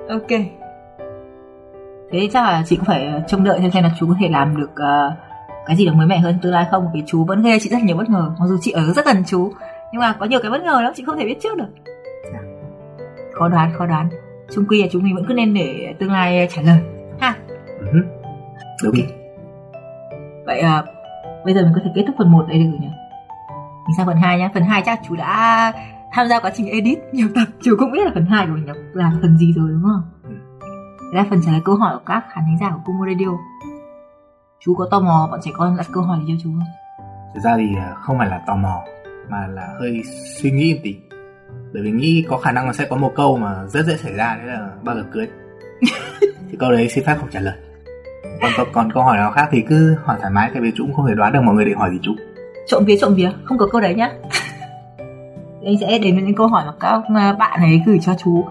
Ok. 0.10 0.30
Thế 2.12 2.30
chắc 2.34 2.44
là 2.44 2.64
chị 2.66 2.76
cũng 2.76 2.86
phải 2.86 3.06
ờ, 3.06 3.22
trông 3.28 3.44
đợi 3.44 3.60
xem 3.62 3.72
xem 3.72 3.84
là 3.84 3.92
chú 4.00 4.08
có 4.08 4.16
thể 4.22 4.30
làm 4.30 4.58
được 4.58 4.72
ờ, 4.76 5.12
cái 5.66 5.76
gì 5.76 5.86
được 5.86 5.94
mới 5.96 6.08
mẻ 6.08 6.18
hơn 6.18 6.40
tương 6.42 6.54
lai 6.54 6.66
không? 6.72 6.88
Vì 6.94 7.04
chú 7.06 7.26
vẫn 7.26 7.44
gây 7.44 7.60
chị 7.60 7.70
rất 7.70 7.78
nhiều 7.84 7.98
bất 7.98 8.10
ngờ. 8.10 8.32
Mặc 8.40 8.46
dù 8.48 8.58
chị 8.62 8.72
ở 8.72 8.94
rất 8.94 9.06
gần 9.06 9.24
chú 9.28 9.52
nhưng 9.92 10.02
mà 10.02 10.16
có 10.20 10.26
nhiều 10.26 10.40
cái 10.42 10.52
bất 10.52 10.62
ngờ 10.62 10.82
lắm 10.84 10.94
chị 10.96 11.04
không 11.06 11.18
thể 11.18 11.26
biết 11.26 11.38
trước 11.42 11.58
được. 11.58 11.70
Dạ. 12.34 12.40
khó 13.34 13.48
đoán 13.48 13.72
khó 13.78 13.86
đoán. 13.86 14.10
Chung 14.56 14.66
quy 14.70 14.82
là 14.82 14.88
chúng 14.92 15.04
mình 15.04 15.16
vẫn 15.16 15.26
cứ 15.28 15.34
nên 15.34 15.54
để 15.54 15.94
tương 16.00 16.12
lai 16.12 16.48
trả 16.52 16.62
lời. 16.62 16.80
Ha? 17.20 17.36
Ừ. 17.80 18.02
đúng 18.84 18.96
vậy 20.46 20.60
à, 20.60 20.84
bây 21.46 21.54
giờ 21.54 21.62
mình 21.64 21.72
có 21.76 21.82
thể 21.84 21.92
kết 21.96 22.04
thúc 22.08 22.16
phần 22.18 22.32
1 22.32 22.46
đây 22.50 22.58
được 22.58 22.66
rồi 22.72 22.80
nhỉ 22.82 23.01
mình 23.88 23.96
sang 23.98 24.06
phần 24.06 24.18
2 24.18 24.40
nhá. 24.40 24.50
Phần 24.54 24.64
2 24.64 24.84
chắc 24.86 25.00
chú 25.08 25.16
đã 25.16 25.74
tham 26.12 26.28
gia 26.28 26.40
quá 26.40 26.52
trình 26.56 26.68
edit 26.68 27.00
nhiều 27.12 27.28
tập. 27.36 27.46
Chú 27.62 27.76
cũng 27.80 27.92
biết 27.92 28.06
là 28.06 28.12
phần 28.14 28.26
2 28.26 28.46
của 28.46 28.54
mình 28.54 28.66
là 28.94 29.12
phần 29.22 29.38
gì 29.38 29.54
rồi 29.54 29.70
đúng 29.72 29.84
không? 29.84 30.04
Ừ. 30.24 30.36
đây 31.14 31.24
là 31.24 31.30
phần 31.30 31.42
trả 31.46 31.52
lời 31.52 31.62
câu 31.66 31.76
hỏi 31.76 31.98
của 31.98 32.04
các 32.06 32.24
khán 32.30 32.44
thính 32.48 32.58
giả 32.62 32.72
của 32.72 32.82
Kumo 32.86 33.06
Radio. 33.06 33.38
Chú 34.60 34.76
có 34.76 34.88
tò 34.92 35.00
mò 35.00 35.28
bọn 35.32 35.40
trẻ 35.44 35.52
con 35.54 35.78
đặt 35.78 35.88
câu 35.94 36.04
hỏi 36.04 36.20
gì 36.28 36.34
cho 36.34 36.42
chú 36.44 36.50
không? 36.50 36.68
Thực 37.34 37.40
ra 37.44 37.58
thì 37.58 37.76
à, 37.78 37.94
không 38.02 38.18
phải 38.18 38.30
là 38.30 38.42
tò 38.48 38.56
mò 38.56 38.82
mà 39.30 39.48
là 39.48 39.68
hơi 39.80 40.02
suy 40.42 40.52
nghĩ 40.52 40.74
một 40.74 40.80
tí. 40.84 40.96
Bởi 41.74 41.84
vì 41.84 41.92
nghĩ 41.92 42.26
có 42.30 42.38
khả 42.38 42.52
năng 42.52 42.68
là 42.68 42.74
sẽ 42.74 42.86
có 42.90 42.96
một 42.96 43.12
câu 43.16 43.38
mà 43.38 43.66
rất 43.68 43.86
dễ 43.86 43.98
xảy 43.98 44.14
ra 44.14 44.36
đấy 44.36 44.48
là 44.48 44.70
bao 44.84 44.96
giờ 44.96 45.04
cưới. 45.12 45.28
Thì 46.52 46.58
câu 46.60 46.72
đấy 46.72 46.90
xin 46.90 47.04
phép 47.06 47.16
không 47.20 47.30
trả 47.32 47.40
lời. 47.40 47.58
Còn 48.42 48.52
còn, 48.58 48.68
còn 48.74 48.92
câu 48.92 49.04
hỏi 49.04 49.18
nào 49.18 49.32
khác 49.32 49.50
thì 49.52 49.64
cứ 49.70 49.96
hỏi 50.04 50.18
thoải 50.20 50.32
mái 50.32 50.50
tại 50.54 50.62
vì 50.62 50.72
chú 50.76 50.84
cũng 50.86 50.96
không 50.96 51.08
thể 51.08 51.16
đoán 51.16 51.34
được 51.34 51.42
mọi 51.42 51.56
người 51.56 51.66
định 51.66 51.78
hỏi 51.78 51.90
gì 51.92 52.00
chú 52.02 52.12
trộm 52.68 52.86
vía 52.86 52.98
trộm 53.02 53.16
vía 53.16 53.32
không 53.44 53.58
có 53.58 53.68
câu 53.68 53.82
đấy 53.82 53.96
nhá. 53.96 54.12
Anh 55.66 55.78
sẽ 55.82 56.00
đến 56.00 56.16
với 56.16 56.24
những 56.24 56.36
câu 56.36 56.48
hỏi 56.48 56.64
mà 56.66 56.74
các 56.80 57.02
à, 57.16 57.34
bạn 57.34 57.62
ấy 57.62 57.82
gửi 57.86 58.00
cho 58.02 58.14
chú. 58.24 58.44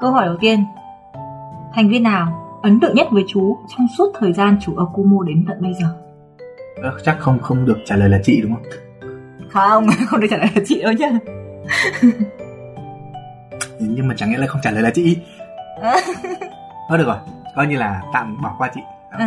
Câu 0.00 0.12
hỏi 0.12 0.26
đầu 0.26 0.36
tiên. 0.40 0.64
Thành 1.74 1.88
viên 1.88 2.02
nào 2.02 2.58
ấn 2.62 2.80
tượng 2.80 2.94
nhất 2.94 3.06
với 3.10 3.24
chú 3.28 3.58
trong 3.76 3.86
suốt 3.98 4.12
thời 4.18 4.32
gian 4.32 4.56
chú 4.60 4.76
ở 4.76 4.86
Kumo 4.92 5.22
đến 5.22 5.44
tận 5.48 5.62
bây 5.62 5.74
giờ? 5.74 5.86
Ơ, 6.82 6.98
chắc 7.04 7.16
không 7.20 7.38
không 7.38 7.66
được 7.66 7.78
trả 7.84 7.96
lời 7.96 8.08
là 8.08 8.18
chị 8.22 8.40
đúng 8.42 8.54
không? 8.54 8.64
Không 9.50 9.86
không 10.06 10.20
được 10.20 10.26
trả 10.30 10.36
lời 10.36 10.48
là 10.54 10.62
chị 10.66 10.82
đâu 10.82 10.92
nhá. 10.92 11.10
Nhưng 13.78 14.08
mà 14.08 14.14
chẳng 14.16 14.30
nghĩa 14.30 14.38
là 14.38 14.46
không 14.46 14.60
trả 14.62 14.70
lời 14.70 14.82
là 14.82 14.90
chị? 14.90 15.16
Thôi 16.88 16.98
được 16.98 17.06
rồi 17.06 17.16
coi 17.56 17.66
như 17.66 17.76
là 17.76 18.02
tạm 18.12 18.42
bỏ 18.42 18.54
qua 18.58 18.70
chị. 18.74 18.80
Ừ. 19.18 19.24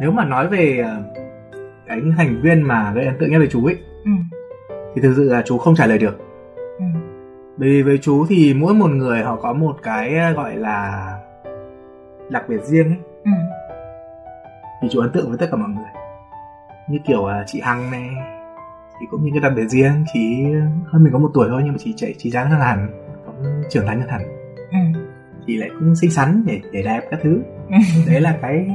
nếu 0.00 0.10
mà 0.10 0.24
nói 0.24 0.48
về 0.48 0.82
ờ, 0.84 1.02
cái 1.90 2.12
thành 2.16 2.40
viên 2.42 2.62
mà 2.62 2.92
gây 2.94 3.04
ấn 3.06 3.18
tượng 3.18 3.30
nhất 3.30 3.38
với 3.38 3.48
chú 3.50 3.64
ấy 3.66 3.76
Ừ. 4.04 4.10
thì 4.94 5.02
thực 5.02 5.12
sự 5.16 5.30
là 5.32 5.42
chú 5.46 5.58
không 5.58 5.74
trả 5.74 5.86
lời 5.86 5.98
được 5.98 6.18
Ừ. 6.78 6.84
bởi 7.56 7.68
vì 7.68 7.82
với 7.82 7.98
chú 7.98 8.26
thì 8.28 8.54
mỗi 8.54 8.74
một 8.74 8.90
người 8.90 9.22
họ 9.22 9.36
có 9.36 9.52
một 9.52 9.76
cái 9.82 10.14
ờ, 10.18 10.32
gọi 10.32 10.56
là 10.56 11.06
đặc 12.30 12.44
biệt 12.48 12.62
riêng 12.64 12.86
ấy 12.88 12.98
Ừ. 13.24 13.30
thì 14.82 14.88
chú 14.92 15.00
ấn 15.00 15.10
tượng 15.12 15.28
với 15.28 15.38
tất 15.38 15.46
cả 15.50 15.56
mọi 15.56 15.68
người 15.68 15.84
như 16.90 16.98
kiểu 17.06 17.28
chị 17.46 17.60
hằng 17.60 17.90
này 17.90 18.08
thì 19.00 19.06
cũng 19.10 19.24
như 19.24 19.30
cái 19.32 19.40
đặc 19.40 19.52
biệt 19.56 19.66
riêng 19.68 20.04
chỉ 20.12 20.44
hơn 20.86 21.04
mình 21.04 21.12
có 21.12 21.18
một 21.18 21.30
tuổi 21.34 21.46
thôi 21.50 21.60
nhưng 21.64 21.72
mà 21.72 21.78
chị 21.80 21.94
chạy 21.96 22.14
chị 22.18 22.30
dáng 22.30 22.50
hơn 22.50 22.60
hẳn 22.60 22.88
cũng 23.26 23.62
trưởng 23.70 23.86
thành 23.86 24.00
hơn 24.00 24.08
hẳn 24.08 24.22
Ừ. 24.70 25.00
chị 25.46 25.56
lại 25.56 25.70
cũng 25.78 25.96
xinh 25.96 26.10
xắn 26.10 26.42
để 26.46 26.60
để 26.72 26.82
đẹp 26.82 27.00
các 27.10 27.20
thứ 27.22 27.42
Ừ. 27.70 27.76
đấy 28.12 28.20
là 28.20 28.38
cái 28.42 28.66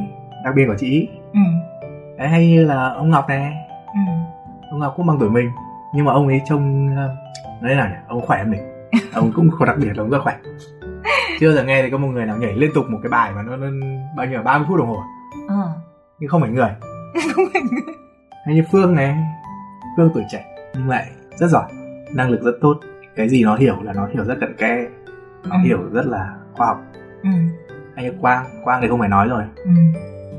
đặc 0.46 0.54
biệt 0.56 0.64
của 0.68 0.76
chị 0.78 1.10
Ừ. 1.34 1.40
đấy 2.18 2.28
hay 2.28 2.48
như 2.48 2.66
là 2.66 2.90
ông 2.90 3.10
ngọc 3.10 3.28
này. 3.30 3.54
Ừ. 3.94 4.00
ông 4.72 4.80
ngọc 4.80 4.94
cũng 4.98 5.06
bằng 5.08 5.18
tuổi 5.20 5.30
mình 5.30 5.52
nhưng 5.94 6.06
mà 6.06 6.12
ông 6.14 6.28
ấy 6.28 6.42
trông 6.46 6.96
ờ, 6.98 7.08
nói 7.62 7.70
thế 7.70 7.76
nào 7.76 7.88
nhỉ? 7.90 7.96
Ông 8.08 8.22
khỏe 8.22 8.38
hơn 8.38 8.52
mình. 8.52 8.62
Ông 9.14 9.32
cũng 9.36 9.50
có 9.60 9.66
đặc 9.66 9.76
biệt 9.80 9.88
là 9.98 10.04
ông 10.04 10.10
rất 10.10 10.20
khỏe. 10.24 10.38
Chưa 11.40 11.54
giờ 11.54 11.64
nghe 11.64 11.82
thì 11.84 11.90
có 11.90 11.98
một 11.98 12.08
người 12.08 12.26
nào 12.26 12.38
nhảy 12.38 12.54
liên 12.54 12.72
tục 12.76 12.86
một 12.90 13.00
cái 13.04 13.10
bài 13.10 13.32
mà 13.36 13.42
nó, 13.44 13.56
nó 13.56 13.68
bao 14.18 14.26
nhiêu 14.26 14.42
30 14.44 14.66
phút 14.70 14.78
đồng 14.80 14.88
hồ 14.88 15.04
Ờ. 15.48 15.70
nhưng 16.20 16.30
không 16.30 16.42
phải 16.42 16.50
người. 16.50 16.70
Không 17.36 17.46
phải 17.54 17.62
hay 18.46 18.56
như 18.56 18.64
phương 18.72 18.96
này. 18.96 19.16
Phương 19.98 20.10
tuổi 20.14 20.24
trẻ 20.32 20.46
nhưng 20.74 20.90
lại 20.90 21.06
rất 21.36 21.48
giỏi 21.48 21.72
năng 22.14 22.30
lực 22.30 22.42
rất 22.44 22.52
tốt. 22.62 22.80
Cái 23.16 23.30
gì 23.30 23.44
nó 23.44 23.56
hiểu 23.56 23.76
là 23.82 23.94
nó 23.94 24.06
hiểu 24.14 24.24
rất 24.24 24.36
cận 24.42 24.56
kẽ. 24.58 24.86
Nó 25.50 25.56
Ừ. 25.56 25.62
hiểu 25.64 25.80
rất 25.92 26.06
là 26.06 26.34
khoa 26.54 26.68
học. 26.68 26.78
Ừ. 27.24 27.30
hay 27.96 28.06
như 28.06 28.14
quang 28.22 28.46
quang 28.64 28.82
thì 28.82 28.88
không 28.88 29.00
phải 29.00 29.10
nói 29.10 29.28
rồi. 29.28 29.44
Ừ. 29.56 29.72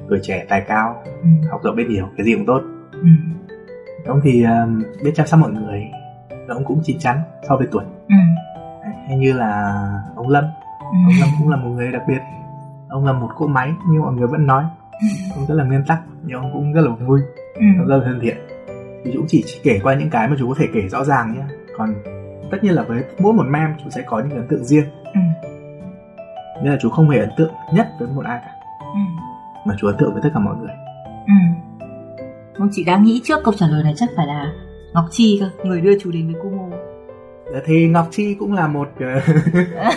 tuổi 0.08 0.18
trẻ 0.22 0.44
tài 0.48 0.60
cao 0.68 1.02
Ừ. 1.22 1.28
học 1.50 1.60
rộng 1.64 1.76
biết 1.76 1.86
nhiều 1.88 2.08
cái 2.16 2.26
gì 2.26 2.34
cũng 2.34 2.46
tốt 2.46 2.60
Ừ. 2.92 3.08
ông 4.06 4.20
thì 4.24 4.44
um, 4.44 4.82
biết 5.04 5.12
chăm 5.14 5.26
sóc 5.26 5.40
mọi 5.40 5.50
người 5.50 5.82
ông 6.48 6.64
cũng 6.64 6.80
chín 6.84 6.98
chắn 6.98 7.18
so 7.48 7.56
với 7.56 7.66
tuổi 7.72 7.84
Ừ. 8.08 8.14
Hay 9.08 9.16
như 9.16 9.32
là 9.32 9.72
ông 10.16 10.28
lâm 10.28 10.44
Ừ. 10.78 10.96
ông 11.06 11.12
lâm 11.20 11.28
cũng 11.38 11.48
là 11.50 11.56
một 11.56 11.68
người 11.68 11.92
đặc 11.92 12.02
biệt 12.08 12.18
ông 12.88 13.04
là 13.06 13.12
một 13.12 13.28
cỗ 13.36 13.46
máy 13.46 13.72
nhưng 13.90 14.02
mọi 14.02 14.12
người 14.14 14.26
vẫn 14.26 14.46
nói 14.46 14.64
ông 15.36 15.46
rất 15.48 15.54
là 15.54 15.64
nguyên 15.64 15.84
tắc 15.88 15.98
nhưng 16.24 16.40
ông 16.40 16.50
cũng 16.52 16.72
rất 16.72 16.80
là 16.80 16.90
vui 16.90 17.20
Ừ. 17.54 17.64
ông 17.78 17.86
rất 17.88 17.96
là 17.96 18.04
thân 18.04 18.18
thiện 18.22 18.36
thì 19.04 19.10
chú 19.14 19.24
chỉ, 19.28 19.42
chỉ 19.46 19.60
kể 19.64 19.80
qua 19.82 19.94
những 19.94 20.10
cái 20.10 20.28
mà 20.28 20.36
chú 20.38 20.48
có 20.48 20.54
thể 20.58 20.66
kể 20.74 20.88
rõ 20.88 21.04
ràng 21.04 21.34
nhé 21.34 21.42
còn 21.78 21.94
tất 22.50 22.58
nhiên 22.62 22.72
là 22.74 22.82
với 22.82 23.04
mỗi 23.18 23.32
một 23.32 23.44
mem 23.48 23.74
chú 23.84 23.90
sẽ 23.90 24.02
có 24.06 24.20
những 24.20 24.36
ấn 24.38 24.46
tượng 24.48 24.64
riêng 24.64 24.84
Ừ. 25.14 25.20
nên 26.62 26.72
là 26.72 26.78
chú 26.80 26.90
không 26.90 27.10
hề 27.10 27.18
ấn 27.18 27.30
tượng 27.36 27.52
nhất 27.74 27.88
với 27.98 28.08
một 28.14 28.24
ai 28.24 28.38
cả 28.42 28.50
Ừ. 28.80 29.00
mà 29.66 29.74
chú 29.78 29.86
ấn 29.86 29.96
tượng 29.98 30.12
với 30.12 30.22
tất 30.22 30.30
cả 30.34 30.40
mọi 30.40 30.56
người 30.56 30.70
Ừ. 31.26 31.32
Không, 32.58 32.68
chị 32.72 32.84
đang 32.84 33.04
nghĩ 33.04 33.20
trước 33.24 33.38
câu 33.44 33.54
trả 33.56 33.66
lời 33.68 33.82
này 33.84 33.92
chắc 33.96 34.08
phải 34.16 34.26
là 34.26 34.52
Ngọc 34.94 35.04
Chi 35.10 35.36
cơ, 35.40 35.64
người 35.64 35.80
đưa 35.80 35.98
chú 35.98 36.10
đến 36.10 36.32
với 36.32 36.42
Kumo. 36.42 36.76
Dạ 37.52 37.58
thì 37.64 37.88
ngọc 37.88 38.08
chi 38.10 38.34
cũng 38.34 38.52
là 38.52 38.68
một 38.68 38.88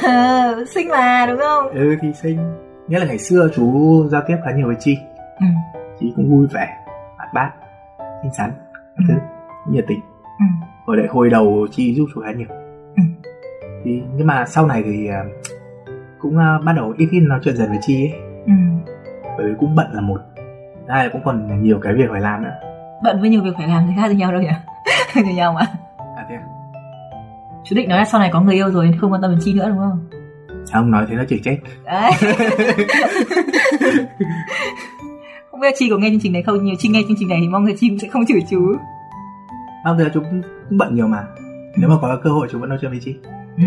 ờ, 0.02 0.66
xinh 0.76 0.88
mà 0.90 1.26
đúng 1.30 1.40
không? 1.40 1.70
ừ 1.74 1.96
thì 2.02 2.14
sinh 2.14 2.38
nghĩa 2.88 3.00
là 3.00 3.06
ngày 3.06 3.18
xưa 3.18 3.50
chú 3.56 4.04
giao 4.12 4.22
tiếp 4.28 4.36
khá 4.46 4.52
nhiều 4.52 4.68
với 4.68 4.76
chi 4.80 4.98
Ừ. 5.40 5.46
chị 6.00 6.14
cũng 6.16 6.30
vui 6.30 6.48
vẻ 6.54 6.68
hoạt 7.18 7.34
bát 7.34 7.52
xinh 8.24 8.32
xắn 8.38 8.52
các 8.98 9.04
thứ 9.08 9.14
nhiệt 9.72 9.86
tình 9.88 10.00
Ừ. 10.40 10.46
rồi 10.88 10.98
lại 10.98 11.08
hồi 11.10 11.30
đầu 11.30 11.68
chi 11.72 11.94
giúp 11.96 12.06
chú 12.16 12.22
khá 12.22 12.32
nhiều 12.32 12.48
Ừ. 12.96 13.04
thì 13.84 14.02
nhưng 14.16 14.28
mà 14.28 14.46
sau 14.48 14.68
này 14.68 14.84
thì 14.86 15.08
à, 15.08 15.24
cũng 16.20 16.38
à, 16.38 16.60
bắt 16.66 16.74
đầu 16.74 16.94
ít 16.98 17.08
ít 17.12 17.20
nói 17.20 17.40
chuyện 17.44 17.58
dần 17.58 17.70
với 17.70 17.78
chi 17.82 18.02
ấy 18.04 18.12
Ừ. 18.46 18.54
bởi 19.40 19.50
vì 19.50 19.56
cũng 19.60 19.76
bận 19.76 19.88
là 19.94 20.02
một 20.02 20.22
hai 20.88 21.06
là 21.06 21.10
cũng 21.14 21.22
còn 21.26 21.64
nhiều 21.64 21.80
cái 21.82 21.94
việc 21.94 22.06
phải 22.12 22.22
làm 22.22 22.44
nữa 22.44 22.54
Bận 23.04 23.22
với 23.22 23.30
nhiều 23.30 23.44
việc 23.44 23.52
phải 23.58 23.68
làm 23.68 23.88
thì 23.88 23.94
khác 23.96 24.10
gì 24.10 24.16
nhau 24.16 24.32
đâu 24.32 24.42
nhỉ? 24.42 24.50
như 25.16 25.34
nhau 25.36 25.54
mà. 25.54 25.62
à 26.18 26.26
thế 26.30 26.36
à? 26.36 26.44
Chú 27.66 27.76
định 27.76 27.90
nói 27.90 27.98
là 28.00 28.06
sau 28.06 28.20
này 28.20 28.30
có 28.34 28.42
người 28.42 28.56
yêu 28.56 28.72
rồi 28.72 28.98
không 29.02 29.12
quan 29.12 29.22
tâm 29.22 29.32
đến 29.32 29.40
Chi 29.44 29.54
nữa 29.54 29.70
đúng 29.70 29.78
không? 29.78 30.10
ông 30.72 30.92
nói 30.92 31.06
thế 31.10 31.16
nó 31.16 31.24
chửi 31.30 31.40
chết 31.44 31.58
Đấy. 31.86 32.12
không 35.52 35.60
biết 35.60 35.74
Chi 35.78 35.90
có 35.90 35.98
nghe 35.98 36.10
chương 36.10 36.20
trình 36.20 36.34
này 36.34 36.44
không? 36.44 36.64
Nhiều 36.64 36.76
Chi 36.80 36.90
nghe 36.90 37.02
chương 37.08 37.18
trình 37.20 37.30
này 37.30 37.38
thì 37.42 37.48
mong 37.48 37.64
người 37.64 37.76
Chi 37.78 37.98
sẽ 38.02 38.08
không 38.08 38.26
chửi 38.26 38.42
chú. 38.50 38.76
không 39.84 39.98
là 39.98 40.10
chú 40.14 40.20
cũng, 40.20 40.42
bận 40.70 40.96
nhiều 40.96 41.08
mà 41.08 41.24
nếu 41.78 41.90
mà 41.90 41.96
có 42.02 42.20
cơ 42.24 42.30
hội 42.30 42.48
chú 42.52 42.60
vẫn 42.60 42.70
nói 42.70 42.78
chuyện 42.82 42.92
với 42.92 43.00
chị 43.04 43.16
ừ. 43.58 43.64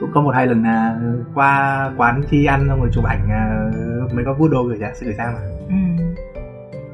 Cũng 0.00 0.10
có 0.14 0.20
một 0.20 0.34
hai 0.34 0.46
lần 0.46 0.64
à, 0.64 0.96
qua 1.34 1.90
quán 1.96 2.22
chi 2.30 2.44
ăn 2.44 2.66
xong 2.68 2.80
rồi 2.80 2.90
chụp 2.92 3.04
ảnh 3.04 3.28
à, 3.30 3.70
mấy 4.14 4.24
con 4.24 4.38
bút 4.38 4.48
đồ 4.48 4.62
gửi 4.62 4.76
ra 4.76 4.92
gửi 5.00 5.14
sang 5.18 5.34
mà. 5.34 5.40
Ừ. 5.68 6.04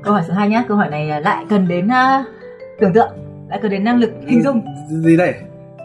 câu 0.02 0.14
hỏi 0.14 0.22
số 0.28 0.34
2 0.34 0.48
nhá. 0.48 0.64
Câu 0.68 0.76
hỏi 0.76 0.90
này 0.90 1.20
lại 1.20 1.44
cần 1.48 1.68
đến 1.68 1.86
uh, 1.86 2.26
tưởng 2.80 2.92
tượng 2.92 3.10
lại 3.48 3.58
cần 3.62 3.70
đến 3.70 3.84
năng 3.84 3.98
lực 3.98 4.10
hình 4.26 4.42
dung. 4.42 4.60
Gì 4.88 5.16
đây? 5.16 5.34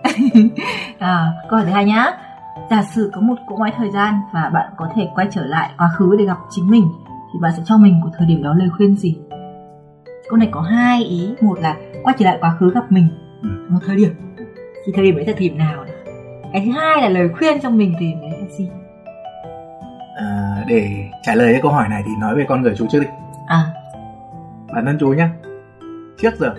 À, 0.99 1.25
câu 1.49 1.59
hỏi 1.59 1.65
thứ 1.65 1.73
hai 1.73 1.85
nhá. 1.85 2.11
Giả 2.69 2.83
sử 2.95 3.11
có 3.13 3.21
một 3.21 3.35
cỗ 3.47 3.55
máy 3.57 3.73
thời 3.77 3.91
gian 3.91 4.13
và 4.33 4.49
bạn 4.53 4.71
có 4.77 4.89
thể 4.95 5.07
quay 5.15 5.27
trở 5.31 5.45
lại 5.45 5.69
quá 5.77 5.89
khứ 5.97 6.15
để 6.19 6.25
gặp 6.25 6.37
chính 6.49 6.69
mình 6.69 6.83
thì 7.33 7.39
bạn 7.41 7.51
sẽ 7.57 7.63
cho 7.65 7.77
mình 7.77 8.01
của 8.03 8.09
thời 8.17 8.27
điểm 8.27 8.43
đó 8.43 8.53
lời 8.53 8.69
khuyên 8.77 8.95
gì? 8.95 9.17
Câu 10.29 10.37
này 10.37 10.49
có 10.51 10.61
hai 10.61 11.03
ý. 11.03 11.35
Một 11.41 11.59
là 11.59 11.75
quay 12.03 12.15
trở 12.19 12.25
lại 12.25 12.37
quá 12.41 12.55
khứ 12.59 12.71
gặp 12.73 12.91
mình. 12.91 13.07
Ừ. 13.41 13.49
một 13.69 13.79
thời 13.85 13.95
điểm. 13.95 14.11
Thì 14.85 14.93
thời 14.95 15.05
điểm 15.05 15.15
ấy 15.15 15.25
là 15.25 15.33
thời 15.37 15.49
điểm 15.49 15.57
nào? 15.57 15.85
Cái 16.53 16.61
thứ 16.65 16.71
hai 16.71 17.01
là 17.01 17.09
lời 17.09 17.29
khuyên 17.29 17.59
cho 17.61 17.69
mình 17.69 17.93
thì 17.99 18.13
đấy 18.21 18.31
là 18.41 18.47
gì 18.49 18.69
à, 20.17 20.63
để 20.67 21.09
trả 21.23 21.35
lời 21.35 21.53
cái 21.53 21.61
câu 21.61 21.71
hỏi 21.71 21.89
này 21.89 22.03
thì 22.05 22.11
nói 22.19 22.35
về 22.35 22.45
con 22.47 22.61
người 22.61 22.73
chú 22.77 22.85
trước 22.91 22.99
đi 22.99 23.07
à 23.47 23.63
bản 24.73 24.85
thân 24.85 24.97
chú 24.99 25.07
nhá 25.13 25.29
trước 26.17 26.33
giờ 26.39 26.53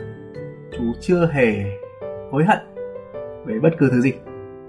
chú 0.79 0.83
chưa 1.01 1.31
hề 1.33 1.65
hối 2.33 2.45
hận 2.45 2.59
về 3.47 3.59
bất 3.63 3.71
cứ 3.79 3.89
thứ 3.91 4.01
gì 4.01 4.13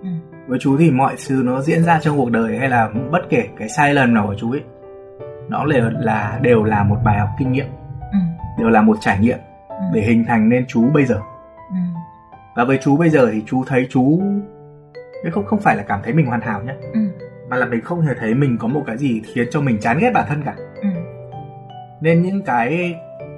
ừ. 0.02 0.08
với 0.48 0.60
chú 0.62 0.78
thì 0.78 0.92
mọi 0.92 1.16
thứ 1.30 1.42
nó 1.46 1.62
diễn 1.62 1.84
ra 1.84 2.00
trong 2.02 2.18
cuộc 2.18 2.32
đời 2.32 2.58
hay 2.58 2.70
là 2.70 2.90
bất 3.12 3.22
kể 3.30 3.48
cái 3.58 3.70
sai 3.70 3.94
lầm 3.94 4.14
nào 4.14 4.28
của 4.28 4.36
chú 4.38 4.52
ấy 4.52 4.62
nó 5.50 5.66
đều 5.66 5.90
là 5.90 6.40
đều 6.42 6.64
là 6.64 6.84
một 6.84 6.98
bài 7.06 7.20
học 7.20 7.30
kinh 7.40 7.52
nghiệm 7.52 7.66
Ừ. 8.12 8.18
đều 8.60 8.70
là 8.70 8.82
một 8.82 8.98
trải 9.02 9.20
nghiệm 9.20 9.38
Ừ. 9.70 9.76
để 9.94 10.02
hình 10.02 10.26
thành 10.28 10.50
nên 10.50 10.66
chú 10.68 10.90
bây 10.94 11.06
giờ 11.06 11.16
Ừ. 11.70 11.76
và 12.56 12.64
với 12.66 12.80
chú 12.84 12.98
bây 12.98 13.10
giờ 13.10 13.30
thì 13.34 13.44
chú 13.48 13.64
thấy 13.68 13.88
chú 13.90 14.22
nhưng 15.24 15.32
không 15.34 15.46
không 15.46 15.60
phải 15.62 15.76
là 15.76 15.84
cảm 15.84 16.00
thấy 16.04 16.14
mình 16.14 16.26
hoàn 16.26 16.42
hảo 16.42 16.62
nhé 16.64 16.74
Ừ. 16.94 17.00
mà 17.50 17.58
là 17.58 17.66
mình 17.66 17.82
không 17.82 18.02
hề 18.02 18.14
thấy 18.20 18.34
mình 18.34 18.58
có 18.60 18.68
một 18.68 18.84
cái 18.88 18.98
gì 18.98 19.22
khiến 19.34 19.48
cho 19.52 19.62
mình 19.62 19.78
chán 19.82 19.98
ghét 20.02 20.12
bản 20.14 20.26
thân 20.30 20.42
cả 20.46 20.54
Ừ. 20.82 20.88
nên 22.02 22.22
những 22.22 22.42
cái 22.42 22.96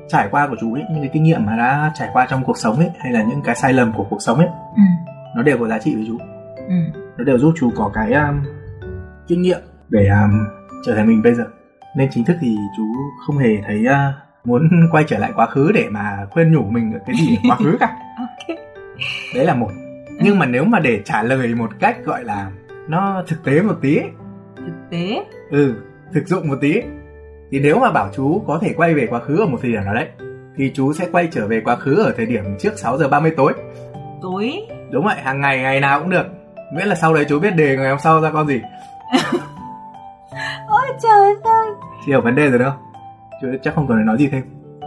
trải 0.08 0.28
qua 0.32 0.48
của 0.48 0.56
chú 0.62 0.74
ấy 0.74 0.84
những 0.92 1.02
cái 1.02 1.10
kinh 1.14 1.24
nghiệm 1.24 1.46
mà 1.46 1.56
đã 1.58 1.92
trải 1.96 2.10
qua 2.14 2.28
trong 2.30 2.44
cuộc 2.44 2.58
sống 2.58 2.76
ấy 2.78 2.90
hay 3.00 3.12
là 3.14 3.24
những 3.24 3.42
cái 3.42 3.56
sai 3.56 3.74
lầm 3.74 3.94
của 3.98 4.06
cuộc 4.10 4.20
sống 4.22 4.38
ấy 4.38 4.48
Ừ. 4.76 4.82
nó 5.36 5.44
đều 5.44 5.58
có 5.58 5.68
giá 5.68 5.80
trị 5.80 5.96
với 5.96 6.06
chú 6.08 6.18
Ừ. 6.68 6.76
nó 7.18 7.24
đều 7.24 7.38
giúp 7.38 7.54
chú 7.58 7.70
có 7.76 7.92
cái 7.94 8.14
um, 8.14 8.44
kinh 9.28 9.42
nghiệm 9.42 9.60
để 9.90 10.08
um, 10.08 10.32
trở 10.86 10.96
thành 10.96 11.08
mình 11.08 11.22
bây 11.24 11.34
giờ 11.34 11.44
nên 11.98 12.10
chính 12.12 12.26
thức 12.26 12.38
thì 12.42 12.56
chú 12.78 12.84
không 13.28 13.38
hề 13.38 13.50
thấy 13.68 13.86
uh, 13.88 14.46
muốn 14.48 14.70
quay 14.92 15.04
trở 15.08 15.18
lại 15.18 15.32
quá 15.36 15.46
khứ 15.46 15.72
để 15.74 15.86
mà 15.92 16.18
khuyên 16.32 16.52
nhủ 16.54 16.62
mình 16.62 16.94
cái 17.08 17.16
gì 17.16 17.38
quá 17.50 17.58
khứ 17.58 17.78
cả 17.80 17.88
ok 18.20 18.58
đấy 19.36 19.46
là 19.46 19.56
một 19.56 19.70
nhưng 20.20 20.40
mà 20.40 20.46
nếu 20.46 20.66
mà 20.66 20.80
để 20.80 21.02
trả 21.06 21.24
lời 21.24 21.56
một 21.56 21.70
cách 21.80 21.98
gọi 22.06 22.24
là 22.24 22.52
nó 22.88 23.24
thực 23.28 23.44
tế 23.44 23.62
một 23.62 23.76
tí 23.82 23.98
ấy, 23.98 24.10
thực 24.58 24.74
tế? 24.92 25.26
Ừ 25.52 25.76
thực 26.16 26.28
dụng 26.28 26.48
một 26.48 26.58
tí. 26.62 26.74
Ấy, 26.74 26.84
thì 27.52 27.60
nếu 27.60 27.80
mà 27.80 27.92
bảo 27.92 28.10
chú 28.16 28.44
có 28.48 28.60
thể 28.62 28.74
quay 28.78 28.94
về 28.94 29.08
quá 29.10 29.20
khứ 29.20 29.40
ở 29.40 29.46
một 29.46 29.58
thời 29.62 29.72
điểm 29.72 29.84
nào 29.86 29.94
đấy 29.94 30.08
thì 30.58 30.72
chú 30.76 30.94
sẽ 30.94 31.08
quay 31.12 31.28
trở 31.32 31.48
về 31.48 31.62
quá 31.66 31.76
khứ 31.76 31.96
ở 31.96 32.14
thời 32.18 32.26
điểm 32.26 32.44
trước 32.60 32.80
6 32.80 32.98
giờ 32.98 33.08
30 33.08 33.34
tối. 33.38 33.54
Tối? 34.22 34.54
Đúng 34.92 35.06
vậy 35.06 35.16
hàng 35.24 35.42
ngày 35.42 35.60
ngày 35.60 35.80
nào 35.80 36.00
cũng 36.00 36.10
được. 36.10 36.26
Miễn 36.74 36.88
là 36.88 36.96
sau 36.96 37.14
đấy 37.14 37.26
chú 37.30 37.40
biết 37.40 37.56
đề 37.56 37.78
ngày 37.78 37.90
hôm 37.90 38.00
sau 38.00 38.22
ra 38.22 38.32
con 38.32 38.48
gì. 38.48 38.62
Ôi 40.68 40.88
trời 41.04 41.36
ơi. 41.44 41.68
Chị 42.06 42.12
hiểu 42.12 42.22
vấn 42.22 42.36
đề 42.36 42.50
rồi 42.50 42.60
đâu. 42.60 42.72
Chú 43.42 43.48
chắc 43.64 43.76
không 43.76 43.88
cần 43.88 43.98
phải 43.98 44.06
nói 44.06 44.18
gì 44.18 44.28
thêm. 44.28 44.44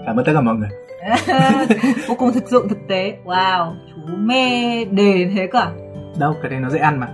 Cảm 0.06 0.16
ơn 0.16 0.24
tất 0.24 0.32
cả 0.34 0.40
mọi 0.40 0.54
người 0.54 0.68
vô 2.08 2.14
cùng 2.18 2.32
thực 2.32 2.48
dụng 2.48 2.68
thực 2.68 2.88
tế. 2.88 3.16
Wow 3.24 3.74
chú 3.88 4.00
mê 4.16 4.84
đề 4.84 5.30
thế 5.34 5.46
cả 5.52 5.70
đâu 6.18 6.34
cái 6.42 6.50
này 6.50 6.60
nó 6.60 6.68
dễ 6.68 6.78
ăn 6.78 7.00
mà. 7.00 7.08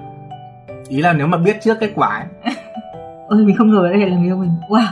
Ý 0.89 1.01
là 1.01 1.13
nếu 1.13 1.27
mà 1.27 1.39
biết 1.39 1.57
trước 1.63 1.77
kết 1.81 1.91
quả 1.95 2.09
ấy. 2.09 2.55
Ôi 3.29 3.45
mình 3.45 3.57
không 3.57 3.71
ngờ 3.71 3.89
đây 3.93 4.11
là 4.11 4.17
người 4.17 4.27
yêu 4.27 4.37
mình. 4.37 4.53
Wow. 4.69 4.87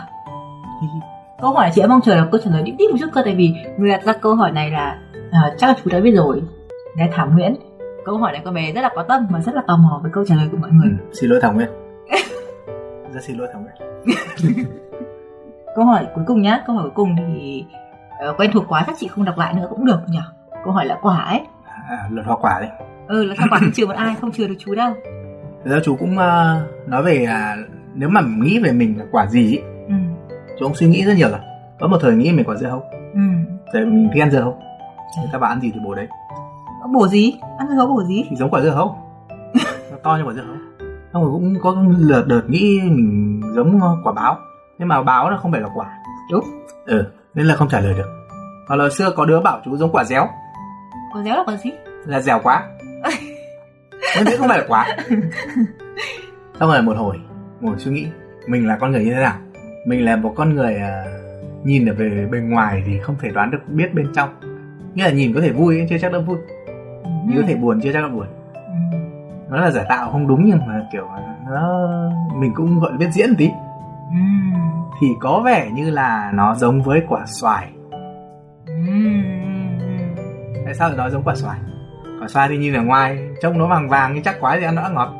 Câu 1.40 1.53
hỏi 1.53 1.70
chị 1.74 1.80
đã 1.80 1.86
mong 1.86 2.01
chờ 2.05 2.14
là 2.14 2.28
câu 2.32 2.40
trả 2.45 2.51
lời 2.51 2.62
đíp 2.62 2.74
đíp 2.78 2.90
một 2.90 2.97
chút 3.01 3.11
cơ 3.12 3.22
tại 3.24 3.34
vì 3.34 3.55
người 3.78 3.90
đặt 3.90 4.05
ra 4.05 4.12
câu 4.12 4.34
hỏi 4.34 4.53
này 4.53 4.70
là 4.70 4.99
à, 5.32 5.55
chắc 5.59 5.66
là 5.66 5.74
chú 5.84 5.90
đã 5.90 6.01
biết 6.01 6.12
rồi. 6.16 6.43
Là 6.97 7.07
thảo 7.12 7.28
nguyễn. 7.34 7.55
Câu 8.05 8.18
hỏi 8.18 8.32
này 8.32 8.43
con 8.45 8.55
bé 8.55 8.72
rất 8.72 8.80
là 8.80 8.90
có 8.95 9.03
tâm 9.03 9.26
và 9.30 9.40
rất 9.40 9.55
là 9.55 9.62
tò 9.66 9.76
mò 9.76 10.01
với 10.03 10.11
câu 10.14 10.24
trả 10.28 10.34
lời 10.34 10.49
của 10.53 10.57
mọi 10.57 10.70
người. 10.70 10.90
Ừ, 10.90 11.14
xin 11.20 11.30
lỗi 11.30 11.38
thảo 11.43 11.53
nguyên 11.53 11.68
rất 13.12 13.20
xin 13.22 13.36
lỗi 13.36 13.49
thảo 13.53 13.62
nguyên 13.62 14.66
câu 15.74 15.84
hỏi 15.84 16.07
cuối 16.14 16.24
cùng 16.26 16.43
nhá. 16.43 16.62
Câu 16.66 16.76
hỏi 16.76 16.84
cuối 16.84 16.93
cùng 16.95 17.16
thì 17.16 17.64
ờ, 18.23 18.35
quen 18.39 18.51
thuộc 18.53 18.64
quá 18.68 18.85
chắc 18.87 18.97
chị 18.99 19.09
không 19.09 19.25
đọc 19.25 19.39
lại 19.39 19.55
nữa 19.55 19.66
cũng 19.70 19.85
được 19.85 20.01
nhỉ? 20.09 20.18
Câu 20.64 20.73
hỏi 20.73 20.87
là 20.87 20.99
quả 21.03 21.16
ấy. 21.16 21.41
À, 21.89 22.09
luật 22.11 22.27
hoa 22.27 22.37
quả 22.41 22.61
đấy. 22.61 22.70
Ừ 23.09 23.25
là 23.25 23.35
sao 23.39 23.47
quả 23.51 23.59
không 23.59 23.73
chừa 23.75 23.87
một 23.87 23.97
ai 23.97 24.14
không 24.20 24.33
chừa 24.33 24.49
được 24.49 24.55
chú 24.59 24.75
đâu. 24.75 24.93
Thực 25.64 25.70
ra 25.70 25.81
chú 25.85 25.97
cũng 25.97 26.12
uh, 26.12 26.89
nói 26.89 27.03
về 27.03 27.25
là 27.29 27.57
nếu 27.95 28.09
mà 28.09 28.20
nghĩ 28.20 28.59
về 28.59 28.73
mình 28.73 28.99
là 28.99 29.05
quả 29.12 29.27
gì 29.27 29.51
ý, 29.51 29.59
ừ. 29.89 29.95
chú 30.59 30.66
cũng 30.66 30.75
suy 30.75 30.87
nghĩ 30.87 31.05
rất 31.05 31.12
nhiều 31.16 31.29
rồi. 31.29 31.41
Có 31.81 31.87
một 31.87 31.99
thời 32.01 32.12
nghĩ 32.12 32.33
mình 32.33 32.45
quả 32.47 32.57
dưa 32.57 32.66
hấu. 32.66 32.83
Ừ. 33.14 33.20
Tại 33.73 33.85
mình 33.85 34.11
thích 34.14 34.23
ăn 34.23 34.31
dưa 34.31 34.41
hấu. 34.41 34.59
Thì 35.16 35.23
các 35.33 35.39
bạn 35.39 35.51
ăn 35.51 35.61
gì 35.61 35.70
thì 35.75 35.81
bổ 35.85 35.95
đấy. 35.95 36.09
Bổ 36.93 37.09
gì? 37.09 37.35
Ăn 37.59 37.68
dưa 37.68 37.75
hấu 37.75 37.87
bổ 37.87 38.05
gì? 38.05 38.25
Thì 38.31 38.37
giống 38.37 38.51
quả 38.51 38.61
dưa 38.61 38.70
hấu. 38.70 38.97
Nó 39.91 39.97
to 40.03 40.16
như 40.16 40.25
quả 40.25 40.35
dưa 40.35 40.43
hấu. 40.43 40.57
Xong 41.12 41.23
rồi 41.23 41.33
cũng 41.33 41.55
có 41.62 41.77
lượt 41.99 42.27
đợt 42.27 42.43
nghĩ 42.49 42.81
mình 42.85 43.41
giống 43.55 43.81
ờ, 43.81 43.97
quả 44.05 44.12
báo. 44.12 44.37
Nhưng 44.79 44.89
mà 44.89 45.03
báo 45.03 45.31
nó 45.31 45.37
không 45.37 45.53
phải 45.53 45.61
là 45.61 45.68
quả. 45.75 45.87
Đúng. 46.31 46.45
Ừ 46.87 47.05
nên 47.35 47.47
là 47.47 47.55
không 47.57 47.68
trả 47.68 47.80
lời 47.80 47.95
được. 47.95 48.09
Hoặc 48.68 48.76
là 48.76 48.89
xưa 48.91 49.12
có 49.16 49.24
đứa 49.24 49.41
bảo 49.41 49.61
chú 49.64 49.76
giống 49.76 49.93
quả 49.93 50.05
réo. 50.05 50.26
Quả 51.14 51.22
réo 51.22 51.37
là 51.37 51.43
quả 51.47 51.57
gì? 51.57 51.70
Là 52.07 52.20
dẻo 52.20 52.41
quá. 52.43 52.64
Nhưng 54.16 54.24
thế 54.24 54.37
không 54.37 54.49
phải 54.49 54.59
là 54.59 54.64
quả 54.68 54.97
xong 56.61 56.70
rồi 56.70 56.83
một 56.83 56.97
hồi 56.97 57.20
ngồi 57.61 57.74
suy 57.78 57.91
nghĩ 57.93 58.07
mình 58.47 58.66
là 58.66 58.76
con 58.76 58.93
người 58.93 59.05
như 59.05 59.14
thế 59.14 59.20
nào? 59.20 59.35
Mình 59.87 60.05
là 60.05 60.16
một 60.16 60.33
con 60.37 60.55
người 60.55 60.76
à, 60.76 61.05
nhìn 61.64 61.87
ở 61.87 61.95
về 61.95 62.28
bên 62.33 62.51
ngoài 62.51 62.83
thì 62.87 62.99
không 62.99 63.16
thể 63.20 63.30
đoán 63.30 63.51
được 63.51 63.59
biết 63.68 63.95
bên 63.95 64.07
trong. 64.14 64.28
Nghĩa 64.95 65.05
là 65.05 65.11
nhìn 65.11 65.35
có 65.35 65.41
thể 65.41 65.53
vui 65.53 65.87
chưa 65.91 65.99
chắc 65.99 66.12
đã 66.12 66.18
vui. 66.18 66.37
Nhìn 67.26 67.37
có 67.37 67.43
thể 67.49 67.55
buồn 67.55 67.80
chưa 67.83 67.93
chắc 67.93 68.03
đã 68.03 68.09
buồn. 68.09 68.26
Ừ. 68.55 68.99
nó 69.51 69.61
là 69.61 69.70
giả 69.70 69.85
tạo 69.89 70.11
không 70.11 70.28
đúng 70.28 70.45
nhưng 70.45 70.59
mà 70.66 70.87
kiểu 70.93 71.09
nó 71.51 71.89
mình 72.35 72.53
cũng 72.55 72.80
gọi 72.80 72.93
là 72.93 72.99
biết 72.99 73.11
diễn 73.12 73.35
tí. 73.39 73.49
Ừ. 74.11 74.16
thì 75.03 75.16
có 75.20 75.42
vẻ 75.44 75.70
như 75.74 75.90
là 75.90 76.30
nó 76.34 76.55
giống 76.55 76.82
với 76.82 77.03
quả 77.09 77.26
xoài. 77.26 77.72
Ừ. 78.66 78.72
tại 80.64 80.74
sao 80.74 80.88
lại 80.88 80.96
nói 80.96 81.11
giống 81.11 81.22
quả 81.22 81.34
xoài? 81.34 81.59
Quả 82.20 82.28
xoài 82.28 82.48
thì 82.48 82.59
nhìn 82.59 82.74
ở 82.74 82.82
ngoài 82.82 83.18
trông 83.42 83.59
nó 83.59 83.66
vàng 83.66 83.88
vàng 83.88 84.12
nhưng 84.14 84.22
chắc 84.22 84.36
quá 84.40 84.57
thì 84.61 84.64
ăn 84.64 84.74
nó 84.74 84.82
đã 84.82 84.88
ngọt. 84.88 85.12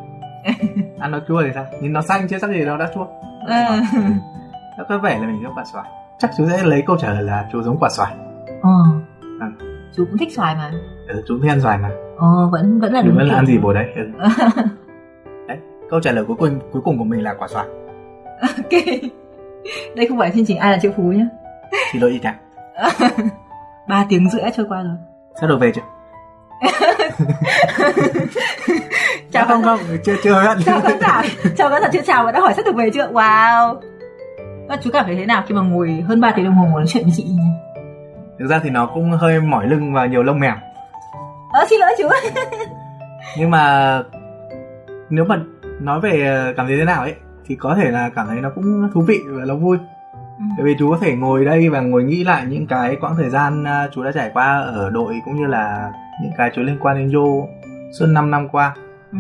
Ăn 0.99 1.11
nó 1.11 1.21
chua 1.29 1.43
thì 1.43 1.49
sao? 1.55 1.67
Nhìn 1.81 1.93
nó 1.93 2.03
xanh 2.03 2.29
chưa 2.29 2.39
chắc 2.41 2.51
gì 2.51 2.65
nó 2.65 2.77
đã 2.77 2.91
chua. 2.95 3.07
Ừ. 3.47 3.55
nó 4.79 4.85
có 4.89 4.99
vẻ 4.99 5.19
là 5.19 5.27
mình 5.27 5.41
giống 5.43 5.55
quả 5.55 5.65
xoài. 5.73 5.89
Chắc 6.19 6.31
chú 6.37 6.47
sẽ 6.51 6.63
lấy 6.63 6.83
câu 6.87 6.97
trả 6.97 7.13
lời 7.13 7.23
là 7.23 7.49
chú 7.53 7.63
giống 7.63 7.79
quả 7.81 7.89
xoài. 7.89 8.15
Ờ. 8.63 8.71
À. 9.41 9.47
chú 9.97 10.05
cũng 10.05 10.19
thích 10.19 10.33
xoài 10.33 10.55
mà. 10.55 10.73
Ừ, 11.09 11.23
chú 11.29 11.39
thích 11.43 11.49
ăn 11.49 11.61
xoài 11.61 11.79
mà. 11.79 11.91
Ờ 12.19 12.49
vẫn 12.53 12.81
vẫn 12.81 12.93
là 12.93 13.03
đúng 13.03 13.17
vẫn 13.17 13.29
là 13.29 13.35
ăn 13.35 13.47
gì 13.47 13.59
bồ 13.59 13.73
đấy. 13.73 13.87
Ừ. 13.97 14.03
đấy 15.49 15.59
câu 15.91 16.01
trả 16.01 16.13
lời 16.13 16.25
cuối 16.25 16.37
cùng 16.37 16.59
cuối 16.73 16.83
cùng 16.85 16.99
của 16.99 17.05
mình 17.05 17.23
là 17.23 17.35
quả 17.39 17.49
xoài. 17.49 17.67
Ok 18.41 18.83
đây 19.95 20.07
không 20.09 20.19
phải 20.19 20.31
chương 20.35 20.47
trình 20.47 20.59
ai 20.59 20.73
là 20.73 20.79
triệu 20.83 20.93
phú 20.97 21.03
nhá. 21.03 21.25
Xin 21.93 22.03
lỗi 22.03 22.11
y 22.11 22.19
chàng 22.19 22.35
ba 23.89 24.07
tiếng 24.09 24.31
rưỡi 24.31 24.43
trôi 24.57 24.67
qua 24.69 24.83
rồi. 24.83 24.97
Sắp 25.41 25.47
được 25.47 25.59
về 25.61 25.73
chưa 25.75 25.83
chào 29.33 29.47
không 29.47 29.63
không 29.63 29.81
chưa 30.05 30.17
chưa 30.23 30.43
hẹn. 30.43 30.59
Chào 30.65 30.81
khán 30.81 31.01
giả. 31.01 31.23
Chào 31.57 31.71
khán 31.71 31.83
giả 31.83 31.89
chưa 31.93 32.01
chào 32.07 32.25
và 32.25 32.33
đã 32.33 32.41
hỏi 32.41 32.55
sắp 32.55 32.67
được 32.67 32.75
về 32.75 32.91
chưa? 32.95 33.07
Wow. 33.07 33.75
Và 34.69 34.77
chú 34.83 34.91
cảm 34.93 35.05
thấy 35.05 35.17
thế 35.17 35.27
nào 35.27 35.43
khi 35.49 35.55
mà 35.55 35.63
ngồi 35.63 36.05
hơn 36.09 36.21
3 36.21 36.33
tiếng 36.37 36.45
đồng 36.45 36.55
hồ 36.55 36.67
ngồi 36.67 36.81
nói 36.81 36.87
chuyện 36.89 37.05
với 37.05 37.13
chị 37.17 37.25
thực 38.43 38.49
ra 38.49 38.61
thì 38.65 38.71
nó 38.71 38.87
cũng 38.87 39.11
hơi 39.11 39.41
mỏi 39.41 39.67
lưng 39.67 39.93
và 39.93 40.07
nhiều 40.07 40.23
lông 40.23 40.41
mèo. 40.41 40.55
Ờ 41.53 41.65
xin 41.71 41.81
lỗi 41.81 41.91
chú. 41.99 42.09
Nhưng 43.39 43.51
mà 43.51 44.03
nếu 45.11 45.25
mà 45.25 45.41
nói 45.81 46.01
về 46.01 46.45
cảm 46.57 46.67
thấy 46.67 46.77
thế 46.79 46.85
nào 46.85 47.03
ấy 47.03 47.15
thì 47.53 47.57
có 47.57 47.75
thể 47.75 47.91
là 47.91 48.11
cảm 48.15 48.27
thấy 48.29 48.41
nó 48.41 48.51
cũng 48.55 48.89
thú 48.95 49.01
vị 49.01 49.19
và 49.29 49.45
nó 49.45 49.55
vui 49.57 49.79
Ừ. 50.39 50.45
bởi 50.57 50.67
vì 50.67 50.75
chú 50.79 50.91
có 50.91 50.99
thể 51.01 51.17
ngồi 51.17 51.45
đây 51.45 51.69
và 51.69 51.81
ngồi 51.81 52.05
nghĩ 52.05 52.25
lại 52.25 52.45
những 52.49 52.67
cái 52.67 52.97
quãng 53.01 53.15
thời 53.17 53.31
gian 53.31 53.65
à, 53.65 53.89
chú 53.93 54.03
đã 54.05 54.13
trải 54.13 54.31
qua 54.35 54.61
ở 54.61 54.91
đội 54.91 55.15
cũng 55.25 55.37
như 55.37 55.47
là 55.47 55.93
những 56.23 56.33
cái 56.37 56.51
chú 56.55 56.63
liên 56.63 56.77
quan 56.81 56.97
đến 56.99 57.11
vô 57.15 57.49
suốt 57.99 58.07
5 58.07 58.31
năm 58.31 58.49
qua 58.49 58.75
ừ. 59.13 59.19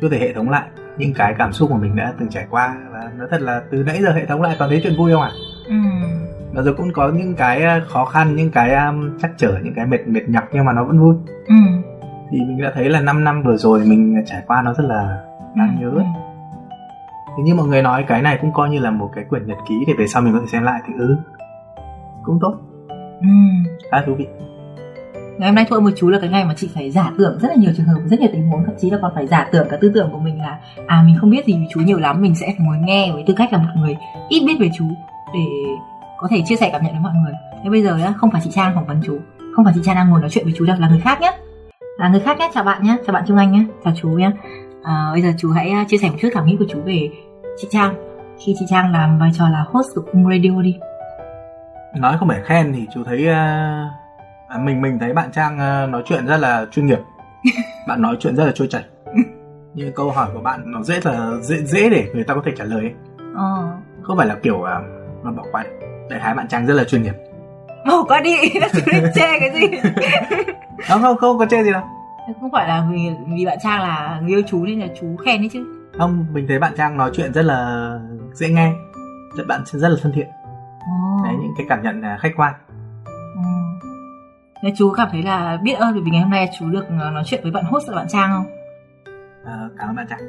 chú 0.00 0.08
có 0.08 0.08
thể 0.12 0.18
hệ 0.18 0.32
thống 0.32 0.50
lại 0.50 0.62
những 0.98 1.12
cái 1.14 1.34
cảm 1.38 1.52
xúc 1.52 1.70
mà 1.70 1.76
mình 1.76 1.96
đã 1.96 2.12
từng 2.18 2.28
trải 2.28 2.46
qua 2.50 2.74
và 2.92 3.10
nói 3.18 3.28
thật 3.30 3.40
là 3.40 3.62
từ 3.70 3.82
nãy 3.86 3.98
giờ 4.02 4.10
hệ 4.12 4.26
thống 4.26 4.42
lại 4.42 4.56
toàn 4.58 4.70
thấy 4.70 4.80
chuyện 4.82 4.96
vui 4.98 5.12
không 5.12 5.22
ạ 5.22 5.30
Ừ. 5.68 5.74
và 6.54 6.62
rồi 6.62 6.74
cũng 6.74 6.92
có 6.92 7.08
những 7.08 7.34
cái 7.34 7.62
à, 7.62 7.80
khó 7.88 8.04
khăn 8.04 8.36
những 8.36 8.50
cái 8.50 8.74
um, 8.74 9.18
trắc 9.18 9.30
trở 9.36 9.58
những 9.62 9.74
cái 9.74 9.86
mệt 9.86 10.08
mệt 10.08 10.28
nhọc 10.28 10.44
nhưng 10.52 10.64
mà 10.64 10.72
nó 10.72 10.84
vẫn 10.84 10.98
vui 10.98 11.14
Ừ. 11.48 11.54
thì 12.30 12.38
mình 12.40 12.62
đã 12.62 12.72
thấy 12.74 12.88
là 12.90 13.00
5 13.00 13.24
năm 13.24 13.42
vừa 13.42 13.56
rồi 13.56 13.80
mình 13.86 14.22
trải 14.26 14.42
qua 14.46 14.62
nó 14.62 14.74
rất 14.74 14.84
là 14.84 15.22
đáng 15.56 15.76
nhớ 15.80 15.90
Ừ. 15.94 16.02
Thế 17.36 17.42
như 17.42 17.54
mọi 17.54 17.66
người 17.66 17.82
nói 17.82 18.04
cái 18.08 18.22
này 18.22 18.38
cũng 18.40 18.52
coi 18.52 18.68
như 18.70 18.78
là 18.78 18.90
một 18.90 19.10
cái 19.14 19.24
quyển 19.24 19.46
nhật 19.46 19.58
ký 19.68 19.74
để 19.86 19.94
về 19.98 20.06
sau 20.06 20.22
mình 20.22 20.32
có 20.32 20.40
thể 20.40 20.46
xem 20.46 20.62
lại 20.62 20.80
thì 20.86 20.92
ừ 20.98 21.16
cũng 22.24 22.38
tốt. 22.40 22.54
Ừ. 23.20 23.26
khá 23.90 24.02
thú 24.06 24.14
vị. 24.14 24.26
Ngày 25.38 25.48
hôm 25.48 25.54
nay 25.54 25.66
thôi 25.68 25.80
một 25.80 25.90
chú 25.96 26.08
là 26.08 26.18
cái 26.20 26.30
ngày 26.30 26.44
mà 26.44 26.54
chị 26.56 26.70
phải 26.74 26.90
giả 26.90 27.12
tưởng 27.18 27.38
rất 27.40 27.48
là 27.48 27.54
nhiều 27.54 27.72
trường 27.76 27.86
hợp 27.86 28.00
rất 28.06 28.20
nhiều 28.20 28.28
tình 28.32 28.48
huống 28.48 28.64
thậm 28.64 28.74
chí 28.80 28.90
là 28.90 28.98
còn 29.02 29.12
phải 29.14 29.26
giả 29.26 29.48
tưởng 29.52 29.68
cả 29.70 29.76
tư 29.80 29.92
tưởng 29.94 30.08
của 30.12 30.18
mình 30.18 30.42
là 30.42 30.58
à 30.86 31.02
mình 31.06 31.16
không 31.20 31.30
biết 31.30 31.46
gì 31.46 31.52
về 31.52 31.66
chú 31.70 31.80
nhiều 31.80 31.98
lắm 31.98 32.22
mình 32.22 32.34
sẽ 32.34 32.54
muốn 32.58 32.84
nghe 32.86 33.12
với 33.12 33.24
tư 33.26 33.34
cách 33.36 33.52
là 33.52 33.58
một 33.58 33.68
người 33.76 33.96
ít 34.28 34.42
biết 34.46 34.56
về 34.60 34.70
chú 34.78 34.84
để 35.34 35.40
có 36.18 36.28
thể 36.30 36.42
chia 36.46 36.56
sẻ 36.56 36.68
cảm 36.72 36.82
nhận 36.82 36.92
với 36.92 37.00
mọi 37.00 37.12
người. 37.24 37.32
Thế 37.64 37.70
bây 37.70 37.82
giờ 37.82 37.96
nhá 37.96 38.12
không 38.16 38.30
phải 38.30 38.40
chị 38.44 38.50
trang 38.52 38.74
phỏng 38.74 38.86
vấn 38.86 39.00
chú 39.04 39.18
không 39.56 39.64
phải 39.64 39.74
chị 39.76 39.80
trang 39.84 39.96
đang 39.96 40.10
ngồi 40.10 40.20
nói 40.20 40.30
chuyện 40.30 40.44
với 40.44 40.54
chú 40.56 40.64
đâu 40.64 40.76
là 40.80 40.88
người 40.88 41.00
khác 41.00 41.20
nhé 41.20 41.32
là 41.98 42.08
người 42.08 42.20
khác 42.20 42.38
nhé 42.38 42.50
chào 42.54 42.64
bạn 42.64 42.82
nhé 42.82 42.96
chào 43.06 43.14
bạn 43.14 43.24
trung 43.26 43.36
anh 43.36 43.52
nhé 43.52 43.64
chào 43.84 43.94
chú 43.96 44.08
nhé 44.08 44.30
à, 44.82 45.08
bây 45.12 45.22
giờ 45.22 45.32
chú 45.38 45.50
hãy 45.50 45.70
à, 45.70 45.84
chia 45.88 45.96
sẻ 45.96 46.10
một 46.10 46.16
chút 46.20 46.28
cảm 46.32 46.46
nghĩ 46.46 46.56
của 46.58 46.64
chú 46.68 46.80
về 46.84 47.10
chị 47.56 47.68
trang 47.70 47.94
khi 48.38 48.54
chị 48.58 48.66
trang 48.68 48.92
làm 48.92 49.18
vai 49.18 49.30
trò 49.34 49.48
là 49.48 49.64
host 49.68 49.88
của 49.94 50.02
cung 50.12 50.30
radio 50.30 50.62
đi. 50.62 50.78
Nói 51.94 52.16
không 52.18 52.28
phải 52.28 52.40
khen 52.44 52.72
thì 52.72 52.86
chú 52.94 53.04
thấy 53.04 53.26
uh, 54.54 54.60
mình 54.60 54.82
mình 54.82 54.98
thấy 54.98 55.12
bạn 55.12 55.32
trang 55.32 55.54
uh, 55.54 55.90
nói 55.90 56.02
chuyện 56.06 56.26
rất 56.26 56.36
là 56.36 56.66
chuyên 56.70 56.86
nghiệp. 56.86 56.98
Bạn 57.88 58.02
nói 58.02 58.16
chuyện 58.20 58.36
rất 58.36 58.44
là 58.44 58.52
trôi 58.54 58.68
chảy. 58.70 58.84
Như 59.74 59.92
câu 59.94 60.10
hỏi 60.10 60.28
của 60.34 60.40
bạn 60.40 60.72
nó 60.72 60.82
dễ 60.82 61.00
là 61.04 61.30
dễ 61.40 61.56
dễ 61.56 61.90
để 61.90 62.10
người 62.14 62.24
ta 62.24 62.34
có 62.34 62.42
thể 62.44 62.52
trả 62.56 62.64
lời 62.64 62.80
ấy. 62.80 62.92
Ờ. 63.34 63.68
không 64.02 64.16
phải 64.16 64.26
là 64.26 64.36
kiểu 64.42 64.56
uh, 64.56 64.68
nó 65.24 65.32
bỏ 65.32 65.42
qua 65.52 65.64
đại 66.10 66.20
khái 66.20 66.34
bạn 66.34 66.48
trang 66.48 66.66
rất 66.66 66.74
là 66.74 66.84
chuyên 66.84 67.02
nghiệp. 67.02 67.14
Bỏ 67.86 68.04
qua 68.08 68.20
đi 68.20 68.36
chê 69.14 69.40
cái 69.40 69.50
gì? 69.54 69.66
Không 70.88 71.02
không 71.02 71.16
không 71.16 71.38
có 71.38 71.46
chê 71.46 71.62
gì 71.62 71.72
đâu. 71.72 71.82
Không 72.40 72.50
phải 72.52 72.68
là 72.68 72.88
vì 72.90 72.98
vì 73.36 73.46
bạn 73.46 73.58
trang 73.62 73.80
là 73.80 74.20
người 74.22 74.30
yêu 74.30 74.42
chú 74.46 74.64
nên 74.64 74.80
là 74.80 74.86
chú 75.00 75.16
khen 75.24 75.40
đấy 75.40 75.50
chứ 75.52 75.75
không 75.98 76.26
mình 76.32 76.46
thấy 76.48 76.58
bạn 76.58 76.72
trang 76.76 76.96
nói 76.96 77.10
chuyện 77.14 77.32
rất 77.32 77.42
là 77.42 77.90
dễ 78.34 78.48
nghe 78.48 78.72
bạn 79.48 79.62
rất 79.66 79.88
là 79.88 79.96
thân 80.02 80.12
thiện. 80.12 80.26
Oh. 80.26 81.24
đấy 81.24 81.34
những 81.40 81.54
cái 81.56 81.66
cảm 81.68 81.82
nhận 81.82 82.00
là 82.00 82.18
khách 82.20 82.32
quan. 82.36 82.54
Oh. 83.04 83.84
Nên 84.62 84.74
chú 84.78 84.92
cảm 84.96 85.08
thấy 85.12 85.22
là 85.22 85.58
biết 85.62 85.74
ơn 85.78 86.04
vì 86.04 86.10
ngày 86.10 86.20
hôm 86.20 86.30
nay 86.30 86.48
chú 86.58 86.70
được 86.70 86.84
ờ, 87.00 87.10
nói 87.10 87.22
chuyện 87.26 87.42
với 87.42 87.52
bạn 87.52 87.64
host 87.64 87.88
là 87.88 87.96
bạn 87.96 88.06
trang 88.08 88.30
không? 88.32 88.46
À, 89.44 89.68
cảm 89.78 89.88
ơn 89.88 89.96
bạn 89.96 90.06
trang. 90.10 90.20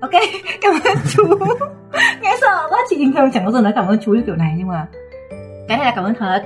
Ok 0.00 0.10
cảm 0.60 0.72
ơn 0.84 0.96
chú. 1.08 1.24
Nghe 2.22 2.36
sợ 2.40 2.66
quá 2.70 2.78
chị 2.90 2.96
bình 2.98 3.12
thường 3.12 3.30
chẳng 3.32 3.44
bao 3.44 3.52
giờ 3.52 3.60
nói 3.60 3.72
cảm 3.74 3.86
ơn 3.86 3.98
chú 4.04 4.12
như 4.12 4.22
kiểu 4.26 4.36
này 4.36 4.54
nhưng 4.58 4.68
mà 4.68 4.86
cái 5.68 5.78
này 5.78 5.86
là 5.86 5.92
cảm 5.96 6.04
ơn 6.04 6.14
thật. 6.14 6.42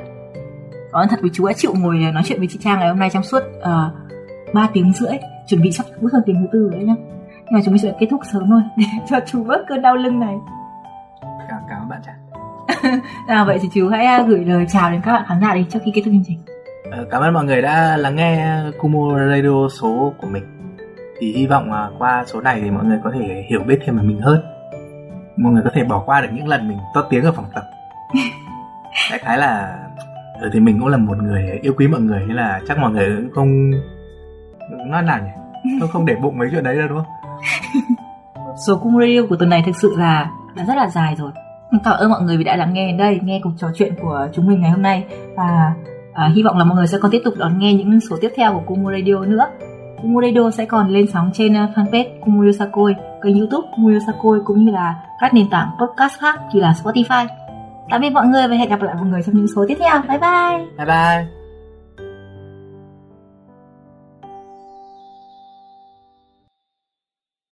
Cảm 0.92 1.00
ơn 1.00 1.08
thật 1.08 1.18
vì 1.22 1.30
chú 1.32 1.46
đã 1.46 1.52
chịu 1.52 1.74
ngồi 1.78 1.96
nói 1.96 2.22
chuyện 2.26 2.38
với 2.38 2.48
chị 2.50 2.58
trang 2.62 2.78
ngày 2.78 2.88
hôm 2.88 2.98
nay 2.98 3.10
trong 3.12 3.22
suốt 3.22 3.42
uh, 3.58 4.54
3 4.54 4.68
tiếng 4.72 4.92
rưỡi 4.92 5.12
chuẩn 5.46 5.62
bị 5.62 5.72
sắp 5.72 5.86
bước 6.00 6.08
sang 6.12 6.20
tiếng 6.26 6.36
thứ 6.36 6.48
tư 6.52 6.68
đấy 6.72 6.84
nhá 6.84 6.94
nhưng 7.45 7.55
mà 7.55 7.61
chúng 7.64 7.74
mình 7.74 7.82
sẽ 7.82 7.93
kết 8.01 8.07
thúc 8.11 8.20
sớm 8.32 8.51
thôi 8.51 8.62
để 8.76 8.84
cho 9.11 9.20
chú 9.26 9.45
bớt 9.45 9.64
cơn 9.68 9.82
đau 9.82 9.97
lưng 9.97 10.20
này. 10.20 10.34
Cảm 11.49 11.61
cảm 11.68 11.80
ơn 11.80 11.88
bạn 11.88 12.01
trang 12.07 12.22
à, 13.26 13.45
vậy 13.45 13.59
thì 13.62 13.68
chú 13.74 13.88
hãy 13.88 14.05
à, 14.05 14.22
gửi 14.22 14.45
lời 14.45 14.66
chào 14.68 14.90
đến 14.90 15.01
các 15.05 15.12
bạn 15.12 15.24
khán 15.28 15.40
giả 15.40 15.55
đi 15.55 15.66
trước 15.70 15.78
khi 15.84 15.93
kết 15.95 16.03
thúc 16.05 16.12
chương 16.14 16.24
trình. 16.26 16.38
Ờ, 16.90 17.07
cảm 17.11 17.22
ơn 17.22 17.34
mọi 17.34 17.45
người 17.45 17.62
đã 17.62 17.97
lắng 17.97 18.16
nghe 18.16 18.57
Kumo 18.78 19.18
Radio 19.30 19.68
số 19.80 20.12
của 20.20 20.26
mình. 20.26 20.43
Thì 21.20 21.32
hy 21.32 21.47
vọng 21.47 21.72
à, 21.72 21.88
qua 21.99 22.24
số 22.26 22.40
này 22.40 22.61
thì 22.61 22.70
mọi 22.70 22.84
người 22.84 22.99
có 23.05 23.11
thể 23.14 23.45
hiểu 23.51 23.61
biết 23.66 23.78
thêm 23.84 23.97
về 23.97 24.03
mình 24.03 24.20
hơn. 24.20 24.43
Mọi 25.36 25.53
người 25.53 25.62
có 25.64 25.70
thể 25.74 25.84
bỏ 25.84 26.03
qua 26.07 26.20
được 26.20 26.28
những 26.32 26.49
lần 26.49 26.68
mình 26.68 26.78
to 26.95 27.03
tiếng 27.11 27.24
ở 27.24 27.32
phòng 27.32 27.47
tập. 27.55 27.62
Đại 29.11 29.18
khái 29.18 29.38
là 29.38 29.78
ở 30.40 30.51
thì 30.53 30.61
mình 30.61 30.80
cũng 30.80 30.88
là 30.88 30.97
một 30.97 31.22
người 31.22 31.59
yêu 31.62 31.72
quý 31.76 31.88
mọi 31.88 32.01
người 32.01 32.24
nên 32.26 32.36
là 32.36 32.61
chắc 32.68 32.78
mọi 32.78 32.90
người 32.90 33.16
cũng 33.16 33.30
không 33.34 33.70
nói 34.90 35.03
nào 35.03 35.18
nhỉ? 35.22 35.30
Không 35.80 35.88
không 35.88 36.07
để 36.07 36.14
bụng 36.14 36.38
mấy 36.38 36.49
chuyện 36.51 36.64
đấy 36.64 36.76
đâu 36.76 36.88
đúng 36.88 36.99
không 36.99 37.22
số 38.66 38.76
cung 38.76 39.01
radio 39.01 39.20
của 39.28 39.36
tuần 39.36 39.51
này 39.51 39.62
thực 39.66 39.76
sự 39.76 39.95
là 39.99 40.30
đã 40.57 40.64
rất 40.64 40.74
là 40.76 40.88
dài 40.88 41.14
rồi. 41.18 41.30
Cảm 41.84 41.97
ơn 41.97 42.11
mọi 42.11 42.22
người 42.22 42.36
vì 42.36 42.45
đã 42.45 42.57
lắng 42.57 42.74
nghe 42.74 42.86
đến 42.86 42.97
đây 42.97 43.20
nghe 43.22 43.40
cuộc 43.45 43.53
trò 43.57 43.68
chuyện 43.74 43.95
của 44.03 44.28
chúng 44.34 44.47
mình 44.47 44.61
ngày 44.61 44.70
hôm 44.70 44.82
nay. 44.82 45.05
Và 45.36 45.74
à, 46.14 46.30
hy 46.34 46.43
vọng 46.43 46.59
là 46.59 46.64
mọi 46.64 46.76
người 46.76 46.86
sẽ 46.86 46.99
còn 47.01 47.11
tiếp 47.11 47.22
tục 47.24 47.34
đón 47.36 47.59
nghe 47.59 47.74
những 47.74 48.01
số 48.01 48.16
tiếp 48.20 48.30
theo 48.36 48.53
của 48.53 48.62
Kumu 48.66 48.90
Radio 48.90 49.20
nữa. 49.20 49.47
Kumu 50.03 50.20
Radio 50.22 50.51
sẽ 50.51 50.64
còn 50.64 50.88
lên 50.88 51.07
sóng 51.12 51.30
trên 51.34 51.57
à, 51.57 51.68
fanpage 51.74 52.20
Kumu 52.20 52.45
Radio 52.45 52.59
Sakoi 52.59 52.95
kênh 53.22 53.38
youtube 53.38 53.68
Kumu 53.76 53.93
Radio 53.93 54.07
Sakoi 54.07 54.40
cũng 54.45 54.64
như 54.64 54.72
là 54.72 54.95
các 55.20 55.34
nền 55.34 55.51
tảng 55.51 55.70
podcast 55.80 56.20
khác 56.20 56.40
như 56.53 56.61
là 56.61 56.74
Spotify. 56.82 57.26
Tạm 57.90 58.01
biệt 58.01 58.11
mọi 58.11 58.26
người 58.26 58.49
và 58.49 58.57
hẹn 58.57 58.70
gặp 58.70 58.82
lại 58.82 58.95
mọi 58.95 59.07
người 59.07 59.22
trong 59.26 59.34
những 59.34 59.47
số 59.57 59.64
tiếp 59.68 59.76
theo. 59.80 60.03
Bye 60.09 60.18
bye! 60.18 60.66
Bye 60.78 60.86
bye! 60.86 61.41